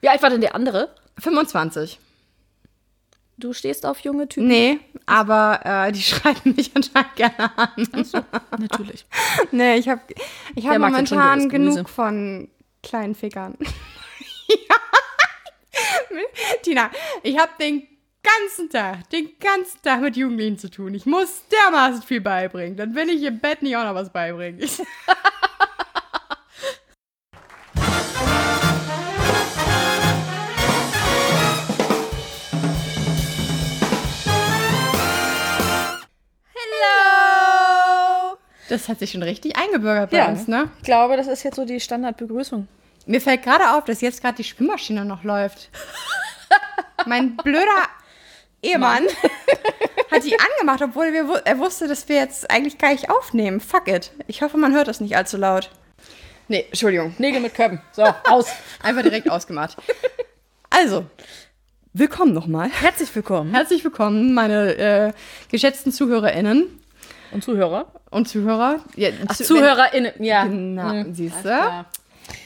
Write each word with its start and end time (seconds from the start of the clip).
Wie 0.00 0.08
alt 0.08 0.22
war 0.22 0.30
denn 0.30 0.40
der 0.40 0.54
andere? 0.54 0.94
25. 1.18 1.98
Du 3.38 3.52
stehst 3.52 3.84
auf 3.84 4.00
junge 4.00 4.28
Typen? 4.28 4.48
Nee, 4.48 4.78
aber 5.04 5.60
äh, 5.64 5.92
die 5.92 6.02
schreiben 6.02 6.54
mich 6.56 6.70
anscheinend 6.74 7.16
gerne 7.16 7.58
an. 7.58 7.88
Natürlich. 8.58 9.06
Nee, 9.50 9.76
ich 9.76 9.88
habe 9.88 10.00
ich 10.54 10.66
hab 10.66 10.78
momentan 10.78 11.48
genug 11.48 11.88
von 11.88 12.48
kleinen 12.82 13.14
Fickern. 13.14 13.56
ja. 14.48 14.76
Tina, 16.62 16.90
ich 17.22 17.38
habe 17.38 17.52
den 17.60 17.86
ganzen 18.22 18.70
Tag, 18.70 19.08
den 19.10 19.30
ganzen 19.38 19.82
Tag 19.82 20.00
mit 20.00 20.16
Jugendlichen 20.16 20.58
zu 20.58 20.70
tun. 20.70 20.94
Ich 20.94 21.06
muss 21.06 21.44
dermaßen 21.48 22.02
viel 22.02 22.20
beibringen. 22.20 22.76
Dann 22.76 22.94
will 22.94 23.10
ich 23.10 23.22
im 23.22 23.38
Bett 23.38 23.62
nicht 23.62 23.76
auch 23.76 23.84
noch 23.84 23.94
was 23.94 24.12
beibringen. 24.12 24.60
Das 38.68 38.88
hat 38.88 38.98
sich 38.98 39.12
schon 39.12 39.22
richtig 39.22 39.56
eingebürgert 39.56 40.10
bei 40.10 40.18
Ja. 40.18 40.28
uns, 40.28 40.48
ne? 40.48 40.70
Ich 40.78 40.84
glaube, 40.84 41.16
das 41.16 41.26
ist 41.26 41.42
jetzt 41.42 41.56
so 41.56 41.64
die 41.64 41.80
Standardbegrüßung. 41.80 42.66
Mir 43.06 43.20
fällt 43.20 43.42
gerade 43.42 43.70
auf, 43.76 43.84
dass 43.84 44.00
jetzt 44.00 44.20
gerade 44.20 44.36
die 44.36 44.44
Spülmaschine 44.44 45.04
noch 45.04 45.22
läuft. 45.22 45.70
mein 47.06 47.36
blöder 47.36 47.88
Ehemann 48.62 49.04
hat 50.10 50.24
die 50.24 50.36
angemacht, 50.38 50.82
obwohl 50.82 51.12
wir, 51.12 51.42
er 51.44 51.58
wusste, 51.58 51.86
dass 51.86 52.08
wir 52.08 52.16
jetzt 52.16 52.50
eigentlich 52.50 52.78
gar 52.78 52.90
nicht 52.92 53.10
aufnehmen. 53.10 53.60
Fuck 53.60 53.86
it. 53.88 54.10
Ich 54.26 54.42
hoffe, 54.42 54.56
man 54.56 54.74
hört 54.74 54.88
das 54.88 55.00
nicht 55.00 55.16
allzu 55.16 55.36
laut. 55.36 55.70
Nee, 56.48 56.64
Entschuldigung. 56.68 57.14
Nägel 57.18 57.40
mit 57.40 57.54
Köppen. 57.54 57.80
So, 57.92 58.02
aus. 58.28 58.46
Einfach 58.82 59.02
direkt 59.02 59.30
ausgemacht. 59.30 59.76
Also, 60.70 61.04
willkommen 61.92 62.32
nochmal. 62.32 62.70
Herzlich 62.70 63.14
willkommen. 63.14 63.52
Herzlich 63.54 63.84
willkommen, 63.84 64.34
meine 64.34 64.74
äh, 64.76 65.12
geschätzten 65.50 65.92
ZuhörerInnen 65.92 66.80
Und 67.32 67.42
Zuhörer? 67.44 67.86
und 68.10 68.28
Zuhörer. 68.28 68.80
Ja, 68.94 69.10
Ach, 69.28 69.36
zu- 69.36 69.44
ZuhörerInnen. 69.44 70.12
Ja. 70.24 70.44
Genau, 70.44 70.90
Hm, 70.90 71.14
siehst 71.14 71.44
du? 71.44 71.84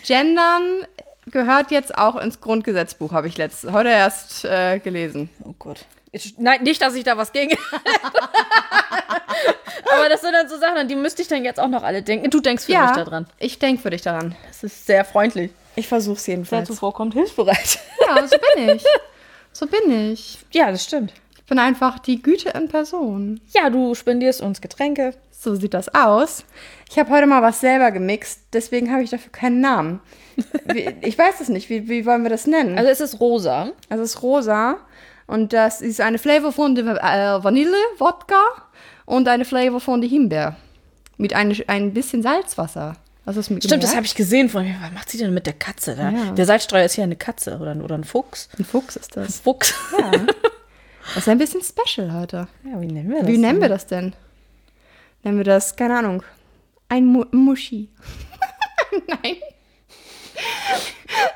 Gendern 0.06 0.84
gehört 1.30 1.70
jetzt 1.70 1.96
auch 1.96 2.16
ins 2.16 2.40
Grundgesetzbuch, 2.40 3.12
habe 3.12 3.28
ich 3.28 3.36
letzt, 3.38 3.70
heute 3.70 3.90
erst 3.90 4.44
äh, 4.44 4.78
gelesen. 4.78 5.30
Oh 5.44 5.54
Gott. 5.58 5.84
Ich, 6.12 6.34
nein, 6.38 6.62
nicht, 6.64 6.82
dass 6.82 6.94
ich 6.96 7.04
da 7.04 7.16
was 7.16 7.30
gegen. 7.32 7.56
Aber 9.94 10.08
das 10.08 10.20
sind 10.20 10.32
dann 10.32 10.48
so 10.48 10.56
Sachen, 10.58 10.76
an 10.78 10.88
die 10.88 10.96
müsste 10.96 11.22
ich 11.22 11.28
dann 11.28 11.44
jetzt 11.44 11.60
auch 11.60 11.68
noch 11.68 11.82
alle 11.82 12.02
denken. 12.02 12.30
Du 12.30 12.40
denkst 12.40 12.64
für 12.64 12.72
mich 12.72 12.90
daran. 12.92 13.26
ich 13.38 13.58
denke 13.58 13.80
für 13.82 13.90
dich 13.90 14.02
daran. 14.02 14.34
Das 14.48 14.62
ist 14.64 14.86
sehr 14.86 15.04
freundlich. 15.04 15.50
Ich 15.76 15.86
versuche 15.88 16.16
es 16.16 16.26
jedenfalls. 16.26 16.66
zuvorkommt, 16.68 17.14
hilfsbereit. 17.14 17.78
Ja, 18.06 18.26
so 18.26 18.36
bin 18.56 18.70
ich. 18.76 18.84
So 19.52 19.66
bin 19.66 20.12
ich. 20.12 20.38
Ja, 20.52 20.70
das 20.70 20.84
stimmt. 20.84 21.12
Ich 21.50 21.52
bin 21.52 21.58
einfach 21.58 21.98
die 21.98 22.22
Güte 22.22 22.50
in 22.50 22.68
Person. 22.68 23.40
Ja, 23.52 23.70
du 23.70 23.96
spendierst 23.96 24.40
uns 24.40 24.60
Getränke. 24.60 25.14
So 25.32 25.56
sieht 25.56 25.74
das 25.74 25.92
aus. 25.92 26.44
Ich 26.88 26.96
habe 26.96 27.10
heute 27.10 27.26
mal 27.26 27.42
was 27.42 27.58
selber 27.58 27.90
gemixt, 27.90 28.42
deswegen 28.52 28.92
habe 28.92 29.02
ich 29.02 29.10
dafür 29.10 29.32
keinen 29.32 29.60
Namen. 29.60 29.98
Wie, 30.66 30.88
ich 31.00 31.18
weiß 31.18 31.40
es 31.40 31.48
nicht. 31.48 31.68
Wie, 31.68 31.88
wie 31.88 32.06
wollen 32.06 32.22
wir 32.22 32.30
das 32.30 32.46
nennen? 32.46 32.78
Also 32.78 32.88
es 32.88 33.00
ist 33.00 33.18
rosa. 33.18 33.72
Also 33.88 34.04
es 34.04 34.10
ist 34.10 34.22
rosa 34.22 34.76
und 35.26 35.52
das 35.52 35.80
ist 35.80 36.00
eine 36.00 36.18
Flavor 36.18 36.52
von 36.52 36.76
der 36.76 36.84
äh, 36.84 37.42
Vanille, 37.42 37.74
Wodka 37.98 38.44
und 39.04 39.26
eine 39.26 39.44
Flavor 39.44 39.80
von 39.80 40.00
der 40.00 40.08
Himbeer. 40.08 40.54
Mit 41.16 41.32
ein, 41.32 41.52
ein 41.66 41.92
bisschen 41.92 42.22
Salzwasser. 42.22 42.94
Mit 43.26 43.44
Stimmt, 43.44 43.64
das 43.64 43.70
gemerkt? 43.70 43.96
habe 43.96 44.06
ich 44.06 44.14
gesehen 44.14 44.48
von 44.48 44.62
mir. 44.62 44.76
Was 44.80 44.92
macht 44.92 45.10
sie 45.10 45.18
denn 45.18 45.34
mit 45.34 45.46
der 45.46 45.54
Katze 45.54 45.96
da? 45.96 46.10
Ja. 46.10 46.30
Der 46.30 46.46
Salzstreuer 46.46 46.84
ist 46.84 46.94
ja 46.94 47.02
eine 47.02 47.16
Katze 47.16 47.58
oder, 47.58 47.74
oder 47.82 47.96
ein 47.96 48.04
Fuchs. 48.04 48.48
Ein 48.56 48.64
Fuchs 48.64 48.94
ist 48.94 49.16
das. 49.16 49.40
Fuchs. 49.40 49.74
Ja. 49.98 50.12
Das 51.14 51.24
ist 51.24 51.28
ein 51.28 51.38
bisschen 51.38 51.60
special 51.62 52.12
heute. 52.12 52.46
Ja, 52.64 52.80
wie 52.80 52.86
nennen 52.86 53.10
wir 53.10 53.20
das? 53.20 53.26
Wie 53.26 53.38
nennen 53.38 53.54
denn? 53.54 53.60
wir 53.60 53.68
das 53.68 53.86
denn? 53.86 54.14
Nennen 55.22 55.38
wir 55.38 55.44
das, 55.44 55.76
keine 55.76 55.98
Ahnung, 55.98 56.22
ein 56.88 57.04
Mu 57.04 57.24
Muschi. 57.32 57.88
Nein. 59.06 59.36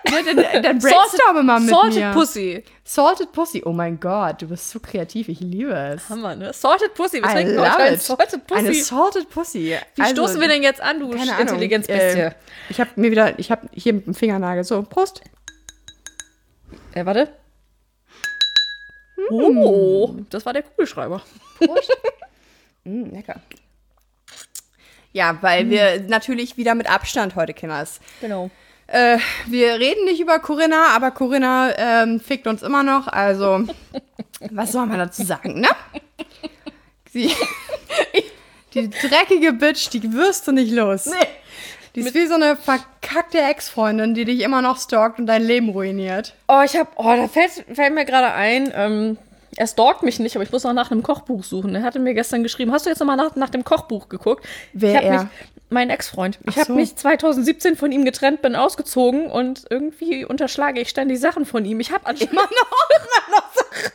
Ja, 0.09 0.19
dann, 0.23 0.63
dann 0.63 0.79
brainstorme 0.79 1.43
mal 1.43 1.61
mit 1.61 1.71
Salted 1.71 2.01
mir. 2.01 2.13
Pussy. 2.13 2.65
Salted 2.85 3.33
Pussy. 3.33 3.63
Oh 3.65 3.73
mein 3.73 3.99
Gott, 3.99 4.41
du 4.41 4.49
bist 4.49 4.71
so 4.71 4.79
kreativ. 4.79 5.29
Ich 5.29 5.41
liebe 5.41 5.73
es. 5.73 6.09
Hammer, 6.09 6.37
ne? 6.37 6.53
Salted 6.53 6.95
Pussy. 6.95 7.21
Wir 7.21 7.29
trinken 7.29 7.59
heute 7.61 7.77
ein 7.77 7.95
it. 7.95 8.03
Salted 8.03 8.47
Pussy. 8.47 8.59
Eine 8.61 8.75
Salted 8.75 9.29
Pussy. 9.31 9.77
Wie 9.95 10.03
Also, 10.03 10.15
stoßen 10.15 10.41
wir 10.41 10.49
denn 10.49 10.63
jetzt 10.63 10.81
an, 10.81 11.01
du. 11.01 11.13
Intelligenzbestie? 11.13 12.21
Äh, 12.21 12.33
ich 12.71 12.81
habe 12.81 12.91
mir 12.97 13.11
wieder, 13.11 13.39
ich 13.39 13.51
habe 13.51 13.69
hier 13.73 13.95
mit 13.95 14.07
dem 14.07 14.15
Fingernagel 14.15 14.65
so, 14.65 14.83
Prost. 14.83 15.23
Äh, 16.95 17.05
warte. 17.05 17.29
Oh, 19.31 20.17
das 20.31 20.45
war 20.47 20.53
der 20.53 20.63
Kugelschreiber. 20.63 21.23
Mm, 22.87 23.15
lecker. 23.15 23.41
Ja, 25.13 25.39
weil 25.41 25.71
wir 25.71 26.03
natürlich 26.03 26.59
wieder 26.59 26.75
mit 26.75 26.87
Abstand 26.87 27.35
heute, 27.35 27.55
Kinders. 27.55 27.99
Genau. 28.21 28.51
Äh, 28.89 29.19
wir 29.47 29.79
reden 29.81 30.05
nicht 30.05 30.21
über 30.21 30.39
Corinna, 30.39 30.89
aber 30.95 31.11
Corinna 31.11 31.73
ähm, 31.79 32.21
fickt 32.21 32.47
uns 32.47 32.63
immer 32.63 32.83
noch. 32.83 33.09
Also, 33.09 33.65
was 34.51 34.73
soll 34.73 34.85
man 34.85 34.99
dazu 34.99 35.25
sagen, 35.25 35.61
ne? 35.61 35.69
Sie, 37.11 37.33
die 38.75 38.91
dreckige 38.91 39.53
Bitch, 39.53 39.89
die 39.91 40.13
wirst 40.13 40.47
du 40.47 40.53
nicht 40.53 40.73
los. 40.73 41.07
Nee. 41.07 41.27
Die 41.95 42.01
ist 42.01 42.15
wie 42.15 42.27
so 42.27 42.35
eine 42.35 42.57
verkackte 42.57 43.39
Ex-Freundin, 43.39 44.15
die 44.15 44.25
dich 44.25 44.41
immer 44.41 44.63
noch 44.63 44.79
stalkt 44.79 45.19
und 45.19 45.27
dein 45.27 45.43
Leben 45.43 45.69
ruiniert. 45.69 46.35
Oh, 46.49 46.61
ich 46.65 46.77
hab, 46.77 46.93
oh, 46.97 47.15
da 47.17 47.29
fällt, 47.29 47.65
fällt 47.73 47.95
mir 47.95 48.05
gerade 48.05 48.33
ein, 48.33 48.73
ähm, 48.75 49.19
er 49.57 49.67
stalkt 49.67 50.03
mich 50.03 50.19
nicht, 50.19 50.35
aber 50.35 50.43
ich 50.43 50.51
muss 50.51 50.65
noch 50.65 50.73
nach 50.73 50.91
einem 50.91 51.03
Kochbuch 51.03 51.45
suchen. 51.45 51.75
Er 51.75 51.83
hatte 51.83 52.01
mir 52.01 52.15
gestern 52.15 52.43
geschrieben, 52.43 52.73
hast 52.73 52.87
du 52.87 52.91
jetzt 52.91 52.99
nochmal 52.99 53.17
nach, 53.17 53.37
nach 53.37 53.51
dem 53.51 53.65
Kochbuch 53.65 54.09
geguckt? 54.09 54.45
Wer 54.73 55.01
ich 55.01 55.07
er? 55.07 55.23
Mich, 55.23 55.33
mein 55.71 55.91
Ex-Freund. 55.91 56.39
Ich 56.49 56.57
habe 56.57 56.67
so. 56.67 56.75
mich 56.75 56.97
2017 56.97 57.77
von 57.77 57.93
ihm 57.93 58.05
getrennt, 58.05 58.43
bin 58.43 58.57
ausgezogen 58.57 59.31
und 59.31 59.65
irgendwie 59.71 60.25
unterschlage 60.25 60.81
ich 60.81 60.89
ständig 60.89 61.21
Sachen 61.21 61.47
von 61.47 61.65
ihm. 61.65 61.81
Ich 61.81 61.93
habe 61.93 62.07
anscheinend 62.07 62.33
immer 62.33 62.43
noch, 62.43 62.51
immer 62.91 63.37
noch 63.37 63.55
Sachen. 63.55 63.93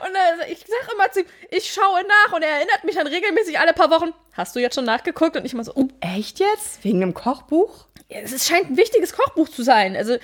Und 0.00 0.14
also 0.14 0.52
ich 0.52 0.58
sag 0.58 0.92
immer 0.92 1.10
zu 1.10 1.20
ihm, 1.20 1.26
ich 1.50 1.72
schaue 1.72 2.02
nach 2.02 2.34
und 2.34 2.42
er 2.42 2.50
erinnert 2.50 2.84
mich 2.84 2.94
dann 2.94 3.06
regelmäßig 3.06 3.58
alle 3.58 3.72
paar 3.72 3.90
Wochen, 3.90 4.12
hast 4.32 4.54
du 4.54 4.60
jetzt 4.60 4.74
schon 4.74 4.84
nachgeguckt? 4.84 5.36
Und 5.36 5.44
ich 5.44 5.52
immer 5.52 5.64
so, 5.64 5.72
oh, 5.74 5.88
Echt 6.00 6.38
jetzt? 6.40 6.84
Wegen 6.84 7.02
einem 7.02 7.14
Kochbuch? 7.14 7.86
ja, 8.08 8.20
es 8.20 8.46
scheint 8.46 8.70
ein 8.70 8.76
wichtiges 8.76 9.12
Kochbuch 9.12 9.48
zu 9.48 9.62
sein. 9.62 9.96
Also, 9.96 10.16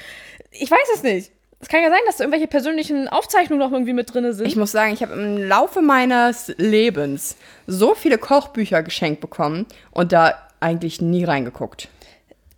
ich 0.51 0.71
weiß 0.71 0.89
es 0.95 1.03
nicht. 1.03 1.33
Es 1.63 1.69
kann 1.69 1.83
ja 1.83 1.91
sein, 1.91 2.01
dass 2.07 2.17
da 2.17 2.25
irgendwelche 2.25 2.47
persönlichen 2.47 3.09
Aufzeichnungen 3.09 3.61
noch 3.61 3.73
irgendwie 3.73 3.93
mit 3.93 4.15
drin 4.15 4.33
sind. 4.33 4.47
Ich 4.47 4.57
muss 4.57 4.73
sagen, 4.73 4.95
ich 4.95 5.03
habe 5.03 5.13
im 5.13 5.37
Laufe 5.47 5.83
meines 5.83 6.49
Lebens 6.57 7.37
so 7.67 7.95
viele 7.95 8.17
Kochbücher 8.17 8.83
geschenkt 8.83 9.21
bekommen 9.21 9.67
und 9.91 10.13
da 10.13 10.49
eigentlich 10.61 11.03
nie 11.03 11.25
reingeguckt. 11.25 11.89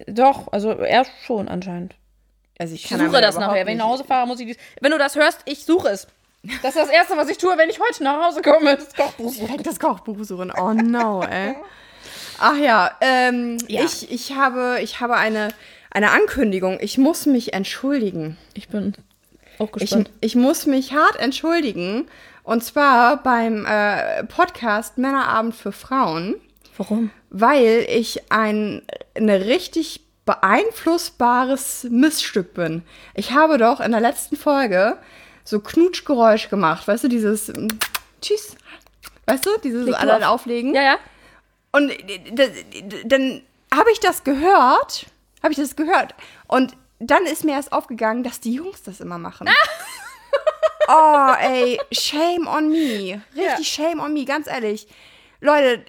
Doch, 0.06 0.52
also 0.52 0.70
er 0.70 1.04
schon 1.26 1.48
anscheinend. 1.48 1.96
Also 2.58 2.74
ich 2.74 2.84
Ich 2.84 2.96
suche 2.96 3.20
das 3.20 3.36
nachher. 3.36 3.66
Wenn 3.66 3.72
ich 3.72 3.78
nach 3.78 3.88
Hause 3.88 4.04
fahre, 4.04 4.26
muss 4.28 4.38
ich 4.38 4.46
dies. 4.46 4.56
Wenn 4.80 4.92
du 4.92 4.98
das 4.98 5.16
hörst, 5.16 5.40
ich 5.46 5.64
suche 5.64 5.88
es. 5.88 6.06
Das 6.62 6.74
ist 6.74 6.76
das 6.76 6.88
Erste, 6.90 7.16
was 7.16 7.28
ich 7.28 7.38
tue, 7.38 7.56
wenn 7.56 7.70
ich 7.70 7.78
heute 7.80 8.02
nach 8.02 8.24
Hause 8.26 8.42
komme. 8.42 8.76
Das 8.76 8.94
Kochbuch 8.96 9.32
suchen. 9.32 9.46
direkt 9.46 9.66
das 9.66 9.78
Kochbuch 9.78 10.16
suchen. 10.24 10.52
Oh 10.58 10.72
no, 10.72 11.22
ey. 11.22 11.54
Ach 12.40 12.56
ja, 12.56 12.90
ähm, 13.00 13.58
Ja. 13.68 13.84
Ich, 13.84 14.10
ich 14.10 14.34
habe, 14.34 14.78
ich 14.82 15.00
habe 15.00 15.16
eine, 15.16 15.48
eine 15.90 16.10
Ankündigung. 16.10 16.78
Ich 16.80 16.98
muss 16.98 17.26
mich 17.26 17.52
entschuldigen. 17.54 18.36
Ich 18.54 18.68
bin 18.68 18.94
auch 19.58 19.66
Ich, 19.76 19.82
gespannt. 19.82 20.10
ich 20.20 20.34
muss 20.34 20.66
mich 20.66 20.92
hart 20.92 21.16
entschuldigen. 21.20 22.08
Und 22.42 22.64
zwar 22.64 23.22
beim 23.22 23.64
äh, 23.66 24.24
Podcast 24.24 24.98
Männerabend 24.98 25.54
für 25.54 25.70
Frauen, 25.70 26.34
Warum? 26.76 27.10
weil 27.30 27.86
ich 27.88 28.32
ein 28.32 28.82
eine 29.14 29.44
richtig 29.44 30.00
beeinflussbares 30.24 31.86
Missstück 31.90 32.54
bin. 32.54 32.82
Ich 33.14 33.32
habe 33.32 33.58
doch 33.58 33.78
in 33.80 33.92
der 33.92 34.00
letzten 34.00 34.36
Folge 34.36 34.96
so 35.44 35.60
Knutschgeräusch 35.60 36.48
gemacht. 36.48 36.86
Weißt 36.86 37.04
du, 37.04 37.08
dieses 37.08 37.48
mm, 37.48 37.68
Tschüss. 38.20 38.56
Weißt 39.26 39.46
du, 39.46 39.50
dieses 39.62 39.86
du 39.86 39.98
alle 39.98 40.16
auf. 40.28 40.34
auflegen. 40.34 40.74
Ja, 40.74 40.82
ja. 40.82 40.98
Und 41.72 41.90
äh, 41.90 43.04
dann 43.04 43.42
habe 43.74 43.90
ich 43.92 44.00
das 44.00 44.24
gehört, 44.24 45.06
habe 45.42 45.52
ich 45.52 45.58
das 45.58 45.76
gehört. 45.76 46.14
Und 46.46 46.76
dann 46.98 47.24
ist 47.24 47.44
mir 47.44 47.52
erst 47.52 47.72
aufgegangen, 47.72 48.22
dass 48.22 48.40
die 48.40 48.54
Jungs 48.54 48.82
das 48.82 49.00
immer 49.00 49.18
machen. 49.18 49.48
oh, 50.88 51.32
ey, 51.40 51.80
shame 51.90 52.46
on 52.46 52.70
me. 52.70 53.22
Richtig 53.34 53.68
shame 53.68 54.00
on 54.00 54.12
me, 54.12 54.24
ganz 54.24 54.46
ehrlich. 54.46 54.86
Leute, 55.40 55.84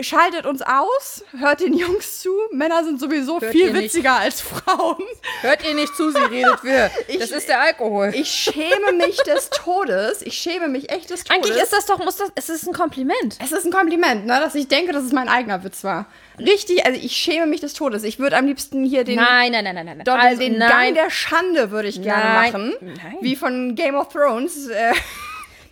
schaltet 0.00 0.44
uns 0.46 0.60
aus, 0.62 1.24
hört 1.38 1.60
den 1.60 1.72
Jungs 1.74 2.20
zu. 2.20 2.30
Männer 2.50 2.82
sind 2.84 2.98
sowieso 3.00 3.40
Hört 3.40 3.52
viel 3.52 3.66
ihr 3.68 3.72
nicht. 3.72 3.84
witziger 3.94 4.14
als 4.14 4.40
Frauen. 4.40 5.02
Hört 5.42 5.64
ihr 5.66 5.74
nicht 5.74 5.94
zu, 5.96 6.10
sie 6.10 6.18
redet 6.18 6.60
für. 6.60 6.90
Ich- 7.08 7.18
Das 7.18 7.30
ist 7.30 7.48
der 7.48 7.60
Alkohol. 7.60 8.12
Ich 8.14 8.28
schäme 8.28 8.92
mich 8.96 9.16
des 9.18 9.50
Todes. 9.50 10.22
Ich 10.22 10.34
schäme 10.38 10.68
mich 10.68 10.90
echt 10.90 11.10
des 11.10 11.24
Todes. 11.24 11.30
Eigentlich 11.44 11.62
ist 11.62 11.72
das 11.72 11.86
doch, 11.86 11.98
muss 11.98 12.16
das, 12.16 12.30
es 12.34 12.48
ist 12.48 12.66
ein 12.66 12.72
Kompliment. 12.74 13.36
Es 13.42 13.52
ist 13.52 13.64
ein 13.64 13.72
Kompliment, 13.72 14.26
ne, 14.26 14.40
dass 14.40 14.54
ich 14.54 14.68
denke, 14.68 14.92
dass 14.92 15.04
es 15.04 15.12
mein 15.12 15.28
eigener 15.28 15.62
Witz 15.64 15.84
war. 15.84 16.06
Richtig, 16.38 16.84
also 16.84 16.98
ich 17.00 17.16
schäme 17.16 17.46
mich 17.46 17.60
des 17.60 17.74
Todes. 17.74 18.02
Ich 18.02 18.18
würde 18.18 18.36
am 18.36 18.46
liebsten 18.46 18.84
hier 18.84 19.04
den, 19.04 19.16
Nein, 19.16 19.52
nein, 19.52 19.64
nein, 19.64 19.74
nein, 19.76 19.86
nein. 19.86 20.00
doch, 20.04 20.14
also, 20.18 20.40
den 20.40 20.58
nein. 20.58 20.68
Gang 20.70 20.94
der 20.94 21.10
Schande 21.10 21.70
würde 21.70 21.88
ich 21.88 22.02
gerne 22.02 22.24
Nein. 22.24 22.52
machen. 22.52 22.74
Nein. 22.80 23.16
Wie 23.20 23.36
von 23.36 23.74
Game 23.76 23.94
of 23.94 24.08
Thrones. 24.08 24.66
Äh, 24.66 24.92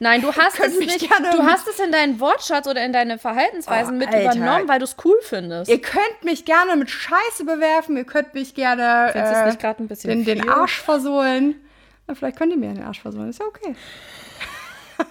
Nein, 0.03 0.21
du 0.21 0.33
hast 0.37 0.59
es 0.59 0.79
nicht. 0.79 0.99
gerne 1.09 1.31
Du 1.31 1.45
hast 1.45 1.69
es 1.69 1.79
in 1.79 1.93
deinen 1.93 2.19
Wortschatz 2.19 2.67
oder 2.67 2.85
in 2.85 2.93
deine 2.93 3.19
Verhaltensweisen 3.19 3.95
Oh, 3.95 3.99
mit 3.99 4.09
Alter. 4.09 4.35
übernommen, 4.37 4.69
weil 4.69 4.81
du 4.81 4.85
es 4.85 4.97
cool 5.05 5.17
findest. 5.23 5.71
ihr 5.71 5.81
könnt 5.81 6.25
mich 6.25 6.45
gerne 6.45 6.75
mit 6.77 6.91
Scheiße 6.91 7.45
bewerfen. 7.45 7.97
Ihr 7.97 8.05
könnt 8.05 8.35
mich 8.35 8.55
gerne 8.55 9.13
äh, 9.15 9.97
den, 10.03 10.25
den? 10.25 10.49
Arsch 10.49 10.81
versohlen. 10.81 11.55
Na, 12.09 12.15
vielleicht 12.17 12.37
könnt 12.37 12.53
ihr 12.53 12.59
mir 12.59 12.75
den 12.75 12.83
Arsch 12.83 13.01
versohlen. 13.01 13.31
Ist 13.31 13.39
ja 13.39 13.47
okay. 13.47 13.77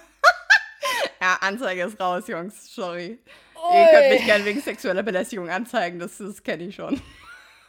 ja, 1.22 1.38
Anzeige 1.40 1.84
ist 1.84 1.98
raus, 1.98 2.24
Jungs. 2.28 2.74
Sorry. 2.74 3.18
Ihr 3.72 3.86
könnt 3.94 4.10
mich 4.10 4.24
gerne 4.26 4.44
wegen 4.44 4.60
sexueller 4.60 5.02
Belästigung 5.02 5.48
anzeigen. 5.48 5.98
Das, 6.00 6.18
das 6.18 6.42
kenne 6.42 6.64
ich 6.64 6.74
schon. 6.74 7.00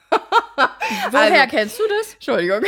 Woher 0.10 1.32
also- 1.42 1.56
kennst 1.56 1.80
du 1.80 1.84
das? 1.88 2.14
Entschuldigung. 2.16 2.64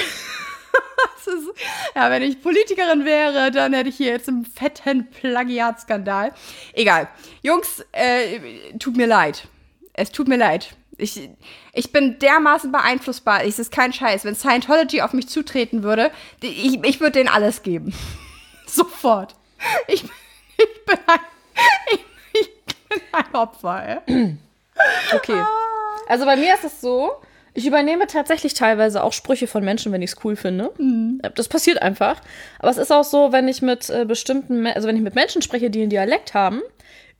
Ist, 1.25 1.63
ja, 1.95 2.11
wenn 2.11 2.21
ich 2.21 2.41
Politikerin 2.41 3.03
wäre, 3.03 3.49
dann 3.49 3.73
hätte 3.73 3.89
ich 3.89 3.97
hier 3.97 4.11
jetzt 4.11 4.29
einen 4.29 4.45
fetten 4.45 5.09
Plagiatskandal. 5.09 6.33
Egal. 6.73 7.07
Jungs, 7.41 7.83
äh, 7.93 8.39
tut 8.77 8.95
mir 8.95 9.07
leid. 9.07 9.47
Es 9.93 10.11
tut 10.11 10.27
mir 10.27 10.37
leid. 10.37 10.75
Ich, 10.97 11.29
ich 11.73 11.91
bin 11.91 12.19
dermaßen 12.19 12.71
beeinflussbar. 12.71 13.43
Es 13.43 13.59
ist 13.59 13.71
kein 13.71 13.91
Scheiß. 13.91 14.23
Wenn 14.23 14.35
Scientology 14.35 15.01
auf 15.01 15.13
mich 15.13 15.27
zutreten 15.27 15.83
würde, 15.83 16.11
ich, 16.41 16.83
ich 16.83 16.99
würde 16.99 17.13
denen 17.13 17.29
alles 17.29 17.63
geben. 17.63 17.93
Sofort. 18.67 19.35
Ich, 19.87 20.03
ich, 20.03 20.85
bin, 20.85 20.97
ein, 21.07 21.19
ich, 21.91 22.05
ich 22.33 22.49
bin 22.87 23.01
ein 23.11 23.35
Opfer, 23.35 24.03
ey. 24.05 24.37
Okay. 25.13 25.43
Also 26.07 26.25
bei 26.25 26.35
mir 26.35 26.53
ist 26.53 26.65
es 26.65 26.81
so, 26.81 27.13
ich 27.55 27.65
übernehme 27.65 28.05
tatsächlich 28.05 28.53
teilweise 28.53 29.03
auch 29.03 29.13
Sprüche 29.13 29.47
von 29.47 29.63
Menschen, 29.63 29.91
wenn 29.91 30.01
ich 30.01 30.11
es 30.11 30.17
cool 30.23 30.35
finde. 30.35 30.71
Äh, 31.23 31.29
Das 31.33 31.47
passiert 31.47 31.81
einfach. 31.81 32.21
Aber 32.59 32.69
es 32.69 32.77
ist 32.77 32.91
auch 32.91 33.03
so, 33.05 33.31
wenn 33.31 33.47
ich 33.47 33.61
mit 33.61 33.89
äh, 33.89 34.05
bestimmten, 34.05 34.67
also 34.67 34.87
wenn 34.87 34.95
ich 34.97 35.01
mit 35.01 35.15
Menschen 35.15 35.41
spreche, 35.41 35.69
die 35.69 35.81
einen 35.81 35.89
Dialekt 35.89 36.33
haben, 36.33 36.61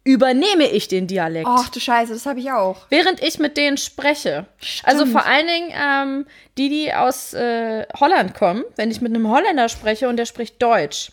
übernehme 0.04 0.66
ich 0.68 0.88
den 0.88 1.08
Dialekt. 1.08 1.48
Ach 1.50 1.70
du 1.70 1.80
Scheiße, 1.80 2.14
das 2.14 2.26
habe 2.28 2.40
ich 2.40 2.52
auch. 2.52 2.86
Während 2.90 3.24
ich 3.24 3.40
mit 3.40 3.58
denen 3.58 3.78
spreche. 3.78 4.46
Also 4.84 5.06
vor 5.08 5.26
allen 5.26 5.48
Dingen 5.48 5.74
ähm, 5.74 6.26
die, 6.58 6.70
die 6.70 6.94
aus 6.94 7.34
äh, 7.34 7.88
Holland 8.00 8.36
kommen, 8.36 8.64
wenn 8.76 8.92
ich 8.92 9.02
mit 9.02 9.16
einem 9.16 9.28
Holländer 9.30 9.68
spreche 9.68 10.08
und 10.08 10.18
der 10.18 10.26
spricht 10.26 10.62
Deutsch. 10.62 11.12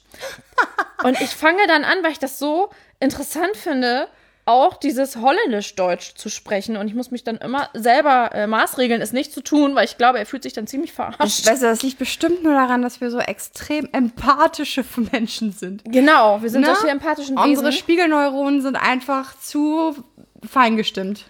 und 1.04 1.18
ich 1.20 1.30
fange 1.30 1.66
dann 1.68 1.84
an, 1.84 2.02
weil 2.02 2.12
ich 2.12 2.18
das 2.18 2.38
so 2.38 2.68
interessant 3.00 3.56
finde, 3.56 4.08
auch 4.44 4.74
dieses 4.76 5.16
Holländisch-Deutsch 5.16 6.14
zu 6.16 6.28
sprechen. 6.28 6.76
Und 6.76 6.88
ich 6.88 6.94
muss 6.94 7.10
mich 7.10 7.22
dann 7.22 7.36
immer 7.38 7.68
selber 7.74 8.30
äh, 8.34 8.46
maßregeln, 8.46 9.00
es 9.00 9.12
nicht 9.12 9.32
zu 9.32 9.40
tun, 9.42 9.74
weil 9.74 9.84
ich 9.84 9.98
glaube, 9.98 10.18
er 10.18 10.26
fühlt 10.26 10.42
sich 10.42 10.52
dann 10.52 10.66
ziemlich 10.66 10.92
verarscht. 10.92 11.46
Weißt 11.46 11.62
du, 11.62 11.66
das 11.66 11.82
liegt 11.82 11.98
bestimmt 11.98 12.42
nur 12.42 12.52
daran, 12.54 12.82
dass 12.82 13.00
wir 13.00 13.10
so 13.10 13.18
extrem 13.20 13.88
empathische 13.92 14.84
Menschen 15.12 15.52
sind. 15.52 15.84
Genau, 15.84 16.42
wir 16.42 16.50
sind 16.50 16.62
Ne? 16.62 16.74
solche 16.74 16.88
empathischen 16.90 17.38
Unsere 17.38 17.68
Wesen. 17.68 17.78
Spiegelneuronen 17.78 18.62
sind 18.62 18.76
einfach 18.76 19.38
zu 19.38 19.96
fein 20.44 20.76
gestimmt. 20.76 21.24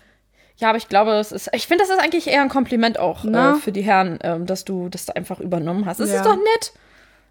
Ja, 0.57 0.69
aber 0.69 0.79
ich 0.79 0.89
glaube, 0.89 1.13
es 1.13 1.33
ist. 1.33 1.51
Ich 1.55 1.67
finde, 1.67 1.83
das 1.85 1.91
ist 1.95 2.01
eigentlich 2.03 2.29
eher 2.29 2.41
ein 2.43 2.49
Kompliment 2.49 2.99
auch 2.99 3.25
äh, 3.25 3.29
Na? 3.31 3.55
für 3.57 3.73
die 3.73 3.83
Herren, 3.83 4.19
ähm, 4.23 4.47
dass 4.47 4.65
du 4.65 4.89
das 4.89 5.07
da 5.07 5.15
einfach 5.15 5.41
übernommen 5.41 5.87
hast. 5.87 5.99
Es 6.01 6.11
Ja. 6.11 6.17
ist 6.17 6.25
doch 6.27 6.37
nett. 6.37 6.73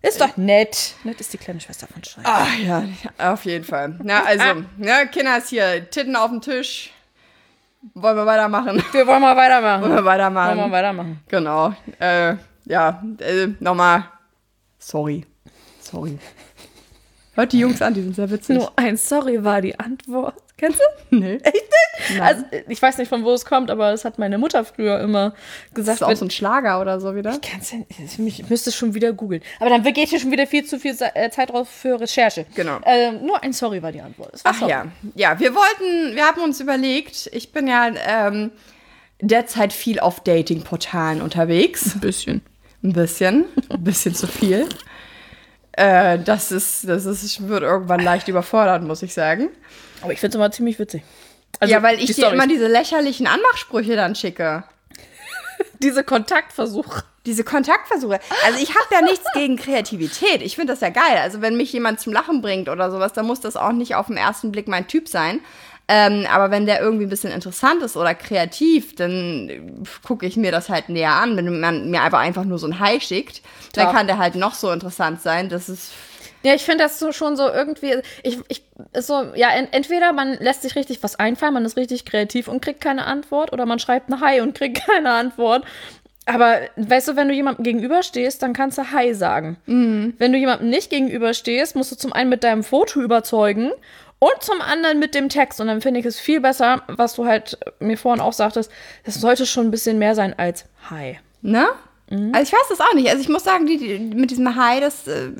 Ist 0.01 0.19
doch 0.19 0.35
nett. 0.35 0.95
Nett 1.03 1.19
ist 1.19 1.31
die 1.31 1.37
kleine 1.37 1.59
Schwester 1.59 1.87
von 1.87 2.03
Scheiße. 2.03 2.27
Ah 2.27 2.47
ja, 2.59 2.83
auf 3.17 3.45
jeden 3.45 3.63
Fall. 3.63 3.99
Na, 4.01 4.23
also, 4.23 4.63
ne, 4.77 5.07
Kinders 5.11 5.49
hier, 5.49 5.89
Titten 5.89 6.15
auf 6.15 6.31
dem 6.31 6.41
Tisch. 6.41 6.91
Wollen 7.93 8.15
wir 8.15 8.25
weitermachen? 8.25 8.83
Wir 8.91 9.07
wollen 9.07 9.21
mal 9.21 9.35
weitermachen. 9.35 9.81
Wollen 9.83 9.95
wir 9.95 10.05
weitermachen? 10.05 10.57
Wollen 10.57 10.71
wir 10.71 10.77
weitermachen. 10.77 11.19
Genau. 11.27 11.73
Äh, 11.99 12.35
ja, 12.65 13.03
äh, 13.19 13.47
nochmal. 13.59 14.05
Sorry. 14.77 15.25
Sorry. 15.79 16.17
Hört 17.33 17.53
die 17.53 17.59
Jungs 17.59 17.81
an, 17.81 17.93
die 17.93 18.01
sind 18.01 18.15
sehr 18.15 18.29
witzig. 18.29 18.57
Nur 18.57 18.71
ein 18.75 18.97
Sorry 18.97 19.43
war 19.43 19.61
die 19.61 19.79
Antwort. 19.79 20.35
Kennst 20.61 20.79
du? 21.09 21.15
nee. 21.17 21.33
Echt 21.43 21.55
nicht? 22.09 22.21
Also, 22.21 22.43
ich 22.69 22.81
weiß 22.81 22.97
nicht, 22.99 23.09
von 23.09 23.23
wo 23.25 23.33
es 23.33 23.43
kommt, 23.45 23.69
aber 23.71 23.91
das 23.91 24.05
hat 24.05 24.17
meine 24.19 24.37
Mutter 24.37 24.63
früher 24.63 24.99
immer 25.01 25.31
Das 25.31 25.73
gesagt. 25.73 26.01
ist 26.01 26.03
auch 26.07 26.15
so 26.15 26.25
ein 26.25 26.31
Schlager 26.31 26.79
oder 26.79 26.99
so 27.01 27.15
wieder. 27.15 27.37
Kannst 27.41 27.73
du- 27.73 27.85
ich 28.25 28.47
müsste 28.49 28.69
es 28.69 28.75
schon 28.75 28.93
wieder 28.93 29.11
googeln. 29.11 29.41
Aber 29.59 29.69
dann 29.71 29.81
geht 29.83 30.09
hier 30.09 30.19
schon 30.19 30.31
wieder 30.31 30.45
viel 30.47 30.63
zu 30.63 30.79
viel 30.79 30.95
äh, 31.15 31.29
Zeit 31.31 31.49
drauf 31.49 31.67
für 31.67 31.99
Recherche. 31.99 32.45
Genau. 32.55 32.79
Ähm, 32.85 33.25
nur 33.25 33.43
ein 33.43 33.51
Sorry 33.53 33.81
war 33.83 33.91
die 33.91 34.01
Antwort. 34.01 34.33
Es 34.35 34.45
war 34.45 34.51
Ach 34.53 34.59
sorry. 34.59 34.71
ja, 34.71 34.85
ja, 35.15 35.39
wir 35.39 35.53
wollten, 35.55 36.15
wir 36.15 36.23
haben 36.25 36.41
uns 36.41 36.59
überlegt, 36.59 37.27
ich 37.33 37.51
bin 37.51 37.67
ja 37.67 37.89
ähm, 38.07 38.51
derzeit 39.19 39.73
viel 39.73 39.99
auf 39.99 40.19
Dating-Portalen 40.23 41.21
unterwegs. 41.21 41.95
Ein 41.95 41.99
bisschen. 42.01 42.41
Ein 42.83 42.93
bisschen, 42.93 43.45
ein 43.69 43.83
bisschen 43.83 44.13
zu 44.15 44.27
viel. 44.27 44.67
Äh, 45.73 46.19
das 46.19 46.51
ist, 46.51 46.87
das 46.87 47.05
ist, 47.05 47.47
wird 47.47 47.63
irgendwann 47.63 48.01
leicht 48.01 48.27
überfordert, 48.27 48.83
muss 48.83 49.01
ich 49.03 49.13
sagen. 49.13 49.49
Aber 50.01 50.13
ich 50.13 50.19
finde 50.19 50.29
es 50.29 50.35
immer 50.35 50.51
ziemlich 50.51 50.79
witzig. 50.79 51.03
Also, 51.59 51.73
ja, 51.73 51.83
weil 51.83 51.99
ich 51.99 52.07
dir 52.07 52.13
Storys. 52.13 52.33
immer 52.33 52.47
diese 52.47 52.67
lächerlichen 52.67 53.27
Anmachsprüche 53.27 53.95
dann 53.95 54.15
schicke. 54.15 54.63
diese 55.79 56.03
Kontaktversuche. 56.03 57.03
Diese 57.27 57.43
Kontaktversuche. 57.43 58.19
Also 58.45 58.59
ich 58.63 58.69
habe 58.69 58.87
ja 58.91 59.01
nichts 59.01 59.25
gegen 59.35 59.55
Kreativität. 59.55 60.41
Ich 60.41 60.55
finde 60.55 60.73
das 60.73 60.81
ja 60.81 60.89
geil. 60.89 61.17
Also 61.21 61.41
wenn 61.41 61.55
mich 61.55 61.71
jemand 61.71 61.99
zum 61.99 62.13
Lachen 62.13 62.41
bringt 62.41 62.67
oder 62.67 62.89
sowas, 62.89 63.13
dann 63.13 63.27
muss 63.27 63.41
das 63.41 63.55
auch 63.55 63.73
nicht 63.73 63.93
auf 63.93 64.07
den 64.07 64.17
ersten 64.17 64.51
Blick 64.51 64.67
mein 64.67 64.87
Typ 64.87 65.07
sein. 65.07 65.39
Ähm, 65.87 66.25
aber 66.31 66.49
wenn 66.49 66.65
der 66.65 66.81
irgendwie 66.81 67.05
ein 67.05 67.09
bisschen 67.09 67.31
interessant 67.31 67.83
ist 67.83 67.95
oder 67.95 68.15
kreativ, 68.15 68.95
dann 68.95 69.83
gucke 70.03 70.25
ich 70.25 70.35
mir 70.35 70.51
das 70.51 70.69
halt 70.69 70.89
näher 70.89 71.11
an. 71.13 71.37
Wenn 71.37 71.59
man 71.59 71.91
mir 71.91 72.01
einfach 72.01 72.19
einfach 72.19 72.43
nur 72.45 72.57
so 72.57 72.65
ein 72.65 72.79
Hi 72.79 72.99
schickt, 72.99 73.41
dann 73.73 73.87
Ja. 73.87 73.91
kann 73.93 74.07
der 74.07 74.17
halt 74.17 74.33
noch 74.35 74.55
so 74.55 74.71
interessant 74.71 75.21
sein. 75.21 75.47
Das 75.49 75.69
ist 75.69 75.91
Ja, 76.43 76.53
ich 76.55 76.63
finde 76.63 76.83
das 76.83 76.99
so 76.99 77.11
schon 77.11 77.35
so 77.37 77.47
irgendwie. 77.47 77.95
Ich, 78.23 78.39
ich, 78.47 78.63
so, 78.97 79.33
ja, 79.35 79.49
en, 79.51 79.67
entweder 79.71 80.11
man 80.11 80.33
lässt 80.39 80.63
sich 80.63 80.75
richtig 80.75 81.03
was 81.03 81.17
einfallen, 81.17 81.53
man 81.53 81.65
ist 81.65 81.77
richtig 81.77 82.05
kreativ 82.05 82.47
und 82.47 82.61
kriegt 82.61 82.81
keine 82.81 83.05
Antwort, 83.05 83.53
oder 83.53 83.65
man 83.65 83.79
schreibt 83.79 84.09
ein 84.09 84.21
Hi 84.21 84.41
und 84.41 84.55
kriegt 84.55 84.85
keine 84.85 85.11
Antwort. 85.11 85.65
Aber 86.25 86.59
weißt 86.75 87.09
du, 87.09 87.15
wenn 87.15 87.27
du 87.27 87.33
jemandem 87.33 87.63
gegenüberstehst, 87.63 88.41
dann 88.41 88.53
kannst 88.53 88.77
du 88.77 88.91
Hi 88.91 89.13
sagen. 89.13 89.57
Wenn 90.17 90.31
du 90.31 90.37
jemandem 90.37 90.69
nicht 90.69 90.89
gegenüberstehst, 90.89 91.75
musst 91.75 91.91
du 91.91 91.95
zum 91.95 92.13
einen 92.13 92.29
mit 92.29 92.43
deinem 92.43 92.63
Foto 92.63 93.01
überzeugen 93.01 93.71
und 94.19 94.43
zum 94.43 94.61
anderen 94.61 94.99
mit 94.99 95.15
dem 95.15 95.29
Text. 95.29 95.59
Und 95.59 95.67
dann 95.67 95.81
finde 95.81 95.99
ich 95.99 96.05
es 96.05 96.19
viel 96.19 96.39
besser, 96.39 96.83
was 96.87 97.15
du 97.15 97.25
halt 97.25 97.57
mir 97.79 97.97
vorhin 97.97 98.21
auch 98.21 98.33
sagtest, 98.33 98.71
das 99.03 99.15
sollte 99.15 99.47
schon 99.47 99.67
ein 99.67 99.71
bisschen 99.71 99.97
mehr 99.97 100.13
sein 100.13 100.35
als 100.37 100.65
Hi. 100.91 101.17
Ne? 101.41 101.67
Also 102.33 102.43
ich 102.43 102.53
weiß 102.53 102.67
das 102.69 102.81
auch 102.81 102.93
nicht. 102.93 103.09
Also 103.09 103.21
ich 103.21 103.29
muss 103.29 103.43
sagen, 103.43 103.65
die, 103.65 103.77
die, 103.77 103.97
mit 103.97 104.29
diesem 104.29 104.55
Hi, 104.55 104.79
das 104.79 105.07
äh, 105.07 105.31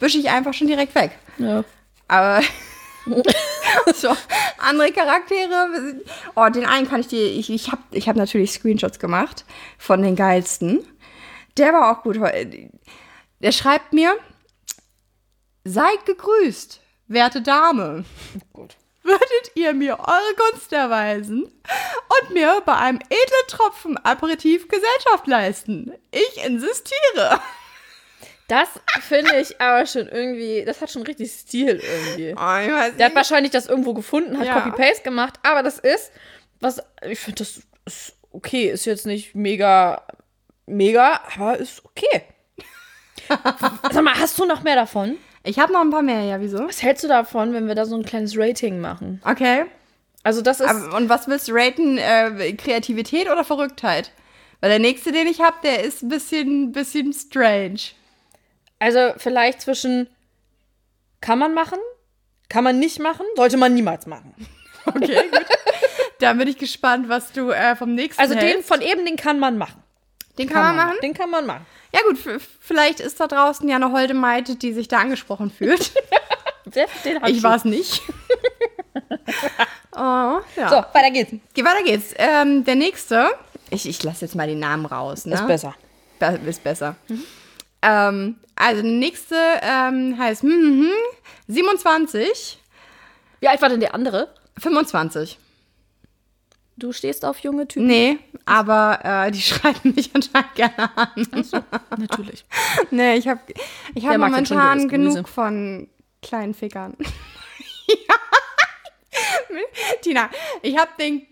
wische 0.00 0.18
ich 0.18 0.30
einfach 0.30 0.54
schon 0.54 0.66
direkt 0.66 0.94
weg. 0.94 1.12
Ja. 1.38 1.64
Aber 2.08 2.42
so, 3.94 4.14
andere 4.58 4.92
Charaktere. 4.92 6.00
Oh, 6.34 6.48
den 6.48 6.66
einen 6.66 6.88
kann 6.88 7.00
ich 7.00 7.08
dir. 7.08 7.24
Ich, 7.24 7.50
ich 7.50 7.70
habe 7.70 7.82
ich 7.92 8.08
hab 8.08 8.16
natürlich 8.16 8.52
Screenshots 8.52 8.98
gemacht 8.98 9.44
von 9.78 10.02
den 10.02 10.16
geilsten. 10.16 10.86
Der 11.56 11.72
war 11.72 11.90
auch 11.90 12.02
gut. 12.02 12.18
Der 13.40 13.52
schreibt 13.52 13.92
mir: 13.92 14.16
Seid 15.64 16.04
gegrüßt, 16.06 16.80
werte 17.08 17.42
Dame. 17.42 18.04
Gut. 18.52 18.76
Würdet 19.02 19.52
ihr 19.54 19.72
mir 19.72 20.00
eure 20.00 20.50
Gunst 20.50 20.72
erweisen 20.72 21.44
und 21.44 22.34
mir 22.34 22.60
bei 22.66 22.74
einem 22.74 22.98
edlen 22.98 23.46
Tropfen 23.48 23.96
Aperitif 23.98 24.66
Gesellschaft 24.66 25.28
leisten? 25.28 25.92
Ich 26.10 26.44
insistiere. 26.44 27.40
Das 28.48 28.68
finde 29.00 29.36
ich 29.40 29.60
aber 29.60 29.86
schon 29.86 30.06
irgendwie, 30.08 30.64
das 30.64 30.80
hat 30.80 30.90
schon 30.90 31.02
richtig 31.02 31.32
Stil 31.32 31.80
irgendwie. 31.82 32.32
Oh, 32.32 32.96
Der 32.96 33.06
hat 33.06 33.14
wahrscheinlich 33.14 33.50
das 33.50 33.66
irgendwo 33.66 33.92
gefunden, 33.92 34.38
hat 34.38 34.46
Ja. 34.46 34.60
Copy-Paste 34.60 35.02
gemacht, 35.02 35.34
aber 35.42 35.62
das 35.64 35.78
ist, 35.80 36.12
was, 36.60 36.80
ich 37.08 37.18
finde, 37.18 37.38
das 37.40 37.60
ist 37.86 38.16
okay, 38.30 38.70
ist 38.70 38.84
jetzt 38.84 39.06
nicht 39.06 39.34
mega, 39.34 40.02
mega, 40.66 41.20
aber 41.34 41.56
ist 41.58 41.84
okay. 41.84 42.22
Sag 43.92 44.02
mal, 44.04 44.14
hast 44.14 44.38
du 44.38 44.44
noch 44.44 44.62
mehr 44.62 44.76
davon? 44.76 45.16
Ich 45.42 45.58
habe 45.58 45.72
noch 45.72 45.80
ein 45.80 45.90
paar 45.90 46.02
mehr, 46.02 46.22
ja, 46.22 46.40
wieso? 46.40 46.66
Was 46.68 46.82
hältst 46.82 47.04
du 47.04 47.08
davon, 47.08 47.52
wenn 47.52 47.66
wir 47.68 47.74
da 47.74 47.84
so 47.84 47.96
ein 47.96 48.04
kleines 48.04 48.36
Rating 48.36 48.80
machen? 48.80 49.20
Okay. 49.24 49.64
Also 50.22 50.42
das 50.42 50.60
ist, 50.60 50.68
Aber, 50.68 50.96
und 50.96 51.08
was 51.08 51.28
willst 51.28 51.48
du 51.48 51.52
raten? 51.54 51.98
Äh, 51.98 52.52
Kreativität 52.54 53.28
oder 53.30 53.44
Verrücktheit? 53.44 54.10
Weil 54.60 54.70
der 54.70 54.78
nächste, 54.80 55.12
den 55.12 55.28
ich 55.28 55.40
habe, 55.40 55.56
der 55.62 55.84
ist 55.84 56.02
ein 56.02 56.08
bisschen, 56.08 56.72
bisschen 56.72 57.12
strange. 57.12 57.78
Also 58.78 59.12
vielleicht 59.16 59.60
zwischen, 59.62 60.08
kann 61.20 61.38
man 61.38 61.54
machen, 61.54 61.78
kann 62.48 62.64
man 62.64 62.78
nicht 62.78 62.98
machen, 63.00 63.26
sollte 63.36 63.56
man 63.56 63.74
niemals 63.74 64.06
machen. 64.06 64.34
Okay, 64.88 65.28
gut. 65.32 65.44
Da 66.20 66.32
bin 66.34 66.46
ich 66.46 66.58
gespannt, 66.58 67.08
was 67.08 67.32
du 67.32 67.50
äh, 67.50 67.74
vom 67.74 67.96
nächsten 67.96 68.22
Also 68.22 68.34
den 68.34 68.42
hältst. 68.44 68.68
von 68.68 68.80
eben, 68.80 69.04
den 69.04 69.16
kann 69.16 69.40
man 69.40 69.58
machen. 69.58 69.82
den 70.38 70.48
kann, 70.48 70.62
man 70.62 70.76
machen. 70.76 70.96
Den 71.02 71.12
kann 71.12 71.28
man 71.28 71.44
machen. 71.44 71.66
Ja 71.92 72.02
gut, 72.08 72.40
vielleicht 72.60 73.00
ist 73.00 73.18
da 73.18 73.26
draußen 73.26 73.68
ja 73.68 73.74
eine 73.74 73.90
holde 73.90 74.14
Maid, 74.14 74.62
die 74.62 74.72
sich 74.72 74.86
da 74.86 74.98
angesprochen 74.98 75.50
fühlt. 75.50 75.92
Den, 76.66 76.86
den 77.04 77.24
ich 77.26 77.42
war 77.42 77.56
es 77.56 77.64
nicht. 77.64 78.02
oh, 79.92 80.40
ja. 80.56 80.68
So, 80.68 80.76
weiter 80.92 81.10
geht's. 81.12 81.32
Geh, 81.54 81.64
weiter 81.64 81.84
geht's. 81.84 82.12
Ähm, 82.16 82.64
der 82.64 82.74
nächste. 82.74 83.28
Ich, 83.70 83.88
ich 83.88 84.02
lasse 84.02 84.24
jetzt 84.24 84.34
mal 84.34 84.46
den 84.48 84.58
Namen 84.58 84.86
raus. 84.86 85.26
Ne? 85.26 85.34
Ist 85.34 85.46
besser. 85.46 85.74
Be 86.18 86.40
ist 86.46 86.64
besser. 86.64 86.96
Ähm, 87.82 88.36
also 88.54 88.82
nächste 88.82 89.36
ähm, 89.62 90.16
heißt 90.18 90.42
hm, 90.42 90.50
hm, 90.50 90.80
hm, 90.80 90.90
27, 91.48 92.58
Wie 93.40 93.48
alt 93.48 93.60
war 93.62 93.68
denn 93.68 93.80
der 93.80 93.94
andere? 93.94 94.34
25. 94.58 95.38
Du 96.78 96.92
stehst 96.92 97.24
auf 97.24 97.38
junge 97.38 97.66
Typen. 97.66 97.86
Nee, 97.86 98.18
aber 98.44 99.00
äh, 99.02 99.30
die 99.30 99.40
schreiben 99.42 99.94
mich 99.94 100.10
anscheinend 100.14 100.54
gerne 100.54 100.96
an. 100.96 101.28
Natürlich. 101.96 102.44
Nee, 102.90 103.16
ich 103.16 103.28
habe 103.28 103.40
ich 103.94 104.04
hab 104.04 104.10
Der 104.10 104.18
momentan 104.18 104.88
genug 104.88 105.28
von 105.28 105.88
kleinen 106.22 106.54
Fickern. 106.54 106.96
ja. 107.88 108.14
Tina, 110.02 110.28
ich 110.62 110.76
habe 110.76 110.90
den 110.98 111.26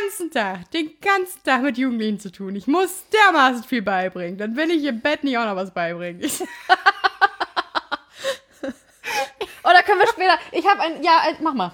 ganzen 0.00 0.30
Tag, 0.30 0.70
den 0.72 0.92
ganzen 1.00 1.42
Tag 1.44 1.62
mit 1.62 1.78
Jugendlichen 1.78 2.20
zu 2.20 2.30
tun. 2.30 2.54
Ich 2.56 2.66
muss 2.66 3.04
dermaßen 3.12 3.64
viel 3.64 3.82
beibringen. 3.82 4.38
Dann 4.38 4.56
will 4.56 4.70
ich 4.70 4.84
im 4.84 5.00
Bett 5.00 5.24
nicht 5.24 5.38
auch 5.38 5.44
noch 5.46 5.56
was 5.56 5.72
beibringen. 5.72 6.22
Ich, 6.22 6.42
Oh, 9.64 9.70
können 9.84 10.00
wir 10.00 10.08
später. 10.08 10.38
Ich 10.52 10.66
habe 10.66 10.80
ein. 10.80 11.02
Ja, 11.02 11.20
ein, 11.26 11.36
mach 11.40 11.52
mal. 11.52 11.72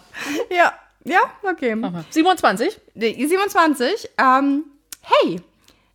ja, 0.50 0.74
ja, 1.04 1.20
okay. 1.42 1.74
Mach 1.76 1.92
mal. 1.92 2.04
27. 2.10 2.80
Die 2.94 3.26
27, 3.26 4.10
ähm, 4.18 4.64
hey, 5.00 5.40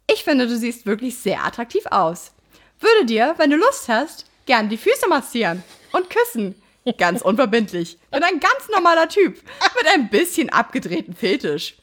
ich 0.08 0.24
finde, 0.24 0.48
du 0.48 0.56
siehst 0.56 0.86
wirklich 0.86 1.18
sehr 1.18 1.44
attraktiv 1.46 1.86
aus. 1.88 2.32
Würde 2.80 3.06
dir, 3.06 3.36
wenn 3.38 3.50
du 3.50 3.58
Lust 3.58 3.90
hast, 3.90 4.26
gern 4.46 4.70
die 4.70 4.78
Füße 4.78 5.08
massieren 5.10 5.64
und 5.92 6.10
küssen. 6.10 6.62
Ganz 6.98 7.22
unverbindlich. 7.24 7.98
Bin 8.12 8.24
ein 8.24 8.40
ganz 8.40 8.70
normaler 8.74 9.10
Typ. 9.10 9.36
Mit 9.76 9.88
ein 9.94 10.10
bisschen 10.10 10.50
abgedrehten 10.50 11.14
Fetisch. 11.14 11.76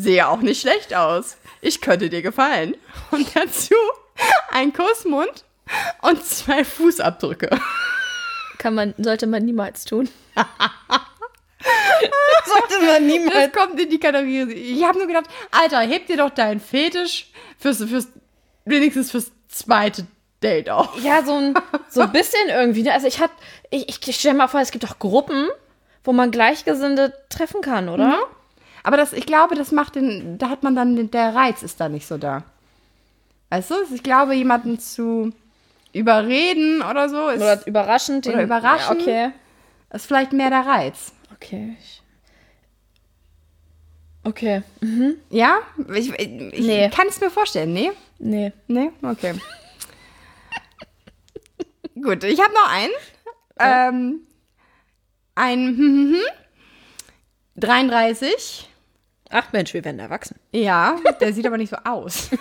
Sehe 0.00 0.26
auch 0.28 0.40
nicht 0.40 0.62
schlecht 0.62 0.94
aus. 0.94 1.36
Ich 1.60 1.80
könnte 1.80 2.08
dir 2.08 2.22
gefallen. 2.22 2.76
Und 3.10 3.36
dazu 3.36 3.74
ein 4.50 4.72
Kussmund 4.72 5.44
und 6.02 6.24
zwei 6.24 6.64
Fußabdrücke. 6.64 7.50
Kann 8.58 8.74
man, 8.74 8.94
sollte 8.98 9.26
man 9.26 9.44
niemals 9.44 9.84
tun. 9.84 10.08
sollte 12.44 12.78
man 12.86 13.30
Das 13.30 13.52
kommt 13.52 13.78
in 13.78 13.90
die 13.90 14.00
Kategorie. 14.00 14.52
Ich 14.52 14.84
habe 14.84 14.98
nur 14.98 15.06
gedacht, 15.06 15.26
Alter, 15.50 15.80
heb 15.80 16.06
dir 16.06 16.16
doch 16.16 16.30
deinen 16.30 16.60
Fetisch 16.60 17.30
fürs, 17.58 17.84
fürs 17.84 18.08
wenigstens 18.64 19.10
fürs 19.10 19.32
zweite 19.48 20.06
Date 20.42 20.70
auf. 20.70 20.98
Ja, 21.02 21.22
so 21.22 21.34
ein, 21.34 21.54
so 21.88 22.00
ein 22.00 22.12
bisschen 22.12 22.48
irgendwie. 22.48 22.82
Ne? 22.82 22.92
Also 22.92 23.06
ich 23.06 23.20
hab, 23.20 23.30
ich, 23.68 23.88
ich, 23.88 24.08
ich 24.08 24.16
stell 24.16 24.32
mir 24.32 24.38
mal 24.38 24.48
vor, 24.48 24.60
es 24.60 24.70
gibt 24.70 24.84
doch 24.84 24.98
Gruppen, 24.98 25.48
wo 26.04 26.12
man 26.12 26.30
Gleichgesinnte 26.30 27.12
treffen 27.28 27.60
kann, 27.60 27.90
oder? 27.90 28.20
Aber 28.82 28.96
das, 28.96 29.12
ich 29.12 29.26
glaube, 29.26 29.54
das 29.54 29.72
macht 29.72 29.94
den, 29.96 30.38
da 30.38 30.48
hat 30.48 30.62
man 30.62 30.74
dann, 30.74 30.96
den- 30.96 31.10
der 31.10 31.34
Reiz 31.34 31.62
ist 31.62 31.80
da 31.80 31.88
nicht 31.88 32.06
so 32.06 32.16
da. 32.18 32.44
Weißt 33.50 33.70
du, 33.70 33.74
ich 33.94 34.02
glaube, 34.02 34.34
jemanden 34.34 34.78
zu 34.78 35.32
überreden 35.92 36.82
oder 36.82 37.08
so 37.08 37.28
ist, 37.28 37.42
Oder 37.42 37.66
überraschend. 37.66 38.26
Oder 38.26 38.42
überraschen. 38.42 39.00
Ja, 39.00 39.02
okay. 39.02 39.30
ist 39.92 40.06
vielleicht 40.06 40.32
mehr 40.32 40.50
der 40.50 40.64
Reiz. 40.66 41.12
Okay. 41.34 41.76
Okay. 44.22 44.62
Ja? 45.30 45.58
Ich, 45.94 46.10
ich 46.18 46.28
Nee. 46.66 46.90
kann 46.90 47.08
es 47.08 47.20
mir 47.20 47.30
vorstellen. 47.30 47.72
Nee? 47.72 47.90
Nee. 48.18 48.52
Nee? 48.68 48.90
Okay. 49.02 49.34
Gut, 52.02 52.22
ich 52.24 52.40
habe 52.40 52.52
noch 52.54 52.68
einen. 52.70 52.92
Ähm, 53.58 54.20
ein 55.34 55.58
hm, 55.68 55.76
hm, 55.76 56.14
hm, 56.14 56.20
33. 57.56 58.68
Ach 59.30 59.52
Mensch, 59.52 59.72
wir 59.72 59.84
werden 59.84 60.00
erwachsen. 60.00 60.38
Ja, 60.52 60.98
der 61.20 61.32
sieht 61.32 61.46
aber 61.46 61.56
nicht 61.56 61.70
so 61.70 61.76
aus. 61.84 62.30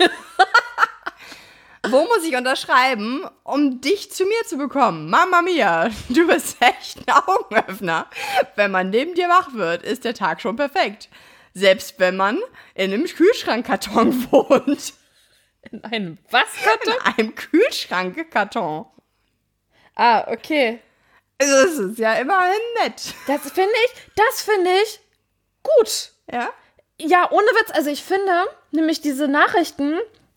Wo 1.87 2.03
muss 2.05 2.25
ich 2.25 2.35
unterschreiben, 2.35 3.25
um 3.43 3.79
dich 3.79 4.11
zu 4.11 4.25
mir 4.25 4.43
zu 4.45 4.57
bekommen? 4.57 5.09
Mama 5.09 5.41
mia, 5.41 5.89
du 6.09 6.27
bist 6.27 6.57
echt 6.59 7.07
ein 7.07 7.13
Augenöffner. 7.25 8.07
Wenn 8.55 8.71
man 8.71 8.89
neben 8.89 9.13
dir 9.13 9.29
wach 9.29 9.53
wird, 9.53 9.83
ist 9.83 10.03
der 10.03 10.13
Tag 10.13 10.41
schon 10.41 10.55
perfekt. 10.55 11.09
Selbst 11.53 11.99
wenn 11.99 12.17
man 12.17 12.39
in 12.73 12.91
einem 12.91 13.05
Kühlschrankkarton 13.05 14.31
wohnt. 14.31 14.93
In 15.71 15.83
einem 15.83 16.17
was? 16.31 16.47
In 16.85 17.13
einem 17.13 17.35
Kühlschrankkarton. 17.35 18.85
Ah, 19.95 20.25
okay. 20.31 20.79
Das 21.37 21.77
ist 21.77 21.99
ja 21.99 22.13
immerhin 22.15 22.59
nett. 22.81 23.13
Das 23.27 23.51
finde 23.51 23.73
ich, 23.85 24.01
das 24.15 24.41
finde 24.41 24.71
ich 24.83 24.99
gut. 25.63 26.11
Ja? 26.31 26.49
Ja, 27.01 27.29
ohne 27.31 27.45
Witz. 27.45 27.71
Also 27.73 27.89
ich 27.89 28.03
finde 28.03 28.31
nämlich 28.71 29.01
diese 29.01 29.27
Nachrichten, 29.27 29.93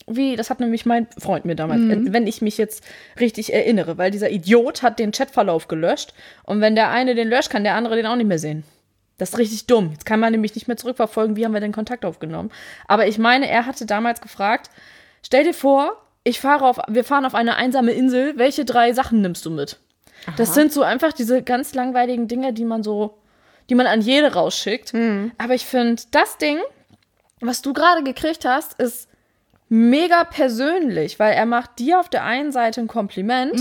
wie, 0.06 0.36
das 0.36 0.50
hat 0.50 0.60
nämlich 0.60 0.86
mein 0.86 1.06
Freund 1.18 1.44
mir 1.44 1.56
damals, 1.56 1.82
äh, 1.82 2.12
wenn 2.12 2.26
ich 2.26 2.42
mich 2.42 2.58
jetzt 2.58 2.84
richtig 3.18 3.52
erinnere, 3.52 3.98
weil 3.98 4.10
dieser 4.10 4.30
Idiot 4.30 4.82
hat 4.82 4.98
den 4.98 5.12
Chatverlauf 5.12 5.68
gelöscht 5.68 6.14
und 6.44 6.60
wenn 6.60 6.74
der 6.74 6.90
eine 6.90 7.14
den 7.14 7.28
löscht, 7.28 7.50
kann 7.50 7.64
der 7.64 7.74
andere 7.74 7.96
den 7.96 8.06
auch 8.06 8.16
nicht 8.16 8.26
mehr 8.26 8.38
sehen. 8.38 8.64
Das 9.18 9.30
ist 9.30 9.38
richtig 9.38 9.66
dumm. 9.66 9.90
Jetzt 9.92 10.06
kann 10.06 10.20
man 10.20 10.32
nämlich 10.32 10.54
nicht 10.54 10.66
mehr 10.66 10.76
zurückverfolgen, 10.76 11.36
wie 11.36 11.44
haben 11.44 11.52
wir 11.52 11.60
den 11.60 11.72
Kontakt 11.72 12.04
aufgenommen. 12.04 12.50
Aber 12.88 13.06
ich 13.06 13.18
meine, 13.18 13.48
er 13.48 13.66
hatte 13.66 13.86
damals 13.86 14.20
gefragt, 14.20 14.70
stell 15.24 15.44
dir 15.44 15.54
vor, 15.54 15.96
ich 16.24 16.40
fahre 16.40 16.64
auf, 16.64 16.78
wir 16.88 17.04
fahren 17.04 17.24
auf 17.24 17.34
eine 17.34 17.56
einsame 17.56 17.92
Insel, 17.92 18.36
welche 18.36 18.64
drei 18.64 18.92
Sachen 18.92 19.20
nimmst 19.20 19.44
du 19.44 19.50
mit? 19.50 19.78
Das 20.36 20.54
sind 20.54 20.72
so 20.72 20.82
einfach 20.82 21.12
diese 21.12 21.42
ganz 21.42 21.74
langweiligen 21.74 22.28
Dinge, 22.28 22.52
die 22.52 22.64
man 22.64 22.82
so, 22.82 23.18
die 23.70 23.74
man 23.74 23.86
an 23.86 24.00
jede 24.00 24.32
rausschickt. 24.32 24.92
Aber 25.38 25.54
ich 25.54 25.66
finde, 25.66 26.02
das 26.10 26.38
Ding, 26.38 26.58
was 27.40 27.62
du 27.62 27.72
gerade 27.72 28.02
gekriegt 28.02 28.44
hast, 28.44 28.74
ist 28.80 29.08
mega 29.74 30.24
persönlich, 30.24 31.18
weil 31.18 31.32
er 31.32 31.46
macht 31.46 31.78
dir 31.78 31.98
auf 31.98 32.10
der 32.10 32.24
einen 32.24 32.52
Seite 32.52 32.82
ein 32.82 32.88
Kompliment 32.88 33.58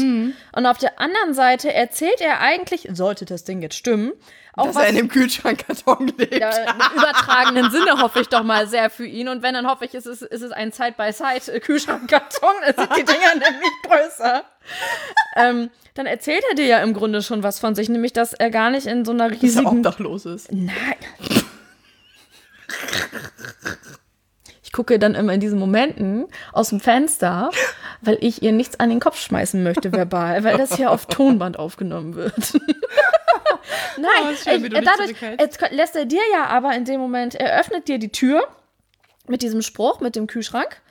und 0.51 0.65
auf 0.65 0.77
der 0.77 0.99
anderen 0.99 1.33
Seite 1.33 1.73
erzählt 1.73 2.19
er 2.19 2.41
eigentlich, 2.41 2.89
sollte 2.91 3.23
das 3.23 3.45
Ding 3.45 3.61
jetzt 3.61 3.75
stimmen, 3.75 4.11
auch 4.53 4.65
Dass 4.65 4.75
was 4.75 4.83
er 4.83 4.89
in 4.89 4.95
dem 4.97 5.07
Kühlschrankkarton 5.07 6.07
lebt. 6.17 6.35
ja, 6.35 6.49
im 6.49 6.97
übertragenen 6.97 7.71
Sinne 7.71 8.01
hoffe 8.01 8.19
ich 8.19 8.27
doch 8.27 8.43
mal 8.43 8.67
sehr 8.67 8.89
für 8.89 9.05
ihn. 9.05 9.29
Und 9.29 9.41
wenn, 9.41 9.53
dann 9.53 9.65
hoffe 9.65 9.85
ich, 9.85 9.93
ist 9.93 10.05
es, 10.05 10.21
ist 10.21 10.41
es 10.41 10.51
ein 10.51 10.73
Side-by-Side-Kühlschrankkarton. 10.73 12.49
Dann 12.65 12.75
sind 12.75 12.97
die 12.97 13.05
Dinger 13.05 13.33
nämlich 13.35 13.71
größer. 13.83 14.43
Ähm, 15.37 15.69
dann 15.93 16.05
erzählt 16.05 16.43
er 16.49 16.55
dir 16.55 16.65
ja 16.65 16.79
im 16.83 16.93
Grunde 16.93 17.21
schon 17.21 17.43
was 17.43 17.59
von 17.59 17.75
sich, 17.75 17.87
nämlich, 17.87 18.11
dass 18.11 18.33
er 18.33 18.49
gar 18.49 18.69
nicht 18.71 18.87
in 18.87 19.05
so 19.05 19.13
einer 19.13 19.29
Dass 19.29 19.37
er 19.37 19.43
riesigen... 19.43 19.67
obdachlos 19.67 20.25
ist. 20.25 20.51
Nein. 20.51 20.73
Ich 24.71 24.73
gucke 24.73 24.97
dann 24.99 25.15
immer 25.15 25.33
in 25.33 25.41
diesen 25.41 25.59
Momenten 25.59 26.27
aus 26.53 26.69
dem 26.69 26.79
Fenster, 26.79 27.49
weil 27.99 28.17
ich 28.21 28.41
ihr 28.41 28.53
nichts 28.53 28.79
an 28.79 28.89
den 28.89 29.01
Kopf 29.01 29.19
schmeißen 29.19 29.61
möchte 29.61 29.91
verbal, 29.91 30.45
weil 30.45 30.57
das 30.57 30.77
hier 30.77 30.91
auf 30.91 31.07
Tonband 31.07 31.59
aufgenommen 31.59 32.15
wird. 32.15 32.33
Nein, 33.97 34.09
Oh, 34.23 34.33
schön, 34.33 34.63
ich, 34.63 34.71
dadurch 34.71 35.13
jetzt 35.41 35.59
lässt 35.71 35.97
er 35.97 36.05
dir 36.05 36.21
ja 36.31 36.45
aber 36.45 36.73
in 36.73 36.85
dem 36.85 37.01
Moment, 37.01 37.35
er 37.35 37.59
öffnet 37.59 37.89
dir 37.89 37.99
die 37.99 38.13
Tür 38.13 38.47
mit 39.27 39.41
diesem 39.41 39.61
Spruch, 39.61 39.99
mit 39.99 40.15
dem 40.15 40.25
Kühlschrank. 40.25 40.81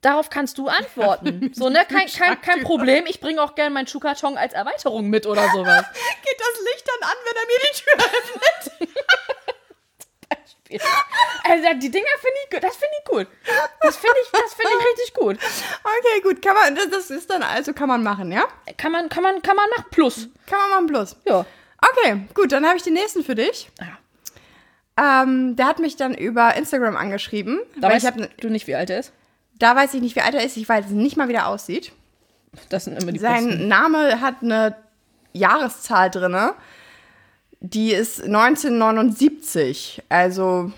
Darauf 0.00 0.30
kannst 0.30 0.56
du 0.58 0.68
antworten. 0.68 1.50
So, 1.56 1.70
ne? 1.70 1.84
Kein, 1.88 2.06
kein, 2.06 2.40
kein 2.40 2.62
Problem. 2.62 3.04
Ich 3.08 3.18
bringe 3.18 3.42
auch 3.42 3.56
gerne 3.56 3.74
meinen 3.74 3.88
Schuhkarton 3.88 4.38
als 4.38 4.52
Erweiterung 4.52 5.08
mit 5.08 5.26
oder 5.26 5.42
sowas. 5.52 5.84
Geht 6.22 6.38
das 6.38 6.72
Licht 6.72 6.86
dann 6.86 7.10
an, 7.10 7.16
wenn 7.24 7.36
er 7.36 7.46
mir 7.48 7.58
die 7.64 7.80
Tür 7.80 7.94
öffnet? 7.98 8.90
Also 11.46 11.62
die 11.78 11.90
Dinger 11.90 12.06
finde 12.20 12.36
ich 12.44 12.50
gut. 12.54 12.62
Das 12.64 12.76
finde 12.76 12.94
ich 12.98 13.04
gut. 13.10 13.26
Das 13.82 13.96
finde 13.98 14.14
ich, 14.24 14.30
das 14.30 14.54
finde 14.54 14.72
ich 14.78 14.86
richtig 14.86 15.14
gut. 15.14 15.38
Okay, 15.84 16.20
gut, 16.22 16.40
kann 16.40 16.54
man, 16.54 16.74
das- 16.74 16.88
das 16.88 17.10
ist 17.10 17.28
dann 17.28 17.42
also, 17.42 17.74
kann 17.74 17.86
man 17.88 18.02
machen, 18.02 18.32
ja? 18.32 18.44
Kann 18.78 18.90
man, 18.92 19.10
kann 19.10 19.22
man, 19.22 19.42
kann 19.42 19.54
man 19.56 19.68
machen. 19.76 19.84
Plus. 19.90 20.28
Kann 20.46 20.58
man 20.58 20.70
machen 20.70 20.86
bloß. 20.86 21.16
Ja. 21.26 21.44
Okay, 21.98 22.26
gut, 22.32 22.50
dann 22.52 22.64
habe 22.66 22.78
ich 22.78 22.82
den 22.82 22.94
nächsten 22.94 23.22
für 23.22 23.34
dich. 23.34 23.68
Ja. 23.78 25.22
Ähm, 25.22 25.54
der 25.56 25.66
hat 25.66 25.80
mich 25.80 25.96
dann 25.96 26.14
über 26.14 26.54
Instagram 26.54 26.96
angeschrieben. 26.96 27.60
Da 27.76 27.90
weißt 27.90 28.04
ich 28.04 28.10
hab, 28.10 28.38
du 28.40 28.48
nicht, 28.48 28.66
wie 28.66 28.74
alt 28.76 28.88
er 28.90 29.00
ist. 29.00 29.12
da 29.58 29.74
weiß 29.76 29.92
ich 29.94 30.00
nicht, 30.00 30.16
wie 30.16 30.20
alt 30.22 30.34
er 30.34 30.44
ist. 30.44 30.56
Ich 30.56 30.68
weiß 30.68 30.86
nicht 30.90 31.16
mal, 31.18 31.28
wie 31.28 31.32
der 31.32 31.48
aussieht. 31.48 31.92
Das 32.70 32.84
sind 32.84 33.02
immer 33.02 33.12
die 33.12 33.18
Sein 33.18 33.46
besten. 33.48 33.68
Name 33.68 34.20
hat 34.20 34.36
eine 34.42 34.76
Jahreszahl 35.32 36.10
drinne. 36.10 36.54
Die 37.66 37.92
ist 37.92 38.22
1979. 38.22 40.02
Also, 40.10 40.70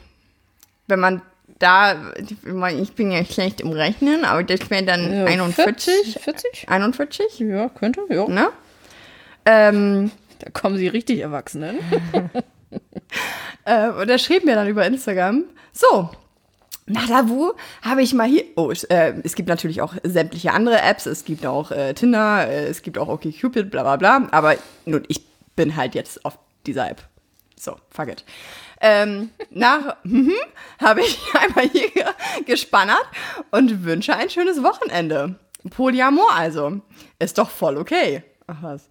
wenn 0.87 1.01
man 1.01 1.21
da, 1.59 2.13
ich 2.17 2.93
bin 2.93 3.11
ja 3.11 3.25
schlecht 3.25 3.61
im 3.61 3.73
Rechnen, 3.73 4.25
aber 4.25 4.45
das 4.45 4.71
wäre 4.71 4.85
dann 4.85 5.13
Ja, 5.13 5.25
41. 5.25 6.19
40? 6.23 6.69
41, 6.69 7.39
Ja, 7.41 7.69
könnte, 7.71 8.03
ja. 8.09 8.29
ne? 8.29 8.51
Ähm, 9.47 10.11
Da 10.39 10.51
kommen 10.51 10.77
sie 10.77 10.87
richtig 10.89 11.21
Erwachsenen. 11.21 11.79
Äh, 13.65 13.89
und 13.91 14.09
er 14.09 14.19
schrieb 14.19 14.45
mir 14.45 14.55
dann 14.55 14.69
über 14.69 14.87
Instagram, 14.87 15.45
so, 15.73 16.09
Nadavu 16.87 17.53
habe 17.83 18.03
ich 18.03 18.15
mal 18.15 18.29
hier. 18.29 18.45
Oh, 18.55 18.71
es, 18.71 18.85
äh, 18.85 19.15
es 19.25 19.35
gibt 19.35 19.49
natürlich 19.49 19.83
auch 19.83 19.95
sämtliche 20.05 20.53
andere 20.53 20.81
Apps. 20.83 21.07
Es 21.07 21.25
gibt 21.25 21.45
auch 21.47 21.73
äh, 21.73 21.93
Tinder, 21.95 22.47
äh, 22.49 22.67
es 22.67 22.83
gibt 22.83 22.97
auch 22.97 23.09
OkCupid, 23.09 23.71
bla 23.73 23.83
bla 23.83 23.97
bla. 23.97 24.29
Aber 24.31 24.55
nun, 24.85 25.03
ich 25.09 25.21
bin 25.57 25.75
halt 25.75 25.97
jetzt 25.97 26.25
auf 26.25 26.39
dieser 26.67 26.91
App. 26.91 27.03
So, 27.59 27.77
fuck 27.91 28.09
it. 28.09 28.25
Ähm, 28.81 29.31
nach 29.51 29.97
mhm, 30.05 30.35
habe 30.81 31.01
ich 31.01 31.19
einmal 31.35 31.69
hier 31.69 32.15
gespannert 32.45 33.07
und 33.51 33.85
wünsche 33.85 34.15
ein 34.15 34.31
schönes 34.31 34.63
Wochenende. 34.63 35.37
Polyamor 35.71 36.33
also. 36.33 36.81
Ist 37.19 37.39
doch 37.39 37.51
voll 37.51 37.77
okay. 37.77 38.23
Ach 38.47 38.63
was. 38.63 38.91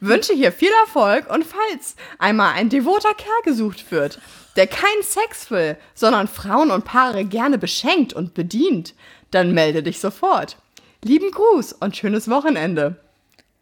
Wünsche 0.00 0.32
hier 0.32 0.50
viel 0.50 0.72
Erfolg 0.80 1.30
und 1.30 1.44
falls 1.44 1.94
einmal 2.18 2.54
ein 2.54 2.70
devoter 2.70 3.14
Kerl 3.14 3.42
gesucht 3.44 3.90
wird, 3.90 4.18
der 4.56 4.66
keinen 4.66 5.02
Sex 5.02 5.50
will, 5.50 5.76
sondern 5.94 6.26
Frauen 6.26 6.70
und 6.70 6.84
Paare 6.84 7.24
gerne 7.24 7.58
beschenkt 7.58 8.14
und 8.14 8.34
bedient, 8.34 8.94
dann 9.30 9.52
melde 9.52 9.82
dich 9.82 10.00
sofort. 10.00 10.56
Lieben 11.04 11.30
Gruß 11.30 11.74
und 11.74 11.96
schönes 11.96 12.28
Wochenende. 12.28 12.96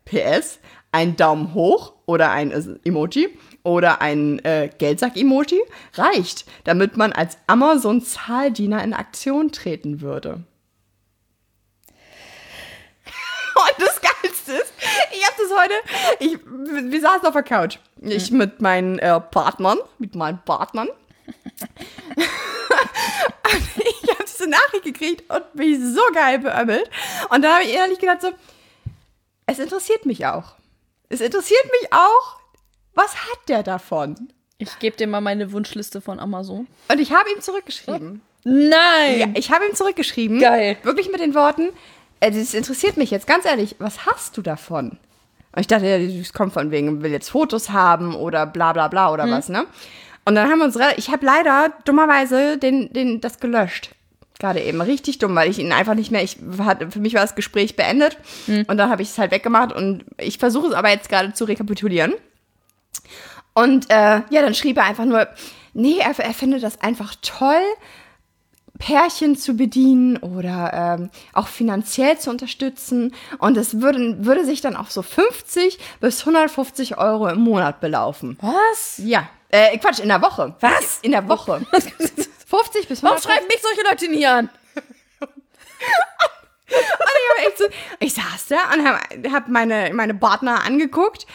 PS, 0.04 0.60
ein 0.92 1.16
Daumen 1.16 1.54
hoch 1.54 1.92
oder 2.08 2.30
ein 2.30 2.80
Emoji 2.84 3.28
oder 3.64 4.00
ein 4.00 4.42
äh, 4.42 4.70
Geldsack-Emoji 4.78 5.60
reicht, 5.92 6.46
damit 6.64 6.96
man 6.96 7.12
als 7.12 7.36
Amazon-Zahldiener 7.46 8.82
in 8.82 8.94
Aktion 8.94 9.52
treten 9.52 10.00
würde. 10.00 10.30
Und 13.54 13.74
das 13.78 14.00
Geilste 14.00 14.52
ist, 14.52 14.72
ich 15.12 15.22
habe 15.22 15.36
das 15.38 15.50
heute, 15.60 15.74
ich, 16.18 16.38
wir 16.90 17.00
saßen 17.00 17.26
auf 17.26 17.34
der 17.34 17.42
Couch. 17.42 17.76
Ich 18.00 18.30
mhm. 18.30 18.38
mit 18.38 18.62
meinen 18.62 18.98
äh, 19.00 19.20
Partnern, 19.20 19.76
mit 19.98 20.14
meinen 20.14 20.42
Partnern. 20.46 20.88
ich 22.16 24.10
habe 24.10 24.24
diese 24.26 24.48
Nachricht 24.48 24.84
gekriegt 24.84 25.30
und 25.30 25.54
mich 25.54 25.78
so 25.78 26.00
geil 26.14 26.38
beömmelt. 26.38 26.88
Und 27.28 27.42
da 27.42 27.56
habe 27.56 27.64
ich 27.64 27.74
ehrlich 27.74 27.98
gedacht 27.98 28.22
so, 28.22 28.30
es 29.44 29.58
interessiert 29.58 30.06
mich 30.06 30.24
auch. 30.24 30.57
Es 31.08 31.20
interessiert 31.20 31.64
mich 31.80 31.92
auch, 31.92 32.38
was 32.94 33.14
hat 33.14 33.48
der 33.48 33.62
davon? 33.62 34.28
Ich 34.58 34.78
gebe 34.78 34.96
dir 34.96 35.06
mal 35.06 35.20
meine 35.20 35.52
Wunschliste 35.52 36.00
von 36.00 36.20
Amazon. 36.20 36.66
Und 36.88 37.00
ich 37.00 37.12
habe 37.12 37.30
ihm 37.30 37.40
zurückgeschrieben. 37.40 38.20
Nein! 38.44 39.18
Ja, 39.18 39.26
ich 39.34 39.50
habe 39.50 39.66
ihm 39.66 39.74
zurückgeschrieben. 39.74 40.40
Geil. 40.40 40.76
Wirklich 40.82 41.10
mit 41.10 41.20
den 41.20 41.34
Worten, 41.34 41.70
äh, 42.20 42.30
das 42.30 42.54
interessiert 42.54 42.96
mich 42.96 43.10
jetzt, 43.10 43.26
ganz 43.26 43.44
ehrlich, 43.44 43.76
was 43.78 44.06
hast 44.06 44.36
du 44.36 44.42
davon? 44.42 44.98
Und 45.52 45.60
ich 45.60 45.66
dachte, 45.66 45.86
es 45.86 46.32
kommt 46.32 46.52
von 46.52 46.70
wegen, 46.70 47.02
will 47.02 47.10
jetzt 47.10 47.30
Fotos 47.30 47.70
haben 47.70 48.14
oder 48.14 48.46
bla 48.46 48.72
bla 48.72 48.88
bla 48.88 49.12
oder 49.12 49.24
hm. 49.24 49.30
was, 49.30 49.48
ne? 49.48 49.66
Und 50.24 50.34
dann 50.34 50.50
haben 50.50 50.58
wir 50.58 50.66
uns, 50.66 50.78
ich 50.96 51.10
habe 51.10 51.24
leider 51.24 51.72
dummerweise 51.86 52.58
den, 52.58 52.92
den, 52.92 53.20
das 53.22 53.40
gelöscht. 53.40 53.90
Gerade 54.38 54.60
eben. 54.62 54.80
Richtig 54.80 55.18
dumm, 55.18 55.34
weil 55.34 55.50
ich 55.50 55.58
ihn 55.58 55.72
einfach 55.72 55.94
nicht 55.94 56.10
mehr, 56.10 56.22
ich 56.22 56.36
hatte, 56.60 56.90
für 56.90 57.00
mich 57.00 57.14
war 57.14 57.22
das 57.22 57.34
Gespräch 57.34 57.74
beendet 57.74 58.16
hm. 58.46 58.64
und 58.68 58.76
dann 58.76 58.90
habe 58.90 59.02
ich 59.02 59.08
es 59.08 59.18
halt 59.18 59.32
weggemacht 59.32 59.72
und 59.72 60.04
ich 60.16 60.38
versuche 60.38 60.68
es 60.68 60.74
aber 60.74 60.90
jetzt 60.90 61.08
gerade 61.08 61.32
zu 61.32 61.44
rekapitulieren. 61.44 62.14
Und 63.54 63.90
äh, 63.90 64.22
ja, 64.30 64.42
dann 64.42 64.54
schrieb 64.54 64.76
er 64.76 64.84
einfach 64.84 65.04
nur, 65.04 65.26
nee, 65.74 65.98
er, 65.98 66.16
er 66.18 66.34
findet 66.34 66.62
das 66.62 66.80
einfach 66.80 67.16
toll, 67.22 67.62
Pärchen 68.78 69.36
zu 69.36 69.54
bedienen 69.54 70.16
oder 70.18 70.98
ähm, 70.98 71.10
auch 71.32 71.48
finanziell 71.48 72.18
zu 72.18 72.30
unterstützen. 72.30 73.14
Und 73.38 73.56
es 73.56 73.80
würde, 73.80 74.24
würde 74.24 74.44
sich 74.44 74.60
dann 74.60 74.76
auf 74.76 74.90
so 74.90 75.02
50 75.02 75.78
bis 76.00 76.20
150 76.20 76.98
Euro 76.98 77.28
im 77.28 77.40
Monat 77.40 77.80
belaufen. 77.80 78.38
Was? 78.40 79.00
Ja. 79.04 79.28
Äh, 79.50 79.76
Quatsch, 79.78 80.00
in 80.00 80.08
der 80.08 80.22
Woche. 80.22 80.54
Was? 80.60 80.98
In 81.02 81.12
der 81.12 81.28
Woche. 81.28 81.66
50 81.70 82.88
bis 82.88 83.02
150. 83.02 83.02
Warum 83.02 83.18
schreiben 83.20 83.46
mich 83.46 83.60
solche 83.60 83.82
Leute 83.82 84.08
nie 84.10 84.26
an? 84.26 84.48
und 86.68 87.48
ich, 87.48 87.58
so, 87.58 87.64
ich 88.00 88.14
saß 88.14 88.46
da 88.48 88.56
und 88.74 88.86
habe 88.86 89.32
hab 89.32 89.48
meine, 89.48 89.92
meine 89.94 90.14
Partner 90.14 90.64
angeguckt 90.64 91.26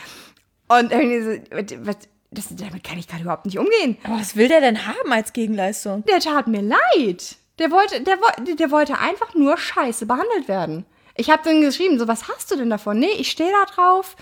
und 0.67 0.91
irgendwie 0.91 1.21
so, 1.21 1.85
was, 1.85 1.97
das, 2.33 2.47
damit 2.49 2.83
kann 2.83 2.97
ich 2.97 3.07
gerade 3.07 3.23
überhaupt 3.23 3.45
nicht 3.45 3.59
umgehen. 3.59 3.97
Aber 4.03 4.19
was 4.19 4.35
will 4.35 4.47
der 4.47 4.61
denn 4.61 4.85
haben 4.87 5.11
als 5.11 5.33
Gegenleistung? 5.33 6.03
Der 6.05 6.19
tat 6.19 6.47
mir 6.47 6.61
leid. 6.61 7.37
Der 7.59 7.71
wollte, 7.71 8.01
der, 8.01 8.17
der 8.55 8.71
wollte 8.71 8.97
einfach 8.97 9.35
nur 9.35 9.57
scheiße 9.57 10.05
behandelt 10.05 10.47
werden. 10.47 10.85
Ich 11.15 11.29
habe 11.29 11.43
dann 11.43 11.61
geschrieben, 11.61 11.99
so, 11.99 12.07
was 12.07 12.27
hast 12.27 12.49
du 12.49 12.55
denn 12.55 12.69
davon? 12.69 12.99
Nee, 12.99 13.11
ich 13.17 13.29
stehe 13.29 13.51
da 13.51 13.71
drauf, 13.71 14.15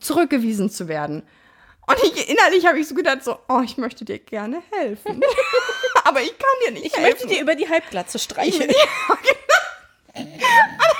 zurückgewiesen 0.00 0.70
zu 0.70 0.88
werden. 0.88 1.22
Und 1.86 1.98
ich, 2.04 2.30
innerlich 2.30 2.66
habe 2.66 2.78
ich 2.78 2.88
so 2.88 2.94
gedacht, 2.94 3.24
so, 3.24 3.38
oh, 3.48 3.60
ich 3.62 3.76
möchte 3.76 4.04
dir 4.04 4.18
gerne 4.18 4.62
helfen. 4.70 5.20
Aber 6.04 6.22
ich 6.22 6.38
kann 6.38 6.48
dir 6.66 6.72
nicht 6.72 6.86
ich 6.86 6.96
helfen. 6.96 7.06
Ich 7.06 7.22
möchte 7.22 7.34
dir 7.34 7.42
über 7.42 7.54
die 7.54 7.68
Halbglatze 7.68 8.18
streichen. 8.20 8.68
ja, 8.70 9.18
genau 10.14 10.92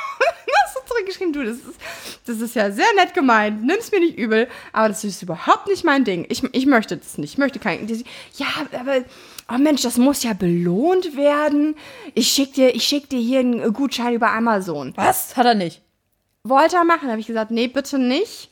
zurückgeschrieben, 0.93 1.33
du, 1.33 1.45
das 1.45 1.57
ist, 1.57 1.81
das 2.27 2.41
ist 2.41 2.55
ja 2.55 2.71
sehr 2.71 2.93
nett 2.97 3.15
gemeint, 3.15 3.65
nimm's 3.65 3.91
mir 3.91 4.01
nicht 4.01 4.19
übel, 4.19 4.49
aber 4.73 4.89
das 4.89 5.05
ist 5.05 5.23
überhaupt 5.23 5.67
nicht 5.69 5.85
mein 5.85 6.05
Ding. 6.05 6.27
Ich, 6.29 6.43
ich 6.53 6.67
möchte 6.67 6.97
das 6.97 7.19
nicht. 7.19 7.33
Ich 7.33 7.39
möchte 7.39 7.59
kein. 7.59 7.89
Ja, 8.37 8.47
aber. 8.79 9.05
Oh 9.53 9.59
Mensch, 9.59 9.83
das 9.83 9.99
muss 9.99 10.23
ja 10.23 10.33
belohnt 10.33 11.17
werden. 11.17 11.75
Ich 12.15 12.29
schick 12.29 12.55
dir, 12.55 12.75
ich 12.75 12.85
schick 12.85 13.11
dir 13.11 13.19
hier 13.19 13.41
einen 13.41 13.73
Gutschein 13.73 14.15
über 14.15 14.31
Amazon. 14.31 14.93
Was? 14.97 15.37
Hat 15.37 15.47
er 15.47 15.55
nicht? 15.55 15.83
Wollte 16.45 16.77
er 16.77 16.85
machen, 16.85 17.11
habe 17.11 17.21
ich 17.21 17.27
gesagt, 17.27 17.51
nee, 17.51 17.67
bitte 17.67 17.99
nicht. 17.99 18.51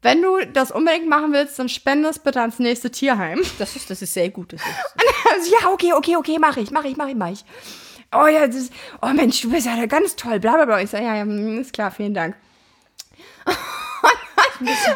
Wenn 0.00 0.22
du 0.22 0.38
das 0.52 0.70
unbedingt 0.70 1.08
machen 1.08 1.32
willst, 1.32 1.58
dann 1.58 1.68
spende 1.68 2.08
es 2.08 2.20
bitte 2.20 2.40
ans 2.40 2.60
nächste 2.60 2.90
Tierheim. 2.90 3.40
Das 3.58 3.74
ist, 3.74 3.90
das 3.90 4.00
ist 4.00 4.14
sehr 4.14 4.28
gut. 4.28 4.52
Das 4.52 4.60
ist. 4.60 5.50
ja, 5.60 5.70
okay, 5.70 5.92
okay, 5.92 6.16
okay, 6.16 6.38
mache 6.38 6.60
ich, 6.60 6.70
mache 6.70 6.88
ich, 6.88 6.96
mache 6.96 7.10
ich, 7.10 7.16
mache 7.16 7.32
ich 7.32 7.44
oh 8.12 8.26
ja, 8.26 8.46
das, 8.46 8.70
oh 9.02 9.08
Mensch, 9.08 9.40
du 9.42 9.50
bist 9.50 9.66
ja 9.66 9.86
ganz 9.86 10.16
toll, 10.16 10.40
bla 10.40 10.54
bla 10.54 10.64
bla. 10.64 10.80
Ich 10.80 10.90
sage, 10.90 11.04
ja, 11.04 11.14
ja, 11.14 11.22
hm, 11.22 11.60
ist 11.60 11.72
klar, 11.72 11.90
vielen 11.90 12.14
Dank. 12.14 12.36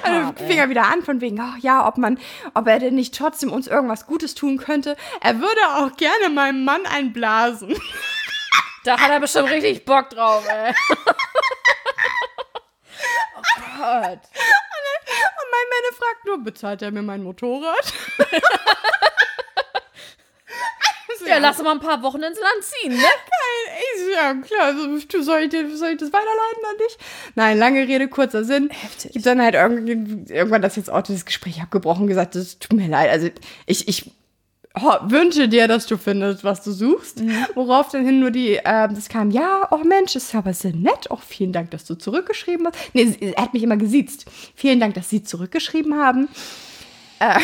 Hart, 0.05 0.39
fing 0.39 0.59
er 0.59 0.69
wieder 0.69 0.87
an 0.87 1.03
von 1.03 1.21
wegen, 1.21 1.41
oh, 1.41 1.57
ja, 1.61 1.87
ob 1.87 1.97
man, 1.97 2.19
ob 2.55 2.67
er 2.67 2.81
denn 2.81 2.95
nicht 2.95 3.17
trotzdem 3.17 3.53
uns 3.53 3.67
irgendwas 3.69 4.07
Gutes 4.07 4.35
tun 4.35 4.59
könnte. 4.59 4.97
Er 5.21 5.39
würde 5.41 5.61
auch 5.77 5.97
gerne 5.97 6.31
meinem 6.35 6.65
Mann 6.65 6.87
einblasen. 6.87 7.77
Da 8.85 8.99
hat 8.99 9.13
er 9.13 9.21
bestimmt 9.21 9.49
richtig 9.49 9.85
Bock 9.85 10.11
drauf, 10.11 10.45
ey. 10.49 10.75
oh 10.91 11.05
Gott. 13.79 14.19
Und 14.19 15.49
mein 15.53 15.69
Mann 15.71 15.95
fragt 15.97 16.25
nur, 16.25 16.43
bezahlt 16.43 16.83
er 16.83 16.91
mir 16.91 17.03
mein 17.03 17.23
Motorrad? 17.23 17.93
Ja, 21.27 21.39
lass 21.39 21.63
mal 21.63 21.73
ein 21.73 21.81
paar 21.81 22.03
Wochen 22.03 22.23
ins 22.23 22.39
Land 22.39 22.63
ziehen, 22.63 22.93
ne? 22.93 22.99
Geil, 23.03 23.77
ey, 23.77 24.15
ja, 24.15 24.35
klar. 24.35 24.67
Also, 24.67 25.23
soll, 25.23 25.41
ich, 25.41 25.79
soll 25.79 25.91
ich 25.91 25.99
das 25.99 26.13
weiterleiten 26.13 26.65
an 26.71 26.77
dich? 26.79 26.99
Nein, 27.35 27.59
lange 27.59 27.87
Rede, 27.87 28.09
kurzer 28.09 28.45
Sinn. 28.45 28.71
Heftig. 28.71 29.11
Ich 29.11 29.17
habe 29.27 29.37
dann 29.37 29.43
halt 29.43 29.55
irgendwann 29.55 30.63
das 30.63 30.77
jetzt 30.77 30.91
auch 30.91 31.03
das 31.03 31.25
Gespräch 31.25 31.63
abgebrochen 31.63 32.07
gesagt, 32.07 32.35
das 32.35 32.59
tut 32.59 32.73
mir 32.73 32.89
leid. 32.89 33.11
Also 33.11 33.29
ich, 33.67 33.89
ich 33.89 34.11
oh, 34.81 34.95
wünsche 35.03 35.49
dir, 35.49 35.69
dass 35.69 35.87
du 35.87 35.97
findest, 35.97 36.45
was 36.45 36.63
du 36.63 36.73
suchst. 36.73 37.21
Mhm. 37.21 37.47
Worauf 37.55 37.91
dann 37.91 38.05
hin 38.05 38.21
nur 38.21 38.31
die, 38.31 38.57
äh, 38.57 38.89
das 38.89 39.09
kam, 39.09 39.31
ja, 39.31 39.69
oh 39.71 39.79
Mensch, 39.85 40.17
ist 40.17 40.35
aber 40.35 40.55
sehr 40.55 40.73
nett. 40.73 41.11
Auch 41.11 41.23
vielen 41.23 41.53
Dank, 41.53 41.71
dass 41.71 41.85
du 41.85 41.95
zurückgeschrieben 41.95 42.67
hast. 42.67 42.77
Nee, 42.95 43.17
er 43.21 43.43
hat 43.43 43.55
mich 43.55 43.63
immer 43.63 43.77
gesiezt. 43.77 44.27
Vielen 44.55 44.81
Dank, 44.81 44.95
dass 44.95 45.11
sie 45.11 45.23
zurückgeschrieben 45.23 45.95
haben. 45.95 46.29
Äh, 47.19 47.39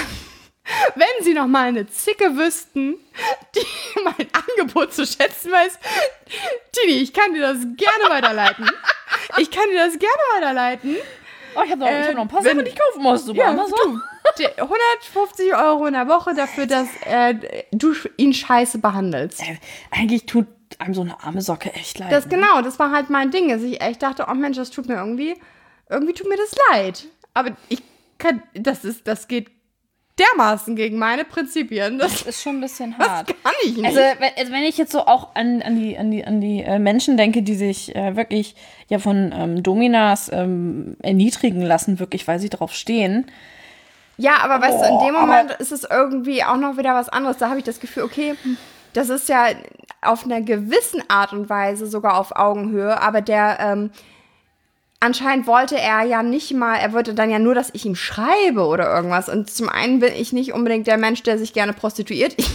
wenn 0.95 1.25
Sie 1.25 1.35
noch 1.35 1.47
mal 1.47 1.69
eine 1.69 1.87
Zicke 1.87 2.37
wüssten, 2.37 2.97
die 3.55 4.01
mein 4.05 4.29
Angebot 4.33 4.93
zu 4.93 5.07
schätzen 5.07 5.51
weiß, 5.51 5.79
Tini, 6.73 6.99
ich 6.99 7.13
kann 7.13 7.35
dir 7.35 7.41
das 7.41 7.59
gerne 7.59 8.09
weiterleiten. 8.09 8.71
Ich 9.39 9.51
kann 9.51 9.69
dir 9.71 9.87
das 9.87 9.99
gerne 9.99 10.23
weiterleiten. 10.37 10.97
Oh, 11.55 11.63
ich 11.65 11.71
habe 11.71 11.81
noch, 11.81 11.89
äh, 11.89 12.09
hab 12.09 12.15
noch 12.15 12.23
ein 12.23 12.29
paar 12.29 12.45
wenn, 12.45 12.57
Sachen, 12.57 12.65
die 12.65 12.71
ich 12.71 12.79
kaufen 12.79 13.03
muss. 13.03 13.25
Super, 13.25 13.39
ja, 13.39 13.49
Amazon. 13.51 14.03
Du, 14.37 14.45
150 14.45 15.55
Euro 15.55 15.87
in 15.87 15.95
der 15.95 16.09
Woche 16.09 16.35
dafür, 16.35 16.67
dass 16.67 16.89
äh, 17.07 17.35
du 17.73 17.95
ihn 18.17 18.35
scheiße 18.35 18.79
behandelst. 18.79 19.41
Äh, 19.41 19.59
eigentlich 19.91 20.27
tut 20.27 20.47
einem 20.79 20.95
so 20.95 21.01
eine 21.01 21.23
arme 21.23 21.41
Socke 21.41 21.73
echt 21.73 21.99
leid. 21.99 22.13
Das 22.13 22.27
ne? 22.27 22.37
genau, 22.37 22.63
das 22.63 22.79
war 22.79 22.91
halt 22.91 23.11
mein 23.11 23.31
Ding. 23.31 23.51
Also 23.51 23.67
ich 23.67 23.81
echt 23.81 24.03
dachte, 24.03 24.27
oh 24.31 24.35
Mensch, 24.35 24.57
das 24.57 24.71
tut 24.71 24.87
mir 24.87 24.97
irgendwie, 24.97 25.35
irgendwie 25.89 26.13
tut 26.13 26.29
mir 26.29 26.37
das 26.37 26.55
leid. 26.71 27.07
Aber 27.35 27.57
ich 27.69 27.83
kann, 28.19 28.43
das 28.55 28.85
ist, 28.85 29.07
das 29.07 29.29
geht 29.29 29.51
dermaßen 30.19 30.77
gegen 30.77 30.99
meine 30.99 31.25
Prinzipien. 31.25 31.99
Das, 31.99 32.13
das 32.13 32.23
ist 32.23 32.43
schon 32.43 32.57
ein 32.57 32.61
bisschen 32.61 32.99
hart. 32.99 33.31
Das 33.31 33.37
kann 33.43 33.53
ich 33.63 33.77
nicht. 33.77 33.87
Also, 33.87 34.01
also, 34.01 34.53
wenn 34.53 34.65
ich 34.65 34.79
jetzt 34.79 34.93
so 34.93 35.01
auch 35.01 35.35
an, 35.35 35.63
an 35.63 35.79
die, 35.79 35.97
an 35.97 36.11
die, 36.11 36.25
an 36.25 36.41
die 36.41 36.63
äh, 36.63 36.79
Menschen 36.79 37.17
denke, 37.17 37.43
die 37.43 37.55
sich 37.55 37.95
äh, 37.95 38.17
wirklich 38.17 38.55
ja 38.89 38.99
von 38.99 39.33
ähm, 39.35 39.63
Dominas 39.63 40.31
ähm, 40.33 40.97
erniedrigen 41.03 41.63
lassen, 41.63 41.99
wirklich, 41.99 42.27
weil 42.27 42.39
sie 42.39 42.49
drauf 42.49 42.73
stehen. 42.73 43.31
Ja, 44.17 44.39
aber 44.43 44.61
weißt 44.61 44.79
oh, 44.79 44.83
du, 44.83 44.89
in 44.89 45.07
dem 45.07 45.15
Moment 45.15 45.53
ist 45.61 45.71
es 45.71 45.85
irgendwie 45.89 46.43
auch 46.43 46.57
noch 46.57 46.77
wieder 46.77 46.95
was 46.95 47.09
anderes. 47.09 47.39
Da 47.39 47.49
habe 47.49 47.59
ich 47.59 47.65
das 47.65 47.79
Gefühl, 47.79 48.03
okay, 48.03 48.35
das 48.93 49.11
ist 49.11 49.29
ja 49.29 49.47
auf 50.03 50.25
einer 50.25 50.41
gewissen 50.41 51.03
Art 51.09 51.33
und 51.33 51.49
Weise 51.49 51.87
sogar 51.87 52.19
auf 52.19 52.35
Augenhöhe, 52.35 53.01
aber 53.01 53.21
der, 53.21 53.59
ähm, 53.61 53.91
anscheinend 55.01 55.47
wollte 55.47 55.79
er 55.79 56.03
ja 56.05 56.23
nicht 56.23 56.53
mal, 56.55 56.77
er 56.77 56.93
wollte 56.93 57.15
dann 57.15 57.31
ja 57.31 57.39
nur, 57.39 57.55
dass 57.55 57.71
ich 57.73 57.85
ihm 57.85 57.97
schreibe 57.97 58.67
oder 58.67 58.95
irgendwas. 58.95 59.29
Und 59.29 59.51
zum 59.51 59.69
einen 59.69 60.01
bin 60.01 60.13
ich 60.15 60.33
nicht 60.33 60.53
unbedingt 60.53 60.87
der 60.87 60.99
Mensch, 60.99 61.23
der 61.23 61.39
sich 61.39 61.53
gerne 61.53 61.73
prostituiert. 61.73 62.35
Ich, 62.39 62.49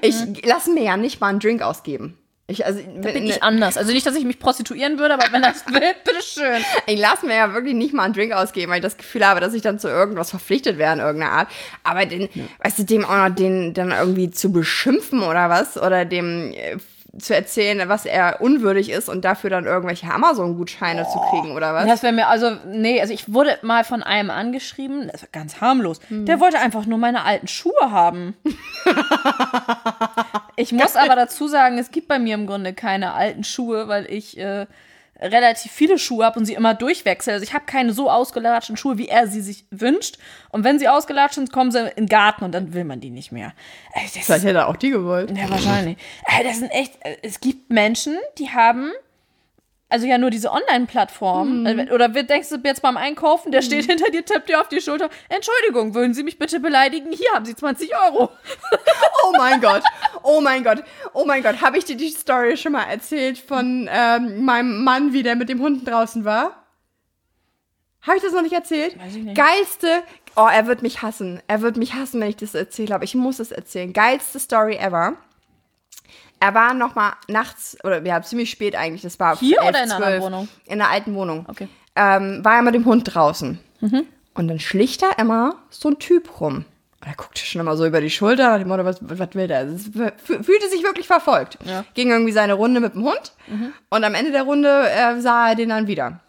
ich 0.00 0.44
lasse 0.44 0.72
mir 0.72 0.82
ja 0.82 0.96
nicht 0.96 1.20
mal 1.20 1.28
einen 1.28 1.38
Drink 1.38 1.62
ausgeben. 1.62 2.18
Ich, 2.48 2.66
also, 2.66 2.80
Da 3.00 3.12
bin 3.12 3.26
ich 3.26 3.42
anders. 3.42 3.76
Also 3.76 3.92
nicht, 3.92 4.04
dass 4.04 4.16
ich 4.16 4.24
mich 4.24 4.38
prostituieren 4.38 4.98
würde, 4.98 5.14
aber 5.14 5.32
wenn 5.32 5.42
das 5.42 5.64
will, 5.72 5.94
bitteschön. 6.04 6.64
Ich 6.86 6.98
lasse 6.98 7.26
mir 7.26 7.36
ja 7.36 7.54
wirklich 7.54 7.74
nicht 7.74 7.94
mal 7.94 8.04
einen 8.04 8.14
Drink 8.14 8.32
ausgeben, 8.32 8.70
weil 8.70 8.78
ich 8.78 8.84
das 8.84 8.96
Gefühl 8.96 9.26
habe, 9.26 9.40
dass 9.40 9.54
ich 9.54 9.62
dann 9.62 9.78
zu 9.78 9.88
irgendwas 9.88 10.30
verpflichtet 10.30 10.76
wäre 10.76 10.92
in 10.92 10.98
irgendeiner 10.98 11.32
Art. 11.32 11.48
Aber 11.84 12.04
den, 12.04 12.28
weißt 12.62 12.80
du, 12.80 12.84
dem 12.84 13.04
auch 13.04 13.28
noch 13.28 13.34
den 13.34 13.74
dann 13.74 13.92
irgendwie 13.92 14.30
zu 14.30 14.50
beschimpfen 14.50 15.22
oder 15.22 15.48
was 15.50 15.80
oder 15.80 16.04
dem 16.04 16.52
äh, 16.52 16.78
zu 17.18 17.34
erzählen, 17.34 17.88
was 17.88 18.06
er 18.06 18.40
unwürdig 18.40 18.90
ist 18.90 19.08
und 19.08 19.24
dafür 19.24 19.50
dann 19.50 19.66
irgendwelche 19.66 20.10
Amazon-Gutscheine 20.10 21.06
zu 21.12 21.18
kriegen 21.30 21.52
oder 21.54 21.74
was? 21.74 21.86
Das 21.86 22.02
wäre 22.02 22.12
mir, 22.12 22.28
also, 22.28 22.52
nee, 22.66 23.00
also 23.00 23.12
ich 23.12 23.32
wurde 23.32 23.58
mal 23.62 23.84
von 23.84 24.02
einem 24.02 24.30
angeschrieben, 24.30 25.08
das 25.12 25.22
war 25.22 25.28
ganz 25.30 25.60
harmlos. 25.60 26.00
Hm. 26.08 26.24
Der 26.24 26.40
wollte 26.40 26.58
einfach 26.58 26.86
nur 26.86 26.98
meine 26.98 27.24
alten 27.24 27.48
Schuhe 27.48 27.90
haben. 27.90 28.34
ich 30.56 30.72
muss 30.72 30.96
aber 30.96 31.14
dazu 31.14 31.48
sagen, 31.48 31.76
es 31.76 31.90
gibt 31.90 32.08
bei 32.08 32.18
mir 32.18 32.34
im 32.34 32.46
Grunde 32.46 32.72
keine 32.72 33.12
alten 33.12 33.44
Schuhe, 33.44 33.88
weil 33.88 34.10
ich 34.10 34.38
äh, 34.38 34.66
relativ 35.22 35.72
viele 35.72 35.98
Schuhe 35.98 36.24
habe 36.24 36.38
und 36.38 36.44
sie 36.46 36.54
immer 36.54 36.74
durchwechsel. 36.74 37.34
Also 37.34 37.44
ich 37.44 37.54
habe 37.54 37.64
keine 37.64 37.92
so 37.92 38.10
ausgelatschten 38.10 38.76
Schuhe, 38.76 38.98
wie 38.98 39.08
er 39.08 39.26
sie 39.28 39.40
sich 39.40 39.64
wünscht. 39.70 40.18
Und 40.50 40.64
wenn 40.64 40.78
sie 40.78 40.88
ausgelatscht 40.88 41.36
sind, 41.36 41.52
kommen 41.52 41.70
sie 41.70 41.80
in 41.80 42.04
den 42.04 42.06
Garten 42.06 42.44
und 42.44 42.52
dann 42.52 42.74
will 42.74 42.84
man 42.84 43.00
die 43.00 43.10
nicht 43.10 43.32
mehr. 43.32 43.52
Das 43.94 44.24
Vielleicht 44.24 44.44
hätte 44.44 44.58
er 44.58 44.68
auch 44.68 44.76
die 44.76 44.90
gewollt. 44.90 45.30
ja, 45.36 45.48
wahrscheinlich. 45.48 45.96
Das 46.42 46.58
sind 46.58 46.70
echt, 46.70 46.94
äh, 47.00 47.16
es 47.22 47.40
gibt 47.40 47.70
Menschen, 47.70 48.16
die 48.38 48.50
haben, 48.50 48.90
also 49.92 50.06
ja 50.06 50.18
nur 50.18 50.30
diese 50.30 50.50
Online-Plattform. 50.50 51.60
Mhm. 51.60 51.66
Äh, 51.66 51.92
Oder 51.92 52.08
denkst 52.08 52.48
du 52.48 52.56
jetzt 52.64 52.82
beim 52.82 52.96
Einkaufen, 52.96 53.52
der 53.52 53.62
steht 53.62 53.84
hinter 53.84 54.10
dir, 54.10 54.24
tippt 54.24 54.48
dir 54.48 54.60
auf 54.60 54.68
die 54.68 54.80
Schulter. 54.80 55.10
Entschuldigung, 55.28 55.94
würden 55.94 56.14
Sie 56.14 56.22
mich 56.22 56.38
bitte 56.38 56.60
beleidigen? 56.60 57.12
Hier 57.12 57.30
haben 57.34 57.44
Sie 57.44 57.54
20 57.54 57.92
Euro. 58.06 58.30
Oh 59.24 59.34
mein 59.38 59.60
Gott, 59.60 59.82
oh 60.24 60.40
mein 60.40 60.64
Gott, 60.64 60.82
oh 61.12 61.24
mein 61.24 61.44
Gott. 61.44 61.60
Habe 61.62 61.78
ich 61.78 61.84
dir 61.84 61.96
die 61.96 62.10
Story 62.10 62.56
schon 62.56 62.72
mal 62.72 62.82
erzählt 62.84 63.38
von 63.38 63.88
ähm, 63.90 64.44
meinem 64.44 64.82
Mann, 64.82 65.12
wie 65.12 65.22
der 65.22 65.36
mit 65.36 65.48
dem 65.48 65.60
Hund 65.60 65.88
draußen 65.88 66.24
war? 66.24 66.66
Habe 68.02 68.16
ich 68.16 68.22
das 68.22 68.32
noch 68.32 68.42
nicht 68.42 68.52
erzählt? 68.52 68.98
Weiß 68.98 69.14
ich 69.14 69.22
nicht. 69.22 69.36
Geilste, 69.36 70.02
oh, 70.34 70.48
er 70.52 70.66
wird 70.66 70.82
mich 70.82 71.02
hassen. 71.02 71.40
Er 71.46 71.62
wird 71.62 71.76
mich 71.76 71.94
hassen, 71.94 72.20
wenn 72.20 72.30
ich 72.30 72.36
das 72.36 72.54
erzähle, 72.54 72.94
aber 72.96 73.04
ich 73.04 73.14
muss 73.14 73.38
es 73.38 73.52
erzählen. 73.52 73.92
Geilste 73.92 74.40
Story 74.40 74.74
ever. 74.76 75.16
Er 76.42 76.54
war 76.54 76.74
noch 76.74 76.96
mal 76.96 77.12
nachts, 77.28 77.76
oder 77.84 78.04
ja, 78.04 78.20
ziemlich 78.20 78.50
spät 78.50 78.74
eigentlich, 78.74 79.02
das 79.02 79.20
war 79.20 79.36
Hier 79.36 79.58
11, 79.60 79.68
oder 79.68 79.84
in 79.84 79.90
einer 79.92 79.96
12, 80.00 80.22
Wohnung? 80.22 80.48
In 80.66 80.78
der 80.78 80.90
alten 80.90 81.14
Wohnung. 81.14 81.46
Okay. 81.48 81.68
Ähm, 81.94 82.44
war 82.44 82.56
er 82.56 82.62
mit 82.62 82.74
dem 82.74 82.84
Hund 82.84 83.14
draußen. 83.14 83.58
Und 84.34 84.48
dann 84.48 84.58
schlicht 84.58 85.02
da 85.02 85.10
immer 85.18 85.56
so 85.70 85.90
ein 85.90 85.98
Typ 86.00 86.40
rum. 86.40 86.64
Und 87.00 87.08
er 87.08 87.14
guckte 87.14 87.40
schon 87.44 87.60
immer 87.60 87.76
so 87.76 87.86
über 87.86 88.00
die 88.00 88.10
Schulter 88.10 88.58
dem 88.58 88.68
Motto, 88.68 88.84
was, 88.84 88.98
was 89.02 89.34
will 89.34 89.46
der? 89.46 89.62
Es 89.68 89.86
fü- 89.88 90.12
fühlte 90.42 90.68
sich 90.68 90.82
wirklich 90.82 91.06
verfolgt. 91.06 91.58
Ja. 91.64 91.84
Ging 91.94 92.10
irgendwie 92.10 92.32
seine 92.32 92.54
Runde 92.54 92.80
mit 92.80 92.94
dem 92.94 93.04
Hund. 93.04 93.32
Und 93.90 94.04
am 94.04 94.14
Ende 94.14 94.32
der 94.32 94.42
Runde 94.44 94.88
äh, 94.90 95.20
sah 95.20 95.50
er 95.50 95.54
den 95.54 95.68
dann 95.68 95.86
wieder. 95.86 96.20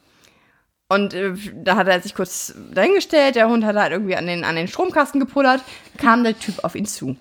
Und 0.89 1.13
äh, 1.13 1.33
da 1.63 1.75
hat 1.75 1.87
er 1.87 1.99
sich 2.01 2.13
kurz 2.13 2.53
dahingestellt, 2.73 3.35
der 3.35 3.47
Hund 3.49 3.65
hat 3.65 3.75
halt 3.77 3.91
irgendwie 3.93 4.15
an 4.15 4.27
den, 4.27 4.43
an 4.43 4.55
den 4.55 4.67
Stromkasten 4.67 5.19
gepullert, 5.19 5.61
kam 5.97 6.23
der 6.23 6.37
Typ 6.37 6.63
auf 6.63 6.75
ihn 6.75 6.85
zu. 6.85 7.15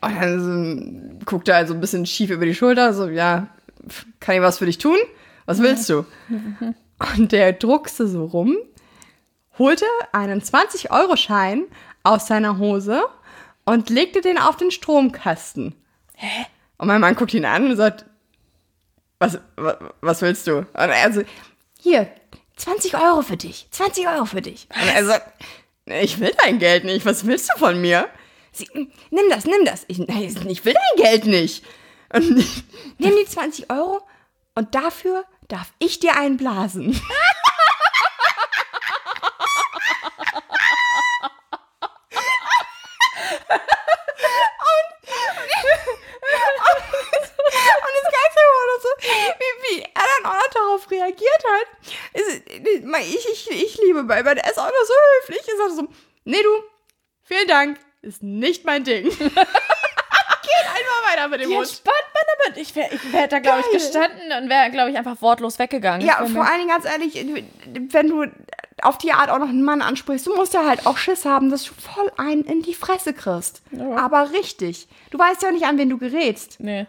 Und 0.00 0.14
dann 0.14 1.18
so, 1.20 1.24
guckte 1.24 1.52
er 1.52 1.58
also 1.58 1.74
ein 1.74 1.80
bisschen 1.80 2.06
schief 2.06 2.30
über 2.30 2.46
die 2.46 2.54
Schulter, 2.54 2.92
so, 2.92 3.08
ja, 3.08 3.48
kann 4.20 4.36
ich 4.36 4.42
was 4.42 4.58
für 4.58 4.66
dich 4.66 4.78
tun? 4.78 4.98
Was 5.46 5.60
willst 5.60 5.88
du? 5.88 6.04
Und 7.16 7.32
der 7.32 7.52
druckste 7.52 8.08
so 8.08 8.24
rum, 8.24 8.56
holte 9.58 9.84
einen 10.12 10.40
20-Euro-Schein 10.40 11.64
aus 12.02 12.26
seiner 12.26 12.58
Hose 12.58 13.02
und 13.64 13.90
legte 13.90 14.20
den 14.22 14.38
auf 14.38 14.56
den 14.56 14.70
Stromkasten. 14.70 15.74
Hä? 16.14 16.46
Und 16.78 16.88
mein 16.88 17.00
Mann 17.00 17.16
guckt 17.16 17.34
ihn 17.34 17.44
an 17.44 17.70
und 17.70 17.76
sagt, 17.76 18.06
was, 19.18 19.38
was, 19.56 19.76
was 20.00 20.22
willst 20.22 20.46
du? 20.46 20.58
Und 20.58 20.66
er 20.72 21.12
so, 21.12 21.22
hier, 21.80 22.08
20 22.56 22.94
Euro 22.94 23.22
für 23.22 23.36
dich, 23.36 23.68
20 23.70 24.08
Euro 24.08 24.24
für 24.24 24.42
dich. 24.42 24.68
Und 24.70 24.94
er 24.94 25.04
sagt, 25.04 25.42
ich 25.86 26.20
will 26.20 26.32
dein 26.44 26.58
Geld 26.58 26.84
nicht, 26.84 27.04
was 27.04 27.26
willst 27.26 27.50
du 27.52 27.58
von 27.58 27.80
mir? 27.80 28.08
Sie, 28.56 28.68
nimm 29.10 29.30
das, 29.30 29.44
nimm 29.44 29.64
das. 29.64 29.84
Ich, 29.88 30.00
ich 30.00 30.64
will 30.64 30.74
dein 30.74 31.04
Geld 31.04 31.26
nicht. 31.26 31.64
Und 32.12 32.30
nimm 32.98 33.14
die 33.16 33.26
20 33.26 33.70
Euro 33.70 34.00
und 34.54 34.74
dafür 34.74 35.24
darf 35.48 35.72
ich 35.78 36.00
dir 36.00 36.16
einblasen. 36.16 37.00
Er 50.26 50.90
reagiert 50.90 51.44
hat. 51.44 51.66
Ich, 52.12 53.26
ich, 53.26 53.50
ich 53.50 53.78
liebe 53.78 54.08
weil 54.08 54.26
er 54.26 54.50
ist 54.50 54.58
auch 54.58 54.66
noch 54.66 54.86
so 54.86 54.94
höflich. 55.20 55.46
Er 55.48 55.56
sagt 55.56 55.76
so, 55.76 55.88
nee 56.24 56.42
du, 56.42 56.62
vielen 57.22 57.48
Dank, 57.48 57.78
ist 58.06 58.22
nicht 58.22 58.64
mein 58.64 58.84
Ding. 58.84 59.04
Geht 59.08 59.18
einfach 59.18 61.12
weiter 61.12 61.28
mit 61.28 61.40
dem 61.40 61.50
Wie 61.50 61.56
Hund. 61.56 61.66
entspannt 61.66 61.96
man 62.14 62.22
damit? 62.46 62.62
Ich 62.62 62.74
wäre 62.76 62.88
ich 62.94 63.12
wär 63.12 63.26
da, 63.26 63.40
glaube 63.40 63.60
ich, 63.66 63.72
gestanden 63.72 64.32
und 64.40 64.48
wäre, 64.48 64.70
glaube 64.70 64.90
ich, 64.90 64.96
einfach 64.96 65.20
wortlos 65.20 65.58
weggegangen. 65.58 66.06
Ja, 66.06 66.24
vor 66.26 66.46
allen 66.46 66.58
Dingen 66.58 66.68
ganz 66.70 66.84
ehrlich, 66.84 67.26
wenn 67.92 68.08
du 68.08 68.26
auf 68.82 68.98
die 68.98 69.12
Art 69.12 69.30
auch 69.30 69.38
noch 69.38 69.48
einen 69.48 69.64
Mann 69.64 69.82
ansprichst, 69.82 70.26
du 70.26 70.36
musst 70.36 70.54
ja 70.54 70.64
halt 70.66 70.86
auch 70.86 70.98
Schiss 70.98 71.24
haben, 71.24 71.50
dass 71.50 71.64
du 71.64 71.72
voll 71.74 72.10
einen 72.16 72.44
in 72.44 72.62
die 72.62 72.74
Fresse 72.74 73.12
kriegst. 73.12 73.62
Ja. 73.72 73.96
Aber 73.96 74.30
richtig. 74.32 74.86
Du 75.10 75.18
weißt 75.18 75.42
ja 75.42 75.50
nicht, 75.50 75.64
an 75.64 75.78
wen 75.78 75.90
du 75.90 75.98
gerätst. 75.98 76.60
Nee, 76.60 76.86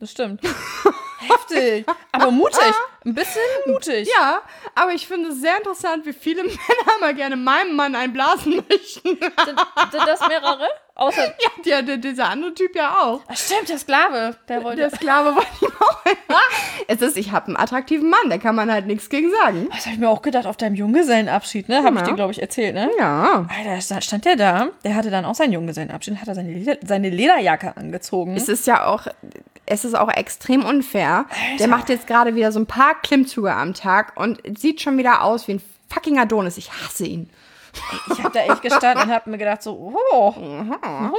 das 0.00 0.12
stimmt. 0.12 0.40
Heftig. 1.18 1.86
Aber 2.12 2.30
mutig. 2.30 2.58
Ein 3.04 3.14
bisschen 3.14 3.40
mutig. 3.66 4.08
Ja, 4.18 4.40
aber 4.74 4.92
ich 4.92 5.06
finde 5.06 5.28
es 5.30 5.40
sehr 5.40 5.56
interessant, 5.58 6.04
wie 6.06 6.12
viele 6.12 6.42
Männer 6.44 6.98
mal 7.00 7.14
gerne 7.14 7.36
meinem 7.36 7.76
Mann 7.76 7.94
einblasen 7.94 8.56
möchten. 8.68 9.08
Sind, 9.10 10.06
das 10.06 10.26
mehrere? 10.28 10.66
Außer. 10.96 11.22
ja, 11.24 11.50
der, 11.64 11.82
der, 11.82 11.96
dieser 11.98 12.28
andere 12.30 12.52
Typ 12.54 12.74
ja 12.74 12.96
auch. 13.02 13.20
Ach, 13.28 13.36
stimmt, 13.36 13.68
der 13.68 13.78
Sklave. 13.78 14.34
Der 14.48 14.64
wollte. 14.64 14.78
Der 14.80 14.90
Sklave 14.90 15.36
wollte 15.36 15.48
ihm 15.62 15.70
auch. 15.78 16.02
es 16.88 17.00
ist, 17.02 17.16
ich 17.16 17.30
habe 17.32 17.46
einen 17.48 17.56
attraktiven 17.56 18.08
Mann, 18.10 18.28
da 18.30 18.38
kann 18.38 18.54
man 18.56 18.72
halt 18.72 18.86
nichts 18.86 19.08
gegen 19.08 19.30
sagen. 19.30 19.68
das 19.72 19.84
habe 19.86 19.94
ich 19.94 20.00
mir 20.00 20.08
auch 20.08 20.22
gedacht 20.22 20.46
auf 20.46 20.56
deinem 20.56 20.74
Junggesellenabschied, 20.74 21.68
ne? 21.68 21.82
Habe 21.84 21.94
ich 21.96 22.00
Ja. 22.00 22.06
dir, 22.08 22.14
glaube 22.14 22.32
ich, 22.32 22.40
erzählt, 22.42 22.74
ne? 22.74 22.90
Ja. 22.98 23.46
Alter, 23.56 23.80
sta- 23.80 24.00
stand 24.00 24.24
der 24.24 24.36
da, 24.36 24.68
der 24.84 24.94
hatte 24.96 25.10
dann 25.10 25.24
auch 25.26 25.34
seinen 25.34 25.52
Junggesellenabschied, 25.52 26.16
hat 26.20 26.28
er 26.28 26.34
seine, 26.34 26.52
Leder, 26.52 26.76
seine 26.84 27.10
Lederjacke 27.10 27.76
angezogen. 27.76 28.34
Es 28.36 28.48
ist 28.48 28.66
ja 28.66 28.86
auch, 28.86 29.06
es 29.66 29.84
ist 29.84 29.94
auch 29.94 30.08
extrem 30.10 30.64
unfair. 30.64 31.05
Der 31.58 31.68
macht 31.68 31.88
jetzt 31.88 32.06
gerade 32.06 32.34
wieder 32.34 32.52
so 32.52 32.60
ein 32.60 32.66
paar 32.66 32.94
Klimmzüge 33.02 33.52
am 33.54 33.74
Tag 33.74 34.12
und 34.16 34.40
sieht 34.58 34.80
schon 34.80 34.96
wieder 34.98 35.22
aus 35.22 35.46
wie 35.48 35.54
ein 35.54 35.62
fucking 35.88 36.18
Adonis. 36.18 36.56
Ich 36.58 36.70
hasse 36.72 37.06
ihn. 37.06 37.30
Ich 38.10 38.22
habe 38.22 38.32
da 38.32 38.40
echt 38.40 38.62
gestanden 38.62 39.02
und 39.08 39.14
habe 39.14 39.28
mir 39.28 39.36
gedacht 39.36 39.62
so, 39.62 39.72
oh, 40.12 40.34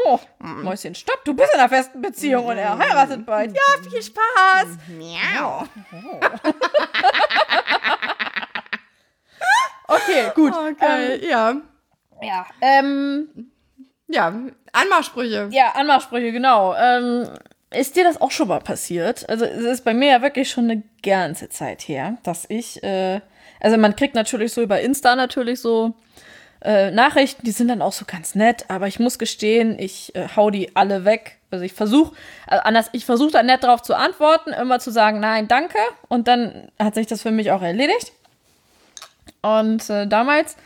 oh, 0.05 0.19
Mäuschen, 0.39 0.95
stopp, 0.95 1.23
du 1.23 1.35
bist 1.35 1.53
in 1.53 1.59
einer 1.59 1.69
festen 1.69 2.01
Beziehung 2.01 2.45
und 2.47 2.57
er 2.57 2.75
heiratet 2.77 3.25
bald. 3.27 3.55
Ja, 3.55 3.89
viel 3.89 4.01
Spaß. 4.01 4.67
Miau. 4.97 5.65
Okay, 9.89 10.31
gut. 10.35 10.53
Oh, 10.53 10.73
geil. 10.77 11.21
ja. 11.23 11.55
Ja, 12.21 12.45
ähm, 12.61 13.51
Ja, 14.07 14.33
Anmachsprüche. 14.73 15.47
ja, 15.51 15.71
Anmachsprüche, 15.75 16.31
genau. 16.31 16.75
Ähm, 16.75 17.29
ist 17.71 17.95
dir 17.95 18.03
das 18.03 18.21
auch 18.21 18.31
schon 18.31 18.47
mal 18.47 18.59
passiert? 18.59 19.27
Also 19.29 19.45
es 19.45 19.63
ist 19.63 19.83
bei 19.83 19.93
mir 19.93 20.09
ja 20.09 20.21
wirklich 20.21 20.49
schon 20.49 20.69
eine 20.69 20.83
ganze 21.03 21.49
Zeit 21.49 21.81
her, 21.87 22.17
dass 22.23 22.45
ich, 22.49 22.81
äh, 22.83 23.19
also 23.59 23.77
man 23.77 23.95
kriegt 23.95 24.15
natürlich 24.15 24.53
so 24.53 24.61
über 24.61 24.79
Insta 24.79 25.15
natürlich 25.15 25.59
so 25.59 25.93
äh, 26.61 26.91
Nachrichten, 26.91 27.45
die 27.45 27.51
sind 27.51 27.67
dann 27.67 27.81
auch 27.81 27.93
so 27.93 28.05
ganz 28.05 28.35
nett, 28.35 28.65
aber 28.69 28.87
ich 28.87 28.99
muss 28.99 29.19
gestehen, 29.19 29.77
ich 29.77 30.15
äh, 30.15 30.27
hau 30.35 30.49
die 30.49 30.75
alle 30.75 31.05
weg. 31.05 31.37
Also 31.51 31.63
ich 31.63 31.73
versuche, 31.73 32.15
also 32.47 32.63
anders, 32.63 32.89
ich 32.93 33.05
versuche 33.05 33.31
da 33.31 33.43
nett 33.43 33.63
drauf 33.63 33.81
zu 33.81 33.95
antworten, 33.95 34.51
immer 34.51 34.79
zu 34.79 34.91
sagen, 34.91 35.19
nein, 35.19 35.47
danke. 35.47 35.77
Und 36.07 36.27
dann 36.27 36.69
hat 36.79 36.95
sich 36.95 37.07
das 37.07 37.21
für 37.21 37.31
mich 37.31 37.51
auch 37.51 37.61
erledigt. 37.61 38.11
Und 39.41 39.89
äh, 39.89 40.07
damals, 40.07 40.57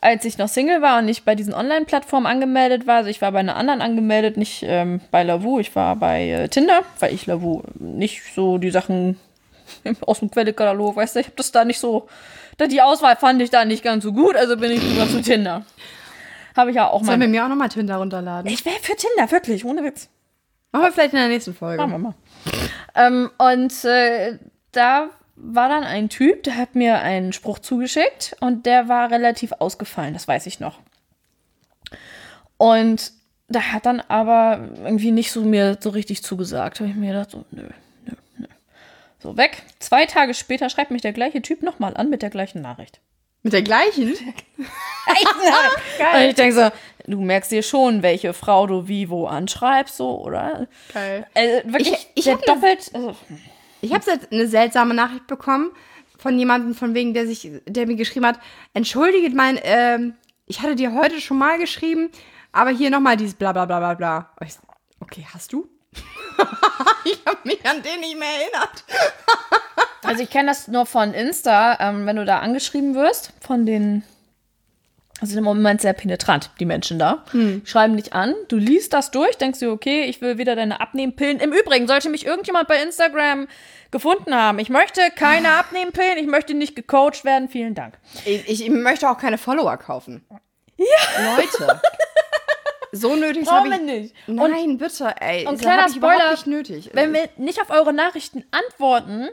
als 0.00 0.24
ich 0.24 0.38
noch 0.38 0.48
Single 0.48 0.80
war 0.80 0.98
und 0.98 1.04
nicht 1.04 1.24
bei 1.24 1.34
diesen 1.34 1.52
Online-Plattformen 1.52 2.26
angemeldet 2.26 2.86
war, 2.86 2.96
also 2.96 3.10
ich 3.10 3.20
war 3.20 3.32
bei 3.32 3.40
einer 3.40 3.56
anderen 3.56 3.82
angemeldet, 3.82 4.36
nicht 4.36 4.64
ähm, 4.66 5.00
bei 5.10 5.22
Lavu, 5.22 5.60
ich 5.60 5.74
war 5.76 5.96
bei 5.96 6.30
äh, 6.30 6.48
Tinder, 6.48 6.82
weil 6.98 7.12
ich 7.12 7.26
Lavu 7.26 7.62
nicht 7.74 8.22
so 8.34 8.58
die 8.58 8.70
Sachen 8.70 9.18
aus 10.06 10.20
dem 10.20 10.30
Quellekatalog, 10.30 10.96
weißt 10.96 11.16
du, 11.16 11.20
ich 11.20 11.26
habe 11.26 11.36
das 11.36 11.52
da 11.52 11.64
nicht 11.64 11.78
so, 11.78 12.08
da 12.56 12.66
die 12.66 12.80
Auswahl 12.80 13.16
fand 13.16 13.42
ich 13.42 13.50
da 13.50 13.64
nicht 13.64 13.84
ganz 13.84 14.04
so 14.04 14.12
gut, 14.12 14.36
also 14.36 14.56
bin 14.56 14.70
ich 14.72 14.82
lieber 14.82 15.08
zu 15.08 15.20
Tinder. 15.22 15.64
Habe 16.56 16.70
ich 16.70 16.76
ja 16.76 16.88
auch 16.88 17.04
Sollen 17.04 17.20
wir 17.20 17.28
mal. 17.28 17.32
mir 17.32 17.44
auch 17.44 17.48
nochmal 17.48 17.68
Tinder 17.68 17.96
runterladen? 17.96 18.50
Ich 18.50 18.64
wäre 18.64 18.76
für 18.80 18.96
Tinder, 18.96 19.30
wirklich, 19.30 19.64
ohne 19.64 19.84
Witz. 19.84 20.08
Machen 20.72 20.84
wir 20.84 20.92
vielleicht 20.92 21.12
in 21.12 21.20
der 21.20 21.28
nächsten 21.28 21.54
Folge. 21.54 21.82
Machen 21.82 21.92
wir 21.92 21.98
mal. 21.98 22.14
Ähm, 22.94 23.30
und 23.38 23.84
äh, 23.84 24.38
da 24.72 25.10
war 25.42 25.68
dann 25.68 25.84
ein 25.84 26.08
Typ, 26.08 26.42
der 26.44 26.56
hat 26.56 26.74
mir 26.74 27.00
einen 27.00 27.32
Spruch 27.32 27.58
zugeschickt 27.58 28.36
und 28.40 28.66
der 28.66 28.88
war 28.88 29.10
relativ 29.10 29.52
ausgefallen, 29.58 30.14
das 30.14 30.28
weiß 30.28 30.46
ich 30.46 30.60
noch. 30.60 30.78
Und 32.56 33.12
da 33.48 33.60
hat 33.72 33.86
dann 33.86 34.00
aber 34.00 34.68
irgendwie 34.84 35.10
nicht 35.10 35.32
so 35.32 35.42
mir 35.42 35.78
so 35.80 35.90
richtig 35.90 36.22
zugesagt. 36.22 36.78
Da 36.78 36.84
habe 36.84 36.90
ich 36.92 36.96
mir 36.96 37.12
gedacht, 37.12 37.30
so, 37.30 37.44
nö, 37.50 37.62
nö, 38.04 38.12
nö. 38.38 38.46
So, 39.18 39.36
weg. 39.36 39.62
Zwei 39.80 40.06
Tage 40.06 40.34
später 40.34 40.70
schreibt 40.70 40.90
mich 40.90 41.02
der 41.02 41.12
gleiche 41.12 41.42
Typ 41.42 41.62
nochmal 41.62 41.96
an 41.96 42.10
mit 42.10 42.22
der 42.22 42.30
gleichen 42.30 42.62
Nachricht. 42.62 43.00
Mit 43.42 43.54
der 43.54 43.62
gleichen? 43.62 44.08
Und 46.14 46.20
ich 46.28 46.34
denke 46.34 46.54
so, 46.54 46.70
du 47.10 47.20
merkst 47.22 47.50
dir 47.50 47.62
schon, 47.62 48.02
welche 48.02 48.34
Frau 48.34 48.66
du 48.66 48.86
wie 48.86 49.08
wo 49.08 49.26
anschreibst, 49.26 49.96
so, 49.96 50.20
oder? 50.22 50.68
Geil. 50.92 51.26
Also, 51.34 51.72
wirklich, 51.72 51.92
Ich- 51.92 52.08
ich 52.14 52.24
der 52.24 52.36
doppelt. 52.36 52.90
Also, 52.92 53.16
Ich 53.80 53.92
habe 53.92 54.04
jetzt 54.10 54.32
eine 54.32 54.46
seltsame 54.46 54.94
Nachricht 54.94 55.26
bekommen 55.26 55.70
von 56.18 56.38
jemandem, 56.38 56.74
von 56.74 56.94
wegen, 56.94 57.14
der 57.14 57.26
sich, 57.26 57.50
der 57.66 57.86
mir 57.86 57.96
geschrieben 57.96 58.26
hat, 58.26 58.38
entschuldige 58.74 59.34
mein, 59.34 59.58
ähm, 59.62 60.14
ich 60.46 60.60
hatte 60.60 60.76
dir 60.76 60.92
heute 60.92 61.20
schon 61.20 61.38
mal 61.38 61.58
geschrieben, 61.58 62.10
aber 62.52 62.70
hier 62.70 62.90
nochmal 62.90 63.16
dieses 63.16 63.34
bla 63.34 63.52
bla 63.52 63.64
bla 63.64 63.78
bla 63.78 63.94
bla. 63.94 64.30
Ich 64.44 64.54
Okay, 65.00 65.26
hast 65.32 65.52
du? 65.52 65.66
ich 67.04 67.20
habe 67.26 67.38
mich 67.44 67.64
an 67.66 67.82
den 67.82 68.00
nicht 68.00 68.18
mehr 68.18 68.28
erinnert. 68.28 68.84
Also 70.04 70.22
ich 70.22 70.30
kenne 70.30 70.48
das 70.48 70.68
nur 70.68 70.86
von 70.86 71.14
Insta, 71.14 71.78
ähm, 71.80 72.06
wenn 72.06 72.16
du 72.16 72.24
da 72.24 72.40
angeschrieben 72.40 72.94
wirst, 72.94 73.32
von 73.40 73.66
den, 73.66 74.02
also 75.20 75.38
im 75.38 75.44
Moment 75.44 75.80
sehr 75.80 75.92
penetrant, 75.92 76.50
die 76.60 76.64
Menschen 76.64 76.98
da, 76.98 77.24
schreiben 77.64 77.96
dich 77.96 78.12
an, 78.12 78.34
du 78.48 78.56
liest 78.56 78.92
das 78.92 79.10
durch, 79.10 79.36
denkst 79.36 79.58
dir, 79.58 79.70
okay, 79.70 80.04
ich 80.04 80.20
will 80.20 80.38
wieder 80.38 80.56
deine 80.56 80.80
Abnehmpillen. 80.80 81.40
Im 81.40 81.52
Übrigen, 81.52 81.86
sollte 81.86 82.08
mich 82.08 82.26
irgendjemand 82.26 82.68
bei 82.68 82.82
Instagram 82.82 83.48
gefunden 83.90 84.34
haben, 84.34 84.58
ich 84.58 84.70
möchte 84.70 85.00
keine 85.14 85.50
Abnehmpillen, 85.52 86.18
ich 86.18 86.26
möchte 86.26 86.54
nicht 86.54 86.76
gecoacht 86.76 87.24
werden, 87.24 87.48
vielen 87.48 87.74
Dank. 87.74 87.98
Ich, 88.24 88.48
ich 88.48 88.70
möchte 88.70 89.10
auch 89.10 89.18
keine 89.18 89.38
Follower 89.38 89.76
kaufen. 89.76 90.24
Ja. 90.76 91.36
Leute. 91.36 91.80
So 92.92 93.14
nötig 93.14 93.48
habe 93.50 93.68
ich. 93.68 93.80
nicht. 93.80 94.14
Und 94.26 94.36
Nein, 94.36 94.78
bitte, 94.78 95.14
ey. 95.20 95.46
und 95.46 95.60
kleiner 95.60 95.88
Spoiler, 95.88 96.32
nicht 96.32 96.46
nötig. 96.46 96.90
wenn 96.92 97.12
wir 97.12 97.28
nicht 97.36 97.60
auf 97.60 97.70
eure 97.70 97.92
Nachrichten 97.92 98.44
antworten, 98.50 99.28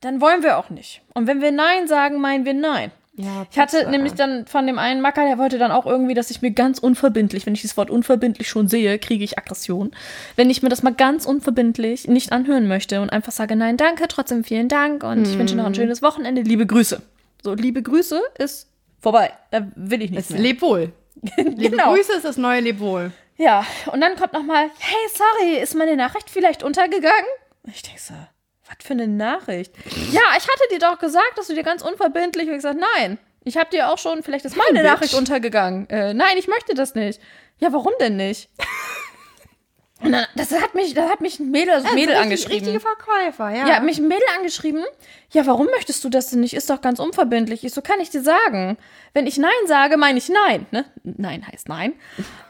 dann 0.00 0.20
wollen 0.20 0.42
wir 0.42 0.58
auch 0.58 0.70
nicht. 0.70 1.02
Und 1.14 1.26
wenn 1.26 1.40
wir 1.40 1.52
Nein 1.52 1.88
sagen, 1.88 2.20
meinen 2.20 2.44
wir 2.44 2.54
Nein. 2.54 2.90
Ja, 3.16 3.46
Ich 3.50 3.58
hatte 3.58 3.88
nämlich 3.90 4.14
dann 4.14 4.46
von 4.46 4.66
dem 4.66 4.78
einen 4.78 5.00
Macker, 5.00 5.24
der 5.24 5.38
wollte 5.38 5.58
dann 5.58 5.70
auch 5.70 5.86
irgendwie, 5.86 6.14
dass 6.14 6.30
ich 6.30 6.42
mir 6.42 6.50
ganz 6.50 6.78
unverbindlich, 6.80 7.46
wenn 7.46 7.54
ich 7.54 7.62
das 7.62 7.76
Wort 7.76 7.90
unverbindlich 7.90 8.48
schon 8.48 8.66
sehe, 8.68 8.98
kriege 8.98 9.22
ich 9.22 9.38
Aggression. 9.38 9.92
Wenn 10.34 10.50
ich 10.50 10.62
mir 10.62 10.68
das 10.68 10.82
mal 10.82 10.92
ganz 10.94 11.24
unverbindlich 11.24 12.08
nicht 12.08 12.32
anhören 12.32 12.66
möchte 12.66 13.00
und 13.00 13.10
einfach 13.10 13.32
sage, 13.32 13.54
nein, 13.54 13.76
danke, 13.76 14.08
trotzdem 14.08 14.42
vielen 14.42 14.68
Dank 14.68 15.04
und 15.04 15.28
ich 15.28 15.38
wünsche 15.38 15.54
noch 15.54 15.66
ein 15.66 15.74
schönes 15.74 16.02
Wochenende, 16.02 16.42
liebe 16.42 16.66
Grüße. 16.66 17.00
So, 17.42 17.54
liebe 17.54 17.82
Grüße 17.82 18.20
ist 18.38 18.68
vorbei. 19.00 19.32
Da 19.50 19.66
will 19.76 20.02
ich 20.02 20.10
nichts 20.10 20.30
mehr. 20.30 20.40
Leb 20.40 20.62
wohl. 20.62 20.92
Liebe 21.36 21.70
Genau. 21.70 21.94
Grüße 21.94 22.14
ist 22.14 22.24
das 22.24 22.36
neue 22.36 22.60
Leb 22.60 22.80
wohl. 22.80 23.12
Ja, 23.36 23.64
und 23.92 24.00
dann 24.00 24.16
kommt 24.16 24.32
noch 24.32 24.42
mal, 24.42 24.68
hey, 24.78 25.08
sorry, 25.14 25.62
ist 25.62 25.74
meine 25.74 25.96
Nachricht 25.96 26.30
vielleicht 26.30 26.62
untergegangen? 26.62 27.26
Ich 27.66 27.82
denke 27.82 28.00
so, 28.00 28.14
was 28.66 28.76
für 28.82 28.92
eine 28.94 29.06
Nachricht? 29.08 29.74
Ja, 30.10 30.22
ich 30.36 30.44
hatte 30.48 30.68
dir 30.70 30.78
doch 30.78 30.98
gesagt, 30.98 31.36
dass 31.36 31.48
du 31.48 31.54
dir 31.54 31.62
ganz 31.62 31.82
unverbindlich, 31.82 32.48
und 32.48 32.54
gesagt, 32.54 32.78
nein. 32.96 33.18
Ich 33.44 33.58
habe 33.58 33.68
dir 33.70 33.90
auch 33.90 33.98
schon, 33.98 34.22
vielleicht 34.22 34.46
ist 34.46 34.56
meine 34.56 34.80
Bitch. 34.80 34.90
Nachricht 34.90 35.14
untergegangen. 35.14 35.88
Äh, 35.90 36.14
nein, 36.14 36.38
ich 36.38 36.48
möchte 36.48 36.74
das 36.74 36.94
nicht. 36.94 37.20
Ja, 37.58 37.72
warum 37.72 37.92
denn 38.00 38.16
nicht? 38.16 38.48
Und 40.00 40.12
dann, 40.12 40.26
das 40.34 40.52
hat 40.52 40.74
mich, 40.74 40.92
da 40.94 41.08
hat 41.08 41.20
mich 41.20 41.38
ein 41.40 41.50
Mädel, 41.50 41.74
also 41.74 41.86
Mädel 41.88 42.10
Richtig- 42.14 42.22
angeschrieben. 42.22 42.52
Richtige 42.68 42.80
Verkäufer, 42.80 43.50
ja. 43.50 43.66
Ja, 43.66 43.74
hat 43.76 43.84
mich 43.84 43.98
ein 43.98 44.08
Mädel 44.08 44.26
angeschrieben. 44.36 44.84
Ja, 45.30 45.46
warum 45.46 45.66
möchtest 45.66 46.02
du 46.04 46.08
das 46.08 46.28
denn 46.28 46.40
nicht? 46.40 46.54
Ist 46.54 46.68
doch 46.68 46.80
ganz 46.80 46.98
unverbindlich. 46.98 47.64
Ich 47.64 47.72
so, 47.72 47.80
kann 47.80 48.00
ich 48.00 48.10
dir 48.10 48.22
sagen. 48.22 48.76
Wenn 49.12 49.26
ich 49.26 49.38
Nein 49.38 49.50
sage, 49.66 49.96
meine 49.96 50.18
ich 50.18 50.28
Nein. 50.28 50.66
Ne? 50.72 50.84
Nein 51.04 51.46
heißt 51.50 51.68
Nein. 51.68 51.94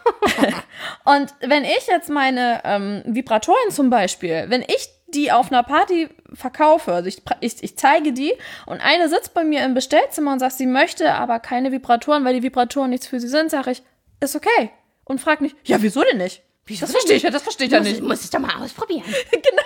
Und 1.05 1.35
wenn 1.41 1.65
ich 1.65 1.87
jetzt 1.87 2.09
meine 2.09 2.61
ähm, 2.65 3.03
Vibratoren 3.07 3.71
zum 3.71 3.91
Beispiel, 3.91 4.47
wenn 4.49 4.63
ich 4.63 4.89
die 5.15 5.33
auf 5.33 5.51
einer 5.51 5.63
Party 5.63 6.09
verkaufe, 6.33 6.93
also 6.93 7.09
ich, 7.09 7.23
ich, 7.41 7.63
ich 7.63 7.77
zeige 7.77 8.13
die 8.13 8.33
und 8.67 8.81
eine 8.81 9.09
sitzt 9.09 9.35
bei 9.35 9.45
mir 9.45 9.65
im 9.65 9.75
Bestellzimmer 9.75 10.33
und 10.33 10.41
sagt, 10.41 10.55
sie 10.55 10.67
möchte 10.67 11.13
aber 11.13 11.39
keine 11.39 11.73
Vibratoren, 11.73 12.25
weil 12.25 12.35
die 12.35 12.43
Vibratoren 12.43 12.91
nichts 12.91 13.07
für 13.07 13.21
sie 13.21 13.29
sind, 13.29 13.51
sage 13.51 13.71
ich, 13.71 13.83
ist 14.21 14.37
okay. 14.37 14.71
Und 15.05 15.21
frag 15.21 15.41
mich, 15.41 15.55
ja, 15.65 15.81
wieso 15.81 16.03
denn 16.03 16.19
nicht? 16.19 16.43
das 16.81 16.91
verstehe 16.91 17.17
ich 17.17 17.23
ja, 17.23 17.31
das 17.31 17.43
verstehe 17.43 17.67
ich 17.67 17.73
ja 17.73 17.81
nicht. 17.81 18.03
muss 18.03 18.25
ich 18.25 18.31
doch 18.31 18.39
mal 18.39 18.63
ausprobieren. 18.63 19.05
genau. 19.31 19.63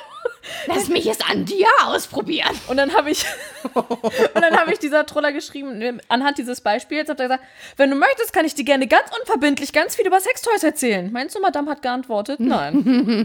Lass 0.66 0.88
mich 0.88 1.06
es 1.06 1.20
an 1.20 1.44
dir 1.44 1.66
ausprobieren. 1.84 2.50
Und 2.68 2.76
dann 2.76 2.94
habe 2.94 3.10
ich 3.10 3.24
und 3.74 4.40
dann 4.40 4.56
habe 4.56 4.72
ich 4.72 4.78
dieser 4.78 5.06
Troller 5.06 5.32
geschrieben, 5.32 6.00
anhand 6.08 6.38
dieses 6.38 6.60
Beispiels, 6.60 7.08
hat 7.08 7.20
er 7.20 7.28
gesagt, 7.28 7.44
wenn 7.76 7.90
du 7.90 7.96
möchtest, 7.96 8.32
kann 8.32 8.44
ich 8.44 8.54
dir 8.54 8.64
gerne 8.64 8.86
ganz 8.86 9.08
unverbindlich 9.20 9.72
ganz 9.72 9.96
viel 9.96 10.06
über 10.06 10.20
Sextoys 10.20 10.62
erzählen. 10.62 11.10
Meinst 11.12 11.34
du, 11.36 11.40
Madame 11.40 11.70
hat 11.70 11.82
geantwortet? 11.82 12.40
Nein. 12.40 13.24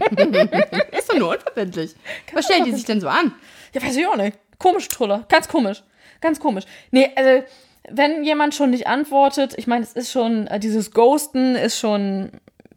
Ist 0.96 1.10
doch 1.10 1.18
nur 1.18 1.30
unverbindlich. 1.30 1.94
Was 2.32 2.46
stellen 2.46 2.64
die 2.64 2.72
sich 2.72 2.84
denn 2.84 3.00
so 3.00 3.08
an? 3.08 3.32
ja, 3.74 3.82
weiß 3.82 3.96
ich 3.96 4.06
auch 4.06 4.16
nicht. 4.16 4.38
Komisch, 4.58 4.88
Troller. 4.88 5.24
Ganz 5.28 5.48
komisch. 5.48 5.82
Ganz 6.20 6.40
komisch. 6.40 6.64
Nee, 6.90 7.10
also, 7.16 7.44
wenn 7.90 8.24
jemand 8.24 8.54
schon 8.54 8.70
nicht 8.70 8.86
antwortet, 8.86 9.54
ich 9.58 9.66
meine, 9.66 9.84
es 9.84 9.92
ist 9.92 10.10
schon, 10.10 10.46
äh, 10.46 10.58
dieses 10.58 10.92
Ghosten 10.92 11.54
ist 11.54 11.78
schon 11.78 12.30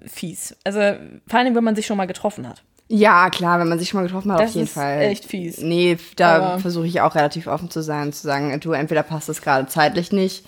fies. 0.06 0.56
Also, 0.64 0.80
vor 1.28 1.40
allem, 1.40 1.56
wenn 1.56 1.64
man 1.64 1.76
sich 1.76 1.86
schon 1.86 1.98
mal 1.98 2.08
getroffen 2.08 2.48
hat. 2.48 2.64
Ja, 2.90 3.30
klar, 3.30 3.60
wenn 3.60 3.68
man 3.68 3.80
sich 3.80 3.90
schon 3.90 4.00
mal 4.00 4.06
getroffen 4.08 4.32
hat, 4.32 4.40
Das 4.40 4.50
auf 4.52 4.56
jeden 4.56 4.68
ist 4.68 4.74
Fall. 4.74 5.02
echt 5.02 5.26
fies. 5.26 5.58
Nee, 5.60 5.98
da 6.16 6.58
versuche 6.58 6.88
ich 6.88 7.02
auch 7.02 7.16
relativ 7.16 7.48
offen 7.48 7.70
zu 7.70 7.82
sein, 7.82 8.14
zu 8.14 8.22
sagen, 8.26 8.58
du, 8.62 8.72
entweder 8.72 9.04
passt 9.04 9.28
es 9.28 9.42
gerade 9.42 9.68
zeitlich 9.68 10.12
nicht 10.12 10.46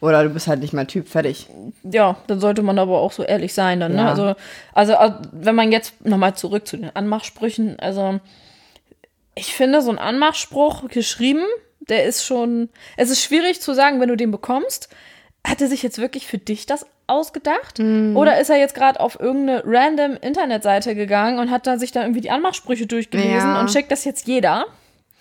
oder 0.00 0.22
du 0.22 0.30
bist 0.30 0.46
halt 0.48 0.60
nicht 0.60 0.72
mein 0.74 0.86
Typ, 0.86 1.08
fertig. 1.08 1.48
Ja, 1.82 2.16
dann 2.26 2.40
sollte 2.40 2.62
man 2.62 2.78
aber 2.78 2.98
auch 3.00 3.12
so 3.12 3.22
ehrlich 3.22 3.54
sein 3.54 3.80
dann, 3.80 3.92
ne? 3.92 4.02
Ja. 4.02 4.08
Also, 4.10 4.34
also, 4.74 4.92
äh, 4.92 5.12
wenn 5.32 5.54
man 5.54 5.72
jetzt 5.72 6.04
nochmal 6.04 6.34
zurück 6.36 6.68
zu 6.68 6.76
den 6.76 6.94
Anmachsprüchen, 6.94 7.80
also 7.80 8.20
ich 9.34 9.54
finde, 9.54 9.80
so 9.82 9.90
ein 9.90 9.98
Anmachspruch 9.98 10.88
geschrieben, 10.88 11.44
der 11.80 12.04
ist 12.04 12.24
schon, 12.24 12.68
es 12.96 13.08
ist 13.10 13.22
schwierig 13.22 13.60
zu 13.60 13.74
sagen, 13.74 14.00
wenn 14.00 14.08
du 14.08 14.16
den 14.16 14.30
bekommst, 14.30 14.88
hat 15.46 15.60
er 15.62 15.68
sich 15.68 15.82
jetzt 15.82 15.98
wirklich 15.98 16.26
für 16.26 16.38
dich 16.38 16.66
das 16.66 16.84
ausgedacht? 17.08 17.80
Oder 17.80 18.40
ist 18.40 18.50
er 18.50 18.56
jetzt 18.56 18.74
gerade 18.74 19.00
auf 19.00 19.18
irgendeine 19.18 19.62
random 19.66 20.16
Internetseite 20.20 20.94
gegangen 20.94 21.38
und 21.38 21.50
hat 21.50 21.66
da 21.66 21.78
sich 21.78 21.92
dann 21.92 22.02
irgendwie 22.04 22.20
die 22.20 22.30
Anmachsprüche 22.30 22.86
durchgelesen 22.86 23.54
Ja. 23.54 23.60
und 23.60 23.70
schickt 23.70 23.90
das 23.90 24.04
jetzt 24.04 24.26
jeder? 24.28 24.66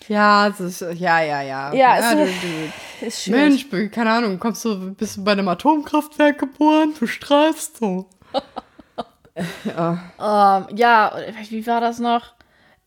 Ja, 0.07 0.47
es 0.47 0.59
ist, 0.59 0.81
ja, 0.99 1.21
ja, 1.21 1.41
ja. 1.41 1.73
Ja, 1.73 2.13
du, 2.13 2.23
ist- 2.23 2.33
du, 2.43 2.47
Ist 3.07 3.23
schwierig. 3.23 3.71
Mensch, 3.71 3.91
keine 3.91 4.11
Ahnung, 4.11 4.39
kommst 4.39 4.63
du, 4.65 4.93
bist 4.93 5.17
du 5.17 5.23
bei 5.23 5.31
einem 5.33 5.47
Atomkraftwerk 5.47 6.37
geboren? 6.39 6.93
Du 6.99 7.07
strahlst 7.07 7.77
so. 7.77 8.05
ja. 9.65 9.99
Ähm, 10.69 10.75
ja, 10.77 11.11
wie 11.49 11.65
war 11.67 11.81
das 11.81 11.99
noch? 11.99 12.33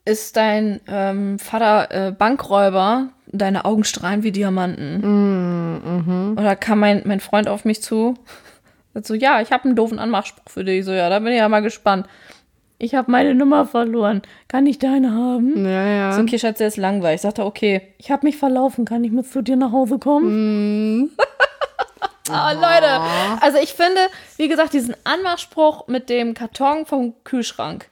Ist 0.05 0.37
dein 0.37 0.81
ähm, 0.89 1.39
Vater 1.39 2.09
äh, 2.09 2.13
Bankräuber? 2.13 3.09
Deine 3.33 3.65
Augen 3.65 3.85
strahlen 3.85 4.25
wie 4.25 4.33
Diamanten. 4.33 6.35
Oder 6.37 6.57
kam 6.57 6.81
mein, 6.81 7.03
mein 7.05 7.21
Freund 7.21 7.47
auf 7.47 7.65
mich 7.65 7.81
zu? 7.83 8.15
So, 9.03 9.15
ja, 9.15 9.41
ich 9.41 9.53
habe 9.53 9.65
einen 9.65 9.77
doofen 9.77 9.99
Anmachspruch 9.99 10.51
für 10.51 10.65
dich. 10.65 10.85
So, 10.85 10.93
ja, 10.93 11.09
da 11.09 11.19
bin 11.21 11.33
ich 11.33 11.39
ja 11.39 11.49
mal 11.49 11.61
gespannt. 11.61 12.07
Ich 12.79 12.95
habe 12.95 13.11
meine 13.11 13.35
Nummer 13.35 13.67
verloren. 13.67 14.23
Kann 14.49 14.67
ich 14.67 14.79
deine 14.79 15.13
haben? 15.13 15.65
Ja, 15.65 15.87
ja. 15.87 16.13
So, 16.13 16.23
okay, 16.23 16.39
Schatz, 16.39 16.59
der 16.59 16.69
ist 16.69 16.77
langweilig. 16.79 17.17
Ich 17.17 17.21
sagte, 17.23 17.45
okay, 17.45 17.83
ich 17.99 18.11
habe 18.11 18.27
mich 18.27 18.37
verlaufen. 18.39 18.85
Kann 18.87 19.05
ich 19.05 19.13
mit 19.13 19.31
zu 19.31 19.43
dir 19.43 19.57
nach 19.57 19.73
Hause 19.73 19.99
kommen? 19.99 21.11
Ah, 22.33 22.53
Leute. 22.53 23.43
Also 23.43 23.59
ich 23.59 23.73
finde, 23.73 24.01
wie 24.37 24.47
gesagt, 24.47 24.73
diesen 24.73 24.95
Anmachspruch 25.03 25.89
mit 25.89 26.09
dem 26.09 26.35
Karton 26.35 26.87
vom 26.87 27.15
Kühlschrank. 27.25 27.89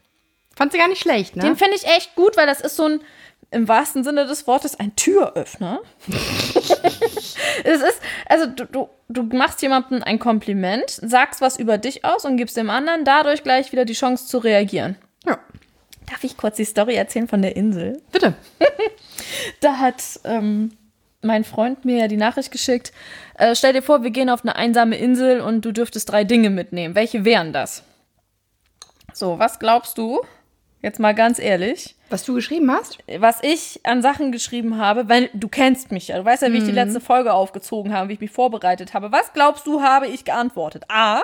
Fand 0.54 0.70
sie 0.70 0.78
gar 0.78 0.86
nicht 0.86 1.00
schlecht, 1.00 1.34
ne? 1.34 1.42
Den 1.42 1.56
finde 1.56 1.74
ich 1.74 1.84
echt 1.86 2.14
gut, 2.14 2.36
weil 2.36 2.46
das 2.46 2.60
ist 2.60 2.76
so 2.76 2.84
ein, 2.84 3.00
im 3.50 3.66
wahrsten 3.66 4.04
Sinne 4.04 4.26
des 4.26 4.46
Wortes, 4.46 4.78
ein 4.78 4.94
Türöffner. 4.94 5.80
es 7.64 7.80
ist, 7.80 8.00
also 8.26 8.46
du, 8.46 8.64
du, 8.64 8.88
du 9.08 9.22
machst 9.22 9.62
jemandem 9.62 10.02
ein 10.02 10.18
Kompliment, 10.18 10.88
sagst 10.88 11.40
was 11.40 11.58
über 11.58 11.78
dich 11.78 12.04
aus 12.04 12.24
und 12.24 12.36
gibst 12.36 12.56
dem 12.56 12.70
anderen 12.70 13.04
dadurch 13.04 13.42
gleich 13.42 13.72
wieder 13.72 13.84
die 13.84 13.94
Chance 13.94 14.26
zu 14.26 14.38
reagieren. 14.38 14.96
ja. 15.26 15.38
Darf 16.10 16.24
ich 16.24 16.38
kurz 16.38 16.56
die 16.56 16.64
Story 16.64 16.94
erzählen 16.94 17.28
von 17.28 17.42
der 17.42 17.54
Insel? 17.56 18.00
Bitte. 18.12 18.34
Da 19.60 19.78
hat 19.78 20.02
ähm, 20.24 20.70
mein 21.22 21.44
Freund 21.44 21.84
mir 21.84 21.98
ja 21.98 22.08
die 22.08 22.16
Nachricht 22.16 22.50
geschickt, 22.50 22.92
äh, 23.36 23.54
stell 23.54 23.72
dir 23.72 23.82
vor, 23.82 24.02
wir 24.02 24.10
gehen 24.10 24.30
auf 24.30 24.42
eine 24.42 24.56
einsame 24.56 24.96
Insel 24.96 25.40
und 25.40 25.64
du 25.64 25.72
dürftest 25.72 26.10
drei 26.10 26.24
Dinge 26.24 26.50
mitnehmen. 26.50 26.94
Welche 26.94 27.24
wären 27.24 27.52
das? 27.52 27.82
So, 29.12 29.38
was 29.38 29.58
glaubst 29.58 29.98
du? 29.98 30.20
Jetzt 30.80 31.00
mal 31.00 31.14
ganz 31.14 31.38
ehrlich. 31.38 31.96
Was 32.10 32.24
du 32.24 32.34
geschrieben 32.34 32.70
hast? 32.70 32.98
was 33.18 33.42
ich 33.42 33.80
an 33.84 34.00
Sachen 34.00 34.32
geschrieben 34.32 34.78
habe, 34.78 35.08
weil 35.08 35.28
du 35.34 35.48
kennst 35.48 35.90
mich 35.92 36.08
ja, 36.08 36.18
du 36.18 36.24
weißt 36.24 36.42
ja, 36.42 36.52
wie 36.52 36.58
ich 36.58 36.64
die 36.64 36.70
letzte 36.70 37.00
Folge 37.00 37.32
aufgezogen 37.34 37.92
habe, 37.92 38.08
wie 38.08 38.12
ich 38.14 38.20
mich 38.20 38.30
vorbereitet 38.30 38.94
habe. 38.94 39.10
Was 39.12 39.32
glaubst 39.32 39.66
du, 39.66 39.82
habe 39.82 40.06
ich 40.06 40.24
geantwortet? 40.24 40.84
A. 40.88 41.22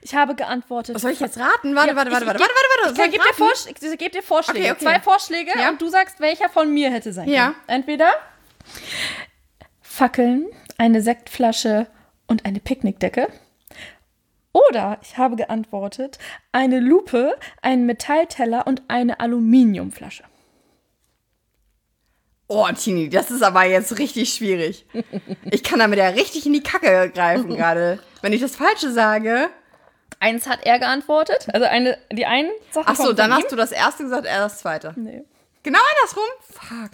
Ich 0.00 0.14
habe 0.14 0.34
geantwortet. 0.34 0.94
Was 0.94 1.02
soll 1.02 1.10
ich 1.12 1.20
jetzt 1.20 1.38
raten? 1.38 1.74
Warte, 1.74 1.90
Ja, 1.90 1.96
warte, 1.96 2.10
ich- 2.10 2.14
warte, 2.14 2.26
warte, 2.26 2.38
ich 2.42 2.48
warte, 2.48 2.54
warte, 2.54 2.82
warte. 2.82 2.92
Ich 2.92 2.96
Soll 2.96 3.08
gebe 3.10 3.24
ich 3.24 3.30
dir? 3.30 3.44
Vorsch 3.44 3.66
ich 3.92 3.98
geb 3.98 4.12
dir 4.12 4.22
Vorschläge. 4.22 4.60
Okay, 4.60 4.72
okay. 4.72 4.84
Zwei 4.84 5.00
Vorschläge 5.00 5.50
Ja. 5.58 5.70
und 5.70 5.80
du 5.82 5.88
sagst, 5.88 6.20
welcher 6.20 6.48
von 6.48 6.72
mir 6.72 6.90
hätte 6.90 7.12
sein 7.12 7.24
können. 7.24 7.36
Ja. 7.36 7.54
Entweder 7.66 8.08
Fackeln, 9.82 10.46
eine 10.78 11.02
Sektflasche 11.02 11.86
und 12.26 12.44
eine 12.44 12.60
Picknickdecke. 12.60 13.28
Oder 14.54 14.98
ich 15.02 15.18
habe 15.18 15.34
geantwortet, 15.34 16.18
eine 16.52 16.78
Lupe, 16.78 17.36
ein 17.60 17.86
Metallteller 17.86 18.68
und 18.68 18.82
eine 18.86 19.18
Aluminiumflasche. 19.18 20.22
Oh, 22.46 22.68
Tini, 22.68 23.08
das 23.08 23.32
ist 23.32 23.42
aber 23.42 23.64
jetzt 23.64 23.98
richtig 23.98 24.32
schwierig. 24.32 24.86
Ich 25.50 25.64
kann 25.64 25.80
damit 25.80 25.98
ja 25.98 26.08
richtig 26.08 26.46
in 26.46 26.52
die 26.52 26.62
Kacke 26.62 27.10
greifen 27.10 27.48
gerade. 27.56 27.98
Wenn 28.22 28.32
ich 28.32 28.40
das 28.40 28.54
Falsche 28.54 28.92
sage. 28.92 29.48
Eins 30.20 30.46
hat 30.46 30.60
er 30.62 30.78
geantwortet, 30.78 31.48
also 31.52 31.66
eine, 31.66 31.98
die 32.12 32.24
eine 32.24 32.50
Sache 32.70 32.86
Ach 32.86 32.96
so, 32.96 33.12
dann 33.12 33.34
hast 33.34 33.50
du 33.50 33.56
das 33.56 33.72
erste 33.72 34.04
gesagt, 34.04 34.24
er 34.24 34.38
das 34.38 34.60
zweite. 34.60 34.94
Nee. 34.96 35.24
Genau 35.64 35.80
andersrum? 35.96 36.24
Fuck. 36.48 36.90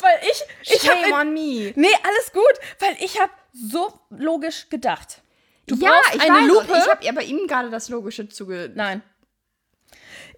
Weil 0.00 0.20
ich, 0.22 0.72
ich 0.74 0.82
Shame 0.82 1.12
habe 1.12 1.28
on 1.28 1.32
me. 1.32 1.72
Nee, 1.76 1.94
alles 2.02 2.32
gut, 2.32 2.54
weil 2.80 2.96
ich 2.98 3.20
habe 3.20 3.30
so 3.52 3.92
logisch 4.10 4.68
gedacht. 4.68 5.22
Du 5.66 5.76
ja, 5.76 5.90
brauchst 5.90 6.14
ich 6.14 6.20
eine 6.22 6.34
weiß, 6.34 6.48
Lupe. 6.48 6.78
Ich 6.78 6.90
habe 6.90 7.04
ja 7.04 7.12
bei 7.12 7.22
ihm 7.22 7.46
gerade 7.46 7.70
das 7.70 7.88
Logische 7.88 8.28
zuge... 8.28 8.70
Nein. 8.74 9.02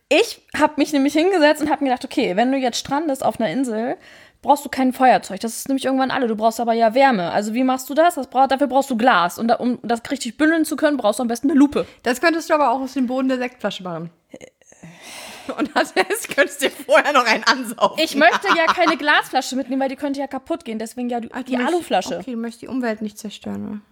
Ich 0.08 0.40
habe 0.56 0.74
mich 0.76 0.92
nämlich 0.92 1.14
hingesetzt 1.14 1.60
und 1.60 1.68
habe 1.70 1.82
mir 1.82 1.90
gedacht, 1.90 2.04
okay, 2.04 2.36
wenn 2.36 2.52
du 2.52 2.58
jetzt 2.58 2.78
strandest 2.78 3.24
auf 3.24 3.40
einer 3.40 3.50
Insel, 3.50 3.96
brauchst 4.40 4.64
du 4.64 4.68
kein 4.68 4.92
Feuerzeug. 4.92 5.40
Das 5.40 5.56
ist 5.56 5.68
nämlich 5.68 5.84
irgendwann 5.84 6.12
alle. 6.12 6.28
Du 6.28 6.36
brauchst 6.36 6.60
aber 6.60 6.74
ja 6.74 6.94
Wärme. 6.94 7.32
Also 7.32 7.54
wie 7.54 7.64
machst 7.64 7.90
du 7.90 7.94
das? 7.94 8.14
das 8.14 8.28
brauch, 8.28 8.46
dafür 8.46 8.68
brauchst 8.68 8.88
du 8.90 8.96
Glas. 8.96 9.38
Und 9.38 9.48
da, 9.48 9.56
um 9.56 9.80
das 9.82 10.00
richtig 10.08 10.36
bündeln 10.36 10.64
zu 10.64 10.76
können, 10.76 10.96
brauchst 10.96 11.18
du 11.18 11.22
am 11.22 11.28
besten 11.28 11.50
eine 11.50 11.58
Lupe. 11.58 11.86
Das 12.04 12.20
könntest 12.20 12.48
du 12.50 12.54
aber 12.54 12.70
auch 12.70 12.80
aus 12.80 12.94
dem 12.94 13.08
Boden 13.08 13.28
der 13.28 13.38
Sektflasche 13.38 13.82
machen. 13.82 14.10
Und 15.58 15.70
das 15.74 15.92
könntest 15.94 16.62
du 16.62 16.68
dir 16.68 16.72
vorher 16.72 17.12
noch 17.12 17.24
einen 17.24 17.44
ansaugen. 17.44 17.98
Ich 18.02 18.14
möchte 18.16 18.48
ja 18.56 18.66
keine 18.66 18.96
Glasflasche 18.96 19.54
mitnehmen, 19.56 19.80
weil 19.80 19.88
die 19.88 19.96
könnte 19.96 20.18
ja 20.20 20.26
kaputt 20.26 20.64
gehen. 20.64 20.78
Deswegen 20.78 21.08
ja 21.08 21.20
die, 21.20 21.30
Ach, 21.32 21.38
du 21.38 21.44
die 21.44 21.56
möchtest- 21.56 21.74
Aluflasche. 21.74 22.18
Okay, 22.18 22.32
du 22.32 22.36
möchtest 22.36 22.62
die 22.62 22.68
Umwelt 22.68 23.02
nicht 23.02 23.18
zerstören. 23.18 23.82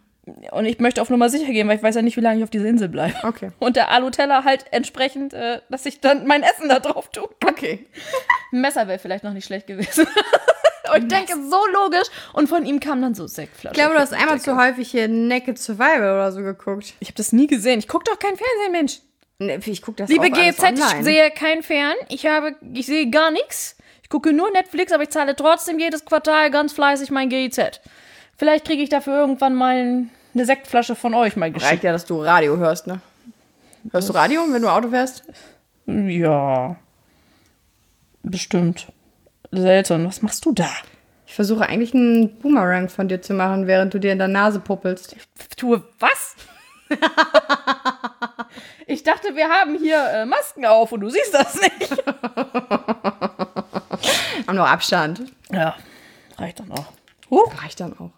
Und 0.53 0.65
ich 0.65 0.79
möchte 0.79 1.03
auf 1.03 1.11
Nummer 1.11 1.29
sicher 1.29 1.53
gehen, 1.53 1.69
weil 1.69 1.77
ich 1.77 1.83
weiß 1.83 1.97
ja 1.97 2.03
nicht, 2.03 2.17
wie 2.17 2.21
lange 2.21 2.39
ich 2.39 2.45
auf 2.45 2.51
dieser 2.51 2.67
Insel 2.67 2.89
bleibe. 2.89 3.15
Okay. 3.25 3.51
Und 3.59 3.77
der 3.77 3.91
Aluteller 3.91 4.45
halt 4.45 4.65
entsprechend, 4.71 5.35
äh, 5.35 5.61
dass 5.69 5.85
ich 5.85 6.01
dann 6.01 6.27
mein 6.27 6.43
Essen 6.43 6.69
da 6.69 6.81
drauf 6.81 7.11
tue. 7.11 7.29
Okay. 7.47 7.87
Ein 8.53 8.61
Messer 8.61 8.89
wäre 8.89 8.99
vielleicht 8.99 9.25
noch 9.25 9.33
nicht 9.33 9.45
schlecht 9.45 9.67
gewesen. 9.67 10.07
Und 10.95 11.03
ich 11.03 11.09
denke, 11.09 11.33
so 11.35 11.59
logisch. 11.73 12.09
Und 12.33 12.49
von 12.49 12.67
ihm 12.67 12.79
kam 12.79 13.01
dann 13.01 13.15
so 13.15 13.27
Sektflasche. 13.27 13.75
Ich 13.75 13.79
glaube, 13.79 13.95
du 13.95 14.01
hast 14.01 14.13
einmal 14.13 14.41
zu 14.41 14.57
häufig 14.57 14.91
hier 14.91 15.09
Naked 15.09 15.59
Survival 15.59 16.15
oder 16.15 16.31
so 16.31 16.43
geguckt. 16.43 16.95
Ich 17.01 17.09
habe 17.09 17.17
das 17.17 17.33
nie 17.33 17.47
gesehen. 17.47 17.79
Ich 17.79 17.89
gucke 17.89 18.05
doch 18.05 18.19
kein 18.19 18.37
Fernsehen, 18.37 18.73
Mensch. 18.73 19.01
Nee, 19.39 19.59
ich 19.65 19.83
guck 19.83 19.97
das 19.97 20.09
Liebe 20.09 20.27
auch 20.27 20.31
GZ, 20.31 20.79
ich 20.79 21.05
sehe 21.05 21.31
kein 21.31 21.63
Fern. 21.63 21.95
Ich 22.09 22.27
habe, 22.27 22.55
ich 22.73 22.87
sehe 22.87 23.11
gar 23.11 23.31
nichts. 23.31 23.77
Ich 24.03 24.09
gucke 24.09 24.33
nur 24.33 24.51
Netflix, 24.53 24.93
aber 24.93 25.03
ich 25.03 25.11
zahle 25.11 25.35
trotzdem 25.35 25.79
jedes 25.79 26.05
Quartal 26.05 26.51
ganz 26.51 26.73
fleißig 26.73 27.11
mein 27.11 27.31
GIZ. 27.31 27.81
Vielleicht 28.37 28.65
kriege 28.65 28.83
ich 28.83 28.89
dafür 28.89 29.19
irgendwann 29.19 29.55
mal 29.55 30.07
eine 30.35 30.45
Sektflasche 30.45 30.97
von 30.97 31.15
euch 31.15 31.37
mal 31.37 31.53
geschickt. 31.53 31.73
Reicht 31.73 31.85
ja, 31.85 31.93
dass 31.93 32.05
du 32.05 32.23
Radio 32.23 32.57
hörst, 32.57 32.87
ne? 32.87 33.01
Hörst 33.91 34.09
du 34.09 34.13
Radio, 34.15 34.45
wenn 34.51 34.63
du 34.63 34.69
Auto 34.69 34.89
fährst? 34.91 35.25
Ja. 35.87 36.77
Bestimmt. 38.23 38.87
Seltsam. 39.53 40.07
Was 40.07 40.23
machst 40.23 40.45
du 40.47 40.53
da? 40.53 40.71
Ich 41.27 41.35
versuche 41.35 41.67
eigentlich 41.69 41.95
einen 41.95 42.39
Boomerang 42.39 42.89
von 42.89 43.09
dir 43.09 43.21
zu 43.21 43.35
machen, 43.35 43.67
während 43.67 43.93
du 43.95 43.99
dir 44.01 44.13
in 44.13 44.19
der 44.19 44.29
Nase 44.29 44.61
puppelst. 44.61 45.17
Tue 45.57 45.83
was? 45.99 46.37
ich 48.87 49.03
dachte, 49.03 49.35
wir 49.35 49.49
haben 49.49 49.79
hier 49.79 49.99
äh, 50.13 50.25
Masken 50.27 50.65
auf 50.67 50.93
und 50.93 51.01
du 51.01 51.11
siehst 51.11 51.35
das 51.35 51.61
nicht. 51.61 52.05
Haben 54.47 54.57
nur 54.57 54.69
Abstand. 54.69 55.23
Ja, 55.51 55.75
reicht 56.37 56.61
dann 56.61 56.71
auch. 56.73 56.87
Huh. 57.31 57.45
Reicht 57.63 57.81
dann 57.81 57.99
auch. 57.99 58.11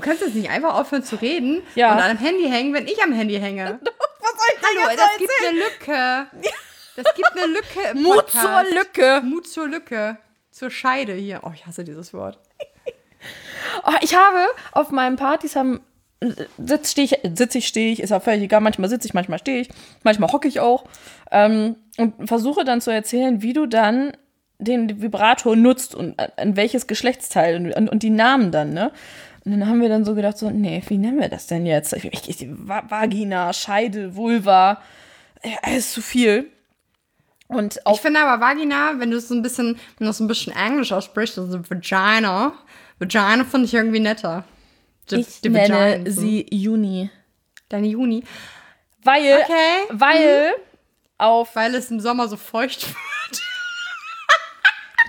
Du 0.00 0.06
kannst 0.06 0.22
jetzt 0.22 0.34
nicht 0.34 0.48
einfach 0.48 0.74
aufhören 0.78 1.02
zu 1.04 1.16
reden 1.16 1.62
Ja. 1.74 1.92
und 1.92 1.98
an 2.00 2.16
dem 2.16 2.24
Handy 2.24 2.48
hängen, 2.48 2.72
wenn 2.72 2.86
ich 2.86 3.02
am 3.02 3.12
Handy 3.12 3.34
hänge. 3.38 3.78
Was 4.20 4.30
soll 4.32 4.56
ich 4.56 4.86
Hallo, 4.86 4.96
das 4.96 5.18
gibt 5.18 5.30
eine 5.46 5.58
Lücke. 5.58 6.26
Das 6.96 7.14
gibt 7.14 7.30
eine 7.32 7.46
Lücke 7.46 7.80
im 7.92 8.02
Mut 8.02 8.16
Podcast. 8.16 8.40
zur 8.40 8.74
Lücke. 8.78 9.20
Mut 9.24 9.46
zur 9.48 9.68
Lücke. 9.68 10.18
Zur 10.50 10.70
Scheide 10.70 11.14
hier. 11.14 11.40
Oh, 11.44 11.50
ich 11.54 11.64
hasse 11.66 11.84
dieses 11.84 12.12
Wort. 12.14 12.38
Oh, 13.86 13.92
ich 14.00 14.14
habe 14.16 14.46
auf 14.72 14.90
meinen 14.90 15.16
Partys 15.16 15.54
haben 15.54 15.80
sitz 16.58 16.90
stehe 16.90 17.04
ich 17.06 17.18
sitze 17.38 17.58
ich 17.58 17.66
stehe 17.68 17.92
ich 17.92 18.00
ist 18.00 18.12
auch 18.12 18.22
völlig 18.22 18.42
egal 18.42 18.60
manchmal 18.60 18.90
sitze 18.90 19.06
ich 19.06 19.14
manchmal 19.14 19.38
stehe 19.38 19.60
ich 19.60 19.68
manchmal 20.02 20.30
hocke 20.32 20.48
ich 20.48 20.60
auch 20.60 20.84
ähm, 21.30 21.76
und 21.96 22.26
versuche 22.26 22.64
dann 22.64 22.80
zu 22.80 22.90
erzählen 22.90 23.40
wie 23.42 23.52
du 23.52 23.66
dann 23.66 24.16
den 24.58 25.00
Vibrator 25.00 25.56
nutzt 25.56 25.94
und 25.94 26.18
an- 26.18 26.32
an 26.36 26.56
welches 26.56 26.86
Geschlechtsteil 26.86 27.72
und, 27.74 27.88
und 27.88 28.02
die 28.02 28.10
Namen 28.10 28.50
dann 28.50 28.72
ne 28.74 28.92
und 29.44 29.52
dann 29.52 29.66
haben 29.66 29.80
wir 29.80 29.88
dann 29.88 30.04
so 30.04 30.14
gedacht 30.14 30.36
so 30.38 30.50
nee 30.50 30.82
wie 30.88 30.98
nennen 30.98 31.18
wir 31.20 31.28
das 31.28 31.46
denn 31.46 31.64
jetzt 31.66 31.92
ich, 31.94 32.04
ich, 32.04 32.28
ich, 32.42 32.48
Va- 32.50 32.84
Vagina 32.88 33.52
Scheide 33.52 34.14
Vulva 34.16 34.80
ja, 35.44 35.56
alles 35.62 35.92
zu 35.92 36.02
viel 36.02 36.50
und 37.48 37.80
Ich 37.92 38.00
finde 38.00 38.20
aber 38.20 38.40
Vagina, 38.40 38.92
wenn 38.98 39.10
du 39.10 39.16
es 39.16 39.26
so 39.26 39.34
ein 39.34 39.42
bisschen, 39.42 39.76
wenn 39.98 40.04
du 40.04 40.10
es 40.10 40.20
ein 40.20 40.28
bisschen 40.28 40.54
Englisch 40.54 40.92
aussprichst, 40.92 41.36
also 41.36 41.58
Vagina. 41.68 42.52
Vagina 43.00 43.44
finde 43.44 43.66
ich 43.66 43.74
irgendwie 43.74 43.98
netter. 43.98 44.44
Die- 45.10 45.16
ich 45.16 45.40
die 45.40 45.48
nenne 45.48 45.74
Vagina, 45.74 46.10
so. 46.12 46.20
sie 46.20 46.46
Juni 46.52 47.10
Deine 47.68 47.88
Juni. 47.88 48.22
weil 49.02 49.40
Okay. 49.42 49.86
weil 49.90 50.52
auf 51.18 51.56
Weil 51.56 51.74
es 51.74 51.90
im 51.90 51.98
Sommer 51.98 52.28
so 52.28 52.36
feucht 52.36 52.86
wird. 52.88 53.42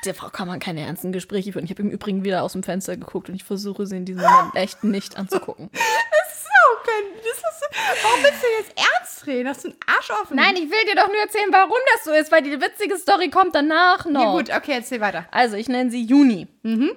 Mit 0.01 0.07
der 0.07 0.15
Frau 0.15 0.29
kann 0.29 0.47
man 0.47 0.59
keine 0.59 0.81
ernsten 0.81 1.11
Gespräche 1.11 1.51
führen. 1.51 1.63
Ich 1.63 1.69
habe 1.69 1.83
im 1.83 1.91
Übrigen 1.91 2.23
wieder 2.23 2.41
aus 2.41 2.53
dem 2.53 2.63
Fenster 2.63 2.97
geguckt 2.97 3.29
und 3.29 3.35
ich 3.35 3.43
versuche 3.43 3.85
sie 3.85 3.97
in 3.97 4.05
diesem 4.05 4.23
Moment 4.23 4.55
echt 4.55 4.83
nicht 4.83 5.15
anzugucken. 5.17 5.69
So, 6.43 6.89
kein, 6.89 7.03
das 7.17 7.37
ist, 7.37 8.03
warum 8.03 8.23
willst 8.23 8.43
du 8.43 8.47
jetzt 8.59 8.73
ernst 8.93 9.27
reden? 9.27 9.47
Hast 9.49 9.63
du 9.63 9.69
einen 9.69 9.77
Arsch 9.87 10.09
offen? 10.21 10.35
Nein, 10.35 10.55
ich 10.55 10.69
will 10.69 10.85
dir 10.87 10.95
doch 10.95 11.07
nur 11.07 11.17
erzählen, 11.17 11.47
warum 11.51 11.77
das 11.93 12.03
so 12.03 12.11
ist, 12.11 12.31
weil 12.31 12.41
die 12.43 12.59
witzige 12.59 12.97
Story 12.97 13.29
kommt 13.29 13.55
danach 13.55 14.05
noch. 14.05 14.21
Ja, 14.21 14.31
gut, 14.31 14.49
okay, 14.55 14.73
erzähl 14.73 14.99
weiter. 15.01 15.25
Also, 15.31 15.55
ich 15.55 15.69
nenne 15.69 15.89
sie 15.91 16.03
Juni, 16.03 16.47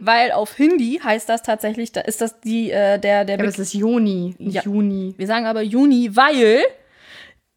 weil 0.01 0.33
auf 0.33 0.55
Hindi 0.55 1.01
heißt 1.03 1.29
das 1.29 1.43
tatsächlich, 1.43 1.93
da 1.93 2.01
ist 2.01 2.21
das 2.21 2.41
die, 2.41 2.71
äh, 2.71 2.99
der, 2.99 3.25
der 3.25 3.37
Ja, 3.37 3.41
aber 3.43 3.49
es 3.49 3.59
ist 3.59 3.75
Juni, 3.75 4.35
nicht 4.39 4.55
Ja. 4.55 4.63
Juni. 4.63 5.15
Wir 5.17 5.27
sagen 5.27 5.47
aber 5.47 5.63
Juni, 5.63 6.17
weil 6.17 6.63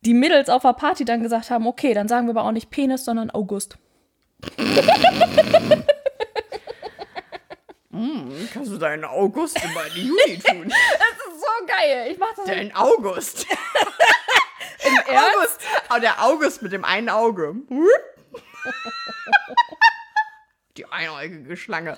die 0.02 0.14
Mädels 0.14 0.50
auf 0.50 0.62
der 0.62 0.74
Party 0.74 1.04
dann 1.04 1.24
gesagt 1.24 1.50
haben, 1.50 1.66
okay, 1.68 1.94
dann 1.94 2.08
sagen 2.08 2.28
wir 2.28 2.32
aber 2.32 2.44
auch 2.44 2.52
nicht 2.52 2.70
Penis, 2.70 3.06
sondern 3.06 3.32
August. 3.32 3.78
Kannst 8.54 8.72
du 8.72 8.78
deinen 8.78 9.06
August 9.06 9.58
in 9.64 9.70
die 9.96 10.08
Juni 10.08 10.40
tun? 10.48 10.70
Das 10.70 11.10
ist 11.34 11.40
so 11.40 11.66
geil. 11.66 12.12
Ich 12.12 12.18
mach 12.18 12.34
das 12.36 12.46
Dein 12.46 12.76
August. 12.76 13.46
im. 14.84 15.16
August. 15.16 15.60
Oh, 15.94 16.00
der 16.00 16.24
August 16.24 16.62
mit 16.62 16.72
dem 16.72 16.86
einen 16.86 17.10
Auge. 17.10 17.56
Die 20.78 20.86
einäugige 20.86 21.58
Schlange. 21.58 21.98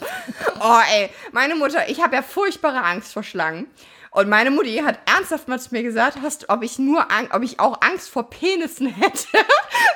Oh, 0.60 0.80
ey, 0.90 1.10
meine 1.32 1.56
Mutter, 1.56 1.90
ich 1.90 2.02
habe 2.02 2.16
ja 2.16 2.22
furchtbare 2.22 2.82
Angst 2.84 3.14
vor 3.14 3.24
Schlangen. 3.24 3.68
Und 4.12 4.28
meine 4.28 4.50
Mutti 4.50 4.78
hat 4.78 5.00
ernsthaft 5.06 5.48
mal 5.48 5.60
zu 5.60 5.70
mir 5.72 5.84
gesagt, 5.84 6.18
hast, 6.22 6.50
ob 6.50 6.64
ich 6.64 6.80
nur 6.80 7.08
ob 7.32 7.44
ich 7.44 7.60
auch 7.60 7.80
Angst 7.82 8.10
vor 8.10 8.30
Penissen 8.30 8.88
hätte, 8.94 9.28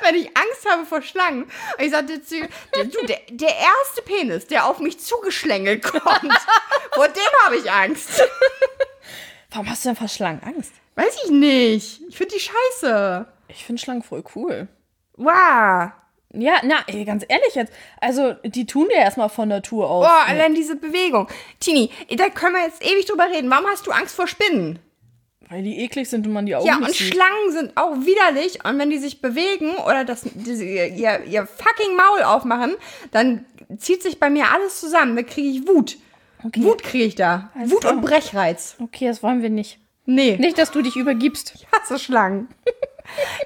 wenn 0.01 0.15
ich 0.15 0.27
Angst 0.37 0.69
habe 0.69 0.85
vor 0.85 1.01
Schlangen. 1.01 1.43
Und 1.43 1.51
ich 1.79 1.91
sagte 1.91 2.21
zu 2.23 2.37
ihr, 2.37 2.49
du, 2.73 3.05
der, 3.07 3.19
der 3.29 3.55
erste 3.55 4.01
Penis, 4.05 4.47
der 4.47 4.67
auf 4.67 4.79
mich 4.79 4.99
zugeschlängelt 4.99 5.83
kommt, 5.83 6.03
vor 6.93 7.07
dem 7.07 7.23
habe 7.43 7.57
ich 7.57 7.71
Angst. 7.71 8.21
Warum 9.51 9.69
hast 9.69 9.83
du 9.83 9.89
denn 9.89 9.95
vor 9.95 10.07
Schlangen 10.07 10.41
Angst? 10.43 10.73
Weiß 10.95 11.17
ich 11.25 11.31
nicht. 11.31 12.01
Ich 12.07 12.17
finde 12.17 12.35
die 12.35 12.41
scheiße. 12.41 13.27
Ich 13.47 13.65
finde 13.65 13.81
Schlangen 13.81 14.03
voll 14.03 14.23
cool. 14.35 14.67
Wow. 15.15 15.91
Ja, 16.33 16.53
na, 16.63 16.77
ey, 16.87 17.05
ganz 17.05 17.23
ehrlich 17.27 17.53
jetzt. 17.53 17.71
Also, 18.01 18.33
die 18.43 18.65
tun 18.65 18.87
dir 18.89 18.97
erstmal 18.97 19.29
von 19.29 19.47
Natur 19.49 19.89
aus. 19.89 20.05
Boah, 20.07 20.23
allein 20.27 20.55
diese 20.55 20.75
Bewegung. 20.75 21.27
Tini, 21.59 21.91
da 22.17 22.29
können 22.29 22.55
wir 22.55 22.63
jetzt 22.63 22.83
ewig 22.83 23.05
drüber 23.05 23.27
reden. 23.31 23.51
Warum 23.51 23.67
hast 23.67 23.85
du 23.85 23.91
Angst 23.91 24.15
vor 24.15 24.25
Spinnen? 24.27 24.79
Weil 25.49 25.61
die 25.61 25.79
eklig 25.81 26.09
sind 26.09 26.25
und 26.25 26.33
man 26.33 26.47
die 26.47 26.55
Augen 26.55 26.65
Ja, 26.65 26.77
und 26.77 26.87
sieht. 26.87 27.13
Schlangen 27.13 27.51
sind 27.51 27.77
auch 27.77 27.93
widerlich. 27.97 28.65
Und 28.65 28.79
wenn 28.79 28.89
die 28.89 28.97
sich 28.97 29.21
bewegen 29.21 29.75
oder 29.85 30.05
das, 30.05 30.23
diese, 30.33 30.65
ihr, 30.65 31.23
ihr 31.25 31.45
fucking 31.45 31.95
Maul 31.95 32.23
aufmachen, 32.23 32.75
dann 33.11 33.45
zieht 33.77 34.01
sich 34.01 34.19
bei 34.19 34.31
mir 34.31 34.51
alles 34.51 34.79
zusammen. 34.79 35.15
Da 35.15 35.21
kriege 35.21 35.47
ich 35.47 35.67
Wut. 35.67 35.97
Wut 36.55 36.81
kriege 36.83 37.05
ich 37.05 37.15
da. 37.15 37.51
Alles 37.55 37.71
Wut 37.71 37.85
und 37.85 38.01
Brechreiz. 38.01 38.75
Okay, 38.79 39.07
das 39.07 39.21
wollen 39.21 39.43
wir 39.43 39.49
nicht. 39.49 39.79
Nee. 40.05 40.37
Nicht, 40.37 40.57
dass 40.57 40.71
du 40.71 40.81
dich 40.81 40.95
übergibst. 40.95 41.53
Ich 41.55 41.67
hasse 41.71 41.99
Schlangen. 41.99 42.47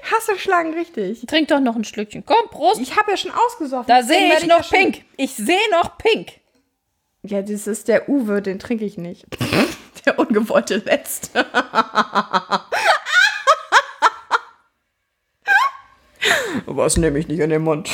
Ich 0.02 0.12
hasse 0.12 0.38
Schlangen 0.38 0.74
richtig. 0.74 1.24
Trink 1.26 1.48
doch 1.48 1.60
noch 1.60 1.76
ein 1.76 1.84
Schlückchen. 1.84 2.24
Komm, 2.24 2.48
Prost. 2.50 2.80
Ich 2.80 2.96
habe 2.96 3.10
ja 3.12 3.16
schon 3.16 3.32
ausgesoffen. 3.32 3.86
Da 3.86 4.02
sehe 4.02 4.30
werde 4.30 4.42
ich 4.42 4.48
noch 4.48 4.64
schon- 4.64 4.78
pink. 4.78 5.04
Ich 5.16 5.34
sehe 5.34 5.70
noch 5.72 5.98
pink. 5.98 6.32
Ja, 7.22 7.42
das 7.42 7.66
ist 7.66 7.88
der 7.88 8.08
Uwe, 8.08 8.40
den 8.42 8.58
trinke 8.58 8.84
ich 8.84 8.96
nicht. 8.98 9.26
Der 10.06 10.18
ungewollte 10.18 10.76
Letzte. 10.76 11.44
Was 16.66 16.96
nehme 16.96 17.18
ich 17.18 17.28
nicht 17.28 17.40
in 17.40 17.50
den 17.50 17.62
Mund? 17.62 17.88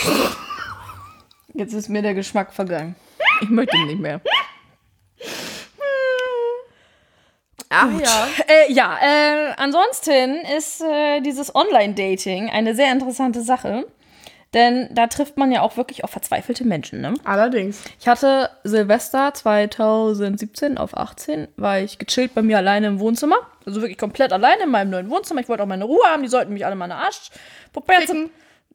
Jetzt 1.54 1.72
ist 1.72 1.88
mir 1.88 2.02
der 2.02 2.14
Geschmack 2.14 2.52
vergangen. 2.52 2.96
Ich 3.40 3.48
möchte 3.48 3.76
ihn 3.76 3.86
nicht 3.86 4.00
mehr. 4.00 4.20
Ach 7.74 8.00
ja. 8.00 8.28
Äh, 8.46 8.72
ja, 8.72 8.98
äh, 9.02 9.52
ansonsten 9.56 10.36
ist 10.56 10.80
äh, 10.80 11.20
dieses 11.20 11.54
Online-Dating 11.54 12.50
eine 12.50 12.74
sehr 12.74 12.92
interessante 12.92 13.42
Sache. 13.42 13.86
Denn 14.54 14.88
da 14.92 15.08
trifft 15.08 15.36
man 15.36 15.50
ja 15.50 15.62
auch 15.62 15.76
wirklich 15.76 16.04
auf 16.04 16.10
verzweifelte 16.10 16.64
Menschen, 16.64 17.00
ne? 17.00 17.14
Allerdings. 17.24 17.82
Ich 17.98 18.06
hatte 18.06 18.50
Silvester 18.62 19.34
2017 19.34 20.78
auf 20.78 20.96
18, 20.96 21.48
war 21.56 21.80
ich 21.80 21.98
gechillt 21.98 22.34
bei 22.34 22.42
mir 22.42 22.58
alleine 22.58 22.86
im 22.86 23.00
Wohnzimmer. 23.00 23.36
Also 23.66 23.80
wirklich 23.80 23.98
komplett 23.98 24.32
alleine 24.32 24.62
in 24.62 24.70
meinem 24.70 24.90
neuen 24.90 25.10
Wohnzimmer. 25.10 25.40
Ich 25.40 25.48
wollte 25.48 25.64
auch 25.64 25.68
meine 25.68 25.84
Ruhe 25.84 26.06
haben, 26.06 26.22
die 26.22 26.28
sollten 26.28 26.52
mich 26.52 26.64
alle 26.64 26.76
meine 26.76 26.94
Arschpuppe 26.94 27.94
Ficken. 27.94 28.30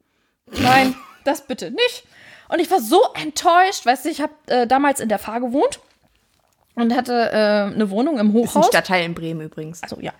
Nein, 0.46 0.94
das 1.24 1.46
bitte 1.46 1.70
nicht. 1.70 2.04
Und 2.48 2.60
ich 2.60 2.70
war 2.70 2.80
so 2.80 3.00
enttäuscht, 3.14 3.86
weißt 3.86 4.04
du, 4.04 4.10
ich 4.10 4.20
habe 4.20 4.34
äh, 4.48 4.66
damals 4.66 5.00
in 5.00 5.08
der 5.08 5.18
Fahr 5.18 5.40
gewohnt 5.40 5.80
und 6.80 6.94
hatte 6.96 7.30
äh, 7.32 7.74
eine 7.74 7.90
Wohnung 7.90 8.18
im 8.18 8.28
Ist 8.28 8.34
ein 8.34 8.40
Hochhaus. 8.40 8.66
Stadtteil 8.66 9.04
in 9.04 9.14
Bremen 9.14 9.42
übrigens. 9.42 9.82
Also 9.82 9.98
ja, 10.00 10.12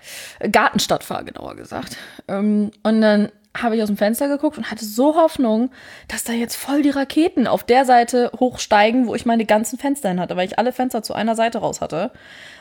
Gartenstadtfahr 0.50 1.24
genauer 1.24 1.56
gesagt. 1.56 1.96
Ähm, 2.28 2.70
und 2.82 3.00
dann 3.00 3.30
habe 3.56 3.76
ich 3.76 3.82
aus 3.82 3.88
dem 3.88 3.96
Fenster 3.96 4.28
geguckt 4.28 4.58
und 4.58 4.70
hatte 4.70 4.84
so 4.84 5.16
Hoffnung, 5.16 5.70
dass 6.08 6.22
da 6.24 6.32
jetzt 6.32 6.54
voll 6.56 6.82
die 6.82 6.90
Raketen 6.90 7.46
auf 7.46 7.64
der 7.64 7.84
Seite 7.84 8.30
hochsteigen, 8.38 9.06
wo 9.06 9.14
ich 9.14 9.26
meine 9.26 9.44
ganzen 9.44 9.78
Fenster 9.78 10.08
hin 10.08 10.20
hatte, 10.20 10.36
weil 10.36 10.46
ich 10.46 10.58
alle 10.58 10.72
Fenster 10.72 11.02
zu 11.02 11.14
einer 11.14 11.34
Seite 11.34 11.58
raus 11.58 11.80
hatte. 11.80 12.12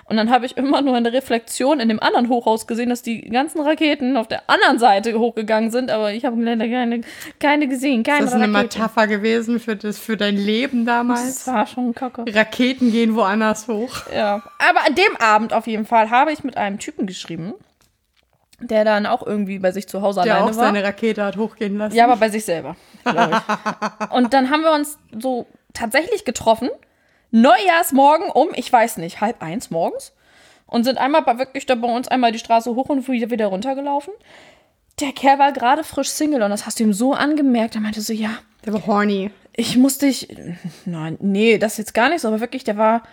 Und 0.05 0.17
dann 0.17 0.31
habe 0.31 0.47
ich 0.47 0.57
immer 0.57 0.81
nur 0.81 0.95
eine 0.95 1.13
Reflexion 1.13 1.79
in 1.79 1.87
dem 1.87 1.99
anderen 1.99 2.29
Hochhaus 2.29 2.65
gesehen, 2.65 2.89
dass 2.89 3.03
die 3.03 3.21
ganzen 3.29 3.61
Raketen 3.61 4.17
auf 4.17 4.27
der 4.27 4.49
anderen 4.49 4.79
Seite 4.79 5.19
hochgegangen 5.19 5.69
sind, 5.69 5.91
aber 5.91 6.11
ich 6.13 6.25
habe 6.25 6.41
leider 6.41 6.67
keine, 6.67 7.01
keine 7.39 7.67
gesehen, 7.67 8.01
keine 8.01 8.21
Das 8.25 8.29
ist 8.29 8.35
eine. 8.41 8.47
Metapher 8.47 9.05
gewesen 9.05 9.59
für, 9.59 9.75
das, 9.75 9.99
für 9.99 10.17
dein 10.17 10.35
Leben 10.35 10.85
Das 10.85 10.95
damals. 10.95 11.47
war 11.47 11.67
schon 11.67 11.93
kacke. 11.93 12.25
Raketen 12.27 12.91
gehen 12.91 13.13
woanders 13.13 13.67
hoch. 13.67 14.07
Ja. 14.11 14.41
Aber 14.57 14.87
an 14.87 14.95
dem 14.95 15.15
Abend 15.19 15.53
auf 15.53 15.67
jeden 15.67 15.85
Fall 15.85 16.09
habe 16.09 16.31
ich 16.31 16.43
mit 16.43 16.57
einem 16.57 16.79
Typen 16.79 17.05
geschrieben, 17.05 17.53
der 18.61 18.83
dann 18.85 19.05
auch 19.05 19.25
irgendwie 19.25 19.59
bei 19.59 19.71
sich 19.71 19.87
zu 19.87 20.01
Hause 20.01 20.21
Der 20.23 20.35
alleine 20.35 20.51
auch 20.51 20.55
war. 20.57 20.65
seine 20.65 20.83
Rakete 20.83 21.23
hat 21.23 21.37
hochgehen 21.37 21.77
lassen. 21.77 21.95
Ja, 21.95 22.05
aber 22.05 22.17
bei 22.17 22.29
sich 22.29 22.45
selber, 22.45 22.75
glaube 23.03 23.41
ich. 24.01 24.11
Und 24.15 24.33
dann 24.33 24.49
haben 24.49 24.61
wir 24.63 24.71
uns 24.71 24.97
so 25.17 25.45
tatsächlich 25.73 26.25
getroffen. 26.25 26.69
Neujahrsmorgen 27.31 28.29
um, 28.31 28.49
ich 28.55 28.71
weiß 28.71 28.97
nicht, 28.97 29.21
halb 29.21 29.41
eins 29.41 29.69
morgens. 29.69 30.13
Und 30.65 30.83
sind 30.83 30.97
einmal 30.97 31.21
bei, 31.23 31.37
wirklich 31.39 31.65
da 31.65 31.75
bei 31.75 31.87
uns 31.87 32.07
einmal 32.07 32.31
die 32.31 32.39
Straße 32.39 32.73
hoch 32.75 32.89
und 32.89 33.07
wieder, 33.07 33.29
wieder 33.31 33.47
runtergelaufen. 33.47 34.13
Der 34.99 35.13
Kerl 35.13 35.39
war 35.39 35.51
gerade 35.51 35.83
frisch 35.83 36.09
Single 36.09 36.43
und 36.43 36.49
das 36.51 36.65
hast 36.65 36.79
du 36.79 36.83
ihm 36.83 36.93
so 36.93 37.13
angemerkt. 37.13 37.75
Er 37.75 37.81
meinte 37.81 38.01
so, 38.01 38.13
ja, 38.13 38.31
Der 38.65 38.73
war 38.73 38.85
horny. 38.85 39.31
ich 39.55 39.77
musste 39.77 40.05
dich. 40.07 40.27
Nein, 40.85 41.17
nee, 41.21 41.57
das 41.57 41.77
jetzt 41.77 41.93
gar 41.93 42.09
nicht 42.09 42.21
so, 42.21 42.27
aber 42.27 42.39
wirklich, 42.39 42.63
der 42.63 42.77
war 42.77 43.03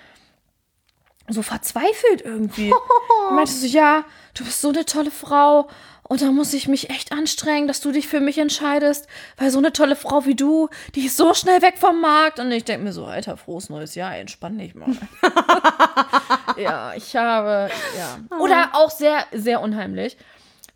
so 1.28 1.42
verzweifelt 1.42 2.22
irgendwie. 2.24 2.72
Er 3.28 3.32
meinte 3.32 3.50
so, 3.50 3.66
ja, 3.66 4.04
du 4.34 4.44
bist 4.44 4.60
so 4.60 4.68
eine 4.68 4.84
tolle 4.84 5.10
Frau 5.10 5.68
und 6.08 6.22
da 6.22 6.30
muss 6.30 6.54
ich 6.54 6.68
mich 6.68 6.90
echt 6.90 7.10
anstrengen, 7.10 7.66
dass 7.66 7.80
du 7.80 7.90
dich 7.90 8.06
für 8.06 8.20
mich 8.20 8.38
entscheidest, 8.38 9.08
weil 9.36 9.50
so 9.50 9.58
eine 9.58 9.72
tolle 9.72 9.96
Frau 9.96 10.24
wie 10.26 10.36
du, 10.36 10.68
die 10.94 11.06
ist 11.06 11.16
so 11.16 11.34
schnell 11.34 11.62
weg 11.62 11.74
vom 11.78 12.00
Markt. 12.00 12.38
Und 12.38 12.52
ich 12.52 12.64
denke 12.64 12.84
mir 12.84 12.92
so, 12.92 13.06
Alter, 13.06 13.36
frohes 13.36 13.68
neues 13.68 13.96
Jahr, 13.96 14.16
entspann 14.16 14.58
dich 14.58 14.76
mal. 14.76 14.90
ja, 16.56 16.92
ich 16.94 17.16
habe, 17.16 17.70
ja. 17.98 18.38
Oder 18.38 18.70
auch 18.74 18.90
sehr, 18.90 19.24
sehr 19.32 19.60
unheimlich. 19.60 20.16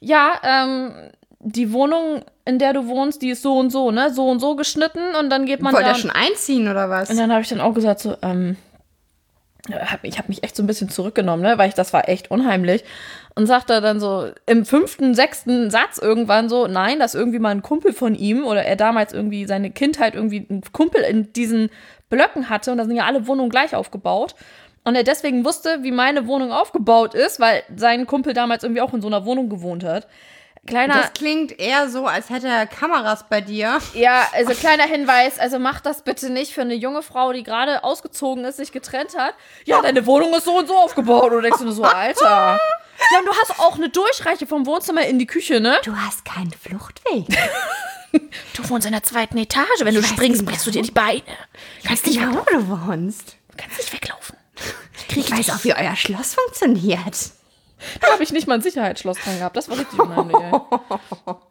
Ja, 0.00 0.32
ähm, 0.42 1.10
die 1.38 1.72
Wohnung, 1.72 2.24
in 2.44 2.58
der 2.58 2.72
du 2.72 2.86
wohnst, 2.86 3.22
die 3.22 3.30
ist 3.30 3.42
so 3.42 3.56
und 3.56 3.70
so, 3.70 3.92
ne? 3.92 4.12
So 4.12 4.28
und 4.28 4.40
so 4.40 4.56
geschnitten 4.56 5.14
und 5.14 5.30
dann 5.30 5.46
geht 5.46 5.62
man 5.62 5.72
Wollte 5.72 5.86
da. 5.86 5.92
er 5.92 5.98
schon 5.98 6.10
einziehen 6.10 6.68
oder 6.68 6.90
was? 6.90 7.08
Und 7.08 7.18
dann 7.18 7.30
habe 7.30 7.42
ich 7.42 7.48
dann 7.48 7.60
auch 7.60 7.74
gesagt, 7.74 8.00
so, 8.00 8.16
ähm, 8.22 8.56
hab, 9.70 10.04
ich 10.04 10.18
habe 10.18 10.28
mich 10.28 10.42
echt 10.42 10.56
so 10.56 10.62
ein 10.62 10.66
bisschen 10.66 10.88
zurückgenommen, 10.88 11.42
ne, 11.42 11.58
weil 11.58 11.68
ich 11.68 11.74
das 11.74 11.92
war 11.92 12.08
echt 12.08 12.30
unheimlich. 12.30 12.84
Und 13.34 13.46
sagte 13.46 13.80
dann 13.80 14.00
so 14.00 14.30
im 14.46 14.64
fünften, 14.64 15.14
sechsten 15.14 15.70
Satz 15.70 15.98
irgendwann 15.98 16.48
so, 16.48 16.66
nein, 16.66 16.98
dass 16.98 17.14
irgendwie 17.14 17.38
mal 17.38 17.50
ein 17.50 17.62
Kumpel 17.62 17.92
von 17.92 18.14
ihm 18.14 18.44
oder 18.44 18.64
er 18.64 18.76
damals 18.76 19.12
irgendwie 19.12 19.46
seine 19.46 19.70
Kindheit 19.70 20.14
irgendwie 20.14 20.46
einen 20.48 20.62
Kumpel 20.72 21.02
in 21.02 21.32
diesen 21.32 21.70
Blöcken 22.08 22.50
hatte 22.50 22.72
und 22.72 22.78
da 22.78 22.84
sind 22.84 22.96
ja 22.96 23.06
alle 23.06 23.26
Wohnungen 23.26 23.50
gleich 23.50 23.74
aufgebaut. 23.74 24.34
Und 24.82 24.96
er 24.96 25.04
deswegen 25.04 25.44
wusste, 25.44 25.82
wie 25.82 25.92
meine 25.92 26.26
Wohnung 26.26 26.52
aufgebaut 26.52 27.14
ist, 27.14 27.38
weil 27.38 27.62
sein 27.76 28.06
Kumpel 28.06 28.32
damals 28.32 28.64
irgendwie 28.64 28.80
auch 28.80 28.94
in 28.94 29.02
so 29.02 29.08
einer 29.08 29.26
Wohnung 29.26 29.48
gewohnt 29.48 29.84
hat. 29.84 30.06
Kleiner, 30.66 30.94
Das 30.94 31.12
klingt 31.14 31.58
eher 31.58 31.88
so, 31.88 32.06
als 32.06 32.28
hätte 32.28 32.46
er 32.48 32.66
Kameras 32.66 33.24
bei 33.28 33.40
dir. 33.40 33.78
ja, 33.94 34.28
also 34.32 34.52
kleiner 34.52 34.84
Hinweis, 34.84 35.38
also 35.38 35.58
mach 35.58 35.80
das 35.80 36.02
bitte 36.02 36.30
nicht 36.30 36.52
für 36.52 36.60
eine 36.60 36.74
junge 36.74 37.02
Frau, 37.02 37.32
die 37.32 37.42
gerade 37.42 37.82
ausgezogen 37.82 38.44
ist, 38.44 38.58
sich 38.58 38.70
getrennt 38.70 39.16
hat. 39.16 39.34
Ja, 39.64 39.80
deine 39.80 40.04
Wohnung 40.06 40.34
ist 40.34 40.44
so 40.44 40.58
und 40.58 40.68
so 40.68 40.76
aufgebaut. 40.76 41.24
Und 41.24 41.30
du 41.30 41.40
denkst 41.40 41.60
dir 41.60 41.72
so, 41.72 41.84
Alter. 41.84 42.58
Ja, 43.12 43.18
und 43.18 43.26
du 43.26 43.32
hast 43.32 43.58
auch 43.58 43.76
eine 43.76 43.88
Durchreiche 43.88 44.46
vom 44.46 44.66
Wohnzimmer 44.66 45.02
in 45.06 45.18
die 45.18 45.26
Küche, 45.26 45.60
ne? 45.60 45.78
Du 45.82 45.96
hast 45.96 46.24
keinen 46.24 46.52
Fluchtweg. 46.52 47.26
Du 48.56 48.68
wohnst 48.68 48.86
in 48.88 48.92
der 48.92 49.04
zweiten 49.04 49.38
Etage. 49.38 49.68
Wenn 49.82 49.94
du 49.94 50.02
weiß 50.02 50.08
springst, 50.08 50.44
brichst 50.44 50.66
du 50.66 50.72
dir 50.72 50.82
die 50.82 50.90
Beine. 50.90 51.22
Kannst 51.86 52.04
nicht, 52.06 52.20
wo 52.20 52.40
du 52.50 52.68
wohnst. 52.88 53.36
Du 53.50 53.56
kannst 53.56 53.78
nicht 53.78 53.92
weglaufen. 53.92 54.36
Ich 55.14 55.30
weiß 55.30 55.50
auch, 55.50 55.62
wie 55.62 55.72
euer 55.74 55.94
Schloss 55.94 56.34
funktioniert. 56.34 57.16
Da 58.00 58.12
habe 58.12 58.22
ich 58.22 58.32
nicht 58.32 58.46
mal 58.46 58.54
ein 58.54 58.60
Sicherheitsschloss 58.60 59.18
dran 59.18 59.38
gehabt. 59.38 59.56
Das 59.56 59.68
war 59.68 59.78
richtig 59.78 59.98
unheimlich, 59.98 60.36
ey. 60.36 60.52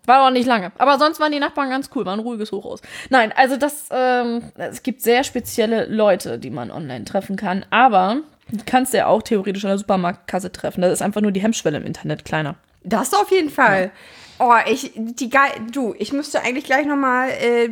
War 0.05 0.27
auch 0.27 0.31
nicht 0.31 0.45
lange. 0.45 0.71
Aber 0.77 0.97
sonst 0.97 1.19
waren 1.19 1.31
die 1.31 1.39
Nachbarn 1.39 1.69
ganz 1.69 1.89
cool. 1.95 2.05
War 2.05 2.13
ein 2.13 2.19
ruhiges 2.19 2.51
Hochhaus. 2.51 2.81
Nein, 3.09 3.33
also 3.35 3.57
das, 3.57 3.87
ähm, 3.91 4.43
es 4.55 4.83
gibt 4.83 5.01
sehr 5.01 5.23
spezielle 5.23 5.85
Leute, 5.85 6.39
die 6.39 6.49
man 6.49 6.71
online 6.71 7.05
treffen 7.05 7.35
kann. 7.35 7.65
Aber 7.69 8.17
du 8.51 8.63
kannst 8.65 8.93
ja 8.93 9.07
auch 9.07 9.21
theoretisch 9.21 9.63
an 9.65 9.71
der 9.71 9.77
Supermarktkasse 9.77 10.51
treffen. 10.51 10.81
Das 10.81 10.93
ist 10.93 11.01
einfach 11.01 11.21
nur 11.21 11.31
die 11.31 11.41
Hemmschwelle 11.41 11.77
im 11.77 11.85
Internet 11.85 12.25
kleiner. 12.25 12.55
Das 12.83 13.13
auf 13.13 13.31
jeden 13.31 13.49
Fall. 13.49 13.91
Oh, 14.39 14.53
ich, 14.65 14.93
die 14.95 15.29
geil, 15.29 15.51
du, 15.71 15.93
ich 15.97 16.13
müsste 16.13 16.41
eigentlich 16.41 16.63
gleich 16.63 16.85
nochmal 16.85 17.29
äh, 17.29 17.65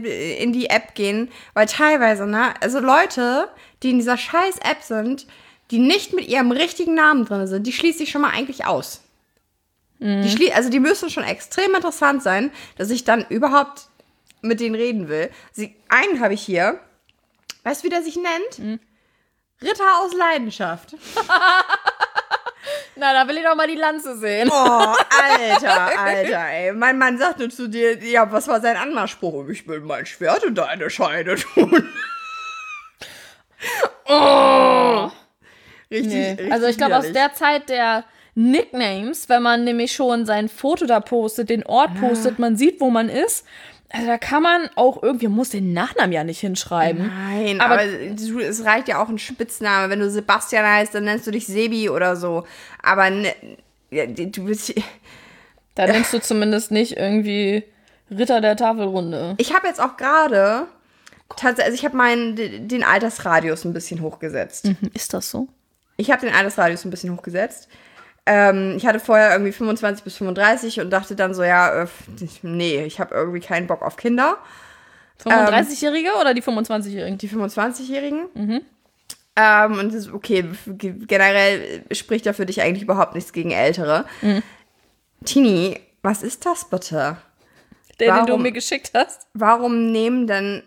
in 0.43 0.51
die 0.51 0.69
App 0.69 0.95
gehen, 0.95 1.29
weil 1.53 1.65
teilweise, 1.65 2.27
ne, 2.27 2.53
also 2.59 2.79
Leute, 2.79 3.47
die 3.83 3.91
in 3.91 3.99
dieser 3.99 4.17
scheiß 4.17 4.57
App 4.69 4.81
sind, 4.81 5.27
die 5.71 5.79
nicht 5.79 6.13
mit 6.13 6.27
ihrem 6.27 6.51
richtigen 6.51 6.93
Namen 6.93 7.25
drin 7.25 7.47
sind, 7.47 7.67
die 7.67 7.73
schließe 7.73 8.03
ich 8.03 8.11
schon 8.11 8.21
mal 8.21 8.31
eigentlich 8.31 8.65
aus. 8.65 9.01
Die 9.99 10.29
schlie 10.29 10.53
also 10.53 10.69
die 10.69 10.79
müssen 10.79 11.09
schon 11.09 11.23
extrem 11.23 11.73
interessant 11.73 12.21
sein, 12.21 12.51
dass 12.77 12.91
ich 12.91 13.03
dann 13.03 13.25
überhaupt 13.29 13.87
mit 14.41 14.59
denen 14.59 14.75
reden 14.75 15.07
will. 15.09 15.31
Sie, 15.51 15.75
einen 15.89 16.19
habe 16.19 16.35
ich 16.35 16.43
hier. 16.43 16.79
Weißt 17.63 17.81
du, 17.81 17.87
wie 17.87 17.89
der 17.89 18.03
sich 18.03 18.15
nennt? 18.15 18.79
Ritter 19.61 19.99
aus 20.01 20.13
Leidenschaft. 20.13 20.95
Na, 22.95 23.13
da 23.13 23.27
will 23.27 23.37
ich 23.37 23.43
doch 23.43 23.55
mal 23.55 23.67
die 23.67 23.75
Lanze 23.75 24.17
sehen. 24.17 24.49
Oh, 24.51 24.53
Alter, 24.53 25.99
Alter, 25.99 26.47
ey. 26.47 26.73
Mein 26.73 26.97
Mann 26.97 27.17
sagte 27.17 27.49
zu 27.49 27.67
dir, 27.67 27.97
ja, 28.03 28.31
was 28.31 28.47
war 28.47 28.61
sein 28.61 28.77
Anmachspruch? 28.77 29.47
Ich 29.49 29.67
will 29.67 29.81
mein 29.81 30.05
Schwert 30.05 30.43
in 30.43 30.55
deine 30.55 30.89
Scheide 30.89 31.35
tun. 31.35 31.89
oh. 34.05 34.76
Richtig, 35.91 36.13
Nee. 36.13 36.29
richtig 36.31 36.51
Also 36.53 36.67
ich 36.67 36.77
glaube, 36.77 36.97
aus 36.97 37.11
der 37.11 37.33
Zeit 37.33 37.69
der 37.69 38.03
Nicknames, 38.35 39.29
wenn 39.29 39.41
man 39.41 39.63
nämlich 39.63 39.93
schon 39.93 40.25
sein 40.25 40.47
Foto 40.49 40.85
da 40.85 40.99
postet, 40.99 41.49
den 41.49 41.65
Ort 41.65 41.95
postet, 41.99 42.39
man 42.39 42.55
sieht, 42.55 42.79
wo 42.79 42.89
man 42.89 43.09
ist. 43.09 43.45
Also 43.89 44.05
da 44.07 44.17
kann 44.17 44.43
man 44.43 44.69
auch 44.75 45.01
irgendwie, 45.01 45.27
man 45.27 45.37
muss 45.37 45.49
den 45.49 45.71
Nachnamen 45.73 46.11
ja 46.11 46.23
nicht 46.23 46.41
hinschreiben. 46.41 47.07
Nein, 47.07 47.61
aber- 47.61 47.75
aber, 47.81 48.41
es 48.41 48.65
reicht 48.65 48.89
ja 48.89 49.01
auch 49.01 49.07
ein 49.09 49.17
Spitzname. 49.17 49.89
Wenn 49.89 49.99
du 50.01 50.09
Sebastian 50.09 50.65
heißt, 50.65 50.93
dann 50.93 51.05
nennst 51.05 51.25
du 51.25 51.31
dich 51.31 51.47
Sebi 51.47 51.89
oder 51.89 52.15
so. 52.17 52.43
Aber 52.83 53.09
ne, 53.09 53.33
du 53.89 54.45
bist. 54.45 54.73
Da 55.75 55.87
nennst 55.87 56.11
du 56.13 56.19
zumindest 56.19 56.71
nicht 56.71 56.97
irgendwie 56.97 57.63
Ritter 58.11 58.41
der 58.41 58.55
Tafelrunde. 58.57 59.35
Ich 59.37 59.53
habe 59.55 59.67
jetzt 59.67 59.79
auch 59.81 59.95
gerade. 59.95 60.67
Tatsächlich, 61.35 61.65
also 61.65 61.75
ich 61.75 61.85
habe 61.85 61.95
meinen 61.97 62.67
den 62.67 62.83
Altersradius 62.83 63.63
ein 63.65 63.73
bisschen 63.73 64.01
hochgesetzt. 64.01 64.69
Ist 64.93 65.13
das 65.13 65.29
so? 65.29 65.47
Ich 65.97 66.11
habe 66.11 66.25
den 66.25 66.33
Altersradius 66.33 66.85
ein 66.85 66.91
bisschen 66.91 67.13
hochgesetzt. 67.15 67.67
Ähm, 68.25 68.75
ich 68.77 68.85
hatte 68.85 68.99
vorher 68.99 69.31
irgendwie 69.31 69.51
25 69.51 70.03
bis 70.03 70.17
35 70.17 70.79
und 70.79 70.89
dachte 70.89 71.15
dann 71.15 71.33
so, 71.33 71.43
ja, 71.43 71.83
äh, 71.83 71.87
nee, 72.41 72.83
ich 72.83 72.99
habe 72.99 73.15
irgendwie 73.15 73.39
keinen 73.39 73.67
Bock 73.67 73.81
auf 73.81 73.97
Kinder. 73.97 74.37
35-Jährige 75.23 76.09
oder 76.19 76.33
die 76.33 76.43
25-Jährigen? 76.43 77.17
Die 77.17 77.29
25-Jährigen. 77.29 78.61
Ähm, 79.35 79.79
und 79.79 79.87
das 79.87 80.05
ist 80.05 80.13
okay, 80.13 80.45
generell 80.67 81.83
spricht 81.91 82.25
ja 82.25 82.33
für 82.33 82.45
dich 82.45 82.61
eigentlich 82.61 82.83
überhaupt 82.83 83.15
nichts 83.15 83.33
gegen 83.33 83.51
Ältere. 83.51 84.05
Tini, 85.25 85.79
was 86.03 86.21
ist 86.21 86.45
das 86.45 86.69
bitte? 86.69 87.17
Der, 87.99 88.15
den 88.15 88.25
du 88.25 88.31
Warum? 88.33 88.43
mir 88.43 88.51
geschickt 88.51 88.91
hast. 88.93 89.27
Warum 89.33 89.91
nehmen 89.91 90.27
denn. 90.27 90.63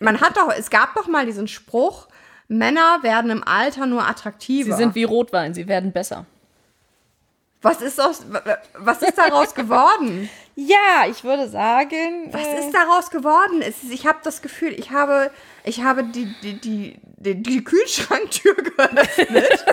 Man 0.00 0.20
hat 0.20 0.36
doch, 0.36 0.52
es 0.56 0.70
gab 0.70 0.94
doch 0.94 1.06
mal 1.06 1.24
diesen 1.24 1.48
Spruch, 1.48 2.08
Männer 2.52 3.02
werden 3.02 3.30
im 3.30 3.42
Alter 3.46 3.86
nur 3.86 4.06
attraktiver. 4.06 4.72
Sie 4.72 4.76
sind 4.82 4.94
wie 4.94 5.04
Rotwein, 5.04 5.54
sie 5.54 5.66
werden 5.68 5.92
besser. 5.92 6.26
was 7.62 7.80
ist 7.80 8.00
aus, 8.00 8.24
was 8.74 9.02
ist 9.02 9.16
daraus 9.18 9.54
geworden? 9.62 10.28
Ja, 10.54 11.06
ich 11.08 11.24
würde 11.24 11.48
sagen. 11.48 12.28
Was 12.30 12.46
ist 12.46 12.72
daraus 12.74 13.10
geworden? 13.10 13.62
Ist, 13.62 13.84
ich 13.90 14.06
habe 14.06 14.18
das 14.22 14.42
Gefühl, 14.42 14.72
ich 14.78 14.90
habe, 14.90 15.30
ich 15.64 15.82
habe 15.82 16.04
die, 16.04 16.26
die, 16.42 16.60
die, 16.60 16.96
die, 17.16 17.42
die 17.42 17.64
Kühlschranktür 17.64 18.54
geöffnet. 18.56 19.64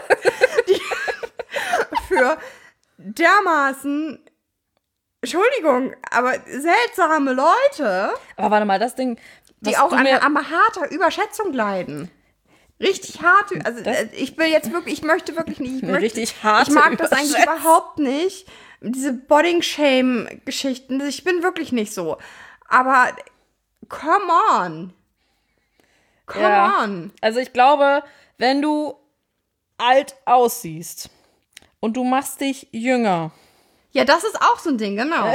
die, 0.70 0.80
für 2.08 2.38
dermaßen, 2.98 4.20
Entschuldigung, 5.22 5.94
aber 6.12 6.36
seltsame 6.48 7.34
Leute, 7.34 8.14
Aber 8.38 8.52
warte 8.52 8.66
mal, 8.66 8.80
das 8.80 8.96
Ding. 8.96 9.20
die 9.62 9.76
auch 9.78 9.92
an, 9.92 10.08
an 10.08 10.38
harter 10.50 10.90
Überschätzung 10.92 11.52
leiden. 11.52 12.10
Richtig 12.80 13.22
hart. 13.22 13.52
Also 13.66 13.84
Das- 13.84 13.96
äh, 13.98 14.08
ich 14.14 14.38
will 14.38 14.48
jetzt 14.48 14.72
wirklich, 14.72 14.94
ich 14.96 15.02
möchte 15.04 15.36
wirklich 15.36 15.60
nicht. 15.60 15.76
Ich, 15.76 15.82
möchte, 15.84 16.02
richtig 16.02 16.44
harte 16.44 16.70
ich 16.72 16.76
mag 16.76 16.98
das 16.98 17.12
eigentlich 17.12 17.44
überhaupt 17.44 18.00
nicht. 18.00 18.48
Diese 18.82 19.12
Bodding-Shame-Geschichten. 19.14 21.02
Ich 21.08 21.24
bin 21.24 21.44
wirklich 21.44 21.72
nicht 21.72 21.94
so. 21.94 22.18
Aber 22.68 23.10
come 23.90 24.32
on. 24.58 24.94
Come 26.26 26.42
Ja. 26.44 26.84
on. 26.84 27.12
Also 27.22 27.40
ich 27.40 27.52
glaube, 27.54 28.04
wenn 28.38 28.62
du 28.62 28.96
alt 29.78 30.16
aussiehst 30.26 31.10
und 31.80 31.98
du 31.98 32.04
machst 32.04 32.40
dich 32.42 32.68
jünger 32.72 33.32
Ja, 33.92 34.06
das 34.06 34.24
ist 34.24 34.40
auch 34.42 34.60
so 34.60 34.70
ein 34.70 34.78
Ding, 34.78 34.96
genau. 34.98 35.34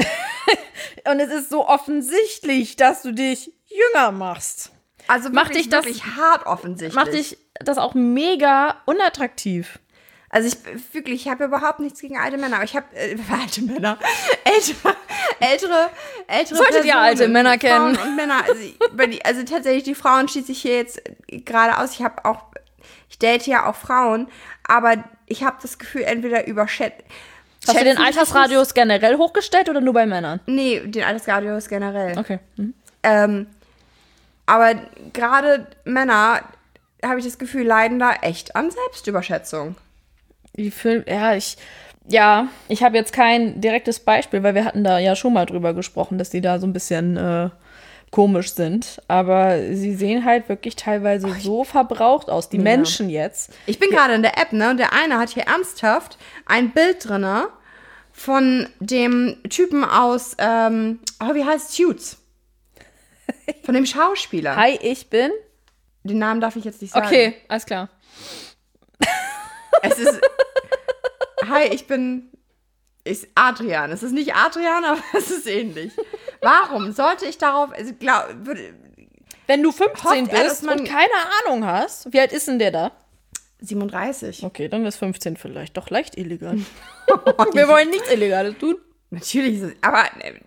und 1.11 1.19
es 1.21 1.31
ist 1.33 1.51
so 1.51 1.67
offensichtlich, 1.67 2.77
dass 2.77 3.03
du 3.03 3.13
dich 3.13 3.53
jünger 3.67 4.13
machst, 4.13 4.71
Also 5.09 5.29
Macht 5.31 5.49
wirklich, 5.51 5.65
dich 5.65 5.71
das- 5.71 5.85
wirklich 5.85 6.05
hart 6.17 6.47
offensichtlich. 6.47 6.95
macht 6.95 7.13
dich 7.13 7.39
das 7.61 7.79
auch 7.79 7.95
mega 7.95 8.77
unattraktiv. 8.87 9.79
Also 10.31 10.49
ich 10.49 10.95
wirklich, 10.95 11.27
ich 11.27 11.31
habe 11.31 11.45
überhaupt 11.45 11.79
nichts 11.79 12.01
gegen 12.01 12.19
alte 12.19 12.37
Männer, 12.39 12.57
aber 12.57 12.65
ich 12.65 12.75
habe 12.75 12.87
äh, 12.97 13.17
alte 13.41 13.63
Männer, 13.63 13.99
ältere, 14.45 14.97
ältere, 15.39 15.91
ältere 16.27 16.57
Solltet 16.57 16.75
ihr 16.85 16.93
Personen, 16.93 17.05
alte 17.05 17.29
Männer 17.29 17.59
kennen. 17.59 17.95
Frauen 17.95 18.09
und 18.09 18.17
Männer. 18.17 18.43
Also, 18.45 19.07
die, 19.11 19.25
also 19.25 19.43
tatsächlich, 19.45 19.85
die 19.85 19.95
Frauen 19.95 20.27
schließe 20.29 20.51
ich 20.51 20.61
hier 20.63 20.77
jetzt 20.77 21.01
gerade 21.29 21.79
aus. 21.79 21.93
Ich 21.93 22.03
habe 22.03 22.25
auch, 22.25 22.43
ich 23.09 23.19
date 23.21 23.47
ja 23.47 23.67
auch 23.71 23.77
Frauen, 23.77 24.27
aber 24.67 25.05
ich 25.27 25.45
habe 25.45 25.57
das 25.63 25.79
Gefühl, 25.79 26.03
entweder 26.03 26.47
überschätzt. 26.49 27.05
Hast 27.69 27.79
du 27.81 27.85
den 27.85 27.97
Altersradius 27.99 28.75
generell 28.75 29.17
hochgestellt 29.17 29.69
oder 29.69 29.81
nur 29.81 29.95
bei 29.95 30.05
Männern? 30.05 30.41
Nee, 30.47 30.81
den 30.81 31.05
Altersradius 31.05 31.69
generell. 31.69 32.19
Okay. 32.19 32.41
Mhm. 32.57 32.75
Ähm, 33.05 33.47
aber 34.47 34.75
gerade 35.13 35.67
Männer, 35.85 36.43
habe 37.05 37.19
ich 37.19 37.25
das 37.25 37.39
Gefühl, 37.39 37.67
leiden 37.67 37.99
da 37.99 38.15
echt 38.23 38.57
an 38.57 38.71
Selbstüberschätzung. 38.71 39.77
Die 40.57 40.71
Film, 40.71 41.05
ja, 41.07 41.35
ich, 41.35 41.57
ja, 42.07 42.49
ich 42.69 42.83
habe 42.83 42.97
jetzt 42.97 43.13
kein 43.13 43.61
direktes 43.61 44.01
Beispiel, 44.01 44.43
weil 44.43 44.55
wir 44.55 44.65
hatten 44.65 44.85
da 44.85 44.99
ja 44.99 45.17
schon 45.17 45.33
mal 45.33 45.47
drüber 45.47 45.75
gesprochen, 45.75 46.19
dass 46.19 46.31
die 46.31 46.41
da 46.41 46.59
so 46.59 46.67
ein 46.67 46.73
bisschen 46.73 47.17
äh, 47.17 47.51
komisch 48.11 48.53
sind. 48.55 49.03
Aber 49.09 49.59
sie 49.73 49.95
sehen 49.95 50.25
halt 50.25 50.49
wirklich 50.49 50.77
teilweise 50.77 51.35
so 51.41 51.65
verbraucht 51.65 52.31
aus, 52.31 52.49
die 52.49 52.59
Menschen 52.59 53.11
jetzt. 53.11 53.53
Ich 53.67 53.79
bin 53.79 53.91
gerade 53.91 54.15
in 54.15 54.23
der 54.23 54.39
App, 54.39 54.53
ne? 54.53 54.71
Und 54.71 54.79
der 54.79 54.93
eine 54.93 55.19
hat 55.19 55.31
hier 55.31 55.45
ernsthaft 55.45 56.19
ein 56.47 56.71
Bild 56.71 57.09
drinne 57.09 57.49
von 58.13 58.69
dem 58.79 59.37
Typen 59.51 59.85
aus, 59.85 60.37
ähm, 60.39 61.01
oh, 61.21 61.35
wie 61.35 61.45
heißt 61.45 61.73
Suits? 61.73 62.19
Von 63.65 63.75
dem 63.75 63.87
Schauspieler. 63.87 64.57
Hi, 64.57 64.79
ich 64.83 65.09
bin. 65.11 65.31
Den 66.03 66.19
Namen 66.19 66.41
darf 66.41 66.55
ich 66.57 66.65
jetzt 66.65 66.83
nicht 66.83 66.93
sagen. 66.93 67.07
Okay, 67.07 67.37
alles 67.49 67.65
klar. 67.65 67.89
Es 69.83 69.99
ist. 69.99 70.21
Hi, 71.49 71.65
ich 71.73 71.87
bin. 71.87 72.31
Ist 73.05 73.29
Adrian. 73.35 73.91
Es 73.93 74.03
ist 74.03 74.13
nicht 74.13 74.35
Adrian, 74.35 74.85
aber 74.85 75.01
es 75.19 75.31
ist 75.31 75.47
ähnlich. 75.47 75.93
Warum 76.41 76.93
sollte 76.93 77.27
ich 77.27 77.39
darauf. 77.39 77.71
Also, 77.73 77.93
glaub, 77.99 78.27
würde, 78.47 78.75
Wenn 79.47 79.63
du 79.63 79.73
15 79.73 80.03
Hofft 80.05 80.33
er, 80.33 80.45
dass 80.45 80.49
bist 80.49 80.63
man- 80.65 80.81
und 80.81 80.89
keine 80.89 81.13
Ahnung 81.47 81.67
hast, 81.67 82.13
wie 82.13 82.21
alt 82.21 82.33
ist 82.33 82.49
denn 82.49 82.59
der 82.59 82.71
da? 82.71 82.93
37. 83.61 84.43
Okay, 84.45 84.69
dann 84.69 84.85
ist 84.85 84.97
15 84.97 85.37
vielleicht 85.37 85.77
doch 85.77 85.89
leicht 85.91 86.17
illegal. 86.17 86.59
wir 87.53 87.69
wollen 87.69 87.91
nichts 87.91 88.11
Illegales 88.11 88.59
tun. 88.59 88.77
Natürlich 89.11 89.57
ist 89.57 89.63
es, 89.63 89.73
aber 89.83 90.05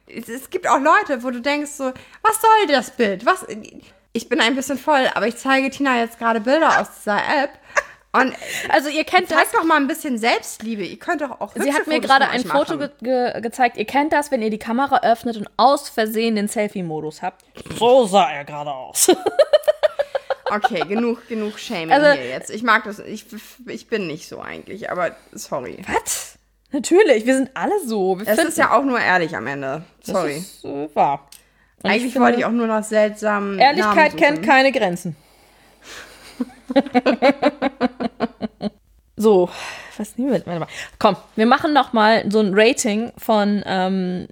es, 0.08 0.28
es 0.28 0.49
gibt 0.49 0.68
auch 0.68 0.80
Leute, 0.80 1.24
wo 1.24 1.30
du 1.32 1.39
denkst 1.41 1.72
so, 1.72 1.93
was 2.22 2.41
soll 2.41 2.68
das 2.68 2.91
Bild? 2.91 3.26
Was? 3.26 3.45
Ich 4.14 4.28
bin 4.30 4.41
ein 4.41 4.55
bisschen 4.55 4.78
voll, 4.78 5.10
aber 5.14 5.28
ich 5.28 5.38
zeige 5.38 5.70
Tina 5.70 5.99
jetzt 5.99 6.18
gerade 6.20 6.41
Bilder 6.41 6.82
aus 6.82 6.88
dieser 6.97 7.18
App 7.18 7.51
und 8.14 8.34
Also 8.70 8.89
ihr 8.89 9.03
kennt 9.03 9.30
das. 9.32 9.38
zeig 9.38 9.51
doch 9.53 9.64
mal 9.64 9.76
ein 9.78 9.88
bisschen 9.88 10.18
Selbstliebe. 10.18 10.84
Ihr 10.84 10.97
könnt 10.97 11.22
doch 11.22 11.39
auch 11.39 11.53
Sie 11.55 11.72
hat 11.72 11.88
mir 11.88 11.95
Fotos 11.95 12.10
gerade 12.10 12.30
ein 12.30 12.43
Foto 12.43 12.78
ge 12.78 12.89
ge 13.01 13.41
gezeigt. 13.41 13.78
Ihr 13.78 13.86
kennt 13.86 14.12
das, 14.12 14.32
wenn 14.32 14.41
ihr 14.41 14.49
die 14.49 14.58
Kamera 14.58 15.01
öffnet 15.03 15.38
und 15.38 15.49
aus 15.55 15.88
Versehen 15.89 16.36
den 16.36 16.47
Selfie-Modus 16.47 17.22
habt. 17.22 17.43
So 17.78 18.05
sah 18.05 18.30
er 18.32 18.43
gerade 18.43 18.72
aus. 18.72 19.12
Okay, 20.49 20.80
genug, 20.88 21.28
genug 21.28 21.60
Shaming 21.60 21.91
Also- 21.91 22.12
hier 22.12 22.30
jetzt. 22.30 22.49
Ich 22.51 22.64
mag 22.64 22.86
das, 22.86 22.99
ich, 22.99 23.26
ich 23.68 23.88
bin 23.88 24.08
nicht 24.08 24.30
so 24.30 24.39
eigentlich, 24.39 24.89
aber 24.89 25.14
sorry. 25.34 25.78
Was? 25.88 26.36
Natürlich, 26.72 27.26
wir 27.26 27.36
sind 27.36 27.51
alle 27.53 27.74
so. 27.86 28.18
Wir 28.20 28.28
Es 28.28 28.36
finden- 28.36 28.49
ist 28.49 28.57
ja 28.57 28.78
auch 28.78 28.84
nur 28.84 28.99
ehrlich 28.99 29.36
am 29.36 29.47
Ende. 29.47 29.84
Sorry. 30.01 30.36
Das 30.36 30.43
ist, 30.43 30.65
äh, 30.65 30.89
wahr. 30.95 31.28
Und 31.84 31.89
eigentlich 31.89 32.13
finde, 32.13 32.26
wollte 32.28 32.39
ich 32.39 32.45
auch 32.45 32.51
nur 32.51 32.68
nach 32.68 32.84
seltsamen 32.84 33.57
Ehrlichkeit 33.59 34.18
kennt 34.18 34.43
keine 34.43 34.72
Grenzen. 34.72 35.15
so, 39.15 39.49
was 39.97 40.18
nehmen 40.18 40.32
wir? 40.45 40.59
Mal. 40.59 40.68
Komm, 40.99 41.15
wir 41.36 41.45
machen 41.45 41.74
noch 41.74 41.93
mal 41.93 42.30
so 42.30 42.39
ein 42.39 42.51
Rating 42.53 43.11
von 43.18 43.63
ähm, 43.65 44.28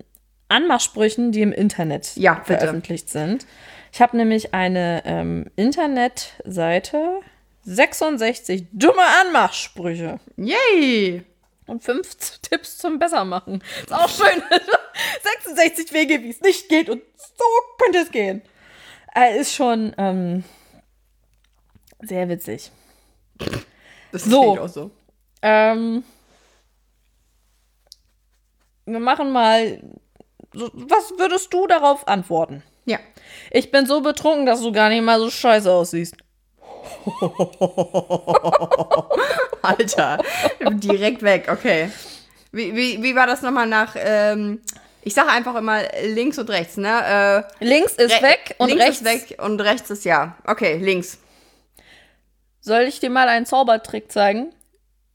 Anmachsprüchen, 0.49 1.31
die 1.31 1.41
im 1.41 1.51
Internet 1.53 2.15
Ja, 2.15 2.41
veröffentlicht 2.43 3.09
sind. 3.09 3.45
Ich 3.91 4.01
habe 4.01 4.17
nämlich 4.17 4.53
eine 4.53 5.01
ähm, 5.05 5.45
Internetseite, 5.55 7.19
66 7.63 8.65
dumme 8.73 9.01
Anmachsprüche 9.25 10.19
Yay! 10.37 11.23
Und 11.67 11.83
fünf 11.83 12.15
Tipps 12.41 12.77
zum 12.77 12.99
Bessermachen. 12.99 13.63
Ist 13.83 13.93
auch 13.93 14.09
schön. 14.09 14.43
66 15.43 15.93
Wege, 15.93 16.21
wie 16.23 16.29
es 16.29 16.41
nicht 16.41 16.69
geht 16.69 16.89
und 16.89 17.01
so 17.17 17.43
könnte 17.83 17.99
es 17.99 18.11
gehen. 18.11 18.41
Äh, 19.15 19.39
ist 19.39 19.53
schon 19.53 19.93
ähm, 19.97 20.43
sehr 22.01 22.27
witzig. 22.29 22.71
Das 24.11 24.23
So. 24.23 24.59
auch 24.59 24.69
so. 24.69 24.91
Ähm, 25.41 26.03
wir 28.85 28.99
machen 28.99 29.31
mal. 29.31 29.81
Was 30.53 31.11
würdest 31.17 31.53
du 31.53 31.67
darauf 31.67 32.07
antworten? 32.07 32.63
Ja. 32.85 32.99
Ich 33.51 33.71
bin 33.71 33.85
so 33.85 33.99
betrunken, 34.01 34.45
dass 34.45 34.61
du 34.61 34.71
gar 34.71 34.89
nicht 34.89 35.01
mal 35.01 35.19
so 35.19 35.29
scheiße 35.29 35.69
aussiehst. 35.71 36.15
Alter, 39.61 40.19
direkt 40.73 41.23
weg, 41.23 41.47
okay. 41.51 41.91
Wie, 42.51 42.75
wie, 42.75 43.03
wie 43.03 43.15
war 43.15 43.27
das 43.27 43.41
nochmal 43.41 43.67
nach, 43.67 43.95
ähm, 43.97 44.61
ich 45.01 45.13
sage 45.13 45.29
einfach 45.29 45.55
immer 45.55 45.81
links 46.03 46.37
und 46.39 46.49
rechts, 46.49 46.77
ne? 46.77 47.45
Äh, 47.59 47.65
Links 47.65 47.93
ist 47.93 48.21
weg 48.21 48.55
und 48.57 48.69
links 48.69 48.83
rechts. 48.83 49.01
ist 49.01 49.05
weg 49.05 49.35
und 49.39 49.61
rechts 49.61 49.89
ist 49.89 50.05
ja. 50.05 50.35
Okay, 50.45 50.77
links. 50.77 51.19
Soll 52.61 52.83
ich 52.83 52.99
dir 52.99 53.09
mal 53.09 53.29
einen 53.29 53.45
Zaubertrick 53.45 54.11
zeigen? 54.11 54.53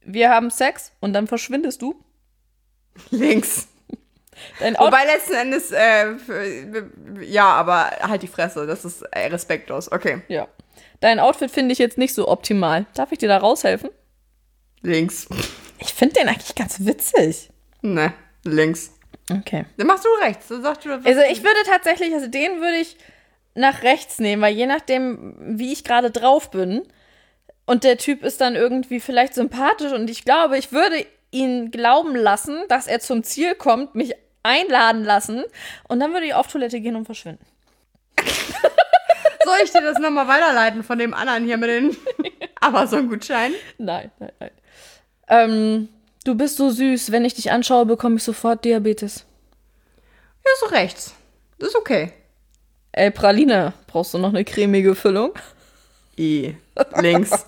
Wir 0.03 0.31
haben 0.31 0.51
Sex 0.51 0.93
und 1.01 1.12
dann 1.12 1.27
verschwindest 1.27 1.83
du. 1.83 1.95
Links. 3.11 3.68
Wobei 4.79 5.05
letzten 5.05 5.35
Endes, 5.35 5.71
äh, 5.71 6.14
ja, 7.21 7.47
aber 7.53 7.91
halt 8.03 8.23
die 8.23 8.29
Fresse, 8.29 8.66
das 8.66 8.85
ist 8.85 9.03
äh, 9.12 9.27
respektlos. 9.27 9.91
Okay, 9.91 10.23
ja. 10.29 10.49
Dein 11.01 11.20
Outfit 11.20 11.51
finde 11.51 11.72
ich 11.72 11.78
jetzt 11.78 11.99
nicht 11.99 12.14
so 12.14 12.28
optimal. 12.28 12.87
Darf 12.95 13.12
ich 13.12 13.18
dir 13.18 13.28
da 13.28 13.39
raushelfen? 13.39 13.91
links. 14.83 15.28
Ich 15.78 15.93
finde 15.93 16.14
den 16.14 16.28
eigentlich 16.28 16.55
ganz 16.55 16.85
witzig. 16.85 17.51
Ne, 17.83 18.12
links. 18.45 18.93
Okay. 19.31 19.64
Dann 19.76 19.87
machst 19.87 20.05
du 20.05 20.09
rechts, 20.24 20.49
dann 20.49 20.62
sagst 20.62 20.85
du 20.85 20.93
Also 20.93 21.20
ich 21.31 21.43
würde 21.43 21.61
tatsächlich, 21.66 22.12
also 22.12 22.26
den 22.26 22.61
würde 22.61 22.78
ich 22.78 22.97
nach 23.55 23.83
rechts 23.83 24.18
nehmen, 24.18 24.43
weil 24.43 24.55
je 24.55 24.66
nachdem, 24.66 25.37
wie 25.39 25.72
ich 25.72 25.85
gerade 25.85 26.11
drauf 26.11 26.51
bin 26.51 26.83
und 27.66 27.85
der 27.85 27.97
Typ 27.97 28.24
ist 28.24 28.41
dann 28.41 28.57
irgendwie 28.57 29.01
vielleicht 29.01 29.35
sympathisch 29.35 29.93
und 29.93 30.11
ich 30.11 30.24
glaube, 30.24 30.59
ich 30.59 30.72
würde 30.72 31.07
ihn 31.31 31.70
glauben 31.70 32.16
lassen, 32.16 32.59
dass 32.68 32.87
er 32.87 33.01
zum 33.01 33.22
Ziel 33.22 33.55
kommt, 33.55 33.95
mich 33.95 34.14
einladen 34.43 35.05
lassen 35.05 35.45
und 35.89 36.01
dann 36.01 36.12
würde 36.12 36.26
ich 36.26 36.35
auf 36.35 36.49
Toilette 36.49 36.81
gehen 36.81 36.97
und 36.97 37.05
verschwinden. 37.05 37.45
Soll 39.51 39.65
ich 39.65 39.73
dir 39.73 39.83
das 39.83 39.99
nochmal 39.99 40.29
weiterleiten 40.29 40.85
von 40.85 40.97
dem 40.99 41.13
anderen 41.13 41.45
hier 41.45 41.57
mit 41.57 41.71
den 41.71 41.97
Amazon-Gutscheinen? 42.61 43.57
Nein, 43.79 44.13
nein, 44.21 44.31
nein. 44.39 44.51
Ähm, 45.27 45.89
du 46.25 46.37
bist 46.37 46.57
so 46.57 46.71
süß. 46.71 47.11
Wenn 47.11 47.25
ich 47.25 47.35
dich 47.35 47.51
anschaue, 47.51 47.85
bekomme 47.85 48.17
ich 48.17 48.23
sofort 48.23 48.65
Diabetes. 48.65 49.25
Ja, 50.45 50.51
so 50.61 50.67
rechts. 50.67 51.15
Das 51.59 51.71
ist 51.71 51.77
okay. 51.77 52.13
Ey, 52.93 53.11
Praline, 53.11 53.73
brauchst 53.89 54.15
du 54.15 54.19
noch 54.19 54.29
eine 54.29 54.45
cremige 54.45 54.95
Füllung? 54.95 55.33
I. 56.17 56.57
Links. 57.01 57.45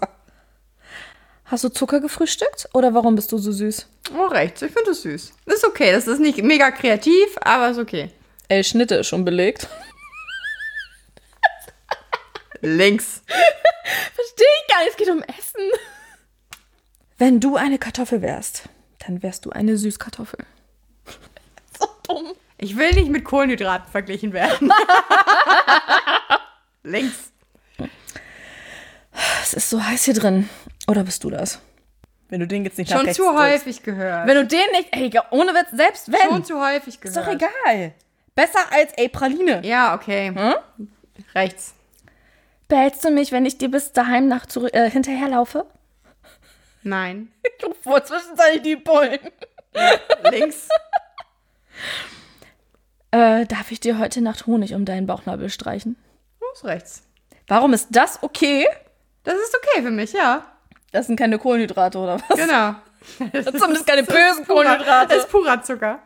Hast 1.45 1.63
du 1.63 1.69
Zucker 1.69 2.01
gefrühstückt 2.01 2.69
oder 2.75 2.95
warum 2.95 3.15
bist 3.15 3.31
du 3.31 3.39
so 3.39 3.53
süß? 3.53 3.87
Oh, 4.19 4.27
rechts. 4.27 4.61
Ich 4.63 4.73
finde 4.73 4.91
das 4.91 5.03
süß. 5.03 5.35
Das 5.47 5.57
ist 5.57 5.65
okay. 5.65 5.93
Das 5.93 6.09
ist 6.09 6.19
nicht 6.19 6.43
mega 6.43 6.73
kreativ, 6.73 7.37
aber 7.43 7.71
ist 7.71 7.79
okay. 7.79 8.11
Ey, 8.49 8.65
Schnitte 8.65 8.97
ist 8.97 9.07
schon 9.07 9.25
belegt. 9.25 9.69
Links. 12.63 13.23
Verstehe 14.15 14.47
ich 14.63 14.73
gar 14.73 14.79
nicht, 14.81 14.91
es 14.93 14.97
geht 14.97 15.11
um 15.11 15.23
Essen. 15.23 15.71
Wenn 17.19 17.41
du 17.41 17.57
eine 17.57 17.79
Kartoffel 17.79 18.23
wärst, 18.23 18.69
dann 19.07 19.23
wärst 19.23 19.45
du 19.45 19.51
eine 19.51 19.77
Süßkartoffel. 19.77 20.45
so 21.79 21.87
dumm. 22.09 22.33
Ich 22.59 22.77
will 22.77 22.93
nicht 22.93 23.11
mit 23.11 23.25
Kohlenhydraten 23.25 23.91
verglichen 23.91 24.33
werden. 24.33 24.73
Links. 26.85 27.33
Es 29.43 29.55
ist 29.55 29.69
so 29.69 29.85
heiß 29.85 30.05
hier 30.05 30.15
drin. 30.15 30.49
Oder 30.87 31.03
bist 31.03 31.25
du 31.25 31.31
das? 31.31 31.61
Wenn 32.29 32.41
du 32.41 32.47
den 32.47 32.65
jetzt 32.65 32.79
nicht 32.79 32.91
Schon 32.91 33.13
zu 33.13 33.25
drückst. 33.25 33.39
häufig 33.39 33.83
gehört. 33.83 34.27
Wenn 34.27 34.37
du 34.37 34.47
den 34.47 34.71
nicht, 34.73 34.89
ey, 34.93 35.11
ohne 35.31 35.53
Witz, 35.53 35.69
selbst 35.73 36.11
wenn. 36.11 36.31
Schon 36.31 36.45
zu 36.45 36.61
häufig 36.61 36.95
ist 36.95 37.01
gehört. 37.03 37.27
doch 37.27 37.33
egal. 37.33 37.93
Besser 38.35 38.61
als, 38.71 38.93
ey, 38.95 39.09
Praline. 39.09 39.61
Ja, 39.67 39.95
okay. 39.95 40.29
Hm? 40.35 40.55
Rechts. 41.35 41.75
Behältst 42.73 43.05
du 43.05 43.11
mich, 43.11 43.33
wenn 43.33 43.45
ich 43.45 43.59
dir 43.59 43.70
bis 43.70 43.93
daheim 43.93 44.29
nach 44.29 44.47
zurück, 44.47 44.73
äh, 44.73 44.89
hinterherlaufe? 44.89 45.66
Nein. 46.83 47.31
Ich 47.43 47.66
rufe 47.66 47.83
vor 47.83 48.03
zwischenzeitlich 48.03 48.62
die 48.62 48.77
Bullen. 48.77 49.18
Links. 50.31 50.68
Äh, 53.11 53.45
darf 53.45 53.70
ich 53.73 53.81
dir 53.81 53.99
heute 53.99 54.23
Nacht 54.23 54.47
Honig 54.47 54.73
um 54.73 54.87
deinen 54.87 55.07
Bauchnabel 55.07 55.51
streichen? 55.51 55.97
Ist 56.55 56.64
rechts? 56.64 57.03
Warum 57.47 57.75
ist 57.75 57.89
das 57.91 58.23
okay? 58.23 58.66
Das 59.25 59.35
ist 59.35 59.55
okay 59.55 59.83
für 59.83 59.91
mich, 59.91 60.14
ja. 60.14 60.47
Das 60.93 61.09
sind 61.09 61.16
keine 61.16 61.39
Kohlenhydrate 61.39 61.99
oder 61.99 62.23
was? 62.27 62.39
Genau. 62.39 62.75
Das 63.35 63.45
sind 63.45 63.59
zumindest 63.59 63.87
keine 63.87 64.05
bösen 64.05 64.47
Kohlenhydrate. 64.47 65.09
das 65.09 65.25
ist 65.25 65.31
purer 65.31 65.61
Zucker. 65.62 65.99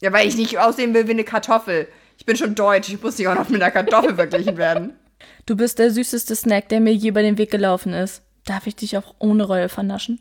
Ja, 0.00 0.12
weil 0.12 0.28
ich 0.28 0.36
nicht 0.36 0.56
aussehen 0.56 0.94
will 0.94 1.08
wie 1.08 1.12
eine 1.12 1.24
Kartoffel. 1.24 1.88
Ich 2.16 2.26
bin 2.26 2.36
schon 2.36 2.54
deutsch, 2.54 2.90
ich 2.90 3.02
muss 3.02 3.18
nicht 3.18 3.26
auch 3.26 3.34
noch 3.34 3.48
mit 3.48 3.60
einer 3.60 3.72
Kartoffel 3.72 4.14
verglichen 4.14 4.56
werden. 4.56 4.99
Du 5.46 5.56
bist 5.56 5.78
der 5.78 5.90
süßeste 5.90 6.34
Snack, 6.36 6.68
der 6.68 6.80
mir 6.80 6.92
je 6.94 7.08
über 7.10 7.22
den 7.22 7.38
Weg 7.38 7.50
gelaufen 7.50 7.92
ist. 7.92 8.22
Darf 8.46 8.66
ich 8.66 8.76
dich 8.76 8.96
auch 8.96 9.14
ohne 9.18 9.44
Reue 9.44 9.68
vernaschen? 9.68 10.20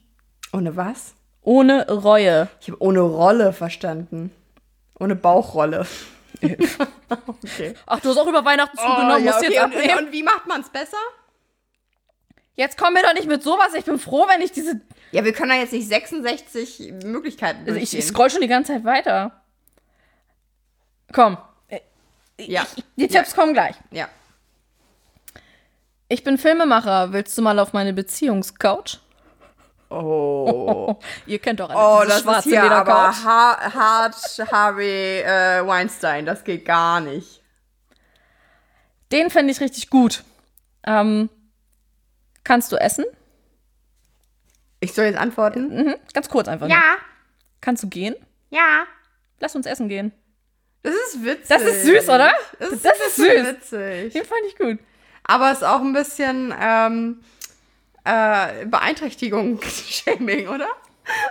Ohne 0.53 0.75
was? 0.75 1.13
Ohne 1.41 1.87
Reue. 1.89 2.47
Ich 2.61 2.67
habe 2.69 2.81
ohne 2.81 2.99
Rolle 3.01 3.53
verstanden. 3.53 4.31
Ohne 4.99 5.15
Bauchrolle. 5.15 5.85
okay. 7.27 7.73
Ach, 7.85 7.99
du 7.99 8.09
hast 8.09 8.17
auch 8.17 8.27
über 8.27 8.43
Weihnachten 8.45 8.77
zugenommen, 8.77 9.23
musst 9.23 9.35
Oh, 9.35 9.37
okay. 9.45 9.53
jetzt 9.53 9.63
und, 9.65 9.75
abnehmen. 9.75 10.05
und 10.05 10.11
wie 10.11 10.23
macht 10.23 10.47
man 10.47 10.61
es 10.61 10.69
besser? 10.69 10.97
Jetzt 12.55 12.77
komm 12.77 12.93
mir 12.93 13.01
doch 13.03 13.13
nicht 13.13 13.27
mit 13.27 13.41
sowas. 13.41 13.73
Ich 13.73 13.85
bin 13.85 13.97
froh, 13.99 14.25
wenn 14.27 14.41
ich 14.41 14.51
diese. 14.51 14.81
Ja, 15.11 15.23
wir 15.23 15.31
können 15.33 15.49
da 15.49 15.55
jetzt 15.55 15.71
nicht 15.73 15.87
66 15.87 16.93
Möglichkeiten 17.05 17.59
Also 17.61 17.75
ich, 17.75 17.79
durchgehen. 17.91 17.99
ich 17.99 18.05
scroll 18.05 18.29
schon 18.29 18.41
die 18.41 18.47
ganze 18.47 18.73
Zeit 18.73 18.83
weiter. 18.83 19.41
Komm. 21.13 21.37
Äh, 21.69 21.79
Ja. 22.37 22.65
Die 22.97 23.07
Tipps 23.07 23.33
kommen 23.33 23.53
gleich. 23.53 23.75
Ja. 23.91 24.09
Ich 26.09 26.23
bin 26.23 26.37
Filmemacher. 26.37 27.13
Willst 27.13 27.37
du 27.37 27.41
mal 27.41 27.57
auf 27.59 27.71
meine 27.71 27.93
Beziehungscouch? 27.93 28.99
Oh. 29.89 30.97
Ihr 31.25 31.39
kennt 31.39 31.59
doch 31.59 31.69
alle 31.69 31.77
Oh, 31.79 31.99
diese 32.01 32.07
das 32.09 32.17
ist 32.17 32.23
schwarze 32.23 32.49
hier 32.49 32.71
aber 32.71 33.23
ha 33.23 33.73
hart 33.73 34.15
Harvey 34.51 35.21
äh, 35.21 35.65
Weinstein. 35.65 36.25
Das 36.25 36.43
geht 36.43 36.65
gar 36.65 36.99
nicht. 36.99 37.41
Den 39.11 39.29
fände 39.29 39.51
ich 39.51 39.61
richtig 39.61 39.89
gut. 39.89 40.23
Ähm, 40.85 41.29
kannst 42.43 42.71
du 42.71 42.75
essen? 42.75 43.05
Ich 44.79 44.93
soll 44.93 45.05
jetzt 45.05 45.17
antworten? 45.17 45.75
Mhm. 45.75 45.95
Ganz 46.13 46.29
kurz 46.29 46.47
einfach. 46.47 46.67
nur. 46.67 46.75
Ja. 46.75 46.83
Kannst 47.61 47.83
du 47.83 47.87
gehen? 47.87 48.15
Ja. 48.49 48.85
Lass 49.39 49.55
uns 49.55 49.65
essen 49.65 49.89
gehen. 49.89 50.11
Das 50.83 50.93
ist 50.93 51.23
witzig. 51.23 51.47
Das 51.49 51.61
ist 51.61 51.83
süß, 51.85 52.05
oder? 52.09 52.31
Das 52.59 52.69
ist, 52.71 52.85
Das 52.85 52.93
ist 52.93 53.15
bisschen 53.17 53.45
süß. 53.45 53.47
witzig. 53.47 54.13
Den 54.13 54.25
fand 54.25 54.41
ich 54.47 54.57
gut. 54.57 54.79
Aber 55.29 55.51
es 55.51 55.59
ist 55.59 55.63
auch 55.63 55.81
ein 55.81 55.93
bisschen 55.93 56.51
ähm, 56.59 57.19
äh, 58.03 58.65
Beeinträchtigung, 58.65 59.61
Shaming, 59.63 60.47
oder? 60.47 60.67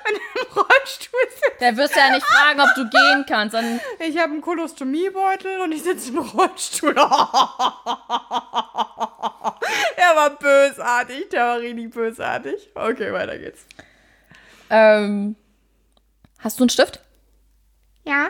Wenn 0.04 0.14
du 0.14 0.20
im 0.40 0.46
Rollstuhl 0.56 1.20
sitzt. 1.30 1.60
Der 1.60 1.76
wirst 1.76 1.96
ja 1.96 2.10
nicht 2.10 2.24
fragen, 2.24 2.60
ob 2.60 2.72
du 2.76 2.88
gehen 2.88 3.24
kannst. 3.28 3.54
Dann, 3.54 3.80
Ich 3.98 4.16
habe 4.18 4.32
einen 4.32 4.40
Kolostomiebeutel 4.40 5.60
und 5.60 5.72
ich 5.72 5.82
sitze 5.82 6.10
im 6.10 6.18
Rollstuhl. 6.18 6.94
er 6.96 7.02
war 10.16 10.30
bösartig, 10.30 11.28
der 11.30 11.44
war 11.44 11.58
richtig 11.58 11.90
bösartig. 11.90 12.70
Okay, 12.74 13.12
weiter 13.12 13.36
geht's. 13.38 13.66
ähm, 14.70 15.34
hast 16.38 16.58
du 16.60 16.64
einen 16.64 16.70
Stift? 16.70 17.00
Ja. 18.04 18.28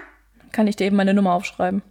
Kann 0.53 0.67
ich 0.67 0.77
dir 0.77 0.87
eben 0.87 0.97
meine 0.97 1.13
Nummer 1.15 1.33
aufschreiben. 1.35 1.83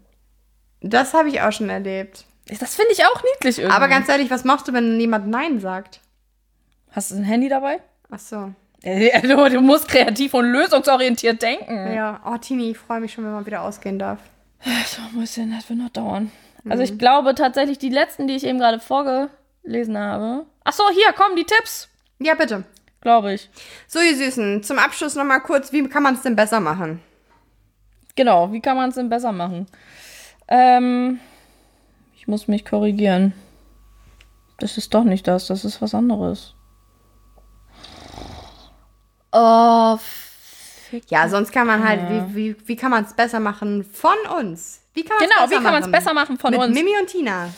Das 0.82 1.14
habe 1.14 1.30
ich 1.30 1.42
auch 1.42 1.52
schon 1.52 1.70
erlebt. 1.70 2.27
Das 2.60 2.76
finde 2.76 2.94
ich 2.94 3.06
auch 3.06 3.24
niedlich 3.34 3.60
irgendwie. 3.60 3.76
Aber 3.76 3.88
ganz 3.88 4.08
ehrlich, 4.10 4.30
was 4.30 4.44
machst 4.44 4.68
du, 4.68 4.74
wenn 4.74 4.98
niemand 4.98 5.28
Nein 5.28 5.60
sagt? 5.60 6.02
Hast 6.92 7.12
du 7.12 7.16
ein 7.16 7.24
Handy 7.24 7.50
dabei? 7.50 7.82
Ach 8.10 8.20
so. 8.20 8.54
Du, 8.84 9.50
du 9.50 9.62
musst 9.62 9.88
kreativ 9.88 10.34
und 10.34 10.46
lösungsorientiert 10.46 11.42
denken. 11.42 11.94
Ja. 11.94 12.22
Oh, 12.26 12.38
Tini, 12.38 12.72
ich 12.72 12.78
freue 12.78 13.00
mich 13.02 13.12
schon, 13.12 13.26
wenn 13.26 13.34
man 13.34 13.46
wieder 13.46 13.62
ausgehen 13.62 14.00
darf. 14.00 14.20
So 14.64 15.02
ein 15.02 15.20
bisschen, 15.20 15.52
das 15.52 15.70
wird 15.70 15.80
noch 15.80 15.90
dauern. 15.90 16.32
Also 16.70 16.84
ich 16.84 16.98
glaube 16.98 17.36
tatsächlich, 17.36 17.78
die 17.78 17.90
letzten, 17.90 18.28
die 18.28 18.36
ich 18.36 18.46
eben 18.46 18.60
gerade 18.60 18.80
vorgelesen 18.80 19.98
habe. 19.98 20.46
Ach 20.64 20.74
so, 20.74 20.84
hier, 20.90 21.14
kommen 21.14 21.36
die 21.36 21.46
Tipps. 21.46 21.90
Ja, 22.20 22.34
bitte. 22.36 22.64
Glaube 23.02 23.34
ich. 23.34 23.50
So, 23.88 24.00
ihr 24.00 24.16
Süßen, 24.16 24.64
zum 24.64 24.80
Abschluss 24.80 25.16
nochmal 25.16 25.42
kurz, 25.42 25.72
wie 25.72 25.88
kann 25.88 26.04
man 26.04 26.16
es 26.16 26.24
denn 26.24 26.36
besser 26.36 26.60
machen? 26.60 27.02
Genau, 28.16 28.52
wie 28.52 28.60
kann 28.60 28.76
man 28.76 28.90
es 28.90 28.96
denn 28.96 29.10
besser 29.10 29.32
machen? 29.32 29.68
Ähm, 30.48 31.20
ich 32.28 32.30
muss 32.30 32.50
mich 32.50 32.66
korrigieren. 32.66 33.32
Das 34.60 34.78
ist 34.78 34.94
doch 34.94 35.06
nicht 35.06 35.30
das, 35.30 35.48
das 35.48 35.64
ist 35.64 35.82
was 35.82 35.96
anderes. 35.96 36.56
Oh, 39.32 39.98
fick. 39.98 41.10
Ja, 41.10 41.30
sonst 41.30 41.54
kann 41.54 41.68
man 41.68 41.88
halt, 41.88 42.02
wie, 42.10 42.36
wie, 42.36 42.68
wie 42.68 42.76
kann 42.76 42.92
man 42.92 43.06
es 43.06 43.14
besser 43.14 43.40
machen 43.40 43.86
von 43.86 44.18
uns? 44.38 44.82
Wie 44.94 45.06
kann 45.06 45.20
Genau, 45.20 45.48
besser 45.48 45.52
wie 45.52 45.64
kann 45.64 45.72
man 45.72 45.84
es 45.84 45.90
besser 45.90 46.14
machen 46.14 46.38
von 46.38 46.52
Mit 46.52 46.60
uns? 46.60 46.76
Mimi 46.76 46.92
und 47.00 47.08
Tina. 47.08 47.50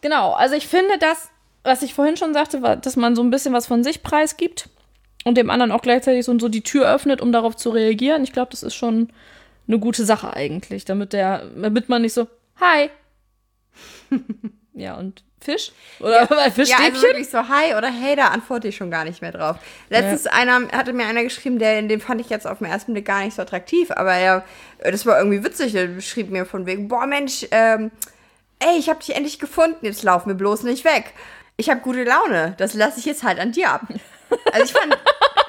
Genau, 0.00 0.32
also 0.32 0.54
ich 0.54 0.66
finde 0.66 0.96
das, 0.98 1.28
was 1.62 1.82
ich 1.82 1.92
vorhin 1.92 2.16
schon 2.16 2.32
sagte, 2.32 2.62
war, 2.62 2.76
dass 2.76 2.96
man 2.96 3.14
so 3.14 3.22
ein 3.22 3.30
bisschen 3.30 3.52
was 3.52 3.66
von 3.66 3.84
sich 3.84 4.02
preisgibt 4.02 4.70
und 5.24 5.36
dem 5.36 5.50
anderen 5.50 5.72
auch 5.72 5.82
gleichzeitig 5.82 6.24
so, 6.24 6.32
und 6.32 6.40
so 6.40 6.48
die 6.48 6.62
Tür 6.62 6.90
öffnet, 6.90 7.20
um 7.20 7.32
darauf 7.32 7.54
zu 7.54 7.68
reagieren. 7.68 8.24
Ich 8.24 8.32
glaube, 8.32 8.50
das 8.50 8.62
ist 8.62 8.76
schon 8.76 9.12
eine 9.68 9.78
gute 9.78 10.06
Sache 10.06 10.32
eigentlich, 10.32 10.86
damit 10.86 11.12
der, 11.12 11.44
damit 11.54 11.90
man 11.90 12.00
nicht 12.00 12.14
so, 12.14 12.28
hi. 12.58 12.88
ja, 14.74 14.94
und 14.94 15.22
Fisch? 15.40 15.72
Oder 16.00 16.22
Ja, 16.30 16.50
Fischstäbchen? 16.50 16.94
also 16.94 17.02
wirklich 17.02 17.28
so, 17.28 17.48
hi 17.48 17.74
oder 17.74 17.88
hey, 17.88 18.16
da 18.16 18.28
antworte 18.28 18.68
ich 18.68 18.76
schon 18.76 18.90
gar 18.90 19.04
nicht 19.04 19.20
mehr 19.20 19.32
drauf. 19.32 19.56
Letztens 19.90 20.26
einer, 20.26 20.68
hatte 20.72 20.94
mir 20.94 21.06
einer 21.06 21.22
geschrieben, 21.22 21.58
der, 21.58 21.82
den 21.82 22.00
fand 22.00 22.20
ich 22.22 22.30
jetzt 22.30 22.46
auf 22.46 22.58
den 22.58 22.66
ersten 22.66 22.94
Blick 22.94 23.04
gar 23.04 23.22
nicht 23.22 23.34
so 23.36 23.42
attraktiv, 23.42 23.90
aber 23.90 24.14
er, 24.14 24.44
das 24.78 25.04
war 25.04 25.18
irgendwie 25.18 25.44
witzig, 25.44 25.72
der 25.72 26.00
schrieb 26.00 26.30
mir 26.30 26.46
von 26.46 26.64
wegen, 26.64 26.88
boah 26.88 27.06
Mensch, 27.06 27.46
ähm, 27.50 27.90
ey, 28.58 28.78
ich 28.78 28.88
hab 28.88 29.00
dich 29.00 29.14
endlich 29.14 29.38
gefunden, 29.38 29.84
jetzt 29.84 30.02
lauf 30.02 30.24
mir 30.24 30.34
bloß 30.34 30.62
nicht 30.62 30.84
weg. 30.84 31.12
Ich 31.56 31.68
habe 31.68 31.80
gute 31.82 32.04
Laune, 32.04 32.54
das 32.56 32.72
lasse 32.72 32.98
ich 32.98 33.04
jetzt 33.04 33.22
halt 33.22 33.38
an 33.38 33.52
dir 33.52 33.70
ab. 33.70 33.82
Also 34.52 34.64
ich 34.64 34.72
fand, 34.72 34.96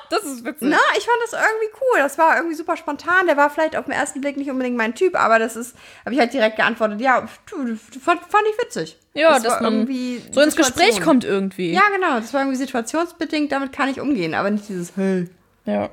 das 0.10 0.24
ist 0.24 0.46
witzig. 0.46 0.70
na, 0.70 0.78
ich 0.98 1.06
fand 1.06 1.18
das 1.24 1.34
irgendwie 1.34 1.74
cool. 1.82 2.00
Das 2.00 2.18
war 2.18 2.38
irgendwie 2.38 2.56
super 2.56 2.78
spontan. 2.78 3.28
Der 3.28 3.38
war 3.38 3.50
vielleicht 3.50 3.76
auf 3.76 3.86
den 3.86 3.94
ersten 3.94 4.22
Blick 4.22 4.38
nicht 4.38 4.50
unbedingt 4.50 4.78
mein 4.78 4.96
Typ, 4.96 5.16
aber 5.16 5.40
das 5.40 5.56
ist, 5.56 5.76
habe 6.06 6.14
ich 6.14 6.20
halt 6.20 6.34
direkt 6.34 6.56
geantwortet, 6.58 7.02
ja, 7.02 7.28
fand, 7.28 8.22
fand 8.22 8.44
ich 8.52 8.64
witzig. 8.64 8.98
Ja, 9.14 9.34
das 9.34 9.44
dass 9.44 9.54
war 9.54 9.62
man 9.64 9.74
irgendwie 9.74 10.22
so 10.32 10.42
ins 10.42 10.56
Gespräch 10.56 11.02
kommt 11.02 11.24
irgendwie. 11.24 11.72
Ja, 11.72 11.84
genau. 11.94 12.20
Das 12.20 12.34
war 12.34 12.42
irgendwie 12.42 12.58
situationsbedingt, 12.58 13.52
damit 13.52 13.72
kann 13.72 13.90
ich 13.90 14.00
umgehen, 14.00 14.34
aber 14.34 14.52
nicht 14.52 14.68
dieses 14.70 14.96
Hey. 14.96 15.30
Ja. 15.66 15.90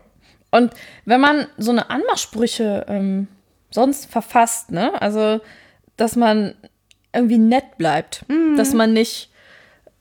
Und 0.50 0.72
wenn 1.06 1.20
man 1.20 1.46
so 1.56 1.70
eine 1.70 1.88
Anmachsprüche 1.88 2.84
ähm, 2.88 3.28
sonst 3.70 4.10
verfasst, 4.10 4.70
ne? 4.70 5.00
Also, 5.00 5.40
dass 5.96 6.14
man 6.16 6.54
irgendwie 7.14 7.38
nett 7.38 7.78
bleibt. 7.78 8.24
Dass 8.56 8.74
man 8.74 8.92
nicht. 8.92 9.30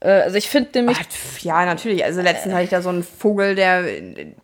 Äh, 0.02 0.10
also, 0.10 0.38
ich 0.38 0.50
finde 0.50 0.70
nämlich. 0.76 0.98
Ach, 1.00 1.40
Ja, 1.44 1.66
natürlich. 1.66 2.04
Also 2.04 2.22
letztens 2.22 2.54
hatte 2.54 2.64
ich 2.64 2.70
da 2.70 2.82
so 2.82 2.90
einen 2.90 3.04
Vogel, 3.04 3.56
der, 3.56 3.84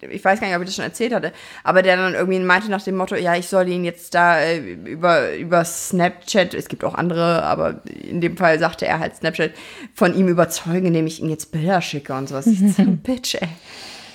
ich 0.01 0.23
weiß 0.23 0.39
gar 0.39 0.47
nicht, 0.47 0.55
ob 0.55 0.61
ich 0.61 0.67
das 0.67 0.75
schon 0.75 0.85
erzählt 0.85 1.13
hatte, 1.13 1.33
aber 1.63 1.81
der 1.81 1.97
dann 1.97 2.13
irgendwie 2.13 2.39
meinte 2.39 2.69
nach 2.69 2.81
dem 2.81 2.95
Motto, 2.95 3.15
ja, 3.15 3.35
ich 3.35 3.47
soll 3.47 3.67
ihn 3.67 3.83
jetzt 3.83 4.13
da 4.13 4.39
äh, 4.39 4.57
über, 4.57 5.35
über 5.35 5.65
Snapchat, 5.65 6.53
es 6.53 6.69
gibt 6.69 6.83
auch 6.83 6.93
andere, 6.93 7.43
aber 7.43 7.81
in 7.85 8.21
dem 8.21 8.37
Fall 8.37 8.59
sagte 8.59 8.85
er 8.85 8.99
halt 8.99 9.15
Snapchat, 9.15 9.51
von 9.93 10.15
ihm 10.15 10.27
überzeugen, 10.27 10.87
indem 10.87 11.07
ich 11.07 11.21
ihm 11.21 11.29
jetzt 11.29 11.51
Bilder 11.51 11.81
schicke 11.81 12.13
und 12.13 12.29
sowas. 12.29 12.47
Ich 12.47 12.59
so, 12.59 12.83
Bitch, 12.85 13.35
ey. 13.35 13.49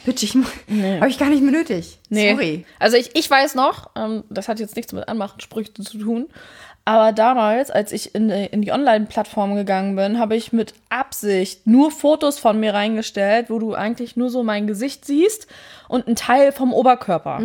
Bitch, 0.05 0.23
ich 0.25 0.35
nee. 0.67 0.97
habe 0.97 1.09
ich 1.09 1.19
gar 1.19 1.29
nicht 1.29 1.43
mehr 1.43 1.53
nötig. 1.53 1.99
Nee. 2.09 2.33
Sorry. 2.33 2.65
Also 2.79 2.97
ich, 2.97 3.11
ich 3.15 3.31
weiß 3.31 3.55
noch, 3.55 3.91
ähm, 3.97 4.25
das 4.31 4.49
hat 4.49 4.59
jetzt 4.59 4.75
nichts 4.75 4.93
mit 4.93 5.07
Anmachsprüchen 5.09 5.85
zu 5.85 5.99
tun, 5.99 6.27
Aber 6.85 7.13
damals, 7.13 7.71
als 7.71 7.93
ich 7.93 8.15
in, 8.15 8.29
in 8.29 8.63
die 8.63 8.73
Online-Plattform 8.73 9.55
gegangen 9.55 9.95
bin, 9.95 10.19
habe 10.19 10.35
ich 10.35 10.53
mit 10.53 10.75
Absicht 10.89 11.67
nur 11.67 11.93
Fotos 11.93 12.41
von 12.41 12.59
mir 12.59 12.75
reingestellt, 12.75 13.51
wo 13.51 13.61
du 13.61 13.75
eigentlich 13.75 14.17
nur 14.17 14.31
so 14.31 14.43
mein 14.43 14.67
Gesicht 14.67 15.05
siehst 15.05 15.47
und 15.89 16.07
einen 16.07 16.17
Teil 16.17 16.51
vom 16.51 16.73
Oberkörper. 16.73 17.39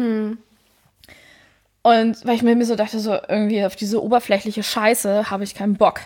Und 1.83 2.25
weil 2.25 2.35
ich 2.35 2.43
mir 2.43 2.65
so 2.65 2.75
dachte, 2.75 2.99
so 2.99 3.17
irgendwie 3.29 3.63
auf 3.63 3.75
diese 3.75 4.03
oberflächliche 4.03 4.63
Scheiße 4.63 5.29
habe 5.29 5.43
ich 5.43 5.53
keinen 5.53 5.75
Bock. 5.75 6.01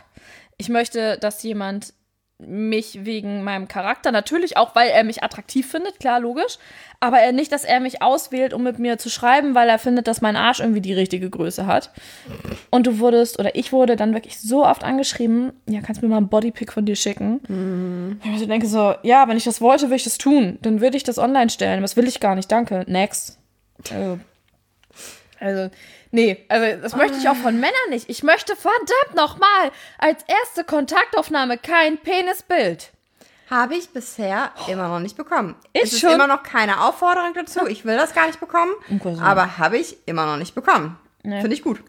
Ich 0.58 0.68
möchte, 0.70 1.18
dass 1.18 1.42
jemand 1.42 1.94
mich 2.38 3.06
wegen 3.06 3.44
meinem 3.44 3.68
Charakter, 3.68 4.12
natürlich 4.12 4.58
auch, 4.58 4.76
weil 4.76 4.90
er 4.90 5.04
mich 5.04 5.24
attraktiv 5.24 5.70
findet, 5.70 6.00
klar, 6.00 6.20
logisch, 6.20 6.58
aber 7.02 7.20
er 7.20 7.32
nicht, 7.32 7.52
dass 7.52 7.66
er 7.66 7.80
mich 7.80 8.02
auswählt, 8.02 8.54
um 8.54 8.62
mit 8.62 8.78
mir 8.78 9.00
zu 9.00 9.10
schreiben, 9.10 9.56
weil 9.56 9.68
er 9.68 9.80
findet, 9.80 10.08
dass 10.08 10.22
mein 10.22 10.36
Arsch 10.36 10.60
irgendwie 10.60 10.82
die 10.82 10.94
richtige 10.94 11.30
Größe 11.30 11.66
hat. 11.66 11.92
Und 12.70 12.86
du 12.86 13.00
wurdest, 13.00 13.40
oder 13.40 13.56
ich 13.56 13.74
wurde 13.74 13.96
dann 13.96 14.14
wirklich 14.14 14.40
so 14.40 14.66
oft 14.66 14.84
angeschrieben, 14.84 15.52
ja, 15.68 15.82
kannst 15.82 16.02
du 16.02 16.06
mir 16.06 16.12
mal 16.12 16.18
einen 16.18 16.30
Bodypick 16.30 16.72
von 16.72 16.86
dir 16.86 16.96
schicken? 16.96 17.42
Mhm. 17.48 18.22
Ich 18.24 18.40
so 18.40 18.46
denke 18.46 18.68
so, 18.68 18.94
ja, 19.02 19.28
wenn 19.28 19.36
ich 19.36 19.44
das 19.44 19.62
wollte, 19.62 19.86
würde 19.86 19.96
ich 19.96 20.04
das 20.04 20.20
tun. 20.20 20.60
Dann 20.62 20.80
würde 20.80 20.96
ich 20.96 21.04
das 21.04 21.18
online 21.18 21.50
stellen. 21.50 21.82
Was 21.82 21.98
will 21.98 22.08
ich 22.08 22.20
gar 22.20 22.36
nicht, 22.36 22.52
danke. 22.52 22.86
Next. 22.88 23.40
Also, 23.92 24.20
also 25.40 25.72
Nee, 26.14 26.46
also 26.50 26.82
das 26.82 26.96
möchte 26.96 27.18
ich 27.18 27.30
auch 27.30 27.38
von 27.38 27.56
Männern 27.56 27.90
nicht. 27.90 28.10
Ich 28.10 28.22
möchte 28.22 28.56
verdammt 28.58 29.16
nochmal 29.16 29.72
als 29.98 30.24
erste 30.28 30.66
Kontaktaufnahme 30.66 31.58
kein 31.58 31.98
Penisbild. 31.98 32.92
Habe 33.52 33.76
ich 33.76 33.90
bisher 33.90 34.52
immer 34.70 34.88
noch 34.88 35.00
nicht 35.00 35.18
bekommen. 35.18 35.56
Ist 35.74 35.84
es 35.84 35.94
ist 35.94 36.00
schon- 36.00 36.12
immer 36.14 36.28
noch 36.28 36.42
keine 36.44 36.82
Aufforderung 36.86 37.34
dazu. 37.36 37.68
Ich 37.68 37.84
will 37.86 37.98
das 37.98 38.14
gar 38.16 38.26
nicht 38.28 38.40
bekommen. 38.40 38.72
Aber 39.22 39.58
habe 39.58 39.78
ich 39.78 39.98
immer 40.08 40.26
noch 40.26 40.38
nicht 40.38 40.56
bekommen. 40.56 40.98
Finde 41.22 41.54
ich 41.54 41.62
gut. 41.62 41.84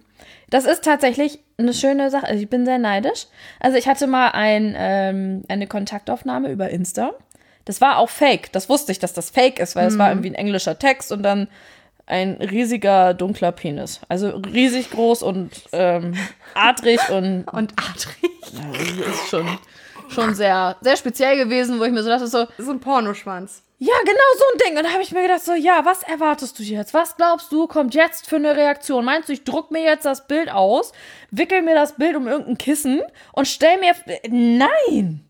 Das 0.50 0.64
ist 0.66 0.84
tatsächlich 0.84 1.38
eine 1.56 1.72
schöne 1.72 2.10
Sache. 2.10 2.26
Also 2.26 2.42
ich 2.42 2.50
bin 2.50 2.66
sehr 2.66 2.78
neidisch. 2.78 3.26
Also 3.60 3.78
ich 3.78 3.88
hatte 3.88 4.06
mal 4.06 4.28
ein, 4.32 4.74
ähm, 4.76 5.44
eine 5.48 5.66
Kontaktaufnahme 5.66 6.50
über 6.50 6.68
Insta. 6.68 7.12
Das 7.64 7.80
war 7.80 7.96
auch 7.98 8.10
fake. 8.10 8.52
Das 8.52 8.68
wusste 8.68 8.90
ich, 8.92 8.98
dass 8.98 9.12
das 9.14 9.30
fake 9.30 9.60
ist, 9.60 9.76
weil 9.76 9.86
es 9.86 9.96
war 9.96 10.10
irgendwie 10.10 10.30
ein 10.30 10.34
englischer 10.34 10.78
Text 10.78 11.12
und 11.12 11.22
dann 11.22 11.46
ein 12.06 12.32
riesiger 12.34 13.14
dunkler 13.14 13.52
Penis. 13.52 14.00
Also 14.08 14.30
riesig 14.30 14.90
groß 14.90 15.22
und 15.22 15.50
ähm, 15.72 16.14
adrig 16.54 16.98
und 17.08 17.44
Und 17.44 17.72
Adri. 17.78 18.30
ja, 19.00 19.06
ist 19.12 19.28
schon, 19.30 19.46
schon 20.12 20.34
sehr, 20.34 20.76
sehr 20.80 20.96
speziell 20.96 21.36
gewesen, 21.36 21.78
wo 21.80 21.84
ich 21.84 21.92
mir 21.92 22.02
so 22.02 22.08
dachte, 22.08 22.26
so, 22.26 22.46
So 22.58 22.70
ein 22.70 22.80
Pornoschwanz. 22.80 23.62
ja, 23.78 23.94
genau 24.04 24.20
so 24.38 24.44
ein 24.52 24.58
Ding. 24.68 24.76
Und 24.78 24.84
da 24.84 24.90
habe 24.92 25.02
ich 25.02 25.12
mir 25.12 25.22
gedacht, 25.22 25.42
so, 25.44 25.54
ja, 25.54 25.84
was 25.84 26.02
erwartest 26.04 26.58
du 26.58 26.62
jetzt? 26.62 26.94
Was 26.94 27.16
glaubst 27.16 27.50
du, 27.50 27.66
kommt 27.66 27.94
jetzt 27.94 28.28
für 28.28 28.36
eine 28.36 28.56
Reaktion? 28.56 29.04
Meinst 29.04 29.28
du, 29.28 29.32
ich 29.32 29.44
druck 29.44 29.70
mir 29.70 29.82
jetzt 29.82 30.04
das 30.04 30.26
Bild 30.26 30.50
aus, 30.52 30.92
wickel 31.30 31.62
mir 31.62 31.74
das 31.74 31.92
Bild 31.96 32.14
um 32.16 32.28
irgendein 32.28 32.58
Kissen 32.58 33.00
und 33.32 33.48
stell 33.48 33.78
mir. 33.80 33.94
Nein! 34.28 35.24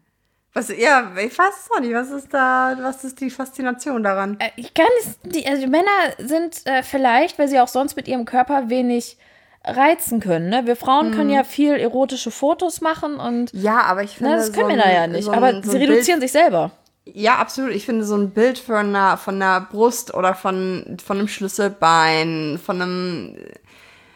Was, 0.54 0.68
ja, 0.68 1.10
ich 1.16 1.38
weiß 1.38 1.54
es 1.64 1.70
auch 1.74 1.80
nicht. 1.80 1.94
Was 1.94 2.10
ist 2.10 2.28
da, 2.34 2.76
was 2.82 3.04
ist 3.04 3.18
die 3.22 3.30
Faszination 3.30 4.02
daran? 4.02 4.36
Äh, 4.38 4.50
Ich 4.56 4.74
kann 4.74 4.84
es. 5.00 5.18
Die, 5.22 5.46
also 5.46 5.62
die 5.62 5.70
Männer 5.70 5.88
sind 6.18 6.66
äh, 6.66 6.82
vielleicht, 6.82 7.38
weil 7.38 7.48
sie 7.48 7.58
auch 7.58 7.68
sonst 7.68 7.96
mit 7.96 8.06
ihrem 8.06 8.26
Körper 8.26 8.68
wenig 8.68 9.16
reizen 9.64 10.20
können. 10.20 10.48
Ne? 10.48 10.62
Wir 10.66 10.76
Frauen 10.76 11.12
können 11.12 11.30
ja 11.30 11.44
viel 11.44 11.72
erotische 11.74 12.30
Fotos 12.30 12.80
machen 12.80 13.16
und. 13.16 13.50
Ja, 13.52 13.82
aber 13.82 14.02
ich 14.02 14.16
finde. 14.16 14.32
Na, 14.32 14.36
das 14.38 14.52
können 14.52 14.70
so 14.70 14.76
wir 14.76 14.82
ein- 14.84 14.88
da 14.90 14.92
ja 14.94 15.06
nicht. 15.06 15.24
so 15.24 15.30
ein- 15.30 15.38
aber 15.44 15.62
so 15.62 15.70
sie 15.70 15.76
ein 15.78 15.82
reduzieren 15.90 16.20
sich 16.20 16.32
selber. 16.32 16.70
Bild, 17.04 17.16
Ja, 17.16 17.36
absolut. 17.36 17.72
Ich 17.72 17.84
finde 17.86 18.04
so 18.04 18.16
ein 18.16 18.30
Bild 18.30 18.58
von 18.58 18.76
einer, 18.76 19.16
von 19.16 19.34
einer 19.40 19.60
Brust 19.60 20.14
oder 20.14 20.34
von, 20.34 20.96
von 21.04 21.18
einem 21.18 21.28
Schlüsselbein, 21.28 22.60
von 22.64 22.80
einem, 22.82 23.36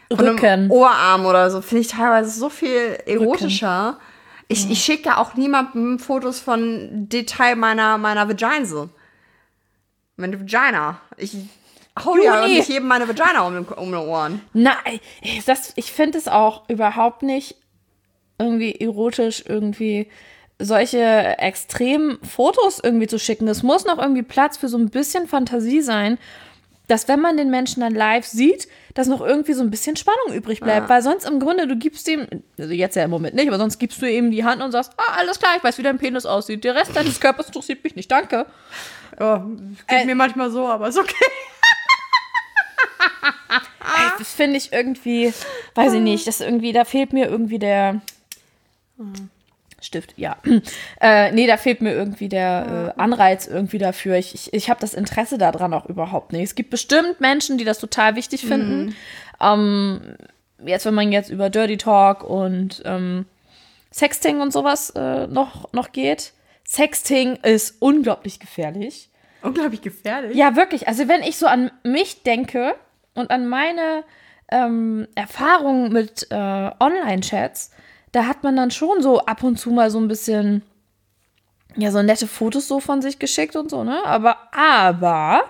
von 0.09 0.19
Rücken. 0.27 0.45
einem 0.45 0.71
Oberarm 0.71 1.25
oder 1.25 1.49
so, 1.51 1.61
finde 1.61 1.81
ich 1.81 1.87
teilweise 1.89 2.29
so 2.31 2.49
viel 2.49 2.97
erotischer. 3.05 3.99
Ich, 4.49 4.69
ich 4.71 4.81
schicke 4.83 5.09
ja 5.09 5.17
auch 5.17 5.33
niemandem 5.33 5.99
Fotos 5.99 6.39
von 6.39 7.09
Detail 7.09 7.55
meiner, 7.57 7.97
meiner 7.97 8.29
Vagina. 8.29 8.87
Meine 10.15 10.39
Vagina. 10.39 10.99
Ich 11.17 11.35
hau 12.05 12.15
ja 12.17 12.41
Juni. 12.43 12.55
nicht 12.57 12.69
jedem 12.69 12.87
meine 12.87 13.07
Vagina 13.07 13.41
um, 13.45 13.53
den, 13.53 13.65
um 13.65 13.91
die 13.91 13.97
Ohren. 13.97 14.41
Nein, 14.53 14.99
das, 15.45 15.73
ich 15.75 15.91
finde 15.91 16.17
es 16.17 16.27
auch 16.27 16.67
überhaupt 16.69 17.23
nicht 17.23 17.55
irgendwie 18.39 18.73
erotisch, 18.75 19.43
irgendwie 19.47 20.09
solche 20.59 21.37
extremen 21.37 22.17
Fotos 22.23 22.79
irgendwie 22.83 23.07
zu 23.07 23.19
schicken. 23.19 23.47
Es 23.47 23.63
muss 23.63 23.85
noch 23.85 23.99
irgendwie 23.99 24.23
Platz 24.23 24.57
für 24.57 24.67
so 24.67 24.77
ein 24.77 24.89
bisschen 24.89 25.27
Fantasie 25.27 25.81
sein, 25.81 26.17
dass 26.87 27.07
wenn 27.07 27.19
man 27.19 27.35
den 27.35 27.49
Menschen 27.49 27.81
dann 27.81 27.93
live 27.93 28.25
sieht, 28.25 28.67
dass 28.93 29.07
noch 29.07 29.19
irgendwie 29.21 29.53
so 29.53 29.61
ein 29.61 29.69
bisschen 29.69 29.97
Spannung 29.97 30.33
übrig 30.33 30.61
bleibt. 30.61 30.87
Weil 30.89 31.01
sonst 31.01 31.27
im 31.27 31.39
Grunde, 31.39 31.67
du 31.67 31.75
gibst 31.75 32.07
ihm, 32.07 32.25
also 32.57 32.71
jetzt 32.73 32.95
ja 32.95 33.03
im 33.03 33.09
Moment 33.09 33.35
nicht, 33.35 33.47
aber 33.49 33.57
sonst 33.57 33.77
gibst 33.77 34.01
du 34.01 34.09
ihm 34.09 34.31
die 34.31 34.45
Hand 34.45 34.61
und 34.63 34.71
sagst, 34.71 34.93
ah, 34.97 35.17
alles 35.17 35.37
klar, 35.37 35.51
ich 35.57 35.63
weiß, 35.63 35.77
wie 35.77 35.83
dein 35.83 35.97
Penis 35.97 36.25
aussieht. 36.25 36.63
Der 36.63 36.75
Rest 36.75 36.95
deines 36.95 37.19
Körpers 37.19 37.47
interessiert 37.47 37.83
mich 37.83 37.95
nicht, 37.95 38.09
danke. 38.09 38.45
Oh, 39.19 39.39
geht 39.87 40.01
Äh, 40.01 40.05
mir 40.05 40.15
manchmal 40.15 40.49
so, 40.49 40.65
aber 40.67 40.87
ist 40.87 40.97
okay. 40.97 41.13
Das 44.19 44.33
finde 44.33 44.57
ich 44.57 44.73
irgendwie, 44.73 45.33
weiß 45.75 45.93
ich 45.93 46.01
nicht, 46.01 46.27
das 46.27 46.41
irgendwie, 46.41 46.73
da 46.73 46.85
fehlt 46.85 47.13
mir 47.13 47.27
irgendwie 47.27 47.59
der 47.59 48.01
Stift, 49.79 50.15
ja. 50.17 50.37
Äh, 50.99 51.31
nee, 51.31 51.45
da 51.45 51.57
fehlt 51.57 51.81
mir 51.81 51.93
irgendwie 51.93 52.29
der 52.29 52.93
äh, 52.97 53.01
Anreiz 53.01 53.45
irgendwie 53.45 53.77
dafür. 53.77 54.15
Ich, 54.15 54.33
ich, 54.33 54.53
ich 54.53 54.69
habe 54.69 54.79
das 54.79 54.95
Interesse 54.95 55.37
daran 55.37 55.73
auch 55.73 55.85
überhaupt 55.85 56.33
nicht. 56.33 56.43
Es 56.43 56.55
gibt 56.55 56.71
bestimmt 56.71 57.21
Menschen, 57.21 57.57
die 57.59 57.63
das 57.63 57.77
total 57.77 58.15
wichtig 58.15 58.41
finden. 58.41 58.95
Ähm, 59.39 60.01
jetzt, 60.65 60.85
wenn 60.85 60.95
man 60.95 61.11
jetzt 61.11 61.29
über 61.29 61.51
Dirty 61.51 61.77
Talk 61.77 62.23
und 62.23 62.81
ähm, 62.85 63.25
Sexting 63.93 64.41
und 64.41 64.51
sowas 64.51 64.89
äh, 64.95 65.27
noch, 65.27 65.71
noch 65.73 65.91
geht. 65.91 66.33
Sexting 66.65 67.37
ist 67.37 67.75
unglaublich 67.79 68.39
gefährlich. 68.39 69.09
Unglaublich 69.41 69.81
gefährlich. 69.81 70.35
Ja, 70.35 70.55
wirklich. 70.55 70.87
Also 70.87 71.07
wenn 71.07 71.21
ich 71.23 71.37
so 71.37 71.47
an 71.47 71.71
mich 71.83 72.23
denke 72.23 72.75
und 73.13 73.29
an 73.31 73.47
meine 73.47 74.03
ähm, 74.51 75.07
Erfahrungen 75.15 75.91
mit 75.91 76.27
äh, 76.31 76.35
Online-Chats, 76.79 77.71
da 78.11 78.25
hat 78.25 78.43
man 78.43 78.55
dann 78.55 78.71
schon 78.71 79.01
so 79.01 79.19
ab 79.25 79.43
und 79.43 79.57
zu 79.57 79.69
mal 79.71 79.91
so 79.91 79.99
ein 79.99 80.07
bisschen, 80.07 80.63
ja, 81.75 81.91
so 81.91 82.01
nette 82.01 82.27
Fotos 82.27 82.67
so 82.67 82.79
von 82.79 83.01
sich 83.01 83.19
geschickt 83.19 83.55
und 83.55 83.69
so, 83.69 83.83
ne? 83.83 83.99
Aber, 84.05 84.37
aber, 84.53 85.43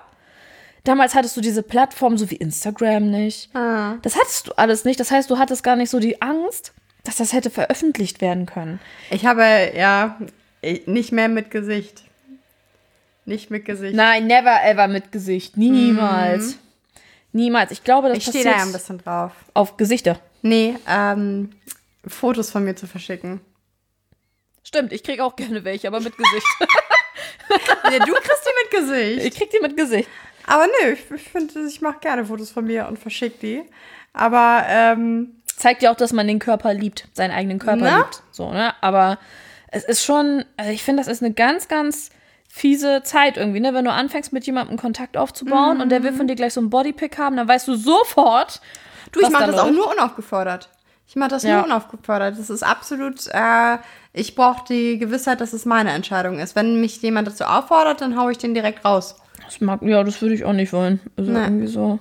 damals 0.83 1.15
hattest 1.15 1.37
du 1.37 1.41
diese 1.41 1.63
Plattform 1.63 2.17
so 2.17 2.29
wie 2.31 2.35
Instagram 2.35 3.09
nicht. 3.09 3.55
Ah. 3.55 3.95
Das 4.01 4.17
hattest 4.17 4.47
du 4.47 4.51
alles 4.57 4.83
nicht. 4.85 4.99
Das 4.99 5.11
heißt, 5.11 5.29
du 5.29 5.37
hattest 5.37 5.63
gar 5.63 5.75
nicht 5.75 5.89
so 5.89 5.99
die 5.99 6.21
Angst, 6.21 6.73
dass 7.03 7.17
das 7.17 7.31
hätte 7.31 7.49
veröffentlicht 7.49 8.19
werden 8.19 8.45
können. 8.45 8.79
Ich 9.11 9.25
habe, 9.25 9.71
ja, 9.75 10.17
ich- 10.61 10.87
nicht 10.87 11.11
mehr 11.11 11.29
mit 11.29 11.51
Gesicht. 11.51 12.03
Nicht 13.27 13.51
mit 13.51 13.65
Gesicht. 13.65 13.93
Nein, 13.93 14.25
never 14.25 14.63
ever 14.63 14.87
mit 14.87 15.11
Gesicht. 15.11 15.57
Niemals. 15.57 16.57
Niemals. 17.33 17.71
Ich 17.71 17.83
glaube, 17.83 18.07
das 18.07 18.17
ich 18.19 18.23
stehe 18.23 18.45
passiert 18.45 18.55
da 18.55 18.59
ja 18.59 18.65
ein 18.65 18.71
bisschen 18.71 18.97
drauf. 18.99 19.31
auf 19.53 19.75
Gesichter. 19.75 20.17
Nee, 20.41 20.75
ähm, 20.87 21.49
Fotos 22.07 22.49
von 22.51 22.63
mir 22.63 22.75
zu 22.77 22.87
verschicken. 22.87 23.41
Stimmt, 24.63 24.93
ich 24.93 25.03
krieg 25.03 25.19
auch 25.19 25.35
gerne 25.35 25.63
welche, 25.65 25.87
aber 25.89 25.99
mit 25.99 26.15
Gesicht. 26.17 26.47
Ja, 27.91 27.99
du 27.99 28.13
kriegst 28.13 28.45
die 28.45 28.63
mit 28.63 28.71
Gesicht. 28.81 29.25
ich 29.27 29.35
krieg 29.35 29.49
die 29.51 29.59
mit 29.61 29.77
Gesicht. 29.77 30.09
Aber 30.45 30.65
nö, 30.67 30.91
ich, 30.93 31.11
ich 31.11 31.29
finde, 31.29 31.65
ich 31.67 31.81
mache 31.81 31.99
gerne 31.99 32.25
Fotos 32.25 32.51
von 32.51 32.65
mir 32.65 32.87
und 32.87 32.97
verschicke 32.99 33.37
die. 33.41 33.63
Aber, 34.13 34.63
ähm, 34.67 35.33
Zeigt 35.55 35.81
ja 35.81 35.91
auch, 35.91 35.95
dass 35.95 36.13
man 36.13 36.27
den 36.27 36.39
Körper 36.39 36.73
liebt, 36.73 37.07
seinen 37.13 37.31
eigenen 37.31 37.59
Körper 37.59 37.83
Na? 37.83 37.97
liebt. 37.99 38.21
So, 38.31 38.51
ne? 38.51 38.73
Aber 38.81 39.17
es 39.69 39.83
ist 39.83 40.03
schon, 40.05 40.45
also 40.55 40.71
ich 40.71 40.83
finde, 40.83 41.01
das 41.01 41.11
ist 41.11 41.23
eine 41.23 41.33
ganz, 41.33 41.67
ganz 41.67 42.11
fiese 42.57 43.01
Zeit 43.03 43.37
irgendwie, 43.37 43.59
ne? 43.59 43.73
Wenn 43.73 43.85
du 43.85 43.91
anfängst, 43.91 44.33
mit 44.33 44.45
jemandem 44.45 44.77
Kontakt 44.77 45.15
aufzubauen 45.17 45.79
und 45.81 45.89
der 45.89 46.03
will 46.03 46.13
von 46.13 46.27
dir 46.27 46.35
gleich 46.35 46.53
so 46.53 46.59
einen 46.59 46.69
Bodypick 46.69 47.17
haben, 47.17 47.37
dann 47.37 47.47
weißt 47.47 47.67
du 47.67 47.75
sofort, 47.75 48.61
du, 49.11 49.19
ich 49.21 49.29
mache 49.29 49.45
da 49.45 49.51
das 49.51 49.59
auch 49.61 49.65
läuft. 49.67 49.77
nur 49.77 49.91
unaufgefordert. 49.91 50.69
Ich 51.07 51.15
mache 51.15 51.29
das 51.29 51.43
Ja. 51.43 51.57
nur 51.57 51.65
unaufgefordert. 51.65 52.37
Das 52.37 52.49
ist 52.49 52.63
absolut, 52.63 53.27
äh, 53.27 53.77
ich 54.11 54.35
brauche 54.35 54.65
die 54.67 54.97
Gewissheit, 54.97 55.39
dass 55.39 55.53
es 55.53 55.65
meine 55.65 55.91
Entscheidung 55.91 56.39
ist. 56.39 56.55
Wenn 56.55 56.81
mich 56.81 57.01
jemand 57.01 57.27
dazu 57.27 57.45
auffordert, 57.45 58.01
dann 58.01 58.17
haue 58.19 58.31
ich 58.31 58.37
den 58.39 58.53
direkt 58.53 58.83
raus. 58.83 59.15
Das 59.45 59.61
mag, 59.61 59.81
ja, 59.83 60.03
das 60.03 60.21
würde 60.21 60.35
ich 60.35 60.43
auch 60.43 60.51
nicht 60.53 60.73
wollen. 60.73 60.99
Also 61.15 61.31
Nee. 61.31 61.39
irgendwie 61.43 61.67
so. 61.67 61.99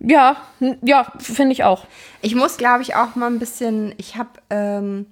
Ja, 0.00 0.36
ja, 0.82 1.12
finde 1.18 1.52
ich 1.52 1.62
auch. 1.64 1.84
Ich 2.22 2.34
muss, 2.34 2.56
glaube 2.56 2.82
ich, 2.82 2.96
auch 2.96 3.14
mal 3.16 3.26
ein 3.26 3.38
bisschen. 3.38 3.94
Ich 3.98 4.16
habe 4.16 4.30
ähm, 4.48 5.06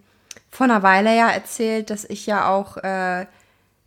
vor 0.51 0.65
einer 0.65 0.83
Weile 0.83 1.15
ja 1.15 1.29
erzählt, 1.29 1.91
dass 1.91 2.05
ich 2.05 2.27
ja 2.27 2.49
auch. 2.49 2.79
Äh, 2.79 3.27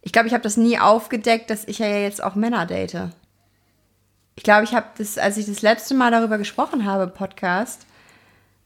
ich 0.01 0.11
glaube, 0.11 0.27
ich 0.27 0.33
habe 0.33 0.43
das 0.43 0.57
nie 0.57 0.79
aufgedeckt, 0.79 1.49
dass 1.49 1.67
ich 1.67 1.79
ja 1.79 1.87
jetzt 1.87 2.23
auch 2.23 2.35
Männer 2.35 2.65
date. 2.65 3.09
Ich 4.35 4.43
glaube, 4.43 4.63
ich 4.63 4.73
habe 4.73 4.87
das, 4.97 5.17
als 5.17 5.37
ich 5.37 5.45
das 5.45 5.61
letzte 5.61 5.93
Mal 5.93 6.11
darüber 6.11 6.37
gesprochen 6.37 6.85
habe 6.85 7.07
Podcast, 7.07 7.85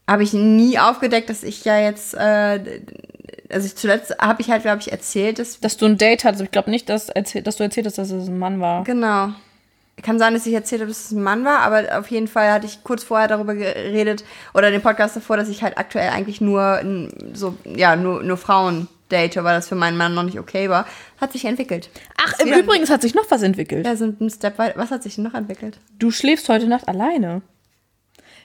habe 0.08 0.22
ich 0.22 0.32
nie 0.32 0.78
aufgedeckt, 0.78 1.28
dass 1.28 1.42
ich 1.42 1.64
ja 1.64 1.78
jetzt. 1.78 2.14
Äh, 2.14 2.82
also 3.50 3.66
ich 3.66 3.76
zuletzt 3.76 4.16
habe 4.18 4.40
ich 4.40 4.50
halt, 4.50 4.62
glaube 4.62 4.80
ich, 4.80 4.92
erzählt, 4.92 5.38
dass. 5.38 5.60
Dass 5.60 5.76
du 5.76 5.86
ein 5.86 5.98
Date 5.98 6.24
hattest, 6.24 6.42
ich 6.42 6.50
glaube 6.50 6.70
nicht, 6.70 6.88
dass, 6.88 7.08
dass 7.08 7.56
du 7.56 7.62
erzählt 7.62 7.86
hast, 7.86 7.98
dass 7.98 8.10
es 8.10 8.28
ein 8.28 8.38
Mann 8.38 8.60
war. 8.60 8.84
Genau. 8.84 9.30
kann 10.02 10.18
sein, 10.18 10.32
dass 10.32 10.46
ich 10.46 10.54
erzählt 10.54 10.80
habe, 10.80 10.88
dass 10.88 11.06
es 11.06 11.10
ein 11.10 11.22
Mann 11.22 11.44
war, 11.44 11.58
aber 11.58 11.98
auf 11.98 12.10
jeden 12.10 12.28
Fall 12.28 12.50
hatte 12.52 12.66
ich 12.66 12.82
kurz 12.84 13.04
vorher 13.04 13.28
darüber 13.28 13.54
geredet 13.54 14.24
oder 14.54 14.70
den 14.70 14.80
Podcast 14.80 15.16
davor, 15.16 15.36
dass 15.36 15.48
ich 15.48 15.62
halt 15.62 15.76
aktuell 15.76 16.10
eigentlich 16.10 16.40
nur 16.40 16.80
so, 17.34 17.56
ja, 17.64 17.96
nur, 17.96 18.22
nur 18.22 18.36
Frauen 18.36 18.88
date, 19.10 19.36
weil 19.36 19.56
das 19.56 19.68
für 19.68 19.74
meinen 19.74 19.96
Mann 19.96 20.14
noch 20.14 20.22
nicht 20.22 20.38
okay 20.38 20.68
war. 20.68 20.86
Hat 21.20 21.32
sich 21.32 21.44
entwickelt. 21.44 21.90
Ach, 22.16 22.38
im 22.40 22.52
Übrigen 22.52 22.88
hat 22.88 23.02
sich 23.02 23.14
noch 23.14 23.30
was 23.30 23.42
entwickelt. 23.42 23.86
Ja, 23.86 23.96
so 23.96 24.04
ein 24.06 24.30
Step 24.30 24.58
weiter. 24.58 24.78
Was 24.78 24.90
hat 24.90 25.02
sich 25.02 25.14
denn 25.14 25.24
noch 25.24 25.34
entwickelt? 25.34 25.78
Du 25.98 26.10
schläfst 26.10 26.48
heute 26.48 26.66
Nacht 26.66 26.88
alleine. 26.88 27.42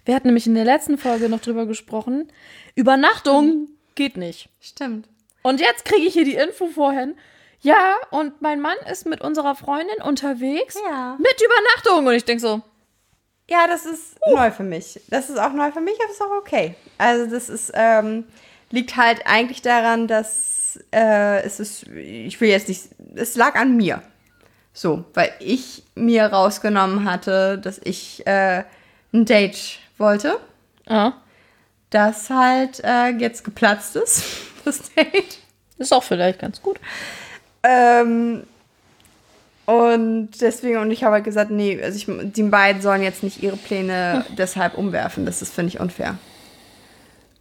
Wir 0.06 0.16
hatten 0.16 0.28
nämlich 0.28 0.48
in 0.48 0.56
der 0.56 0.66
letzten 0.66 0.98
Folge 0.98 1.30
noch 1.30 1.42
drüber 1.42 1.66
gesprochen. 1.66 2.32
Übernachtung 2.76 3.70
geht 3.96 4.18
nicht. 4.18 4.50
Stimmt. 4.60 5.08
Und 5.44 5.60
jetzt 5.60 5.86
kriege 5.86 6.04
ich 6.08 6.14
hier 6.14 6.26
die 6.26 6.36
Info 6.36 6.68
vorhin. 6.68 7.16
Ja, 7.62 7.96
und 8.10 8.42
mein 8.42 8.60
Mann 8.60 8.78
ist 8.92 9.06
mit 9.06 9.22
unserer 9.22 9.56
Freundin 9.56 10.02
unterwegs. 10.04 10.76
Ja. 10.90 11.16
Mit 11.20 11.36
Übernachtung. 11.42 12.08
Und 12.08 12.14
ich 12.14 12.26
denke 12.26 12.42
so, 12.42 12.62
Ja, 13.48 13.68
das 13.68 13.86
ist 13.86 14.16
neu 14.34 14.50
für 14.50 14.64
mich. 14.64 15.00
Das 15.10 15.30
ist 15.30 15.38
auch 15.38 15.54
neu 15.54 15.72
für 15.72 15.82
mich, 15.82 15.96
aber 16.02 16.12
ist 16.12 16.22
auch 16.22 16.38
okay. 16.38 16.76
Also 16.98 17.30
das 17.30 17.50
ist, 17.50 17.72
ähm, 17.76 18.26
liegt 18.72 18.96
halt 18.98 19.22
eigentlich 19.26 19.62
daran, 19.62 20.08
dass 20.08 20.51
äh, 20.92 21.42
es 21.44 21.60
ist, 21.60 21.88
ich 21.88 22.40
will 22.40 22.50
jetzt 22.50 22.68
nicht, 22.68 22.84
es 23.16 23.36
lag 23.36 23.56
an 23.56 23.76
mir. 23.76 24.02
So, 24.74 25.04
weil 25.14 25.32
ich 25.40 25.84
mir 25.96 26.26
rausgenommen 26.28 27.10
hatte, 27.10 27.58
dass 27.58 27.80
ich 27.84 28.26
äh, 28.26 28.64
ein 29.14 29.26
Date 29.26 29.80
wollte, 29.98 30.40
ah, 30.88 31.14
das 31.90 32.30
halt 32.30 32.82
äh, 32.84 33.10
jetzt 33.10 33.44
geplatzt 33.44 33.98
ist, 33.98 34.24
das 34.66 34.94
Date. 34.94 35.40
ist 35.78 35.94
auch 35.94 36.04
vielleicht 36.04 36.40
ganz 36.40 36.62
gut. 36.62 36.80
Ähm, 37.64 38.44
und 39.66 40.30
deswegen, 40.42 40.78
und 40.78 40.92
ich 40.92 41.04
habe 41.04 41.16
halt 41.16 41.24
gesagt, 41.24 41.52
nee, 41.52 41.82
also 41.82 41.98
ich, 41.98 42.32
die 42.34 42.44
beiden 42.44 42.82
sollen 42.82 43.04
jetzt 43.04 43.24
nicht 43.24 43.44
ihre 43.44 43.58
Pläne 43.58 44.26
deshalb 44.38 44.78
umwerfen. 44.78 45.26
Das 45.26 45.42
ist, 45.42 45.54
finde 45.54 45.70
ich, 45.70 45.80
unfair. 45.80 46.18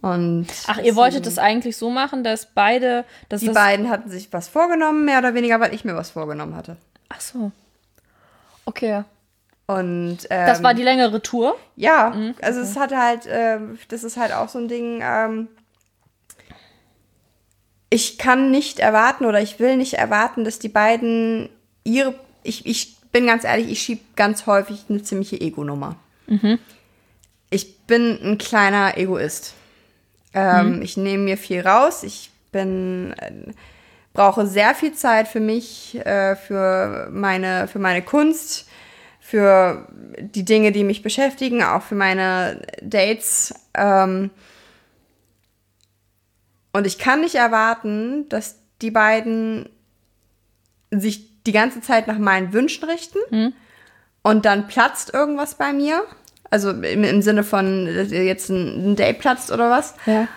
Und 0.01 0.47
Ach, 0.67 0.79
ihr 0.79 0.95
wolltet 0.95 1.27
es 1.27 1.37
eigentlich 1.37 1.77
so 1.77 1.91
machen, 1.91 2.23
dass 2.23 2.47
beide, 2.47 3.05
dass 3.29 3.41
die 3.41 3.47
das, 3.47 3.55
beiden 3.55 3.89
hatten 3.89 4.09
sich 4.09 4.33
was 4.33 4.47
vorgenommen, 4.47 5.05
mehr 5.05 5.19
oder 5.19 5.35
weniger, 5.35 5.59
weil 5.59 5.73
ich 5.75 5.85
mir 5.85 5.95
was 5.95 6.09
vorgenommen 6.09 6.55
hatte. 6.55 6.77
Ach 7.09 7.21
so. 7.21 7.51
Okay. 8.65 9.03
Und 9.67 10.17
ähm, 10.29 10.47
Das 10.47 10.63
war 10.63 10.73
die 10.73 10.83
längere 10.83 11.21
Tour. 11.21 11.55
Ja, 11.75 12.13
also 12.41 12.61
es 12.61 12.77
hat 12.77 12.95
halt, 12.95 13.21
ähm, 13.27 13.77
das 13.89 14.03
ist 14.03 14.17
halt 14.17 14.33
auch 14.33 14.49
so 14.49 14.59
ein 14.59 14.67
Ding, 14.67 15.01
ähm, 15.03 15.47
ich 17.89 18.17
kann 18.17 18.51
nicht 18.51 18.79
erwarten 18.79 19.25
oder 19.25 19.41
ich 19.41 19.59
will 19.59 19.77
nicht 19.77 19.93
erwarten, 19.93 20.45
dass 20.45 20.59
die 20.59 20.69
beiden 20.69 21.49
ihre, 21.83 22.15
ich, 22.41 22.65
ich 22.65 22.97
bin 23.11 23.27
ganz 23.27 23.43
ehrlich, 23.43 23.69
ich 23.69 23.81
schiebe 23.81 24.01
ganz 24.15 24.47
häufig 24.47 24.85
eine 24.89 25.03
ziemliche 25.03 25.39
Ego-Nummer. 25.39 25.97
Ich 27.49 27.79
bin 27.79 28.17
ein 28.23 28.37
kleiner 28.37 28.97
Egoist. 28.97 29.53
Ähm, 30.33 30.81
Ich 30.81 30.97
nehme 30.97 31.23
mir 31.23 31.37
viel 31.37 31.61
raus, 31.61 32.03
ich 32.03 32.31
bin, 32.51 33.13
äh, 33.17 33.53
brauche 34.13 34.45
sehr 34.47 34.75
viel 34.75 34.93
Zeit 34.93 35.27
für 35.27 35.39
mich, 35.39 35.95
äh, 36.05 36.35
für 36.35 37.09
meine, 37.11 37.67
für 37.67 37.79
meine 37.79 38.01
Kunst, 38.01 38.67
für 39.19 39.87
die 40.19 40.43
Dinge, 40.43 40.71
die 40.71 40.83
mich 40.83 41.01
beschäftigen, 41.03 41.63
auch 41.63 41.81
für 41.83 41.95
meine 41.95 42.61
Dates. 42.81 43.53
Ähm, 43.73 44.29
und 46.73 46.87
ich 46.87 46.97
kann 46.97 47.21
nicht 47.21 47.35
erwarten, 47.35 48.27
dass 48.29 48.57
die 48.81 48.91
beiden 48.91 49.69
sich 50.89 51.43
die 51.43 51.51
ganze 51.51 51.81
Zeit 51.81 52.07
nach 52.07 52.17
meinen 52.17 52.53
Wünschen 52.53 52.83
richten 52.89 53.19
und 54.23 54.45
dann 54.45 54.67
platzt 54.67 55.13
irgendwas 55.13 55.55
bei 55.55 55.73
mir. 55.73 56.03
Also 56.51 56.69
im, 56.69 57.03
im 57.03 57.21
Sinne 57.21 57.43
von, 57.43 57.85
dass 57.85 58.11
jetzt 58.11 58.49
ein, 58.49 58.91
ein 58.91 58.95
Date 58.95 59.19
platzt 59.19 59.51
oder 59.51 59.69
was. 59.71 59.95
Ja. 60.05 60.27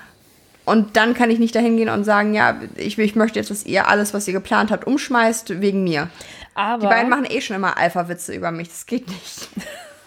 Und 0.65 0.97
dann 0.97 1.13
kann 1.13 1.31
ich 1.31 1.39
nicht 1.39 1.55
dahin 1.55 1.77
gehen 1.77 1.91
und 1.91 2.05
sagen, 2.05 2.33
ja, 2.33 2.57
ich, 2.77 2.99
ich 2.99 3.15
möchte 3.15 3.39
jetzt, 3.39 3.51
dass 3.51 3.67
ihr 3.67 3.87
alles, 3.89 4.15
was 4.15 4.27
ihr 4.27 4.33
geplant 4.33 4.71
habt, 4.71 4.87
umschmeißt 4.87 5.61
wegen 5.61 5.85
mir. 5.85 6.09
Aber, 6.55 6.81
Die 6.83 6.87
beiden 6.87 7.11
machen 7.11 7.27
eh 7.29 7.41
schon 7.41 7.57
immer 7.57 7.77
Alpha-Witze 7.77 8.35
über 8.35 8.51
mich. 8.51 8.69
Das 8.69 8.87
geht 8.87 9.07
nicht. 9.09 9.49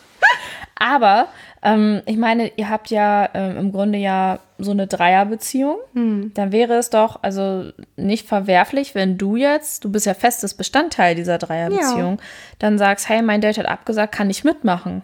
aber 0.75 1.27
ähm, 1.61 2.01
ich 2.05 2.17
meine, 2.17 2.51
ihr 2.55 2.69
habt 2.69 2.89
ja 2.89 3.29
ähm, 3.33 3.57
im 3.57 3.71
Grunde 3.71 3.99
ja 3.99 4.39
so 4.57 4.71
eine 4.71 4.87
Dreierbeziehung. 4.87 5.77
Dann 6.33 6.51
wäre 6.51 6.75
es 6.75 6.89
doch 6.89 7.21
also 7.21 7.71
nicht 7.95 8.27
verwerflich, 8.27 8.95
wenn 8.95 9.17
du 9.17 9.35
jetzt, 9.35 9.83
du 9.83 9.91
bist 9.91 10.05
ja 10.05 10.13
festes 10.13 10.53
Bestandteil 10.53 11.13
dieser 11.15 11.37
Dreierbeziehung, 11.37 12.19
dann 12.57 12.77
sagst, 12.77 13.09
hey, 13.09 13.21
mein 13.21 13.41
Date 13.41 13.59
hat 13.59 13.67
abgesagt, 13.67 14.15
kann 14.15 14.29
ich 14.29 14.43
mitmachen. 14.43 15.03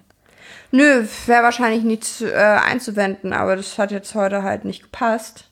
Nö, 0.76 1.06
wäre 1.28 1.44
wahrscheinlich 1.44 1.84
nicht 1.84 2.22
äh, 2.22 2.34
einzuwenden, 2.34 3.32
aber 3.32 3.56
das 3.56 3.78
hat 3.78 3.92
jetzt 3.92 4.16
heute 4.16 4.42
halt 4.42 4.66
nicht 4.66 4.82
gepasst. 4.82 5.46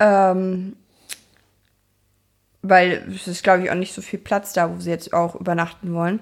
Ähm, 0.00 0.76
weil 2.62 3.06
es 3.14 3.28
ist, 3.28 3.42
glaube 3.42 3.62
ich, 3.64 3.70
auch 3.70 3.74
nicht 3.74 3.92
so 3.92 4.00
viel 4.00 4.18
Platz 4.18 4.54
da, 4.54 4.74
wo 4.74 4.80
sie 4.80 4.88
jetzt 4.88 5.12
auch 5.12 5.34
übernachten 5.34 5.92
wollen. 5.92 6.20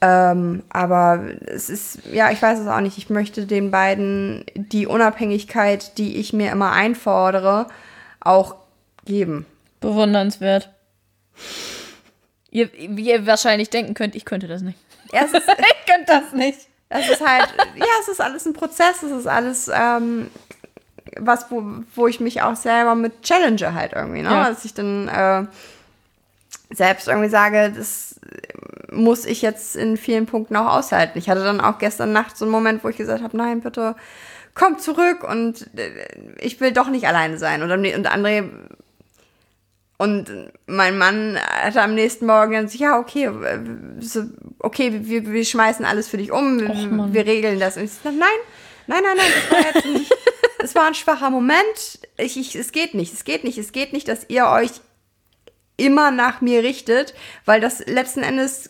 Ähm, 0.00 0.62
aber 0.68 1.24
es 1.46 1.68
ist, 1.68 2.06
ja, 2.12 2.30
ich 2.30 2.40
weiß 2.40 2.60
es 2.60 2.68
auch 2.68 2.80
nicht. 2.80 2.98
Ich 2.98 3.10
möchte 3.10 3.46
den 3.46 3.72
beiden 3.72 4.44
die 4.54 4.86
Unabhängigkeit, 4.86 5.98
die 5.98 6.18
ich 6.18 6.32
mir 6.32 6.52
immer 6.52 6.70
einfordere, 6.70 7.66
auch 8.20 8.54
geben. 9.06 9.44
Bewundernswert. 9.80 10.70
Ihr, 12.52 12.70
wie 12.72 13.10
ihr 13.10 13.26
wahrscheinlich 13.26 13.70
denken 13.70 13.94
könnt, 13.94 14.14
ich 14.14 14.24
könnte 14.24 14.46
das 14.46 14.62
nicht. 14.62 14.78
Erstens, 15.10 15.42
Ich 15.58 15.92
könnte 15.92 16.12
das 16.12 16.32
nicht. 16.32 16.68
Es 16.90 17.08
ist 17.08 17.26
halt, 17.26 17.54
ja, 17.76 17.84
es 18.00 18.08
ist 18.08 18.20
alles 18.20 18.46
ein 18.46 18.54
Prozess, 18.54 19.02
es 19.02 19.10
ist 19.10 19.26
alles 19.26 19.70
ähm, 19.72 20.30
was, 21.16 21.50
wo, 21.50 21.62
wo 21.94 22.06
ich 22.06 22.20
mich 22.20 22.42
auch 22.42 22.56
selber 22.56 22.94
mit 22.94 23.22
challenge 23.22 23.74
halt 23.74 23.92
irgendwie, 23.92 24.22
ne? 24.22 24.30
Ja. 24.30 24.48
Dass 24.48 24.64
ich 24.64 24.74
dann 24.74 25.08
äh, 25.08 25.44
selbst 26.70 27.08
irgendwie 27.08 27.28
sage, 27.28 27.72
das 27.76 28.20
muss 28.90 29.24
ich 29.24 29.42
jetzt 29.42 29.76
in 29.76 29.96
vielen 29.96 30.26
Punkten 30.26 30.56
auch 30.56 30.76
aushalten. 30.76 31.18
Ich 31.18 31.28
hatte 31.28 31.44
dann 31.44 31.60
auch 31.60 31.78
gestern 31.78 32.12
Nacht 32.12 32.36
so 32.36 32.44
einen 32.44 32.52
Moment, 32.52 32.84
wo 32.84 32.88
ich 32.88 32.96
gesagt 32.96 33.22
habe, 33.22 33.36
nein, 33.36 33.60
bitte 33.60 33.94
komm 34.54 34.78
zurück 34.78 35.24
und 35.24 35.70
äh, 35.76 35.90
ich 36.40 36.60
will 36.60 36.72
doch 36.72 36.88
nicht 36.88 37.06
alleine 37.06 37.38
sein. 37.38 37.62
Und, 37.62 37.70
und 37.70 37.84
André 37.84 38.48
und 39.98 40.30
mein 40.66 40.96
Mann 40.96 41.38
hatte 41.38 41.82
am 41.82 41.94
nächsten 41.94 42.24
Morgen 42.26 42.52
dann 42.52 42.68
so, 42.68 42.78
ja, 42.78 42.98
okay, 42.98 43.28
so, 43.98 44.22
okay, 44.60 44.92
wir, 45.02 45.26
wir 45.26 45.44
schmeißen 45.44 45.84
alles 45.84 46.06
für 46.08 46.18
dich 46.18 46.30
um, 46.30 46.60
wir, 46.60 46.68
Mann. 46.68 47.12
wir 47.12 47.26
regeln 47.26 47.58
das. 47.58 47.76
Und 47.76 47.84
ich 47.84 47.92
so, 47.92 48.08
nein, 48.08 48.20
nein, 48.86 49.02
nein, 49.02 49.16
nein, 49.16 49.26
das 49.34 49.50
war 49.50 49.74
jetzt 49.74 49.86
nicht, 49.86 50.14
das 50.60 50.74
war 50.76 50.86
ein 50.86 50.94
schwacher 50.94 51.30
Moment. 51.30 51.98
Ich, 52.16 52.36
ich, 52.36 52.54
es 52.54 52.70
geht 52.70 52.94
nicht, 52.94 53.12
es 53.12 53.24
geht 53.24 53.42
nicht, 53.42 53.58
es 53.58 53.72
geht 53.72 53.92
nicht, 53.92 54.06
dass 54.06 54.24
ihr 54.28 54.46
euch 54.46 54.70
immer 55.76 56.12
nach 56.12 56.40
mir 56.40 56.62
richtet, 56.62 57.14
weil 57.44 57.60
das 57.60 57.84
letzten 57.86 58.22
Endes 58.22 58.68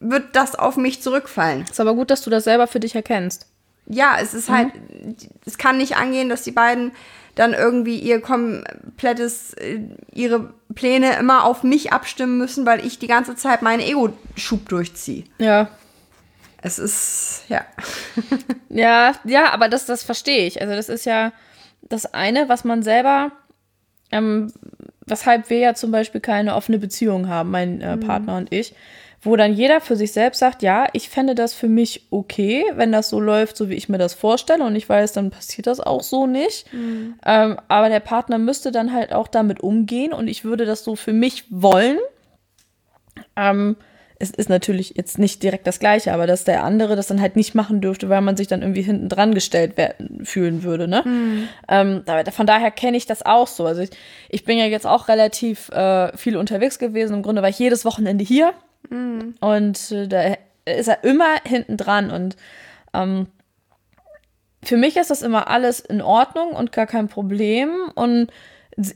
wird 0.00 0.34
das 0.34 0.56
auf 0.56 0.76
mich 0.76 1.00
zurückfallen. 1.00 1.62
Ist 1.62 1.78
aber 1.78 1.94
gut, 1.94 2.10
dass 2.10 2.22
du 2.22 2.30
das 2.30 2.42
selber 2.42 2.66
für 2.66 2.80
dich 2.80 2.96
erkennst. 2.96 3.46
Ja, 3.86 4.16
es 4.20 4.34
ist 4.34 4.48
halt, 4.48 4.72
es 5.44 5.58
kann 5.58 5.76
nicht 5.76 5.96
angehen, 5.96 6.28
dass 6.28 6.42
die 6.42 6.50
beiden 6.50 6.92
dann 7.34 7.54
irgendwie 7.54 7.98
ihr 7.98 8.20
komplettes, 8.20 9.54
äh, 9.54 9.80
ihre 10.12 10.52
Pläne 10.74 11.16
immer 11.18 11.44
auf 11.44 11.62
mich 11.62 11.92
abstimmen 11.92 12.38
müssen, 12.38 12.66
weil 12.66 12.84
ich 12.84 12.98
die 12.98 13.06
ganze 13.06 13.36
Zeit 13.36 13.62
meinen 13.62 13.80
Ego-Schub 13.80 14.68
durchziehe. 14.68 15.24
Ja. 15.38 15.68
Es 16.60 16.78
ist, 16.78 17.44
ja. 17.48 17.62
Ja, 18.68 19.12
ja, 19.24 19.52
aber 19.52 19.68
das, 19.68 19.84
das 19.84 20.02
verstehe 20.02 20.46
ich. 20.46 20.62
Also 20.62 20.74
das 20.74 20.88
ist 20.88 21.04
ja 21.04 21.32
das 21.82 22.14
eine, 22.14 22.48
was 22.48 22.64
man 22.64 22.82
selber, 22.82 23.32
ähm, 24.10 24.50
weshalb 25.04 25.50
wir 25.50 25.58
ja 25.58 25.74
zum 25.74 25.90
Beispiel 25.90 26.22
keine 26.22 26.54
offene 26.54 26.78
Beziehung 26.78 27.28
haben, 27.28 27.50
mein 27.50 27.82
äh, 27.82 27.98
Partner 27.98 28.38
und 28.38 28.50
ich, 28.50 28.74
wo 29.24 29.36
dann 29.36 29.52
jeder 29.54 29.80
für 29.80 29.94
sich 29.94 30.10
selbst 30.12 30.40
sagt, 30.40 30.62
ja, 30.62 30.86
ich 30.92 31.08
fände 31.08 31.34
das 31.36 31.54
für 31.54 31.68
mich 31.68 32.08
okay, 32.10 32.64
wenn 32.74 32.90
das 32.90 33.08
so 33.08 33.20
läuft, 33.20 33.56
so 33.56 33.68
wie 33.70 33.74
ich 33.74 33.88
mir 33.88 33.98
das 33.98 34.14
vorstelle 34.14 34.64
und 34.64 34.74
ich 34.74 34.88
weiß, 34.88 35.12
dann 35.12 35.30
passiert 35.30 35.68
das 35.68 35.78
auch 35.80 36.02
so 36.02 36.26
nicht. 36.26 36.66
Ähm, 37.24 37.56
aber 37.68 37.88
der 37.88 38.00
Partner 38.00 38.38
müsste 38.38 38.72
dann 38.72 38.92
halt 38.92 39.12
auch 39.12 39.28
damit 39.28 39.60
umgehen 39.60 40.12
und 40.12 40.26
ich 40.26 40.44
würde 40.44 40.64
das 40.66 40.82
so 40.82 40.96
für 40.96 41.12
mich 41.12 41.44
wollen. 41.50 41.98
Ähm, 43.36 43.76
es 44.18 44.30
ist 44.30 44.48
natürlich 44.48 44.94
jetzt 44.96 45.18
nicht 45.18 45.42
direkt 45.42 45.66
das 45.66 45.80
Gleiche, 45.80 46.12
aber 46.12 46.28
dass 46.28 46.44
der 46.44 46.62
andere 46.62 46.94
das 46.94 47.08
dann 47.08 47.20
halt 47.20 47.34
nicht 47.34 47.54
machen 47.56 47.80
dürfte, 47.80 48.08
weil 48.08 48.20
man 48.20 48.36
sich 48.36 48.46
dann 48.46 48.62
irgendwie 48.62 48.82
hinten 48.82 49.08
dran 49.08 49.34
gestellt 49.34 49.76
werden, 49.76 50.24
fühlen 50.24 50.62
würde, 50.62 50.86
ne? 50.86 51.02
Ähm, 51.68 52.02
da- 52.06 52.24
von 52.30 52.46
daher 52.46 52.70
kenne 52.70 52.96
ich 52.96 53.06
das 53.06 53.24
auch 53.26 53.48
so. 53.48 53.66
Also 53.66 53.82
ich, 53.82 53.90
ich 54.28 54.44
bin 54.44 54.58
ja 54.58 54.66
jetzt 54.66 54.86
auch 54.86 55.08
relativ 55.08 55.70
äh, 55.70 56.16
viel 56.16 56.36
unterwegs 56.36 56.78
gewesen. 56.78 57.14
Im 57.14 57.22
Grunde 57.22 57.42
war 57.42 57.48
ich 57.48 57.58
jedes 57.58 57.84
Wochenende 57.84 58.24
hier 58.24 58.52
und 58.90 59.90
äh, 59.92 60.08
da 60.08 60.34
ist 60.64 60.88
er 60.88 61.02
immer 61.04 61.36
hinten 61.44 61.76
dran 61.76 62.10
und 62.10 62.36
ähm, 62.94 63.26
für 64.64 64.76
mich 64.76 64.96
ist 64.96 65.10
das 65.10 65.22
immer 65.22 65.48
alles 65.48 65.80
in 65.80 66.02
Ordnung 66.02 66.50
und 66.50 66.72
gar 66.72 66.86
kein 66.86 67.08
Problem 67.08 67.90
und 67.94 68.30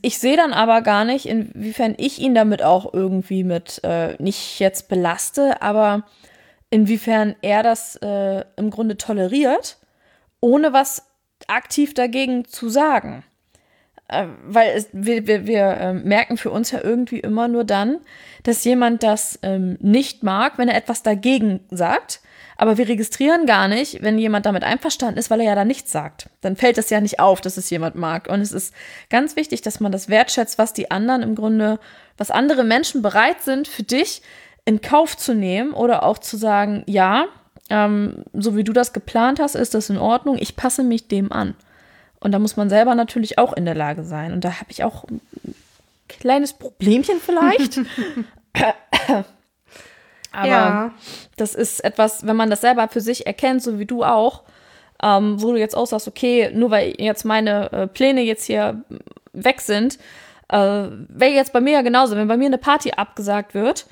Ich 0.02 0.18
sehe 0.18 0.36
dann 0.36 0.52
aber 0.54 0.80
gar 0.80 1.04
nicht, 1.04 1.26
inwiefern 1.26 1.94
ich 1.98 2.18
ihn 2.18 2.34
damit 2.34 2.62
auch 2.62 2.94
irgendwie 2.94 3.44
mit 3.44 3.80
äh, 3.84 4.14
nicht 4.22 4.58
jetzt 4.58 4.88
belaste, 4.88 5.60
aber 5.60 6.04
inwiefern 6.70 7.36
er 7.42 7.62
das 7.62 7.96
äh, 7.96 8.44
im 8.56 8.70
Grunde 8.70 8.96
toleriert, 8.96 9.78
ohne 10.40 10.72
was 10.72 11.02
aktiv 11.46 11.92
dagegen 11.92 12.46
zu 12.46 12.70
sagen. 12.70 13.22
Äh, 14.08 14.26
weil 14.46 14.70
es, 14.76 14.88
wir, 14.92 15.26
wir, 15.26 15.46
wir 15.46 15.64
äh, 15.64 15.92
merken 15.92 16.36
für 16.36 16.50
uns 16.50 16.70
ja 16.70 16.80
irgendwie 16.82 17.18
immer 17.18 17.48
nur 17.48 17.64
dann, 17.64 17.98
dass 18.44 18.64
jemand 18.64 19.02
das 19.02 19.38
ähm, 19.42 19.76
nicht 19.80 20.22
mag, 20.22 20.58
wenn 20.58 20.68
er 20.68 20.76
etwas 20.76 21.02
dagegen 21.02 21.60
sagt. 21.70 22.20
Aber 22.58 22.78
wir 22.78 22.88
registrieren 22.88 23.44
gar 23.44 23.68
nicht, 23.68 24.02
wenn 24.02 24.18
jemand 24.18 24.46
damit 24.46 24.64
einverstanden 24.64 25.18
ist, 25.18 25.28
weil 25.28 25.40
er 25.40 25.46
ja 25.46 25.54
da 25.54 25.64
nichts 25.64 25.92
sagt. 25.92 26.30
Dann 26.40 26.56
fällt 26.56 26.78
es 26.78 26.88
ja 26.88 27.00
nicht 27.00 27.20
auf, 27.20 27.40
dass 27.40 27.58
es 27.58 27.68
jemand 27.68 27.96
mag. 27.96 28.28
Und 28.28 28.40
es 28.40 28.52
ist 28.52 28.72
ganz 29.10 29.36
wichtig, 29.36 29.60
dass 29.60 29.80
man 29.80 29.92
das 29.92 30.08
wertschätzt, 30.08 30.56
was 30.56 30.72
die 30.72 30.90
anderen 30.90 31.22
im 31.22 31.34
Grunde, 31.34 31.78
was 32.16 32.30
andere 32.30 32.64
Menschen 32.64 33.02
bereit 33.02 33.42
sind, 33.42 33.68
für 33.68 33.82
dich 33.82 34.22
in 34.64 34.80
Kauf 34.80 35.16
zu 35.16 35.34
nehmen 35.34 35.72
oder 35.72 36.02
auch 36.02 36.18
zu 36.18 36.36
sagen, 36.36 36.82
ja, 36.86 37.26
ähm, 37.68 38.24
so 38.32 38.56
wie 38.56 38.64
du 38.64 38.72
das 38.72 38.92
geplant 38.92 39.38
hast, 39.38 39.54
ist 39.54 39.74
das 39.74 39.90
in 39.90 39.98
Ordnung, 39.98 40.38
ich 40.38 40.56
passe 40.56 40.82
mich 40.82 41.08
dem 41.08 41.32
an. 41.32 41.56
Und 42.26 42.32
da 42.32 42.40
muss 42.40 42.56
man 42.56 42.68
selber 42.68 42.96
natürlich 42.96 43.38
auch 43.38 43.52
in 43.52 43.64
der 43.64 43.76
Lage 43.76 44.02
sein. 44.02 44.32
Und 44.32 44.44
da 44.44 44.54
habe 44.54 44.66
ich 44.70 44.82
auch 44.82 45.04
ein 45.04 45.20
kleines 46.08 46.54
Problemchen 46.54 47.20
vielleicht. 47.20 47.78
Aber 50.32 50.48
ja. 50.48 50.90
das 51.36 51.54
ist 51.54 51.84
etwas, 51.84 52.26
wenn 52.26 52.34
man 52.34 52.50
das 52.50 52.62
selber 52.62 52.88
für 52.88 53.00
sich 53.00 53.28
erkennt, 53.28 53.62
so 53.62 53.78
wie 53.78 53.86
du 53.86 54.02
auch, 54.02 54.42
ähm, 55.04 55.40
wo 55.40 55.52
du 55.52 55.56
jetzt 55.56 55.76
auch 55.76 55.86
sagst, 55.86 56.08
okay, 56.08 56.50
nur 56.52 56.72
weil 56.72 56.94
jetzt 56.98 57.24
meine 57.24 57.70
äh, 57.70 57.86
Pläne 57.86 58.22
jetzt 58.22 58.46
hier 58.46 58.82
weg 59.32 59.60
sind, 59.60 59.96
äh, 60.48 60.56
wäre 60.56 61.30
jetzt 61.30 61.52
bei 61.52 61.60
mir 61.60 61.74
ja 61.74 61.82
genauso, 61.82 62.16
wenn 62.16 62.26
bei 62.26 62.36
mir 62.36 62.46
eine 62.46 62.58
Party 62.58 62.90
abgesagt 62.90 63.54
wird 63.54 63.86